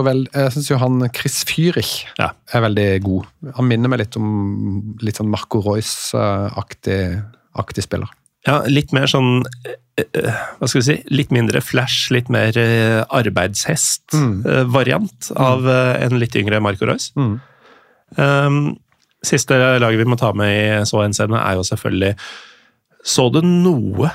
jo 0.71 0.77
han 0.79 0.93
Chris 1.13 1.43
Fyrich 1.45 2.05
Ja. 2.17 2.29
er 2.53 2.61
veldig 2.63 3.01
god. 3.03 3.25
Han 3.57 3.67
minner 3.67 3.89
meg 3.91 3.99
litt 3.99 4.15
om 4.17 4.95
litt 5.03 5.17
sånn 5.19 5.29
Marco 5.29 5.59
Royce-aktig 5.61 7.19
aktig 7.59 7.83
spiller. 7.83 8.07
Ja, 8.47 8.61
litt 8.67 8.91
mer 8.95 9.05
sånn 9.07 9.43
eh, 9.67 9.75
eh, 10.03 10.33
Hva 10.59 10.67
skal 10.67 10.81
vi 10.81 10.85
si? 10.87 10.95
Litt 11.15 11.31
mindre 11.31 11.61
flash, 11.63 12.09
litt 12.11 12.29
mer 12.33 12.51
eh, 12.57 13.03
arbeidshest-variant 13.07 15.29
av 15.39 15.67
eh, 15.69 16.03
en 16.05 16.17
litt 16.19 16.35
yngre 16.39 16.59
Marco 16.63 16.85
Reus. 16.89 17.11
Mm. 17.15 17.37
Um, 18.17 18.57
siste 19.23 19.55
laget 19.79 19.99
vi 20.01 20.07
må 20.09 20.17
ta 20.19 20.31
med 20.35 20.51
i 20.51 20.85
så 20.89 21.03
henseende, 21.05 21.39
er 21.39 21.55
jo 21.59 21.63
selvfølgelig 21.67 22.15
Så 23.05 23.25
du 23.33 23.41
noe, 23.43 24.11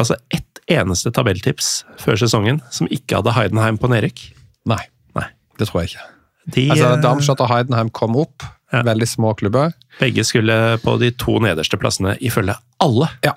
altså 0.00 0.16
ett 0.32 0.60
eneste 0.70 1.10
tabelltips 1.12 1.84
før 2.00 2.16
sesongen 2.20 2.60
som 2.72 2.88
ikke 2.88 3.18
hadde 3.18 3.34
Heidenheim 3.36 3.76
på 3.80 3.90
nedrykk? 3.90 4.22
Nei, 4.70 4.80
Nei. 5.18 5.26
det 5.58 5.68
tror 5.68 5.82
jeg 5.82 5.90
ikke. 5.92 6.06
De, 6.54 6.64
Altså, 6.70 6.86
eh, 6.94 7.00
Darmstadt 7.04 7.40
og 7.44 7.50
Heidenheim 7.52 7.90
kom 7.92 8.16
opp. 8.16 8.42
Ja. 8.72 8.80
Veldig 8.86 9.08
små 9.10 9.34
klubber. 9.36 9.72
begge 9.98 10.22
skulle 10.24 10.78
på 10.84 10.94
de 11.00 11.10
to 11.18 11.38
nederste 11.42 11.76
plassene 11.76 12.14
ifølge 12.22 12.54
alle. 12.80 13.08
Ja. 13.24 13.32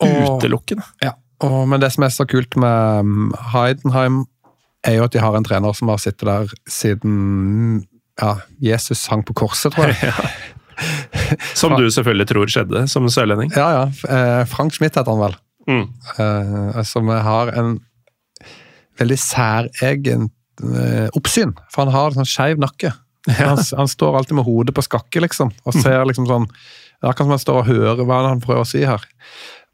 Og- 0.00 0.40
Utelukkende. 0.40 0.82
Ja, 1.04 1.12
og, 1.40 1.68
men 1.68 1.80
det 1.80 1.92
som 1.92 2.04
er 2.04 2.08
så 2.14 2.26
kult 2.26 2.56
med 2.56 3.04
mm, 3.04 3.32
Heidenheim, 3.52 4.24
er 4.84 4.96
jo 4.98 5.04
at 5.04 5.12
de 5.12 5.18
har 5.20 5.36
en 5.36 5.44
trener 5.44 5.72
som 5.74 5.88
har 5.88 5.98
sittet 5.98 6.26
der 6.26 6.48
siden 6.70 7.86
ja, 8.20 8.36
Jesus 8.62 9.06
hang 9.12 9.24
på 9.26 9.36
korset, 9.36 9.74
tror 9.74 9.92
jeg. 9.92 10.12
Som 11.56 11.76
du 11.76 11.86
selvfølgelig 11.88 12.28
tror 12.28 12.50
skjedde, 12.52 12.82
som 12.92 13.06
sørlending. 13.08 13.48
Ja, 13.56 13.66
ja. 13.72 13.84
Eh, 14.12 14.42
Frank 14.50 14.74
Schmidt 14.76 14.98
heter 14.98 15.08
han 15.08 15.22
vel. 15.22 15.36
Mm. 15.66 15.86
Eh, 16.20 16.82
som 16.84 17.08
har 17.08 17.50
en 17.56 17.78
veldig 19.00 19.16
særegen 19.18 20.28
eh, 20.60 21.08
oppsyn. 21.16 21.54
For 21.72 21.86
han 21.86 21.94
har 21.94 22.16
sånn 22.16 22.28
skeiv 22.28 22.60
nakke. 22.62 22.92
Han, 23.40 23.58
han 23.58 23.90
står 23.90 24.20
alltid 24.20 24.38
med 24.38 24.46
hodet 24.46 24.76
på 24.76 24.84
skakke, 24.86 25.24
liksom. 25.24 25.50
Og 25.66 25.74
ser 25.74 26.04
liksom 26.06 26.28
sånn 26.28 26.44
Det 26.46 27.08
er 27.08 27.10
akkurat 27.10 27.26
som 27.26 27.34
han 27.34 27.42
står 27.42 27.62
og 27.62 27.70
hører 27.72 28.06
hva 28.06 28.20
han 28.28 28.44
prøver 28.44 28.62
å 28.62 28.68
si 28.68 28.84
her. 28.86 29.02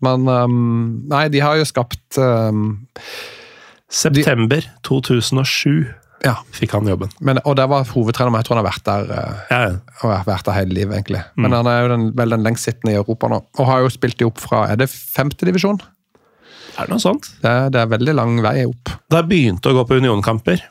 Men 0.03 0.25
um, 0.27 1.03
Nei, 1.11 1.27
de 1.35 1.43
har 1.45 1.59
jo 1.61 1.67
skapt 1.69 2.19
um, 2.19 2.87
September 3.93 4.65
2007 4.89 5.93
Ja. 6.23 6.37
fikk 6.55 6.75
han 6.77 6.87
jobben. 6.87 7.11
Men, 7.21 7.41
og 7.45 7.57
der 7.59 7.67
var 7.71 7.87
hovedtrener, 7.89 8.31
men 8.31 8.43
jeg 8.43 8.47
tror 8.49 8.59
han 8.59 8.65
har 8.65 8.71
vært 8.71 8.85
der 8.87 9.15
eh, 9.17 9.41
Ja, 9.51 9.63
ja. 10.07 10.21
vært 10.29 10.47
der 10.47 10.59
hele 10.61 10.77
livet, 10.77 10.95
egentlig. 11.01 11.23
Men 11.37 11.57
han 11.57 11.67
er 11.71 11.81
jo 11.83 11.89
den, 11.97 12.05
vel 12.19 12.37
den 12.37 12.45
lengstsittende 12.47 12.95
i 12.95 13.01
Europa 13.01 13.31
nå. 13.33 13.41
Og 13.59 13.67
har 13.69 13.83
jo 13.83 13.91
spilt 13.93 14.21
de 14.21 14.29
opp 14.29 14.39
fra 14.43 14.67
Er 14.71 14.79
det 14.79 14.91
femtedivisjon? 14.93 15.81
Er 16.79 16.87
det 16.89 16.95
noe 16.95 17.03
sånt? 17.03 17.27
Det, 17.43 17.51
det 17.75 17.81
er 17.83 17.91
veldig 17.91 18.15
lang 18.17 18.39
vei 18.45 18.63
opp. 18.65 18.95
Da 19.13 19.21
jeg 19.21 19.29
begynte 19.33 19.73
å 19.73 19.77
gå 19.77 19.83
på 19.91 19.99
unionkamper, 20.01 20.63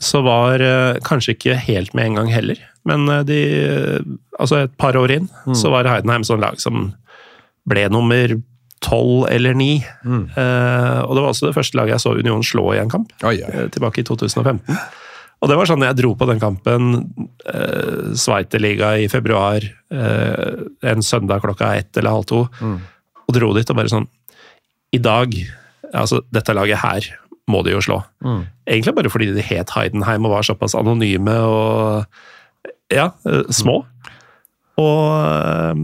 så 0.00 0.20
var 0.24 0.62
eh, 0.64 1.00
kanskje 1.04 1.34
ikke 1.34 1.56
helt 1.66 1.96
med 1.96 2.06
en 2.10 2.20
gang 2.20 2.30
heller, 2.32 2.60
men 2.88 3.08
eh, 3.12 3.24
de 3.28 3.40
Altså 4.40 4.56
et 4.62 4.72
par 4.80 4.96
år 4.96 5.12
inn, 5.12 5.26
så 5.52 5.68
var 5.68 5.84
Heidenheim 5.84 6.22
sånn 6.24 6.40
lag 6.40 6.56
som 6.62 6.94
ble 7.68 7.82
nummer 7.92 8.32
tolv 8.84 9.26
eller 9.30 9.56
ni. 9.56 9.74
Eh, 10.04 11.00
og 11.04 11.14
det 11.16 11.22
var 11.22 11.30
også 11.30 11.50
det 11.50 11.56
første 11.56 11.78
laget 11.78 11.96
jeg 11.96 12.04
så 12.04 12.14
Union 12.16 12.44
slå 12.46 12.70
i 12.74 12.80
en 12.80 12.92
kamp, 12.92 13.12
oh, 13.22 13.32
yeah. 13.34 13.52
uh, 13.52 13.68
tilbake 13.72 14.02
i 14.02 14.06
2015. 14.08 14.60
Og 15.40 15.48
det 15.48 15.56
var 15.56 15.68
sånn 15.68 15.84
jeg 15.84 15.96
dro 15.96 16.14
på 16.20 16.28
den 16.28 16.40
kampen, 16.40 16.90
uh, 17.48 18.10
Sveiterliga 18.18 18.94
i 19.00 19.08
februar, 19.12 19.64
uh, 19.92 20.66
en 20.84 21.04
søndag 21.04 21.44
klokka 21.44 21.74
ett 21.80 21.96
eller 21.96 22.18
halv 22.18 22.28
to, 22.28 22.42
og 22.50 23.36
dro 23.36 23.52
dit 23.56 23.72
og 23.72 23.78
bare 23.78 23.92
sånn 23.92 24.08
I 24.96 24.98
dag, 24.98 25.36
altså 25.94 26.20
dette 26.34 26.56
laget 26.56 26.82
her, 26.82 27.12
må 27.50 27.62
de 27.66 27.72
jo 27.74 27.80
slå. 27.82 28.00
Egentlig 28.66 28.94
bare 28.96 29.10
fordi 29.10 29.30
de 29.34 29.42
het 29.42 29.72
Heidenheim 29.74 30.26
og 30.28 30.36
var 30.36 30.46
såpass 30.46 30.76
anonyme 30.78 31.34
og 31.46 32.06
ja, 32.90 33.10
eh, 33.26 33.46
små. 33.54 33.80
Og 34.80 35.02
eh, 35.14 35.82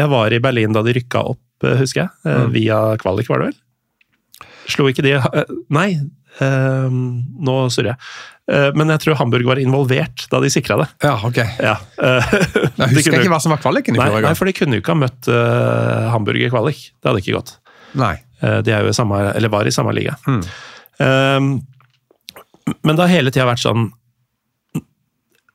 jeg 0.00 0.10
var 0.12 0.32
i 0.34 0.42
Berlin 0.42 0.74
da 0.74 0.82
de 0.86 0.94
rykka 0.96 1.24
opp, 1.34 1.42
eh, 1.51 1.51
husker 1.80 2.04
jeg. 2.04 2.10
Mm. 2.26 2.50
Via 2.54 2.80
kvalik, 3.02 3.28
var 3.30 3.42
det 3.42 3.52
vel? 3.52 3.58
Slo 4.72 4.86
ikke 4.90 5.02
de 5.04 5.16
eh, 5.18 5.48
Nei, 5.74 5.88
eh, 6.40 6.88
nå 6.92 7.56
surrer 7.74 7.92
jeg. 7.94 7.98
Eh, 8.52 8.68
Men 8.78 8.90
jeg 8.94 9.02
tror 9.04 9.18
Hamburg 9.20 9.46
var 9.46 9.60
involvert 9.62 10.26
da 10.32 10.40
de 10.42 10.50
sikra 10.52 10.76
det. 10.82 10.88
Ja, 11.06 11.14
ok. 11.26 11.38
Ja. 11.62 11.76
eh, 12.02 12.34
Jeg 12.82 12.92
husker 12.96 13.18
ikke 13.20 13.32
hva 13.32 13.40
som 13.42 13.54
var 13.54 13.62
kvaliken 13.62 13.96
i 13.96 14.00
Nei, 14.02 14.08
fjor 14.10 14.26
nei, 14.26 14.34
for 14.38 14.50
de 14.50 14.54
kunne 14.56 14.78
jo 14.78 14.82
ikke 14.84 14.94
ha 14.94 15.00
møtt 15.02 15.30
uh, 15.30 16.10
Hamburg 16.14 16.42
i 16.42 16.50
kvalik. 16.52 16.84
Det 17.00 17.10
hadde 17.10 17.22
ikke 17.24 17.36
gått. 17.38 17.56
Nei. 17.98 18.14
Eh, 18.42 18.60
De 18.66 18.74
er 18.74 18.86
jo 18.86 18.92
i 18.92 18.96
samme, 18.96 19.18
eller 19.34 19.52
var 19.52 19.68
i 19.70 19.74
samme 19.74 19.94
liga. 19.96 20.14
Mm. 20.26 20.42
Um, 21.02 21.50
men 22.86 22.94
det 22.94 23.02
har 23.06 23.10
hele 23.16 23.32
tida 23.34 23.46
vært 23.48 23.62
sånn 23.64 23.88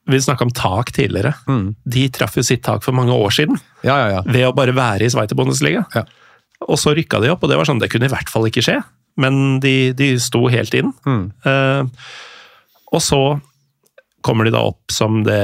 Vi 0.07 0.21
snakka 0.23 0.47
om 0.47 0.53
tak 0.55 0.93
tidligere. 0.95 1.33
Mm. 1.47 1.75
De 1.83 2.05
traff 2.15 2.37
jo 2.39 2.45
sitt 2.45 2.63
tak 2.65 2.85
for 2.85 2.95
mange 2.95 3.15
år 3.15 3.33
siden 3.35 3.59
Ja, 3.83 3.97
ja, 3.97 4.07
ja. 4.17 4.21
ved 4.23 4.47
å 4.47 4.53
bare 4.55 4.75
være 4.75 5.07
i 5.07 5.11
Sveiter 5.11 5.37
Bundesliga. 5.39 5.83
Ja. 5.95 6.05
Og 6.67 6.79
så 6.81 6.95
rykka 6.97 7.19
de 7.21 7.33
opp, 7.33 7.43
og 7.43 7.51
det 7.51 7.59
var 7.59 7.67
sånn, 7.69 7.81
det 7.83 7.91
kunne 7.91 8.09
i 8.09 8.13
hvert 8.13 8.31
fall 8.31 8.47
ikke 8.49 8.63
skje. 8.65 8.79
Men 9.21 9.59
de, 9.61 9.91
de 9.97 10.13
sto 10.21 10.45
helt 10.53 10.73
inn. 10.77 10.93
Mm. 11.05 11.27
Uh, 11.45 12.07
og 12.93 13.03
så 13.03 13.21
kommer 14.25 14.47
de 14.47 14.53
da 14.55 14.63
opp 14.67 14.91
som 14.91 15.21
det, 15.25 15.39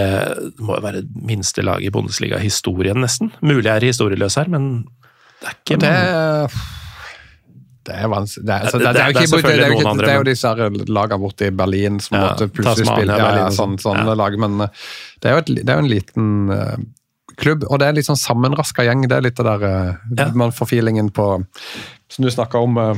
det 0.57 0.64
må 0.66 0.78
jo 0.78 0.84
være 0.84 1.03
minste 1.28 1.64
laget 1.66 1.89
i 1.89 1.93
Bundesliga-historien, 1.93 2.99
nesten. 3.03 3.32
Mulig 3.45 3.68
jeg 3.68 3.76
er 3.76 3.89
historieløs 3.91 4.39
her, 4.41 4.49
men 4.51 4.72
det 5.41 5.51
er 5.51 5.59
ikke 5.59 5.82
Det. 5.84 5.93
Det 7.86 7.95
er 7.99 8.07
vanskelig. 8.11 8.45
Det 8.47 8.53
altså, 8.53 8.77
Det- 8.79 8.86
det, 8.86 8.93
det- 8.93 10.09
er 10.09 10.17
jo 10.17 10.23
disse 10.23 10.51
lagene 10.88 11.19
borte 11.19 11.47
i 11.47 11.49
Berlin 11.51 11.99
som 11.99 12.17
Ja, 12.17 12.21
måtte 12.29 12.47
plutselig 12.51 12.88
spille 12.88 13.17
ja, 13.17 13.49
sånn, 13.49 13.77
sånn. 13.77 13.77
sånne 13.79 14.05
Ja. 14.05 14.13
lag, 14.15 14.38
men 14.39 14.61
eh, 14.61 14.67
det 15.21 15.29
er 15.29 15.34
jo, 15.34 15.38
et, 15.38 15.45
det 15.65 15.69
er 15.69 15.79
jo 15.81 15.84
en 15.86 15.89
liten 15.91 16.51
uh, 16.51 16.75
klubb, 17.38 17.63
og 17.69 17.79
det 17.79 17.88
er 17.88 17.93
litt 17.93 18.05
sånn 18.05 18.19
sammenraska 18.19 18.84
gjeng. 18.86 19.07
Det 19.07 19.17
er 19.17 19.21
litt 19.21 19.36
det 19.36 19.45
der 19.45 19.63
uh, 19.63 19.95
Ja. 20.17 20.29
Man 20.34 20.51
får 20.51 20.67
feelingen 20.67 21.09
på 21.11 21.45
Som 22.09 22.23
du 22.25 22.29
snakka 22.31 22.61
om 22.61 22.77
uh, 22.77 22.95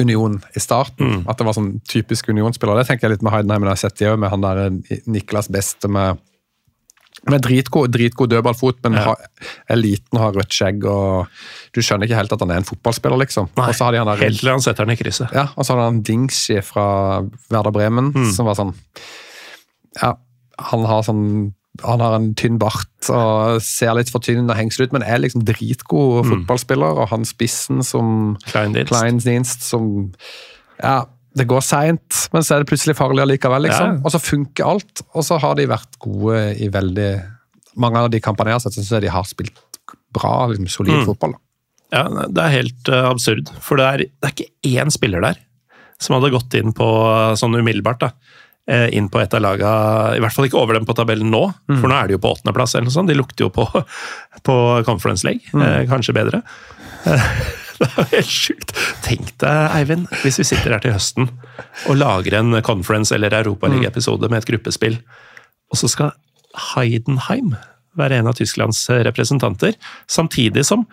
Union 0.00 0.42
i 0.56 0.60
starten, 0.60 1.06
Mm. 1.22 1.28
at 1.28 1.38
det 1.38 1.44
var 1.46 1.52
sånn 1.54 1.80
typisk 1.86 2.28
Union-spiller. 2.28 2.76
Det 2.82 2.88
tenker 2.88 3.08
jeg 3.08 3.10
litt 3.18 3.22
med 3.22 3.32
Heidenheim, 3.32 3.60
men 3.60 3.68
jeg 3.70 3.76
har 3.76 3.88
sett 3.90 3.98
det 3.98 4.08
òg 4.10 4.18
med 4.18 4.30
han 4.30 4.40
der 4.40 4.70
Niklas 5.06 5.48
Beste 5.48 5.88
med 5.88 6.18
med 7.28 7.42
dritgod, 7.42 7.90
dritgod 7.90 8.30
dødballfot, 8.30 8.76
men 8.84 8.94
Ja. 8.94 9.14
er 9.68 9.76
liten, 9.76 10.18
har 10.18 10.32
rødt 10.32 10.50
skjegg 10.52 10.84
og 10.84 11.26
Du 11.74 11.80
skjønner 11.82 12.06
ikke 12.06 12.16
helt 12.16 12.32
at 12.32 12.40
han 12.40 12.50
er 12.50 12.56
en 12.56 12.64
fotballspiller, 12.64 13.18
liksom. 13.18 13.48
Nei, 13.56 13.68
og 13.68 13.74
så 13.74 13.84
hadde 13.84 13.98
han 13.98 14.06
der, 14.06 14.16
helt 14.24 14.38
til 14.40 14.48
han 14.48 14.60
setter 14.60 14.86
den 14.86 14.94
i 14.96 14.96
krysset. 15.02 15.30
ja, 15.32 15.48
og 15.56 15.64
så 15.66 15.74
hadde 15.74 15.84
han 15.90 16.02
Dingshi 16.02 16.62
fra 16.64 17.22
Werder 17.50 17.70
Bremen, 17.72 18.12
Mm. 18.14 18.32
som 18.32 18.46
var 18.46 18.54
sånn 18.54 18.74
Ja, 20.02 20.14
han 20.58 20.84
har 20.84 21.02
sånn 21.02 21.52
han 21.84 22.00
har 22.00 22.14
en 22.16 22.30
tynn 22.34 22.56
bart 22.58 23.10
og 23.10 23.60
ser 23.60 23.92
litt 23.94 24.08
for 24.08 24.18
tynn 24.24 24.48
og 24.48 24.56
hengsel 24.56 24.86
ut, 24.86 24.92
men 24.92 25.02
er 25.02 25.18
liksom 25.18 25.42
dritgod 25.44 26.24
Mm. 26.24 26.30
fotballspiller. 26.46 26.96
Og 27.02 27.08
han 27.10 27.22
spissen 27.24 27.84
som 27.84 28.38
Kleindienst. 28.46 28.88
Kleindienst 28.92 29.60
som 29.60 30.12
Ja, 30.82 31.04
det 31.36 31.44
går 31.50 31.64
seint, 31.64 32.18
men 32.32 32.44
så 32.44 32.56
er 32.56 32.62
det 32.62 32.70
plutselig 32.70 32.96
farlig 32.96 33.24
allikevel, 33.26 33.66
liksom. 33.66 33.98
Ja. 33.98 34.02
Og 34.04 34.12
så 34.14 34.20
funker 34.22 34.70
alt. 34.70 35.02
Og 35.12 35.24
så 35.26 35.36
har 35.42 35.56
de 35.58 35.66
vært 35.68 35.98
gode 36.02 36.42
i 36.62 36.70
veldig 36.72 37.10
Mange 37.76 38.00
av 38.00 38.06
de 38.08 38.22
kampene 38.24 38.48
jeg 38.48 38.56
har 38.56 38.62
sett, 38.64 38.72
så 38.72 38.80
syns 38.80 38.94
jeg 38.94 39.04
de 39.04 39.10
har 39.12 39.26
spilt 39.28 39.58
bra, 40.16 40.46
liksom, 40.48 40.64
solid 40.72 40.94
Mm. 40.96 41.02
fotball. 41.10 41.34
Ja, 41.92 42.06
det 42.08 42.40
er 42.40 42.54
helt 42.54 42.88
uh, 42.88 43.10
absurd. 43.10 43.50
For 43.60 43.76
det 43.76 43.84
er, 43.84 44.04
det 44.08 44.30
er 44.30 44.32
ikke 44.32 44.80
én 44.80 44.90
spiller 44.94 45.20
der 45.20 45.36
som 46.00 46.16
hadde 46.16 46.32
gått 46.32 46.56
inn 46.56 46.72
på 46.76 46.86
sånn 47.36 47.56
umiddelbart 47.56 48.00
da, 48.00 48.10
eh, 48.68 48.88
inn 48.96 49.10
på 49.12 49.20
et 49.20 49.36
av 49.36 49.44
laga, 49.44 49.70
i 50.16 50.20
hvert 50.24 50.32
fall 50.32 50.48
ikke 50.48 50.58
over 50.60 50.76
dem 50.76 50.88
på 50.88 50.96
tabellen 50.96 51.30
nå, 51.32 51.42
for 51.68 51.88
nå 51.88 51.96
er 51.96 52.08
de 52.08 52.16
jo 52.16 52.22
på 52.24 52.32
åttendeplass 52.32 52.74
eller 52.74 52.88
noe 52.88 52.96
sånt. 52.96 53.08
De 53.12 53.16
lukter 53.16 53.44
jo 53.46 53.50
på, 53.52 53.64
på 54.48 54.56
Conference 54.88 55.24
League, 55.28 55.52
mm. 55.52 55.84
kanskje 55.92 56.16
bedre. 56.16 56.42
Eh, 57.80 57.86
Det 57.86 57.88
er 57.88 58.02
jo 58.02 58.08
helt 58.14 58.32
sjukt. 58.32 58.74
Tenk 59.04 59.32
deg, 59.42 59.62
Eivind, 59.76 60.10
hvis 60.22 60.40
vi 60.40 60.48
sitter 60.48 60.76
her 60.76 60.82
til 60.84 60.94
høsten 60.96 61.30
og 61.90 61.98
lager 62.00 62.38
en 62.38 62.60
Conference- 62.66 63.14
eller 63.14 63.34
europaligaepisode 63.36 64.30
med 64.32 64.42
et 64.42 64.50
gruppespill, 64.52 65.00
og 65.72 65.80
så 65.80 65.90
skal 65.90 66.14
Heidenheim 66.74 67.56
være 67.96 68.20
en 68.20 68.28
av 68.28 68.36
Tysklands 68.36 68.82
representanter, 69.08 69.76
samtidig 70.08 70.66
som 70.68 70.84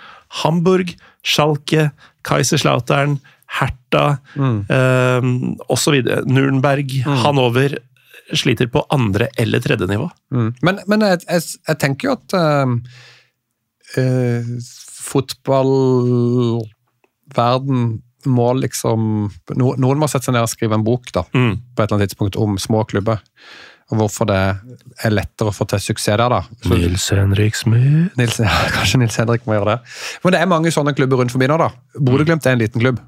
Hamburg, 0.44 0.96
Schalke, 1.24 1.90
Kaiserslautern, 2.24 3.18
Hertha 3.60 4.18
eh, 4.40 5.32
osv. 5.70 6.00
Nürnberg, 6.26 6.96
Hanover 7.24 7.76
sliter 8.34 8.70
på 8.72 8.86
andre 8.94 9.28
eller 9.38 9.60
tredje 9.60 9.88
nivå. 9.88 10.10
Mm. 10.34 10.54
Men, 10.62 10.80
men 10.88 11.06
jeg, 11.06 11.20
jeg, 11.28 11.42
jeg 11.68 11.80
tenker 11.82 12.10
jo 12.10 12.16
at 12.16 12.36
uh, 12.40 12.68
uh, 14.00 14.54
fotballverden 17.30 18.02
må 18.26 18.54
liksom 18.56 19.30
no, 19.60 19.74
Noen 19.78 20.00
må 20.00 20.08
sette 20.08 20.26
seg 20.30 20.34
ned 20.38 20.46
og 20.46 20.50
skrive 20.52 20.74
en 20.78 20.84
bok 20.86 21.10
da, 21.12 21.24
Mm. 21.34 21.58
på 21.76 21.84
et 21.84 21.90
eller 21.92 21.98
annet 22.00 22.10
tidspunkt 22.10 22.38
om 22.40 22.58
små 22.58 22.86
klubber. 22.88 23.20
Og 23.92 23.98
hvorfor 24.00 24.26
det 24.26 24.38
er 25.04 25.12
lettere 25.12 25.50
å 25.52 25.54
få 25.54 25.68
til 25.68 25.80
suksess 25.80 26.16
der. 26.18 26.30
da. 26.30 26.42
Så, 26.64 26.70
Nils 26.74 27.10
Henrik 27.12 27.56
Smith 27.56 28.16
Nils, 28.18 28.40
ja, 28.40 28.48
kanskje 28.72 28.98
Nils 29.00 29.18
Henrik 29.20 29.44
må 29.46 29.54
gjøre 29.58 29.76
det. 29.76 29.80
Men 30.24 30.32
det 30.32 30.40
er 30.42 30.46
mange 30.48 30.72
sånne 30.72 30.96
klubber 30.96 31.18
rundt 31.20 31.32
forbi 31.32 31.48
nå. 31.52 31.58
da. 31.58 31.70
Bodø-Glimt 32.00 32.46
er 32.48 32.52
en 32.56 32.60
liten 32.64 32.80
klubb 32.82 33.02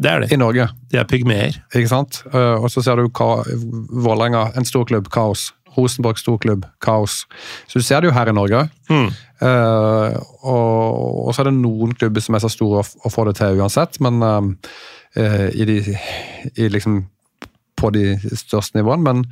Det 0.00 0.10
er 0.10 0.22
i 0.24 0.26
det. 0.30 0.38
Norge. 0.38 0.68
De 0.90 0.96
er 0.98 1.04
pygmeer. 1.04 1.60
ikke 1.74 1.88
sant? 1.88 2.22
Eh, 2.32 2.54
og 2.56 2.70
så 2.70 2.82
ser 2.82 2.96
du 2.96 3.08
Vålerenga, 3.10 4.52
en 4.56 4.64
stor 4.64 4.84
klubb, 4.86 5.08
kaos. 5.10 5.52
Rosenborg, 5.78 6.18
storklubb, 6.20 6.66
kaos. 6.84 7.22
Så 7.70 7.78
du 7.80 7.86
ser 7.86 8.02
det 8.02 8.10
jo 8.10 8.16
her 8.16 8.28
i 8.30 8.36
Norge. 8.36 8.66
Mm. 8.90 9.08
Uh, 9.38 10.18
og, 10.42 11.28
og 11.28 11.32
så 11.32 11.44
er 11.44 11.50
det 11.50 11.58
noen 11.60 11.94
klubber 11.94 12.24
som 12.24 12.34
er 12.36 12.42
så 12.42 12.50
store 12.52 12.82
å 12.82 13.12
få 13.14 13.28
det 13.28 13.36
til 13.38 13.60
uansett, 13.62 14.00
men 14.04 14.18
uh, 14.20 15.48
i 15.54 15.68
de, 15.68 15.78
i 16.58 16.68
liksom, 16.74 17.04
på 17.78 17.92
de 17.94 18.16
største 18.34 18.78
nivåene. 18.80 19.06
Men 19.06 19.24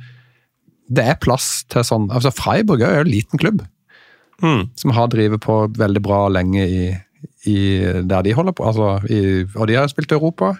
det 0.87 1.03
er 1.11 1.19
plass 1.19 1.65
til 1.67 1.83
sånn 1.83 2.07
altså 2.15 2.31
Freiburg 2.31 2.79
er 2.87 3.01
jo 3.01 3.07
en 3.07 3.11
liten 3.11 3.41
klubb 3.41 3.65
Mm. 4.37 4.67
som 4.77 4.91
har 4.93 5.07
drevet 5.09 5.41
på 5.41 5.53
veldig 5.73 6.01
bra 6.05 6.27
lenge 6.29 6.61
i, 6.69 6.81
i 7.49 7.57
der 8.05 8.21
de 8.21 8.35
holder 8.37 8.53
på. 8.53 8.67
Altså, 8.69 8.99
i, 9.09 9.47
og 9.55 9.65
de 9.65 9.73
har 9.79 9.87
spilt 9.89 10.13
i 10.13 10.17
Europa 10.17 10.51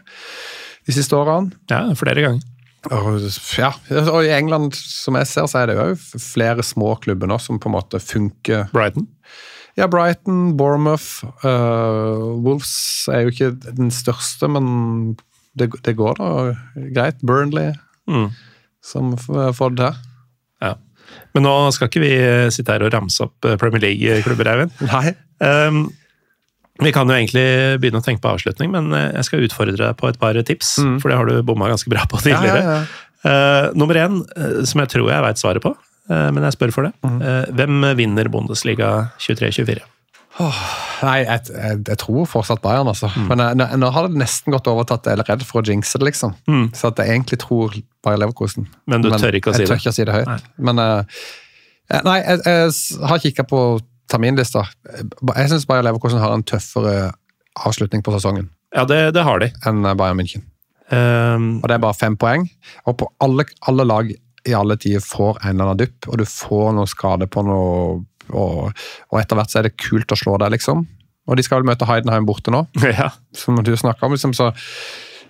de 0.87 0.95
siste 0.95 1.13
årene. 1.13 1.53
Ja, 1.69 1.83
flere 1.99 2.23
ganger. 2.25 2.41
Ja, 3.57 3.71
og 4.11 4.23
i 4.25 4.31
England, 4.35 4.75
som 4.77 5.15
jeg 5.19 5.27
ser, 5.29 5.47
så 5.51 5.61
er 5.63 5.69
det 5.71 5.75
jo 5.77 6.19
flere 6.21 6.63
små 6.65 6.93
klubber 7.03 7.29
nå 7.31 7.37
som 7.41 7.59
på 7.59 7.69
en 7.69 7.75
måte 7.77 7.99
funker. 8.03 8.67
Brighton. 8.73 9.07
Ja, 9.77 9.85
Brighton, 9.91 10.55
Bournemouth, 10.57 11.21
uh, 11.43 12.33
Wolves 12.41 12.71
er 13.13 13.27
jo 13.27 13.33
ikke 13.33 13.51
den 13.77 13.91
største, 13.93 14.49
men 14.49 15.15
det, 15.57 15.69
det 15.85 15.93
går 15.99 16.17
da 16.17 16.31
greit. 16.95 17.21
Burnley, 17.25 17.73
Mm. 18.07 18.29
som 18.81 19.13
får 19.19 19.73
det 19.75 19.83
til. 19.83 19.95
Ja. 20.63 20.73
Men 21.35 21.43
nå 21.43 21.53
skal 21.75 21.89
ikke 21.89 22.01
vi 22.05 22.11
sitte 22.55 22.71
her 22.71 22.85
og 22.87 22.93
ramse 22.93 23.25
opp 23.25 23.47
Premier 23.59 23.83
League-klubber, 23.83 24.47
Eivind. 24.47 24.71
Nei. 24.87 25.11
Um, 25.43 25.81
vi 26.83 26.93
kan 26.95 27.09
jo 27.09 27.15
egentlig 27.17 27.45
begynne 27.81 28.01
å 28.01 28.05
tenke 28.05 28.21
på 28.23 28.31
avslutning, 28.35 28.71
men 28.73 28.93
eh, 28.93 29.09
jeg 29.17 29.27
skal 29.29 29.43
utfordre 29.47 29.75
deg 29.79 29.97
på 29.99 30.09
et 30.11 30.19
par 30.21 30.37
tips. 30.47 30.75
For 31.01 31.11
det 31.11 31.17
har 31.19 31.29
du 31.29 31.41
bomma 31.47 31.69
ganske 31.71 31.91
bra 31.91 32.05
på 32.09 32.21
tidligere. 32.23 32.63
Ja, 32.63 32.77
ja, 32.77 32.79
ja. 32.85 33.03
Uh, 33.27 33.73
nummer 33.75 33.97
én, 33.97 34.21
eh, 34.37 34.63
som 34.69 34.79
jeg 34.83 34.91
tror 34.93 35.09
jeg 35.09 35.23
veit 35.25 35.39
svaret 35.41 35.63
på, 35.63 35.73
uh, 35.73 36.27
men 36.31 36.45
jeg 36.45 36.53
spør 36.55 36.71
for 36.75 36.87
det. 36.87 36.93
Mm. 37.03 37.17
Uh, 37.19 37.45
hvem 37.57 37.87
vinner 37.97 38.29
Bundesliga 38.31 38.91
23-24? 39.23 39.81
Nei, 40.37 41.15
jeg, 41.23 41.49
jeg, 41.49 41.79
jeg 41.87 41.97
tror 41.97 42.27
fortsatt 42.29 42.61
Bayern, 42.61 42.89
altså. 42.91 43.09
Men 43.29 43.41
jeg, 43.41 43.57
nå- 43.57 43.69
nå 43.81 43.89
har 43.93 44.05
det 44.05 44.19
nesten 44.21 44.53
gått 44.53 44.69
overtatt. 44.69 45.09
jeg 45.09 45.17
er 45.17 45.25
redd 45.25 45.43
for 45.49 45.63
å 45.63 45.65
jinxe 45.65 45.97
det, 45.97 46.11
liksom. 46.11 46.35
Så 46.77 46.91
at 46.91 47.01
jeg 47.01 47.15
egentlig 47.15 47.39
tror 47.41 47.73
Bayer 48.05 48.21
Leverkosen. 48.21 48.67
Men 48.89 49.01
du 49.01 49.09
tør 49.09 49.37
ikke 49.37 49.51
å 49.51 49.57
si 49.57 49.65
det? 49.65 49.67
jeg 49.67 49.73
tør 49.73 49.81
ikke 49.81 49.93
å 49.93 49.97
si 49.97 50.05
det 50.07 50.15
høyt. 50.15 50.29
Nei. 50.29 50.39
Men 50.69 50.81
eh, 50.83 51.21
eh, 51.89 52.03
Nei, 52.05 52.17
jeg, 52.21 52.75
har 53.09 53.23
kikka 53.23 53.47
på 53.49 53.63
terminlista. 54.11 54.65
Jeg 54.87 55.49
syns 55.51 55.65
Bayer 55.69 55.85
Leverkosen 55.85 56.21
har 56.21 56.33
en 56.35 56.45
tøffere 56.47 57.11
avslutning 57.67 58.03
på 58.05 58.13
sesongen 58.15 58.49
Ja, 58.75 58.85
det, 58.85 59.13
det 59.15 59.23
har 59.25 59.39
de. 59.41 59.51
enn 59.65 59.83
Bayern 59.97 60.19
München. 60.19 60.45
Um, 60.91 61.57
Og 61.59 61.67
det 61.67 61.75
er 61.75 61.83
bare 61.83 61.97
fem 61.97 62.15
poeng. 62.19 62.45
Og 62.87 62.97
på 63.01 63.07
alle, 63.23 63.47
alle 63.67 63.85
lag 63.87 64.11
i 64.47 64.53
alle 64.55 64.77
tider 64.79 65.03
får 65.03 65.41
en 65.41 65.55
eller 65.55 65.71
annen 65.73 65.81
dupp, 65.81 66.07
og 66.07 66.21
du 66.21 66.25
får 66.27 66.69
noe 66.77 66.87
skade 66.87 67.27
på 67.27 67.43
noe 67.43 68.05
og, 68.35 68.75
og 69.11 69.19
etter 69.21 69.39
hvert 69.39 69.51
så 69.51 69.61
er 69.61 69.69
det 69.69 69.77
kult 69.79 70.11
å 70.11 70.17
slå 70.19 70.35
deg, 70.41 70.51
liksom. 70.57 70.81
Og 71.27 71.37
de 71.39 71.43
skal 71.43 71.61
vel 71.61 71.69
møte 71.69 71.87
Heidenheim 71.87 72.27
borte 72.27 72.51
nå, 72.53 72.65
ja. 72.99 73.09
som 73.35 73.59
du 73.63 73.71
snakka 73.75 74.07
om. 74.07 74.15
Liksom, 74.15 74.35
så, 74.35 74.49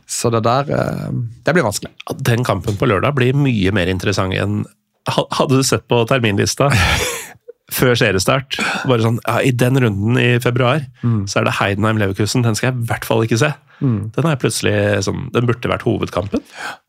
så 0.10 0.32
det 0.34 0.44
der 0.46 0.70
eh, 0.74 1.10
Det 1.46 1.54
blir 1.54 1.66
vanskelig. 1.66 1.94
Den 2.26 2.46
kampen 2.46 2.78
på 2.78 2.90
lørdag 2.90 3.18
blir 3.18 3.38
mye 3.38 3.74
mer 3.76 3.90
interessant 3.94 4.38
enn 4.38 4.64
Hadde 5.08 5.56
du 5.56 5.64
sett 5.64 5.86
på 5.88 6.02
terminlista 6.10 6.68
før 7.74 7.98
seriestart 8.00 8.58
bare 8.88 9.04
sånn, 9.04 9.18
ja, 9.26 9.42
I 9.44 9.52
den 9.52 9.80
runden 9.84 10.20
i 10.22 10.28
februar 10.44 10.86
så 11.28 11.42
er 11.42 11.48
det 11.50 11.58
Heidenheim 11.60 12.00
Leverkusen. 12.00 12.46
Den 12.46 12.56
skal 12.56 12.72
jeg 12.72 12.78
i 12.80 12.88
hvert 12.90 13.08
fall 13.08 13.26
ikke 13.26 13.40
se. 13.42 13.52
Den 13.82 14.26
er 14.30 14.40
plutselig 14.42 14.76
sånn, 15.06 15.28
den 15.36 15.50
burde 15.50 15.70
vært 15.70 15.84
hovedkampen. 15.86 16.42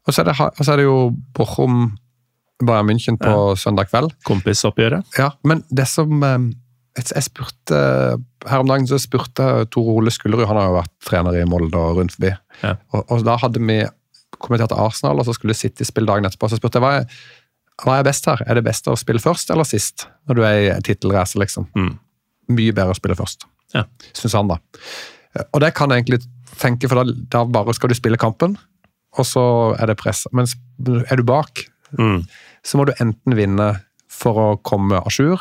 Og 0.06 0.14
så 0.14 0.22
er 0.22 0.30
det, 0.30 0.36
så 0.38 0.70
er 0.72 0.80
det 0.80 0.86
jo 0.86 1.10
Bochum 1.36 1.98
Bayern 2.64 2.88
München 2.88 3.18
på 3.20 3.34
søndag 3.58 3.90
kveld. 3.90 4.14
Kompisoppgjøret. 4.26 5.06
Ja, 5.18 5.32
men 5.46 5.62
det 5.70 5.86
som 5.90 6.22
eh, 6.26 6.38
Jeg 6.98 7.12
jeg 7.14 7.26
spurte 7.28 7.78
Her 8.48 8.62
om 8.64 8.66
dagen 8.66 8.88
så 8.90 8.98
spurte 8.98 9.66
Tor 9.70 9.90
Ole 9.92 10.10
Skullerud, 10.10 10.46
han 10.48 10.58
har 10.58 10.70
jo 10.70 10.78
vært 10.80 10.94
trener 11.06 11.38
i 11.38 11.44
Molde 11.46 11.78
og 11.78 12.00
rundt 12.00 12.16
forbi. 12.16 12.32
Ja. 12.64 12.74
Og, 12.90 13.04
og 13.06 13.22
da 13.26 13.36
hadde 13.38 13.62
vi 13.62 13.84
kommentert 14.38 14.74
Arsenal, 14.74 15.18
og 15.18 15.26
så 15.26 15.34
skulle 15.34 15.54
City 15.54 15.86
spille 15.86 16.10
dagen 16.10 16.26
etterpå. 16.26 16.50
Så 16.50 16.58
spurte 16.58 16.78
jeg 16.78 16.84
hva 16.84 16.92
er, 17.00 17.20
hva 17.84 17.98
er 18.00 18.06
best 18.08 18.26
her? 18.26 18.40
Er 18.46 18.58
det 18.58 18.64
best 18.66 18.88
å 18.90 18.96
spille 18.98 19.20
først 19.22 19.50
eller 19.54 19.64
sist? 19.68 20.06
Når 20.28 20.34
du 20.34 20.42
er 20.46 20.58
i 20.76 20.80
tittelrace, 20.82 21.38
liksom. 21.38 21.68
Mm. 21.78 21.92
Mye 22.56 22.72
bedre 22.74 22.94
å 22.94 22.98
spille 22.98 23.14
først, 23.18 23.44
Ja. 23.74 23.84
syns 24.16 24.34
han, 24.34 24.48
da. 24.48 24.58
Og 25.52 25.60
det 25.60 25.74
kan 25.74 25.90
jeg 25.90 26.02
egentlig 26.04 26.22
tenke, 26.58 26.88
for 26.88 27.04
da, 27.04 27.12
da 27.30 27.44
bare 27.44 27.74
skal 27.76 27.88
du 27.92 27.94
spille 27.94 28.16
kampen, 28.18 28.56
og 29.18 29.24
så 29.28 29.44
er 29.78 29.86
det 29.92 29.98
press. 30.00 30.26
Mens 30.32 30.56
er 31.10 31.16
du 31.16 31.22
bak, 31.28 31.66
Mm. 31.96 32.26
så 32.62 32.76
må 32.76 32.84
du 32.84 32.92
enten 33.00 33.32
vinne 33.34 33.80
for 34.08 34.34
å 34.34 34.62
komme 34.62 34.98
à 35.00 35.08
jour, 35.08 35.40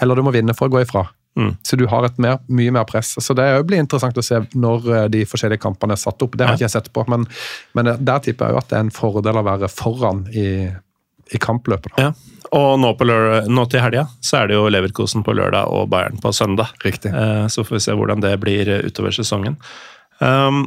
eller 0.00 0.16
du 0.16 0.22
må 0.22 0.32
vinne 0.32 0.54
for 0.56 0.66
å 0.68 0.72
gå 0.72 0.80
ifra. 0.82 1.04
Mm. 1.38 1.52
Så 1.62 1.76
du 1.78 1.86
har 1.86 2.04
et 2.04 2.18
mer, 2.18 2.38
mye 2.48 2.72
mer 2.72 2.84
press. 2.84 3.14
Så 3.22 3.34
det 3.38 3.44
blir 3.68 3.78
interessant 3.78 4.16
å 4.18 4.24
se 4.24 4.40
når 4.58 4.88
eh, 5.04 5.08
de 5.08 5.20
forskjellige 5.24 5.60
kampene 5.62 5.92
er 5.94 6.00
satt 6.02 6.20
opp. 6.22 6.34
Det 6.36 6.44
har 6.46 6.56
ikke 6.56 6.66
jeg 6.66 6.74
sett 6.74 6.92
på, 6.92 7.04
men, 7.08 7.24
men 7.78 7.84
der 8.04 8.18
tipper 8.18 8.46
jeg 8.48 8.56
jo 8.56 8.58
at 8.58 8.68
det 8.72 8.76
er 8.78 8.80
en 8.80 8.90
fordel 8.90 9.38
å 9.38 9.44
være 9.46 9.68
foran 9.70 10.24
i, 10.34 10.46
i 11.34 11.38
kampløpet. 11.42 11.94
Ja. 12.00 12.10
Og 12.56 12.80
nå, 12.82 12.90
på 12.98 13.06
lørdag, 13.06 13.46
nå 13.52 13.64
til 13.70 13.82
helga 13.84 14.08
så 14.24 14.40
er 14.40 14.50
det 14.50 14.58
jo 14.58 14.66
Leverkosen 14.72 15.22
på 15.26 15.34
lørdag 15.38 15.70
og 15.70 15.88
Bayern 15.92 16.18
på 16.22 16.32
søndag. 16.34 16.72
Riktig. 16.82 17.12
Eh, 17.14 17.46
Så 17.46 17.64
får 17.64 17.76
vi 17.76 17.82
se 17.86 17.94
hvordan 17.94 18.22
det 18.24 18.34
blir 18.42 18.68
eh, 18.68 18.84
utover 18.86 19.14
sesongen. 19.14 19.56
Um, 20.18 20.64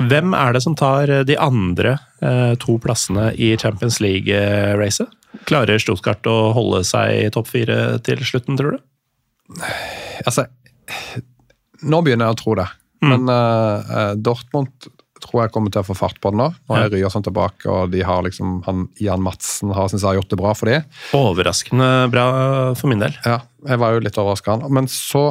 hvem 0.00 0.34
er 0.34 0.56
det 0.56 0.62
som 0.64 0.74
tar 0.76 1.10
eh, 1.10 1.24
de 1.28 1.38
andre 1.40 1.98
to 2.60 2.74
plassene 2.82 3.30
i 3.40 3.54
Champions 3.56 4.00
League-racet? 4.00 5.08
Klarer 5.48 5.78
Stuttgart 5.80 6.26
å 6.28 6.50
holde 6.52 6.82
seg 6.84 7.14
i 7.14 7.30
topp 7.32 7.48
fire 7.48 8.00
til 8.04 8.20
slutten, 8.26 8.58
tror 8.58 8.76
du? 8.76 8.82
Altså, 10.26 10.44
nå 11.80 12.02
begynner 12.04 12.28
jeg 12.28 12.36
å 12.36 12.40
tro 12.42 12.56
det. 12.58 12.66
Mm. 13.00 13.12
Men 13.12 13.32
eh, 13.32 14.12
Dortmund 14.20 14.90
tror 15.22 15.44
jeg 15.44 15.52
kommer 15.54 15.72
til 15.72 15.82
å 15.82 15.86
få 15.86 15.96
fart 15.98 16.18
på 16.22 16.32
det 16.32 16.40
nå. 16.40 16.48
Nå 16.70 16.76
er 16.78 16.90
Ryerson 16.92 17.24
tilbake, 17.26 17.68
og 17.70 17.92
de 17.92 18.02
har 18.06 18.24
liksom, 18.26 18.60
han, 18.66 18.86
Jan 19.02 19.22
Madsen 19.24 19.72
har, 19.76 19.90
synes 19.92 20.02
jeg, 20.02 20.08
har 20.08 20.18
gjort 20.20 20.32
det 20.32 20.40
bra 20.40 20.54
for 20.56 20.70
dem. 20.70 20.86
Overraskende 21.16 21.90
bra 22.12 22.26
for 22.78 22.92
min 22.92 23.02
del. 23.02 23.14
Ja, 23.26 23.40
jeg 23.68 23.82
var 23.82 23.94
jo 23.96 24.02
litt 24.04 24.18
overraska. 24.20 24.58
Men 24.72 24.88
så 24.92 25.24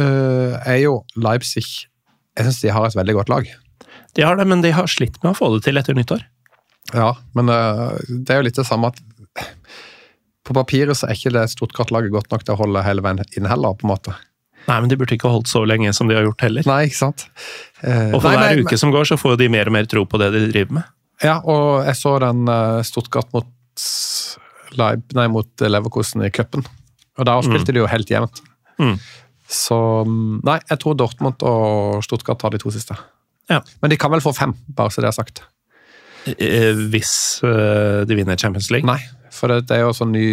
øh, 0.00 0.54
er 0.60 0.80
jo 0.82 1.00
Leipzig 1.16 1.66
Jeg 1.66 2.46
syns 2.46 2.60
de 2.62 2.72
har 2.72 2.86
et 2.86 2.96
veldig 2.96 3.16
godt 3.20 3.32
lag. 3.32 3.48
De 4.16 4.24
har 4.26 4.38
det, 4.38 4.46
men 4.48 4.62
de 4.64 4.72
har 4.74 4.88
slitt 4.90 5.18
med 5.22 5.32
å 5.32 5.38
få 5.38 5.50
det 5.54 5.64
til 5.66 5.80
etter 5.80 5.96
nyttår. 5.96 6.22
Ja, 6.94 7.14
men 7.38 7.50
øh, 7.52 7.98
det 8.08 8.34
er 8.34 8.40
jo 8.40 8.48
litt 8.48 8.58
det 8.58 8.66
samme 8.66 8.90
at 8.90 8.98
På 10.46 10.56
papiret 10.56 10.98
så 10.98 11.06
er 11.06 11.18
ikke 11.18 11.34
det 11.36 11.44
Stuttgart-laget 11.52 12.10
godt 12.14 12.32
nok 12.32 12.42
til 12.42 12.56
å 12.56 12.60
holde 12.62 12.82
hele 12.82 13.04
veien 13.04 13.20
inn 13.38 13.46
heller, 13.46 13.76
på 13.78 13.86
en 13.86 13.92
måte. 13.92 14.16
Nei, 14.68 14.76
men 14.80 14.90
de 14.90 14.96
burde 15.00 15.16
ikke 15.16 15.30
holdt 15.32 15.48
så 15.50 15.62
lenge 15.66 15.92
som 15.96 16.08
de 16.10 16.14
har 16.18 16.26
gjort 16.26 16.44
heller. 16.44 16.66
Nei, 16.68 16.82
ikke 16.90 16.98
sant? 17.00 17.24
Eh, 17.82 18.10
Og 18.12 18.20
for 18.20 18.28
nei, 18.28 18.36
hver 18.36 18.56
nei, 18.58 18.64
uke 18.66 18.78
som 18.78 18.92
går, 18.94 19.08
så 19.08 19.16
får 19.18 19.38
de 19.40 19.48
mer 19.52 19.70
og 19.70 19.74
mer 19.74 19.88
tro 19.90 20.04
på 20.06 20.20
det 20.20 20.28
de 20.36 20.44
driver 20.52 20.76
med. 20.80 20.90
Ja, 21.24 21.38
og 21.44 21.84
jeg 21.88 21.96
så 22.00 22.14
den 22.22 22.46
øh, 22.48 22.80
Stuttgart 22.86 23.28
mot 23.36 23.48
Leib, 24.78 25.02
nei, 25.16 25.26
mot 25.32 25.64
Leverkusen 25.64 26.22
i 26.24 26.30
cupen. 26.34 26.62
Og 27.18 27.26
da 27.28 27.34
spilte 27.44 27.74
de 27.74 27.82
jo 27.82 27.88
helt 27.90 28.08
jevnt. 28.12 28.40
Mm. 28.80 28.94
Så 29.50 29.76
Nei, 30.46 30.60
jeg 30.70 30.78
tror 30.80 30.94
Dortmund 30.96 31.42
og 31.44 32.04
Stuttgart 32.06 32.38
tar 32.40 32.54
de 32.54 32.60
to 32.62 32.70
siste. 32.72 32.94
Ja. 33.50 33.58
Men 33.82 33.90
de 33.90 33.98
kan 34.00 34.12
vel 34.12 34.22
få 34.22 34.32
fem, 34.36 34.54
bare 34.76 34.92
så 34.94 35.02
det 35.02 35.10
er 35.10 35.16
sagt. 35.16 35.42
Eh, 36.36 36.76
Hvis 36.92 37.40
eh, 37.44 38.04
de 38.06 38.16
vinner 38.18 38.38
Champions 38.38 38.70
League. 38.70 38.86
Nei, 38.86 39.00
for 39.34 39.50
det, 39.50 39.66
er 39.74 39.82
jo 39.82 39.92
sånn 39.96 40.12
ny 40.14 40.24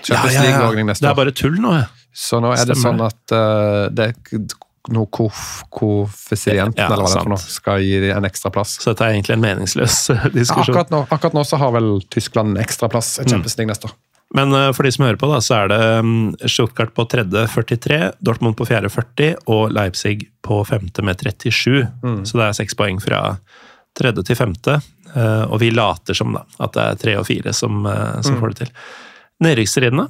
Champions 0.00 0.32
Ja, 0.32 0.40
ja. 0.40 0.44
League-ordning 0.46 0.88
neste 0.88 1.04
år. 1.04 1.10
Det 1.10 1.12
er 1.12 1.20
bare 1.20 1.36
tull 1.36 1.60
nå, 1.60 1.74
ja. 1.76 1.86
Så 2.16 2.40
nå 2.40 2.54
er 2.56 2.64
det 2.64 2.78
sånn 2.80 3.02
at 3.04 3.34
uh, 3.36 3.86
det 3.92 4.08
er 4.08 4.46
noe 4.94 5.08
koeffisienten, 5.10 6.78
Ja, 6.78 6.86
eller 6.86 7.04
hva 7.04 7.10
det 7.10 7.18
er 7.18 7.24
for 7.24 7.34
noe, 7.34 7.52
skal 7.56 7.84
gi 7.84 8.10
en 8.14 8.26
ekstra 8.28 8.52
plass. 8.54 8.76
Så 8.82 8.92
dette 8.92 9.06
er 9.06 9.16
egentlig 9.16 9.36
en 9.36 9.44
meningsløs 9.44 9.98
eh, 10.14 10.26
diskusjon. 10.34 10.62
Akkurat 10.62 10.92
nå, 10.94 11.02
akkurat 11.10 11.36
nå 11.36 11.44
så 11.48 11.60
har 11.60 11.72
vel 11.76 11.96
Tyskland 12.12 12.54
en 12.54 12.62
ekstra 12.62 12.90
plass 12.92 13.16
Et 13.20 13.30
Champions 13.30 13.56
League 13.58 13.70
neste 13.72 13.90
år. 13.90 13.96
Men 14.36 14.54
eh, 14.54 14.68
for 14.76 14.86
de 14.86 14.92
som 14.94 15.06
hører 15.06 15.20
på, 15.20 15.30
da, 15.30 15.40
så 15.44 15.58
er 15.58 15.72
det 15.72 15.80
um, 16.06 16.12
Stuttgart 16.42 16.94
på 16.96 17.06
tredje 17.10 17.46
43, 17.52 18.00
Dortmund 18.26 18.58
på 18.58 18.66
fjerde 18.68 18.90
40 18.92 19.48
og 19.52 19.74
Leipzig 19.74 20.18
på 20.46 20.60
femte 20.68 21.04
med 21.06 21.22
37. 21.22 21.82
Mm. 22.04 22.20
Så 22.28 22.38
det 22.38 22.46
er 22.46 22.60
seks 22.60 22.78
poeng 22.78 23.02
fra 23.02 23.24
tredje 23.96 24.26
til 24.28 24.36
femte. 24.36 24.80
og 25.16 25.56
vi 25.62 25.70
later 25.72 26.12
som 26.14 26.34
da, 26.36 26.42
at 26.60 26.74
det 26.74 26.82
er 26.82 26.98
tre 27.00 27.12
og 27.16 27.24
fire 27.24 27.52
som, 27.56 27.86
som 28.20 28.36
får 28.36 28.52
det 28.52 28.58
til. 28.66 28.72
Nedrykksstridene. 29.46 30.04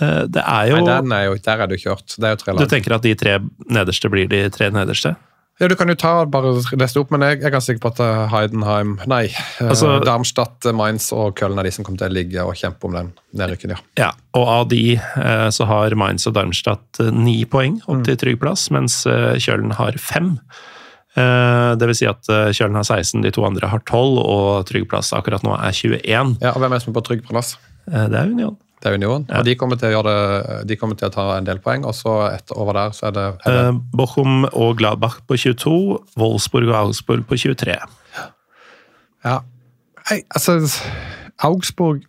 Eh, 0.00 0.22
det 0.26 0.42
er 0.46 0.70
jo. 0.70 0.76
Nei, 0.84 0.86
den 1.02 1.12
er 1.12 1.24
jo, 1.26 1.34
der 1.36 1.60
er 1.60 1.66
det 1.66 1.80
jo 1.80 1.90
kjørt. 1.90 2.16
Det 2.16 2.24
er 2.24 2.36
jo 2.36 2.36
tre 2.44 2.56
Du 2.58 2.66
tenker 2.66 2.94
at 2.94 3.02
de 3.02 3.14
tre 3.14 3.38
nederste 3.68 4.08
blir 4.10 4.28
de 4.28 4.48
tre 4.50 4.70
nederste? 4.70 5.16
Ja, 5.60 5.68
Du 5.68 5.76
kan 5.76 5.86
jo 5.86 5.94
ta 5.94 6.24
bare 6.24 6.54
lese 6.56 6.74
det 6.94 6.96
opp, 6.96 7.10
men 7.12 7.20
jeg 7.20 7.38
jeg 7.42 7.44
er 7.46 7.50
ganske 7.52 7.70
sikker 7.74 7.82
på 7.84 7.90
at 7.92 8.00
eh, 8.00 8.28
Heidenheim 8.32 8.94
Nei, 9.06 9.26
eh, 9.26 9.68
Altså- 9.68 10.00
Darmstadt, 10.02 10.64
Mainz 10.74 11.12
og 11.12 11.36
Köln 11.36 11.58
er 11.60 11.62
de 11.68 11.70
som 11.70 11.84
kommer 11.84 11.98
til 11.98 12.08
å 12.08 12.14
ligge 12.16 12.42
og 12.42 12.54
kjempe 12.56 12.84
om 12.88 12.92
den 12.96 13.12
nedrykken, 13.36 13.70
ja. 13.70 13.76
Ja, 13.96 14.10
og 14.34 14.48
av 14.48 14.68
de 14.72 14.96
så 15.52 15.66
har 15.68 15.94
Mainz 15.94 16.26
og 16.26 16.34
Darmstadt 16.34 16.98
ni 17.12 17.44
poeng 17.44 17.80
opp 17.86 17.98
Mm. 18.00 18.04
til 18.04 18.16
trygg 18.16 18.40
plass, 18.40 18.70
mens 18.70 19.04
Köln 19.04 19.72
har 19.74 19.92
fem. 19.92 20.38
Det 21.14 21.86
vil 21.86 21.94
si 21.94 22.06
at 22.08 22.24
Kjølen 22.26 22.74
har 22.80 22.84
16, 22.88 23.20
de 23.22 23.30
to 23.30 23.44
andre 23.44 23.68
har 23.68 23.82
12, 23.84 24.18
og 24.24 24.66
trygg 24.66 24.88
plass 24.88 25.12
akkurat 25.12 25.42
nå 25.44 25.52
er 25.58 25.70
21. 25.70 26.38
ja. 26.40 26.52
Og 26.54 26.60
hvem 26.62 26.72
er 26.72 26.78
det 26.78 26.82
som 26.86 26.94
er 26.94 27.00
på 27.00 27.04
trygg 27.06 27.26
plass? 27.28 27.56
Det 27.86 28.14
er 28.16 28.30
Union. 28.32 28.56
Det 28.82 28.90
er 28.90 28.96
Union. 28.98 29.22
Og 29.30 29.44
de 29.46 29.54
kommer, 29.54 29.78
det, 29.78 30.66
de 30.66 30.76
kommer 30.76 30.96
til 30.98 31.06
å 31.06 31.12
ta 31.14 31.24
en 31.36 31.46
del 31.46 31.60
poeng, 31.62 31.84
og 31.86 31.94
så 31.94 32.16
etter 32.32 32.58
over 32.58 32.74
der 32.74 32.90
så 32.96 33.06
er 33.10 33.14
det, 33.14 33.26
er 33.46 33.54
det 33.54 33.60
Eh, 33.68 33.76
Bochum 33.94 34.44
og 34.50 34.76
Gladbach 34.80 35.20
på 35.28 35.36
22, 35.38 35.74
Wolfsburg 36.18 36.66
og 36.72 36.78
Augsburg 36.80 37.22
på 37.30 37.38
23. 37.38 37.76
Ja. 39.24 39.36
jeg, 40.10 40.24
altså 40.34 40.56
Augsburg 41.46 42.02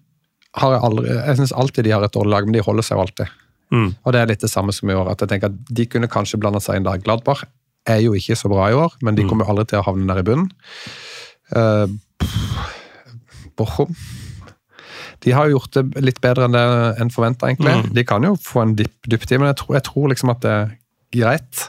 har 0.58 0.72
jeg 0.76 0.82
aldri 0.86 1.08
Jeg 1.14 1.38
syns 1.38 1.54
alltid 1.54 1.86
de 1.86 1.92
har 1.94 2.02
et 2.06 2.14
dårlig 2.14 2.32
lag, 2.34 2.46
men 2.50 2.54
de 2.58 2.62
holder 2.66 2.86
seg 2.86 2.98
jo 2.98 3.04
alltid. 3.06 3.28
Mm. 3.74 3.92
Og 4.06 4.14
det 4.14 4.20
er 4.22 4.28
litt 4.34 4.42
det 4.42 4.50
samme 4.50 4.74
som 4.74 4.90
i 4.90 4.94
år. 4.98 5.12
at 5.14 5.22
jeg 5.22 5.30
tenker 5.30 5.50
at 5.54 5.70
De 5.70 5.86
kunne 5.90 6.08
kanskje 6.10 6.38
blanda 6.42 6.60
seg 6.62 6.78
inn 6.78 6.84
der. 6.90 6.98
Gladbach 7.02 7.44
er 7.90 8.02
jo 8.02 8.14
ikke 8.18 8.36
så 8.38 8.50
bra 8.50 8.70
i 8.70 8.74
år, 8.74 8.94
men 9.02 9.14
Mm. 9.14 9.18
de 9.22 9.30
kommer 9.30 9.46
aldri 9.50 9.66
til 9.70 9.80
å 9.82 9.86
havne 9.86 10.08
der 10.08 10.22
i 10.22 10.26
bunnen. 10.26 10.50
Uh, 11.54 11.88
Bochum 13.58 13.94
De 15.24 15.32
har 15.32 15.48
jo 15.48 15.58
gjort 15.58 15.78
det 15.78 16.04
litt 16.04 16.20
bedre 16.24 16.50
enn 16.50 16.56
det 16.56 17.16
forventa, 17.16 17.48
egentlig. 17.48 17.78
Mm. 17.80 17.94
De 17.96 18.04
kan 18.08 18.26
jo 18.28 18.34
få 18.44 18.64
en 18.66 18.76
dypp, 18.80 18.96
dyp 19.08 19.26
tid, 19.28 19.40
men 19.40 19.52
jeg 19.54 19.62
tror, 19.62 19.78
jeg 19.78 19.86
tror 19.88 20.12
liksom 20.12 20.34
at 20.34 20.44
det 20.44 20.54
er 20.54 20.74
greit. 21.16 21.66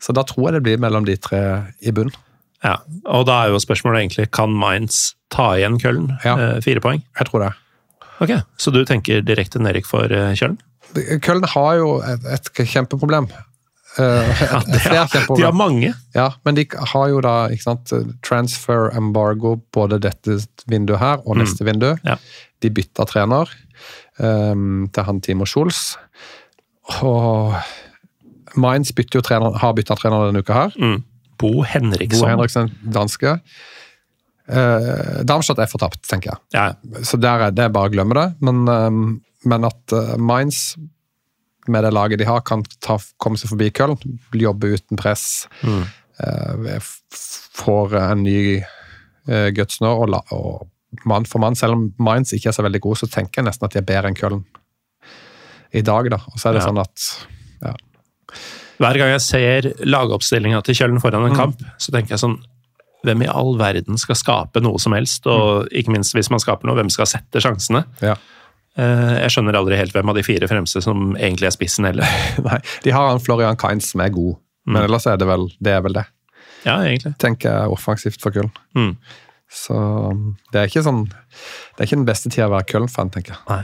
Så 0.00 0.14
da 0.16 0.24
tror 0.24 0.48
jeg 0.48 0.58
det 0.58 0.64
blir 0.64 0.80
mellom 0.80 1.04
de 1.08 1.16
tre 1.20 1.42
i 1.84 1.92
bunn. 1.92 2.12
Ja, 2.64 2.78
og 3.08 3.26
da 3.28 3.42
er 3.44 3.52
jo 3.52 3.60
spørsmålet 3.60 4.04
egentlig 4.04 4.30
kan 4.36 4.52
Mainz 4.56 5.14
ta 5.32 5.52
igjen 5.56 5.78
Køllen? 5.80 6.10
Ja. 6.24 6.36
Eh, 6.36 6.56
Fire 6.64 6.82
poeng. 6.84 7.04
Jeg 7.18 7.28
tror 7.28 7.46
det. 7.46 7.52
Ok, 8.20 8.34
Så 8.60 8.72
du 8.72 8.82
tenker 8.84 9.22
direkte 9.24 9.60
nedrykk 9.62 9.88
for 9.88 10.08
Køllen? 10.08 10.58
Køllen 11.22 11.46
har 11.54 11.78
jo 11.78 11.94
et, 12.04 12.26
et 12.36 12.50
kjempeproblem. 12.58 13.30
Uh, 13.98 14.22
ja, 14.92 15.02
er, 15.02 15.24
De 15.36 15.42
har 15.42 15.54
mange. 15.56 15.92
Ja, 16.14 16.28
men 16.46 16.54
de 16.54 16.62
har 16.92 17.08
jo 17.10 17.22
da 17.24 17.34
sant, 17.58 17.90
transfer 18.22 18.90
embargo 18.94 19.56
både 19.74 19.98
dette 20.02 20.36
vinduet 20.70 21.00
her 21.02 21.24
og 21.24 21.40
neste 21.40 21.66
vindu. 21.66 21.88
Ja. 22.06 22.18
De 22.60 22.70
bytta 22.76 23.06
trener 23.08 23.48
um, 24.20 24.88
til 24.92 25.06
han 25.06 25.20
Timo 25.24 25.46
Schulz. 25.48 25.94
Og 27.06 27.54
Mainz 28.60 28.90
bytter 28.96 29.20
jo 29.20 29.24
trener, 29.24 29.54
har 29.62 29.74
bytta 29.76 29.96
trener 29.98 30.28
denne 30.28 30.42
uka 30.44 30.56
her. 30.64 30.74
Mm. 30.80 31.02
Bo 31.40 31.52
Bo 31.54 31.62
Henriksson. 31.64 32.28
Henriksen, 32.28 32.72
danske. 32.92 33.36
Uh, 34.50 35.20
Darmstadt 35.24 35.60
er 35.62 35.70
fortapt, 35.70 36.00
tenker 36.10 36.32
jeg. 36.32 36.40
Ja, 36.56 36.64
Så 37.06 37.16
der 37.22 37.46
er 37.46 37.52
det 37.54 37.68
bare 37.72 37.88
å 37.90 37.92
glemme 37.94 38.16
det. 38.18 38.26
Men, 38.42 38.64
um, 38.68 39.04
men 39.46 39.64
at 39.68 39.94
uh, 39.94 40.16
Mainz, 40.18 40.74
med 41.70 41.84
det 41.86 41.92
laget 41.94 42.18
de 42.20 42.26
har, 42.26 42.42
kan 42.42 42.64
ta, 42.82 42.98
komme 43.22 43.38
seg 43.38 43.52
forbi 43.52 43.70
Köln, 43.76 43.96
jobbe 44.34 44.74
uten 44.76 44.98
press, 45.00 45.46
Mm. 45.62 45.84
uh, 46.20 46.90
får 47.60 47.94
en 48.00 48.22
ny 48.26 48.40
uh, 48.60 49.48
guts 49.54 49.78
nå, 49.84 49.92
og, 50.02 50.18
og 50.34 50.66
mann 51.06 51.24
for 51.24 51.38
mann, 51.42 51.54
selv 51.54 51.72
om 51.76 51.94
Mainz 51.98 52.32
ikke 52.34 52.48
er 52.50 52.56
så 52.56 52.62
veldig 52.66 52.80
god, 52.80 52.96
så 52.98 53.06
tenker 53.10 53.40
jeg 53.42 53.46
nesten 53.46 53.64
at 53.68 53.72
de 53.72 53.78
er 53.78 53.86
bedre 53.86 54.08
enn 54.10 54.16
Köln 54.18 54.44
i 55.72 55.82
dag, 55.86 56.08
da. 56.10 56.16
Og 56.32 56.38
så 56.40 56.48
er 56.50 56.52
det 56.58 56.62
Ja. 56.62 56.68
sånn 56.68 56.80
at 56.80 57.26
ja. 57.62 57.74
Hver 58.80 58.96
gang 58.98 59.10
jeg 59.12 59.20
ser 59.20 59.62
lagoppstillinga 59.84 60.62
til 60.64 60.74
Kjølen 60.74 61.00
foran 61.00 61.22
Mm. 61.22 61.30
en 61.30 61.36
kamp, 61.36 61.62
så 61.78 61.90
tenker 61.92 62.10
jeg 62.16 62.18
sånn 62.24 62.38
Hvem 63.02 63.22
i 63.24 63.28
all 63.32 63.56
verden 63.56 63.96
skal 63.96 64.14
skape 64.14 64.60
noe 64.60 64.76
som 64.78 64.92
helst? 64.92 65.26
Og 65.26 65.68
ikke 65.72 65.88
minst 65.88 66.12
hvis 66.12 66.28
man 66.30 66.38
skaper 66.38 66.66
noe, 66.66 66.74
hvem 66.76 66.90
skal 66.90 67.06
sette 67.06 67.40
sjansene? 67.40 67.86
ja. 68.02 68.14
Eh, 68.76 69.22
Jeg 69.22 69.30
skjønner 69.30 69.54
aldri 69.56 69.74
helt 69.78 69.92
hvem 69.94 70.06
av 70.10 70.14
de 70.14 70.22
fire 70.22 70.46
fremste 70.46 70.82
som 70.82 71.14
egentlig 71.16 71.46
er 71.46 71.50
spissen 71.56 71.86
heller. 71.86 72.04
Nei, 72.44 72.58
de 72.82 72.90
har 72.90 73.10
en 73.10 73.18
Florian 73.18 73.56
Kainz 73.56 73.86
som 73.92 74.02
er 74.02 74.10
god, 74.10 74.36
men 74.66 74.82
ellers 74.84 75.06
er 75.06 75.16
det 75.16 75.26
vel 75.26 75.48
det. 75.62 75.72
Er 75.72 75.80
vel 75.80 75.92
det. 75.94 76.04
Ja, 76.66 76.76
egentlig. 76.82 77.16
Tenker 77.16 77.48
jeg 77.48 77.70
offensivt 77.72 78.20
for 78.20 78.30
Köln. 78.32 78.52
Mm. 78.76 78.96
Så 79.50 79.74
um, 79.74 80.36
det 80.54 80.60
er 80.60 80.68
ikke 80.70 80.84
sånn 80.86 81.04
Det 81.10 81.80
er 81.82 81.88
ikke 81.88 81.96
den 81.98 82.06
beste 82.08 82.30
tida 82.30 82.46
å 82.46 82.52
være 82.54 82.68
Köln-fan, 82.70 83.10
tenker 83.10 83.34
jeg. 83.34 83.42
Nei. 83.50 83.62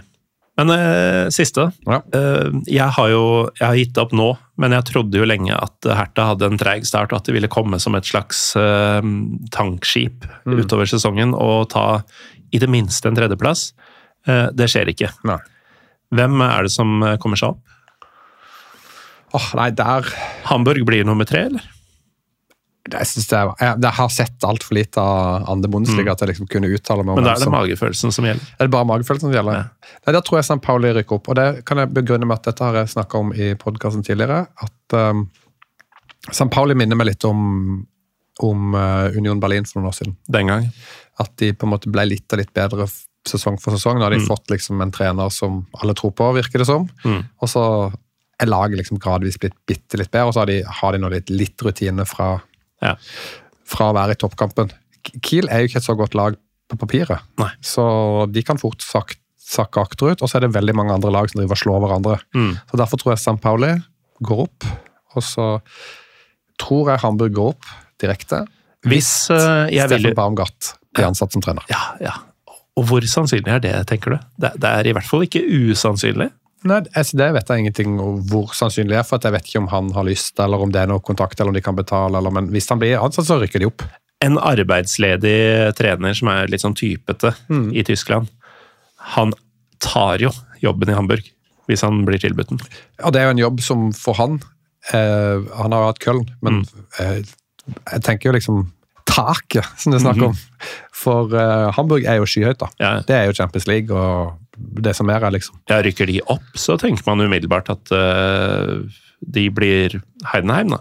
Men 0.57 0.71
eh, 0.73 1.27
siste. 1.37 1.67
Ja. 1.85 1.99
Eh, 2.17 2.49
jeg 2.73 2.89
har 2.97 3.11
jo 3.13 3.23
jeg 3.61 3.67
har 3.67 3.77
gitt 3.77 3.99
opp 4.01 4.15
nå, 4.17 4.31
men 4.57 4.73
jeg 4.73 4.87
trodde 4.89 5.21
jo 5.21 5.27
lenge 5.29 5.53
at 5.53 5.85
Hertha 5.85 6.31
hadde 6.31 6.49
en 6.49 6.57
treig 6.59 6.87
start, 6.89 7.13
og 7.13 7.19
at 7.21 7.29
de 7.29 7.35
ville 7.37 7.51
komme 7.53 7.77
som 7.83 7.95
et 7.99 8.09
slags 8.09 8.41
eh, 8.57 9.03
tankskip 9.53 10.25
Mm. 10.47 10.57
utover 10.63 10.87
sesongen 10.89 11.35
og 11.37 11.69
ta 11.75 11.85
i 12.55 12.59
det 12.63 12.71
minste 12.73 13.11
en 13.11 13.17
tredjeplass. 13.19 13.73
Eh, 14.27 14.47
det 14.57 14.71
skjer 14.73 14.89
ikke. 14.95 15.11
Nei. 15.29 15.37
Hvem 16.15 16.41
er 16.47 16.63
det 16.67 16.73
som 16.73 17.03
eh, 17.05 17.17
kommer 17.21 17.37
seg 17.37 17.53
opp? 17.53 17.63
Åh, 19.37 19.49
nei, 19.59 19.71
der 19.77 20.07
Hamburg 20.49 20.87
blir 20.89 21.05
nummer 21.05 21.27
tre, 21.29 21.47
eller? 21.51 21.65
Jeg, 22.93 23.07
jeg, 23.61 23.81
jeg 23.83 23.93
har 23.99 24.09
sett 24.15 24.45
altfor 24.47 24.75
lite 24.77 24.99
av 25.03 25.49
andre 25.51 25.69
Bundesliga 25.71 26.15
til 26.17 26.29
jeg 26.29 26.35
liksom 26.37 26.49
kunne 26.53 26.71
uttale 26.77 27.03
meg 27.05 27.17
om 27.17 27.17
Mm. 27.17 27.23
Men 27.23 27.25
da 27.25 27.31
er 27.31 27.35
det 27.41 27.43
som- 27.45 27.53
magefølelsen 27.57 28.13
som 28.13 28.25
gjelder. 28.25 28.47
Er 28.61 28.65
det 28.67 28.71
bare 28.71 28.85
magefølelsen 28.87 29.27
som 29.27 29.33
gjelder? 29.33 29.71
Nei, 30.07 30.13
Da 30.13 30.21
tror 30.21 30.39
jeg 30.39 30.45
St. 30.45 30.61
Pauli 30.63 30.93
rykker 30.93 31.13
opp. 31.19 31.29
Og 31.29 31.35
det 31.35 31.65
kan 31.65 31.79
jeg 31.79 31.95
begrunne 31.95 32.27
med 32.27 32.39
at 32.39 32.45
dette 32.45 32.61
har 32.65 32.75
jeg 32.75 32.87
snakka 32.95 33.19
om 33.19 33.33
i 33.33 33.55
podkasten 33.55 34.05
tidligere. 34.05 34.47
At 34.63 34.93
um, 34.95 35.29
St. 36.31 36.49
Pauli 36.51 36.75
minner 36.75 36.97
meg 36.97 37.07
litt 37.07 37.25
om, 37.25 37.87
om 38.43 38.75
uh, 38.75 39.09
Union 39.17 39.41
Berlin 39.41 39.65
for 39.65 39.81
noen 39.81 39.91
år 39.91 39.97
siden. 39.99 40.17
Den 40.29 40.47
gang. 40.47 40.71
At 41.19 41.35
de 41.37 41.53
på 41.53 41.65
en 41.67 41.73
måte 41.73 41.91
ble 41.91 42.05
litt 42.07 42.31
og 42.33 42.39
litt 42.39 42.53
bedre 42.55 42.87
sesong 43.27 43.59
for 43.61 43.75
sesong. 43.75 43.99
Nå 43.99 44.03
har 44.07 44.11
de 44.15 44.19
Mm. 44.23 44.29
fått 44.29 44.47
liksom 44.53 44.81
en 44.83 44.93
trener 44.93 45.31
som 45.33 45.67
alle 45.83 45.95
tror 45.95 46.13
på, 46.15 46.33
virker 46.35 46.59
det 46.63 46.67
som. 46.67 46.89
Mm. 47.05 47.25
Og 47.43 47.49
så 47.49 47.93
er 48.39 48.47
laget 48.47 48.77
liksom 48.79 48.99
gradvis 49.01 49.39
blitt 49.41 49.55
bitte 49.67 49.97
litt 49.99 50.11
bedre, 50.13 50.27
og 50.29 50.35
så 50.35 50.41
har 50.41 50.47
de, 50.47 50.63
har 50.63 50.93
de 50.93 50.99
nå 50.99 51.09
litt, 51.11 51.31
litt 51.31 51.57
rutine 51.65 52.05
fra, 52.07 52.41
Ja. 52.85 52.97
fra 53.67 53.91
å 53.91 53.95
være 53.97 54.17
i 54.17 54.19
toppkampen. 54.21 54.73
Kiel 55.25 55.49
er 55.51 55.63
jo 55.63 55.71
ikke 55.71 55.81
et 55.81 55.87
så 55.87 55.95
godt 55.99 56.17
lag 56.19 56.37
på 56.67 56.79
papiret, 56.81 57.23
Nei. 57.39 57.53
så 57.63 58.27
de 58.31 58.43
kan 58.43 58.59
fort 58.59 58.83
sak, 58.83 59.15
sakke 59.39 59.85
akterut. 59.87 60.23
Og 60.23 60.31
så 60.31 60.39
er 60.39 60.47
det 60.47 60.55
veldig 60.57 60.75
mange 60.75 60.95
andre 60.97 61.13
lag 61.15 61.31
som 61.31 61.41
driver 61.41 61.55
og 61.55 61.63
slår 61.63 61.85
hverandre. 61.85 62.17
Mm. 62.35 62.53
Så 62.71 62.81
Derfor 62.83 63.01
tror 63.01 63.15
jeg 63.15 63.23
St. 63.23 63.39
Pauli 63.43 63.73
går 64.27 64.45
opp, 64.49 64.67
og 65.15 65.25
så 65.25 65.49
tror 66.61 66.91
jeg 66.93 67.05
Hamburg 67.05 67.37
går 67.37 67.53
opp 67.55 67.69
direkte. 68.03 68.43
Hvis 68.87 69.11
uh, 69.33 69.67
jeg 69.73 69.87
Steffen 69.89 70.11
vil... 70.11 70.17
Baumgart 70.19 70.73
blir 70.97 71.09
ansatt 71.09 71.35
som 71.35 71.45
trener. 71.45 71.67
Ja, 71.71 71.83
ja. 72.03 72.17
Og 72.77 72.85
hvor 72.91 73.05
sannsynlig 73.09 73.53
er 73.53 73.63
det, 73.63 73.75
tenker 73.89 74.17
du? 74.17 74.19
Det, 74.43 74.53
det 74.61 74.73
er 74.81 74.89
i 74.89 74.93
hvert 74.97 75.09
fall 75.09 75.25
ikke 75.25 75.41
usannsynlig. 75.41 76.29
Nei, 76.67 76.81
altså, 76.99 77.17
Det 77.21 77.29
vet 77.37 77.49
jeg 77.53 77.63
ingenting 77.65 78.01
om 78.03 78.17
hvor 78.31 78.51
sannsynlig 78.57 78.95
det 78.97 78.99
er, 78.99 79.07
for 79.09 79.17
at 79.21 79.27
jeg 79.29 79.33
vet 79.37 79.47
ikke 79.51 79.63
om 79.63 79.69
han 79.73 79.91
har 79.95 80.05
lyst, 80.09 80.39
eller 80.43 80.59
om 80.65 80.73
det 80.75 80.81
er 80.83 80.91
noe 80.91 81.01
kontakt, 81.05 81.39
eller 81.41 81.53
om 81.53 81.55
de 81.59 81.63
kan 81.65 81.77
betale. 81.79 82.17
Eller, 82.19 82.31
men 82.35 82.49
hvis 82.55 82.69
han 82.73 82.81
blir 82.83 82.99
ansatt, 82.99 83.29
så 83.29 83.39
rykker 83.43 83.63
de 83.63 83.69
opp. 83.71 83.85
En 84.25 84.39
arbeidsledig 84.39 85.75
trener 85.77 86.15
som 86.17 86.29
er 86.33 86.49
litt 86.53 86.63
sånn 86.65 86.75
typete 86.77 87.35
Mm. 87.49 87.73
i 87.77 87.83
Tyskland, 87.85 88.29
han 89.15 89.33
tar 89.79 90.19
jo 90.19 90.31
jobben 90.63 90.89
i 90.91 90.97
Hamburg 90.97 91.33
hvis 91.69 91.83
han 91.83 92.05
blir 92.07 92.19
tilbudt 92.23 92.49
den. 92.49 92.61
Ja, 93.03 93.11
det 93.11 93.21
er 93.21 93.25
jo 93.27 93.35
en 93.35 93.43
jobb 93.45 93.61
som 93.61 93.93
for 93.93 94.15
han 94.15 94.41
eh, 94.95 95.43
Han 95.59 95.73
har 95.75 95.81
jo 95.83 95.87
hatt 95.91 95.99
Köln, 96.01 96.29
men 96.43 96.63
Mm. 96.65 96.67
eh, 97.01 97.23
jeg 97.93 98.03
tenker 98.03 98.31
jo 98.31 98.33
liksom 98.39 98.73
taket 99.07 99.65
som 99.79 99.93
det 99.93 100.01
er 100.01 100.05
snakk 100.13 100.23
om. 100.23 100.35
For 100.93 101.31
eh, 101.35 101.71
Hamburg 101.73 102.05
er 102.07 102.17
jo 102.21 102.25
skyhøyt, 102.27 102.59
da. 102.59 102.67
Mhm. 102.67 102.81
Ja. 102.81 103.01
Det 103.07 103.11
er 103.17 103.27
jo 103.27 103.33
Champions 103.33 103.67
League 103.67 103.91
og 103.95 104.39
det 104.57 104.95
som 104.97 105.11
er, 105.11 105.23
her, 105.23 105.35
liksom 105.35 105.59
Ja, 105.71 105.81
rykker 105.85 106.09
de 106.09 106.21
opp, 106.33 106.47
så 106.59 106.77
tenker 106.81 107.05
man 107.09 107.25
umiddelbart 107.25 107.71
at 107.73 107.93
uh, 107.95 108.83
de 109.21 109.49
blir 109.55 109.99
Heidenheim, 110.33 110.75
da. 110.77 110.81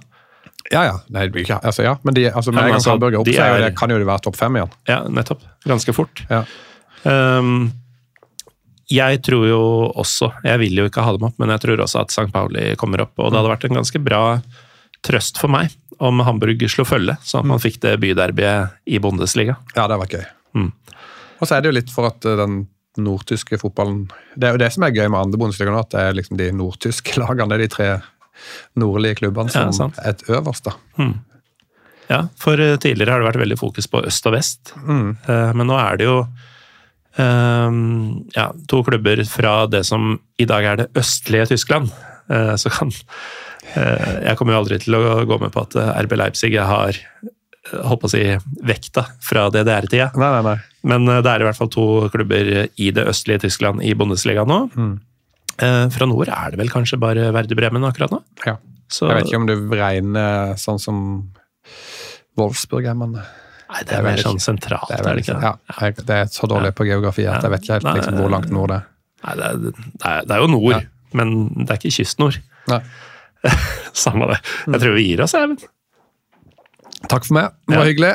Ja, 0.73 0.81
ja. 0.87 0.93
Nei, 1.13 1.27
ikke, 1.29 1.59
altså, 1.61 1.85
ja. 1.85 1.95
Men 2.03 2.17
de, 2.17 2.27
altså, 2.31 2.51
med 2.51 2.63
Ja, 2.63 2.65
en 2.65 2.73
gang 2.73 2.79
altså, 2.79 2.91
Salzburg 2.93 3.13
er 3.13 3.21
opp, 3.21 3.31
så 3.31 3.47
er 3.47 3.65
det, 3.67 3.71
kan 3.77 3.93
jo 3.93 3.99
det 4.01 4.07
være 4.09 4.25
topp 4.25 4.37
fem 4.39 4.57
igjen. 4.57 4.77
Ja, 4.89 4.99
nettopp. 5.11 5.43
Ganske 5.67 5.93
fort. 5.95 6.23
Ja. 6.31 6.43
Um, 7.05 7.71
jeg 8.89 9.19
tror 9.25 9.43
jo 9.45 9.59
også 9.97 10.31
Jeg 10.45 10.59
vil 10.61 10.79
jo 10.79 10.85
ikke 10.89 11.03
ha 11.05 11.11
dem 11.13 11.25
opp, 11.27 11.35
men 11.41 11.51
jeg 11.53 11.61
tror 11.63 11.81
også 11.85 12.01
at 12.01 12.13
St. 12.13 12.29
Pauli 12.33 12.71
kommer 12.81 13.05
opp. 13.05 13.13
Og 13.19 13.29
det 13.29 13.39
hadde 13.39 13.53
vært 13.53 13.67
en 13.69 13.79
ganske 13.79 14.01
bra 14.01 14.21
trøst 15.05 15.41
for 15.41 15.53
meg 15.53 15.73
om 16.01 16.19
Hamburg 16.27 16.65
slo 16.67 16.83
følge, 16.87 17.15
sånn 17.23 17.45
at 17.45 17.51
man 17.53 17.61
fikk 17.61 17.77
det 17.85 17.93
byderbyet 18.03 18.89
i 18.91 18.99
Bundesliga. 18.99 19.55
Ja, 19.77 19.85
det 19.87 19.99
var 20.01 20.11
gøy. 20.11 20.25
Mm. 20.57 20.71
Og 21.39 21.47
så 21.47 21.55
er 21.55 21.63
det 21.63 21.69
jo 21.69 21.77
litt 21.77 21.93
for 21.93 22.09
at 22.09 22.25
eh, 22.27 22.37
den 22.39 22.65
nordtyske 23.01 23.59
fotballen 23.61 24.05
Det 24.35 24.47
er 24.47 24.55
jo 24.55 24.61
det 24.61 24.71
som 24.73 24.85
er 24.87 24.93
gøy 24.95 25.07
med 25.09 25.19
andre 25.19 25.39
Bundesliga 25.41 25.73
nå, 25.73 25.79
at 25.83 25.93
det 25.93 26.01
er 26.01 26.17
liksom 26.17 26.37
de 26.39 26.49
nordtyske 26.55 27.17
lagene, 27.21 27.57
de 27.61 27.69
tre 27.71 27.89
nordlige 28.79 29.21
klubbene 29.21 29.51
som 29.53 29.71
ja, 29.71 29.87
er 30.03 30.15
et 30.15 30.25
øverst, 30.29 30.67
da. 30.67 30.75
Ja, 32.11 32.25
for 32.37 32.59
eh, 32.61 32.75
tidligere 32.81 33.15
har 33.15 33.23
det 33.23 33.29
vært 33.31 33.41
veldig 33.41 33.57
fokus 33.57 33.87
på 33.89 34.03
øst 34.05 34.27
og 34.29 34.35
vest. 34.35 34.73
Mm. 34.83 35.15
Eh, 35.25 35.53
Men 35.57 35.71
nå 35.71 35.77
er 35.79 35.97
det 35.97 36.05
jo 36.05 36.17
ehm, 37.21 38.27
ja, 38.35 38.49
to 38.69 38.83
klubber 38.85 39.23
fra 39.29 39.55
det 39.71 39.85
som 39.87 40.19
i 40.37 40.45
dag 40.49 40.67
er 40.67 40.83
det 40.83 40.91
østlige 40.99 41.47
Tyskland. 41.55 41.89
Eh, 42.29 42.55
Så 42.61 42.69
kan 42.69 42.91
Jeg 43.75 44.37
kommer 44.37 44.53
jo 44.53 44.59
aldri 44.59 44.77
til 44.79 44.93
å 44.93 45.25
gå 45.25 45.39
med 45.41 45.51
på 45.51 45.63
at 45.65 45.73
RB 46.05 46.13
Leipzig 46.15 46.53
har 46.53 46.99
holdt 47.73 48.01
på 48.03 48.09
å 48.09 48.11
si 48.13 48.21
vekta 48.67 49.03
fra 49.25 49.47
DDR-tida. 49.53 50.11
Nei, 50.19 50.29
nei, 50.35 50.43
nei. 50.45 50.55
Men 50.91 51.07
eh, 51.09 51.21
det 51.25 51.31
er 51.33 51.43
i 51.43 51.47
hvert 51.49 51.57
fall 51.59 51.71
to 51.73 51.85
klubber 52.13 52.51
i 52.69 52.91
det 52.93 53.07
østlige 53.09 53.45
Tyskland 53.47 53.81
i 53.85 53.93
Bundesliga 53.97 54.43
nå. 54.45 54.59
Mm. 54.75 54.93
Eh, 55.55 55.85
Fra 55.95 56.05
nord 56.09 56.29
er 56.29 56.51
det 56.53 56.59
vel 56.61 56.69
kanskje 56.73 56.99
bare 57.01 57.29
Verde 57.35 57.55
Bremen 57.57 57.85
akkurat 57.87 58.11
nå. 58.13 58.21
Ja. 58.45 58.57
Så, 58.91 59.07
Jeg 59.09 59.17
vet 59.21 59.31
ikke 59.31 59.39
om 59.41 59.47
du 59.49 59.55
regner 59.73 60.53
sånn 60.61 60.77
som 60.83 60.99
Wolfsburg 62.37 62.85
er, 62.91 62.97
men 62.99 63.15
Nei, 63.15 63.79
det 63.81 63.87
det 63.89 63.95
er 63.95 64.01
er 64.01 64.05
mer 64.05 64.17
vel 64.19 64.25
sånn 64.27 64.41
sentralt, 64.43 64.89
det 64.91 64.97
er 64.97 64.99
er, 64.99 65.03
det 65.03 65.11
vel, 65.11 65.21
ikke? 65.23 65.37
ja, 65.41 65.89
det 66.05 66.17
er 66.19 66.27
så 66.31 66.47
dårlig 66.51 66.69
på 66.77 66.85
geografi 66.85 67.25
at 67.25 67.41
jeg 67.43 67.53
vet 67.55 67.63
ikke 67.65 67.77
helt 67.79 67.87
liksom, 67.97 68.19
hvor 68.21 68.29
langt 68.35 68.51
nord 68.53 68.69
det 68.71 68.77
er. 68.77 68.85
Nei, 69.25 69.33
det 69.39 69.47
er, 69.47 69.57
det 69.63 70.11
er, 70.11 70.27
det 70.29 70.35
er 70.35 70.43
jo 70.43 70.49
nord, 70.53 70.75
Ja. 70.75 70.81
men 71.17 71.31
det 71.63 71.69
er 71.73 71.79
ikke 71.81 71.95
kystnord. 71.97 72.37
Nei. 72.69 72.79
Samme 74.05 74.27
det. 74.29 74.37
Jeg 74.67 74.83
tror 74.83 74.95
vi 74.99 75.07
gir 75.07 75.23
oss, 75.25 75.33
Eivind. 75.39 75.65
Takk 77.11 77.25
for 77.27 77.33
meg, 77.37 77.51
det 77.67 77.77
var 77.77 77.85
Ja. 77.85 77.91
hyggelig. 77.91 78.13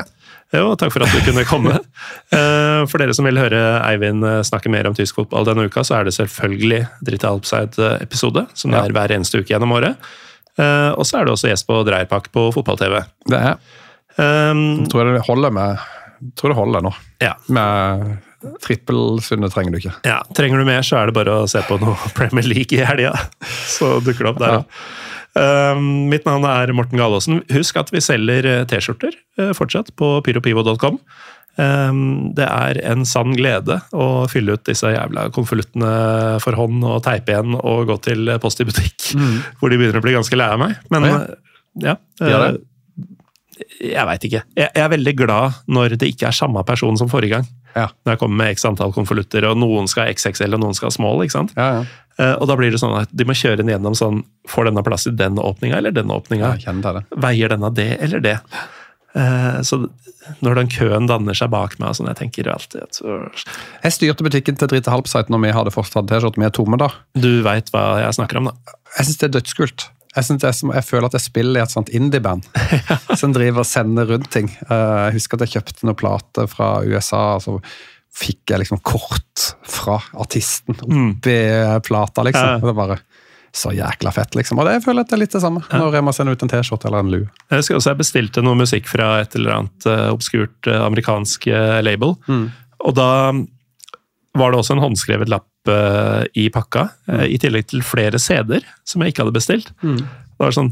Jo, 0.53 0.75
takk 0.75 0.91
for 0.91 1.03
at 1.05 1.13
du 1.15 1.21
kunne 1.31 1.45
komme. 1.47 1.77
Eh, 2.35 2.85
For 2.87 2.97
dere 2.99 3.13
som 3.15 3.25
vil 3.27 3.37
høre 3.39 3.59
Eivind 3.87 4.23
eh, 4.27 4.41
snakke 4.47 4.69
mer 4.71 4.87
om 4.87 4.93
tysk 4.95 5.15
fotball 5.15 5.45
denne 5.47 5.65
uka, 5.67 5.83
så 5.83 5.97
er 5.99 6.03
det 6.07 6.13
selvfølgelig 6.15 6.81
Dritte 7.03 7.27
Alpside-episode, 7.27 8.45
som 8.53 8.71
det 8.71 8.79
er 8.83 8.91
hver 8.95 9.11
eneste 9.15 9.39
uke 9.39 9.51
gjennom 9.53 9.71
året. 9.75 9.95
Eh, 10.59 10.91
Og 10.95 11.03
så 11.07 11.19
er 11.21 11.25
det 11.25 11.33
også 11.35 11.47
gjest 11.51 11.67
på 11.67 11.79
Dreierpak 11.87 12.27
på 12.35 12.49
fotball-TV. 12.55 13.03
Det 13.27 13.39
er, 13.39 13.55
Um, 14.19 14.83
jeg 14.91 15.05
det 15.07 15.21
holder 15.23 15.51
med 15.55 15.77
tror 16.35 16.51
det 16.51 16.57
holder 16.57 16.81
nå. 16.83 16.89
Ja. 17.23 17.31
Med 17.47 18.17
Trippelsunde 18.61 19.47
trenger 19.53 19.71
du 19.71 19.77
ikke. 19.79 19.93
ja. 20.05 20.17
Trenger 20.35 20.59
du 20.59 20.65
mer, 20.67 20.81
så 20.83 20.97
er 20.99 21.05
det 21.07 21.15
bare 21.15 21.31
å 21.43 21.47
se 21.49 21.61
på 21.63 21.77
noe 21.79 21.95
Premier 22.17 22.43
League 22.43 22.75
i 22.77 22.83
helga. 22.83 23.13
Så 23.71 24.01
dukker 24.03 24.27
det 24.27 24.33
opp 24.33 24.41
der 24.43 24.51
Ja. 24.51 24.59
òg. 24.59 24.65
Um, 24.65 25.20
mitt 26.11 26.25
navn 26.27 26.43
er 26.49 26.73
Morten 26.75 26.99
Galaasen. 26.99 27.41
Husk 27.55 27.77
at 27.79 27.91
vi 27.93 28.01
selger 28.03 28.47
eh, 28.49 28.63
T-skjorter 28.67 29.15
eh, 29.39 29.51
fortsatt 29.57 29.93
på 29.99 30.17
pyropivo.com. 30.25 30.97
Um, 31.59 32.31
det 32.35 32.45
er 32.47 32.77
en 32.87 33.03
sann 33.05 33.33
glede 33.35 33.75
å 33.91 34.25
fylle 34.31 34.55
ut 34.55 34.63
disse 34.69 34.87
jævla 34.87 35.25
konvoluttene 35.35 35.89
for 36.39 36.55
hånd 36.55 36.79
og 36.87 37.01
teipe 37.03 37.33
igjen 37.33 37.57
og 37.59 37.89
gå 37.89 37.97
til 38.07 38.31
Post 38.39 38.63
i 38.63 38.67
butikk, 38.69 39.09
hvor 39.59 39.71
de 39.71 39.79
begynner 39.81 39.99
å 39.99 40.05
bli 40.05 40.15
ganske 40.15 40.39
lei 40.39 40.47
av 40.55 40.61
meg. 40.63 40.77
Men 40.93 41.07
ja, 41.09 41.17
Ja. 41.91 41.95
eh, 42.23 42.31
ja. 42.31 42.43
Eh? 42.51 42.59
Jeg 43.81 44.05
veit 44.07 44.23
ikke. 44.25 44.39
Jeg 44.57 44.71
er 44.79 44.87
veldig 44.89 45.11
glad 45.19 45.57
når 45.69 45.93
det 46.01 46.07
ikke 46.15 46.31
er 46.31 46.33
samme 46.33 46.63
person 46.65 46.95
som 46.97 47.09
forrige 47.11 47.35
gang. 47.35 47.49
Ja. 47.75 47.89
Når 48.05 48.15
jeg 48.15 48.19
kommer 48.23 48.39
med 48.41 48.55
x 48.55 48.65
antall 48.65 48.93
konvolutter, 48.95 49.45
og 49.51 49.59
noen 49.61 49.87
skal 49.91 50.07
ha 50.07 50.15
XXL 50.15 50.55
og 50.57 50.63
noen 50.63 50.73
skal 50.77 50.89
ha 50.89 50.95
small. 50.95 51.21
ikke 51.23 51.35
sant? 51.35 51.53
Ja, 51.59 51.67
ja. 51.81 51.83
Eh, 52.21 52.35
Og 52.37 52.45
da 52.51 52.55
blir 52.59 52.71
det 52.73 52.79
sånn 52.81 52.93
at 53.01 53.09
de 53.15 53.25
må 53.25 53.33
kjøre 53.37 53.57
den 53.63 53.71
gjennom 53.73 53.95
sånn 53.97 54.21
Får 54.51 54.69
denne 54.69 54.83
plass 54.85 55.07
i 55.09 55.15
den 55.17 55.39
åpninga 55.41 55.79
eller 55.81 55.91
den 55.95 56.11
åpninga? 56.13 56.53
Jeg 56.61 56.81
det. 56.83 57.03
Veier 57.25 57.49
denne 57.55 57.73
det 57.73 57.89
eller 58.05 58.19
det? 58.23 58.37
Eh, 59.15 59.61
Så 59.67 59.81
når 60.41 60.55
den 60.61 60.67
køen 60.71 61.07
danner 61.09 61.33
seg 61.35 61.49
bak 61.51 61.73
meg, 61.79 61.89
og 61.89 61.95
sånn, 61.97 62.07
jeg 62.13 62.19
tenker 62.21 62.51
alltid 62.53 62.83
så- 62.93 63.31
Jeg 63.83 63.91
styrte 63.91 64.23
butikken 64.23 64.57
til 64.57 64.67
Drita 64.69 64.91
Halbsite 64.93 65.29
når 65.33 65.41
vi 65.47 65.51
hadde 65.51 65.71
fortsatt 65.73 66.07
T-skjorte. 66.07 66.37
Vi 66.37 66.45
er 66.45 66.51
tomme 66.51 66.77
da. 66.77 66.89
Du 67.15 67.41
veit 67.43 67.71
hva 67.73 67.99
jeg 68.05 68.13
snakker 68.19 68.37
om, 68.37 68.45
da. 68.45 68.51
Jeg 68.97 69.05
syns 69.07 69.17
det 69.17 69.27
er 69.35 69.39
dødskult. 69.41 69.89
Jeg, 70.15 70.23
som, 70.25 70.71
jeg 70.73 70.83
føler 70.83 71.05
at 71.05 71.13
jeg 71.13 71.21
spiller 71.21 71.59
i 71.59 71.63
et 71.63 71.69
sånt 71.71 71.89
indie-band 71.89 72.43
som 73.17 73.31
driver 73.33 73.59
og 73.63 73.65
sender 73.65 74.05
rundt 74.11 74.29
ting. 74.29 74.49
Eh, 74.69 75.09
Jeg 75.09 75.13
husker 75.13 75.39
at 75.41 75.47
jeg 75.49 75.63
kjøpte 75.63 75.83
noen 75.87 75.95
plater 75.95 76.47
fra 76.51 76.81
USA, 76.83 77.35
og 77.35 77.41
så 77.41 77.61
fikk 78.15 78.51
jeg 78.51 78.63
liksom 78.63 78.81
kort 78.83 79.45
fra 79.63 79.97
artisten 80.19 80.75
oppi 80.75 81.37
plata, 81.87 82.25
liksom. 82.27 82.57
Ja. 82.57 82.59
Det 82.61 82.75
bare 82.77 82.99
så 83.55 83.73
jækla 83.75 84.11
fett, 84.15 84.35
liksom. 84.39 84.59
Og 84.59 84.67
det 84.67 84.77
jeg 84.77 84.83
føler 84.85 85.03
at 85.03 85.11
det 85.11 85.15
er 85.17 85.21
litt 85.25 85.33
det 85.35 85.41
samme 85.43 85.63
når 85.67 85.97
jeg 85.97 86.05
må 86.07 86.13
sende 86.15 86.35
ut 86.35 86.43
en 86.45 86.51
T-skjorte 86.51 86.87
eller 86.87 87.03
en 87.03 87.11
lue. 87.11 87.25
Jeg 87.51 87.63
husker 87.63 87.79
også 87.79 87.91
jeg 87.91 87.99
bestilte 87.99 88.43
noe 88.45 88.59
musikk 88.59 88.87
fra 88.87 89.13
et 89.23 89.35
eller 89.39 89.57
annet 89.57 89.87
uh, 89.89 90.07
obskurt 90.13 90.69
uh, 90.71 90.85
amerikansk 90.85 91.49
uh, 91.51 91.79
label. 91.83 92.15
Og 92.81 92.95
da 92.95 93.09
var 94.37 94.51
det 94.51 94.61
også 94.61 94.77
en 94.77 94.83
håndskrevet 94.85 95.31
lapp 95.31 95.69
eh, 95.69 96.23
i 96.39 96.47
pakka, 96.53 96.87
eh, 97.11 97.25
i 97.35 97.39
tillegg 97.41 97.67
til 97.71 97.83
flere 97.85 98.19
CD-er 98.21 98.65
som 98.87 99.03
jeg 99.03 99.13
ikke 99.13 99.25
hadde 99.25 99.35
bestilt. 99.35 99.71
Det 99.81 100.39
var 100.39 100.55
sånn 100.55 100.71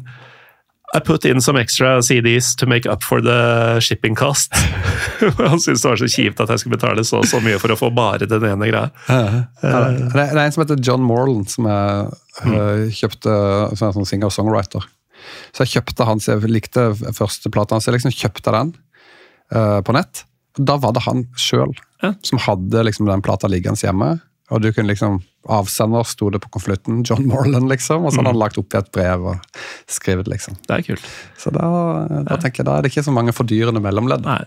I 0.95 0.99
put 1.05 1.25
in 1.25 1.41
some 1.41 1.59
extra 1.61 2.01
CDs 2.01 2.55
to 2.57 2.65
make 2.65 2.89
up 2.89 3.03
for 3.05 3.21
the 3.21 3.79
shipping 3.79 4.15
cost. 4.17 4.53
Han 5.37 5.59
syntes 5.61 5.83
det 5.83 5.89
var 5.91 5.99
så 6.01 6.07
kjipt 6.09 6.39
at 6.41 6.49
jeg 6.49 6.63
skulle 6.63 6.77
betale 6.79 7.03
så 7.05 7.19
så 7.29 7.41
mye 7.45 7.59
for 7.61 7.69
å 7.73 7.77
få 7.77 7.91
bare 7.93 8.25
den 8.25 8.45
ene 8.49 8.69
greia. 8.71 8.87
Ja, 9.05 9.27
det, 9.61 10.13
det 10.15 10.23
er 10.25 10.39
en 10.47 10.55
som 10.55 10.63
heter 10.63 10.81
John 10.81 11.03
Morland, 11.05 11.45
som 11.53 11.67
jeg 11.69 12.07
øh, 12.49 12.87
kjøpte 13.01 13.35
som 13.75 13.83
er 13.85 13.91
en 13.91 13.97
sånn 13.99 14.09
singer-songwriter. 14.15 14.87
Så 15.53 15.65
jeg 15.67 15.75
kjøpte 15.75 16.07
hans, 16.09 16.29
jeg 16.31 16.49
likte 16.49 16.87
første 17.13 17.51
plata 17.53 17.75
hans, 17.77 17.85
jeg 17.89 17.97
liksom 17.99 18.15
kjøpte 18.15 18.53
den 18.55 18.73
uh, 19.53 19.79
på 19.85 19.93
nett. 19.93 20.23
Da 20.57 20.79
var 20.81 20.95
det 20.97 21.05
han 21.05 21.27
sjøl 21.37 21.75
Ja. 22.01 22.13
som 22.25 22.39
hadde 22.41 22.81
liksom 22.87 23.05
den 23.09 23.21
plata 23.21 23.49
liggende 23.51 23.83
hjemme. 23.83 24.13
Og 24.49 24.63
du 24.63 24.71
kunne 24.73 24.89
liksom 24.91 25.19
Avsender 25.49 26.03
sto 26.03 26.27
det 26.33 26.41
på 26.43 26.49
konvolutten. 26.51 26.99
John 27.07 27.23
Morland, 27.29 27.69
liksom. 27.71 28.03
Og 28.03 28.11
så 28.11 28.19
hadde 28.19 28.33
han 28.33 28.41
lagt 28.41 28.57
opp 28.59 28.75
i 28.75 28.77
et 28.81 28.89
brev 28.93 29.23
og 29.31 29.59
skrevet, 29.89 30.27
liksom. 30.29 30.57
Det 30.67 30.75
er 30.75 30.83
kult. 30.89 31.05
Så 31.39 31.53
da, 31.55 31.65
da 32.27 32.37
tenker 32.41 32.61
jeg 32.61 32.67
da 32.67 32.75
er 32.77 32.85
det 32.85 32.91
ikke 32.91 33.05
så 33.07 33.13
mange 33.15 33.33
fordyrende 33.33 33.81
mellomledd. 33.81 34.27
Nei. 34.27 34.41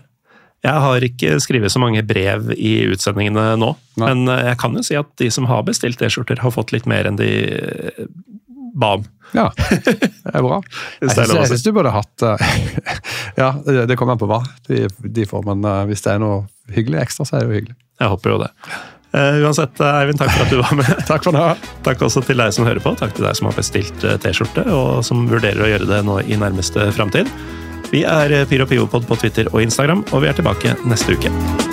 Jeg 0.63 0.79
har 0.79 1.03
ikke 1.03 1.39
skrevet 1.43 1.73
så 1.73 1.81
mange 1.83 2.03
brev 2.07 2.53
i 2.55 2.85
utsendingene 2.93 3.57
nå, 3.59 3.73
Nei. 3.99 4.05
men 4.05 4.29
eh, 4.31 4.45
jeg 4.47 4.59
kan 4.61 4.77
jo 4.77 4.83
si 4.87 4.95
at 4.95 5.09
de 5.19 5.27
som 5.33 5.47
har 5.49 5.65
bestilt 5.67 5.99
T-skjorter, 5.99 6.39
har 6.39 6.53
fått 6.55 6.71
litt 6.71 6.87
mer 6.87 7.09
enn 7.09 7.19
de 7.19 7.31
eh, 7.51 8.05
ba 8.79 8.93
om. 8.99 9.03
Ja, 9.35 9.49
det 9.57 10.31
er 10.31 10.45
bra. 10.45 10.61
Jeg 11.01 11.17
syns, 11.17 11.65
du 11.65 11.73
burde 11.75 11.91
hatt 11.91 12.23
eh, 12.29 12.55
Ja, 13.41 13.49
det 13.65 13.97
kommer 13.99 14.15
an 14.15 14.21
på 14.21 14.29
hva 14.29 14.39
de, 14.69 14.85
de 15.03 15.27
får, 15.27 15.43
men 15.51 15.67
hvis 15.89 16.05
det 16.05 16.15
er 16.15 16.23
noe 16.23 16.45
hyggelig 16.71 17.01
ekstra, 17.03 17.27
så 17.27 17.35
er 17.35 17.43
det 17.43 17.49
jo 17.49 17.59
hyggelig. 17.59 17.77
Jeg 17.99 18.13
håper 18.15 18.35
jo 18.35 18.41
det. 18.45 18.51
Eh, 19.13 19.41
uansett, 19.45 19.79
eh, 19.79 19.99
Eivind, 19.99 20.17
takk 20.17 20.31
for 20.33 20.45
at 20.45 20.49
du 20.49 20.57
var 20.57 20.73
med. 20.77 20.93
Takk 21.09 21.27
for 21.27 21.35
nå. 21.35 21.43
Takk 21.85 22.01
også 22.07 22.23
til 22.25 22.41
deg 22.41 22.53
som 22.55 22.65
hører 22.65 22.81
på. 22.81 22.95
Takk 22.97 23.13
til 23.13 23.27
deg 23.27 23.37
som 23.37 23.49
har 23.49 23.57
bestilt 23.57 24.07
eh, 24.07 24.17
T-skjorte, 24.23 24.65
og 24.73 25.03
som 25.05 25.27
vurderer 25.29 25.61
å 25.61 25.69
gjøre 25.69 25.89
det 25.91 26.01
nå 26.07 26.17
i 26.25 26.39
nærmeste 26.39 26.89
framtid. 26.97 27.29
Vi 27.93 28.01
er 28.09 28.33
Pyro 28.49 28.65
Pivopod 28.65 29.05
på 29.05 29.19
Twitter 29.21 29.51
og 29.53 29.61
Instagram, 29.61 30.01
og 30.09 30.25
vi 30.25 30.33
er 30.33 30.41
tilbake 30.41 30.73
neste 30.89 31.13
uke. 31.13 31.72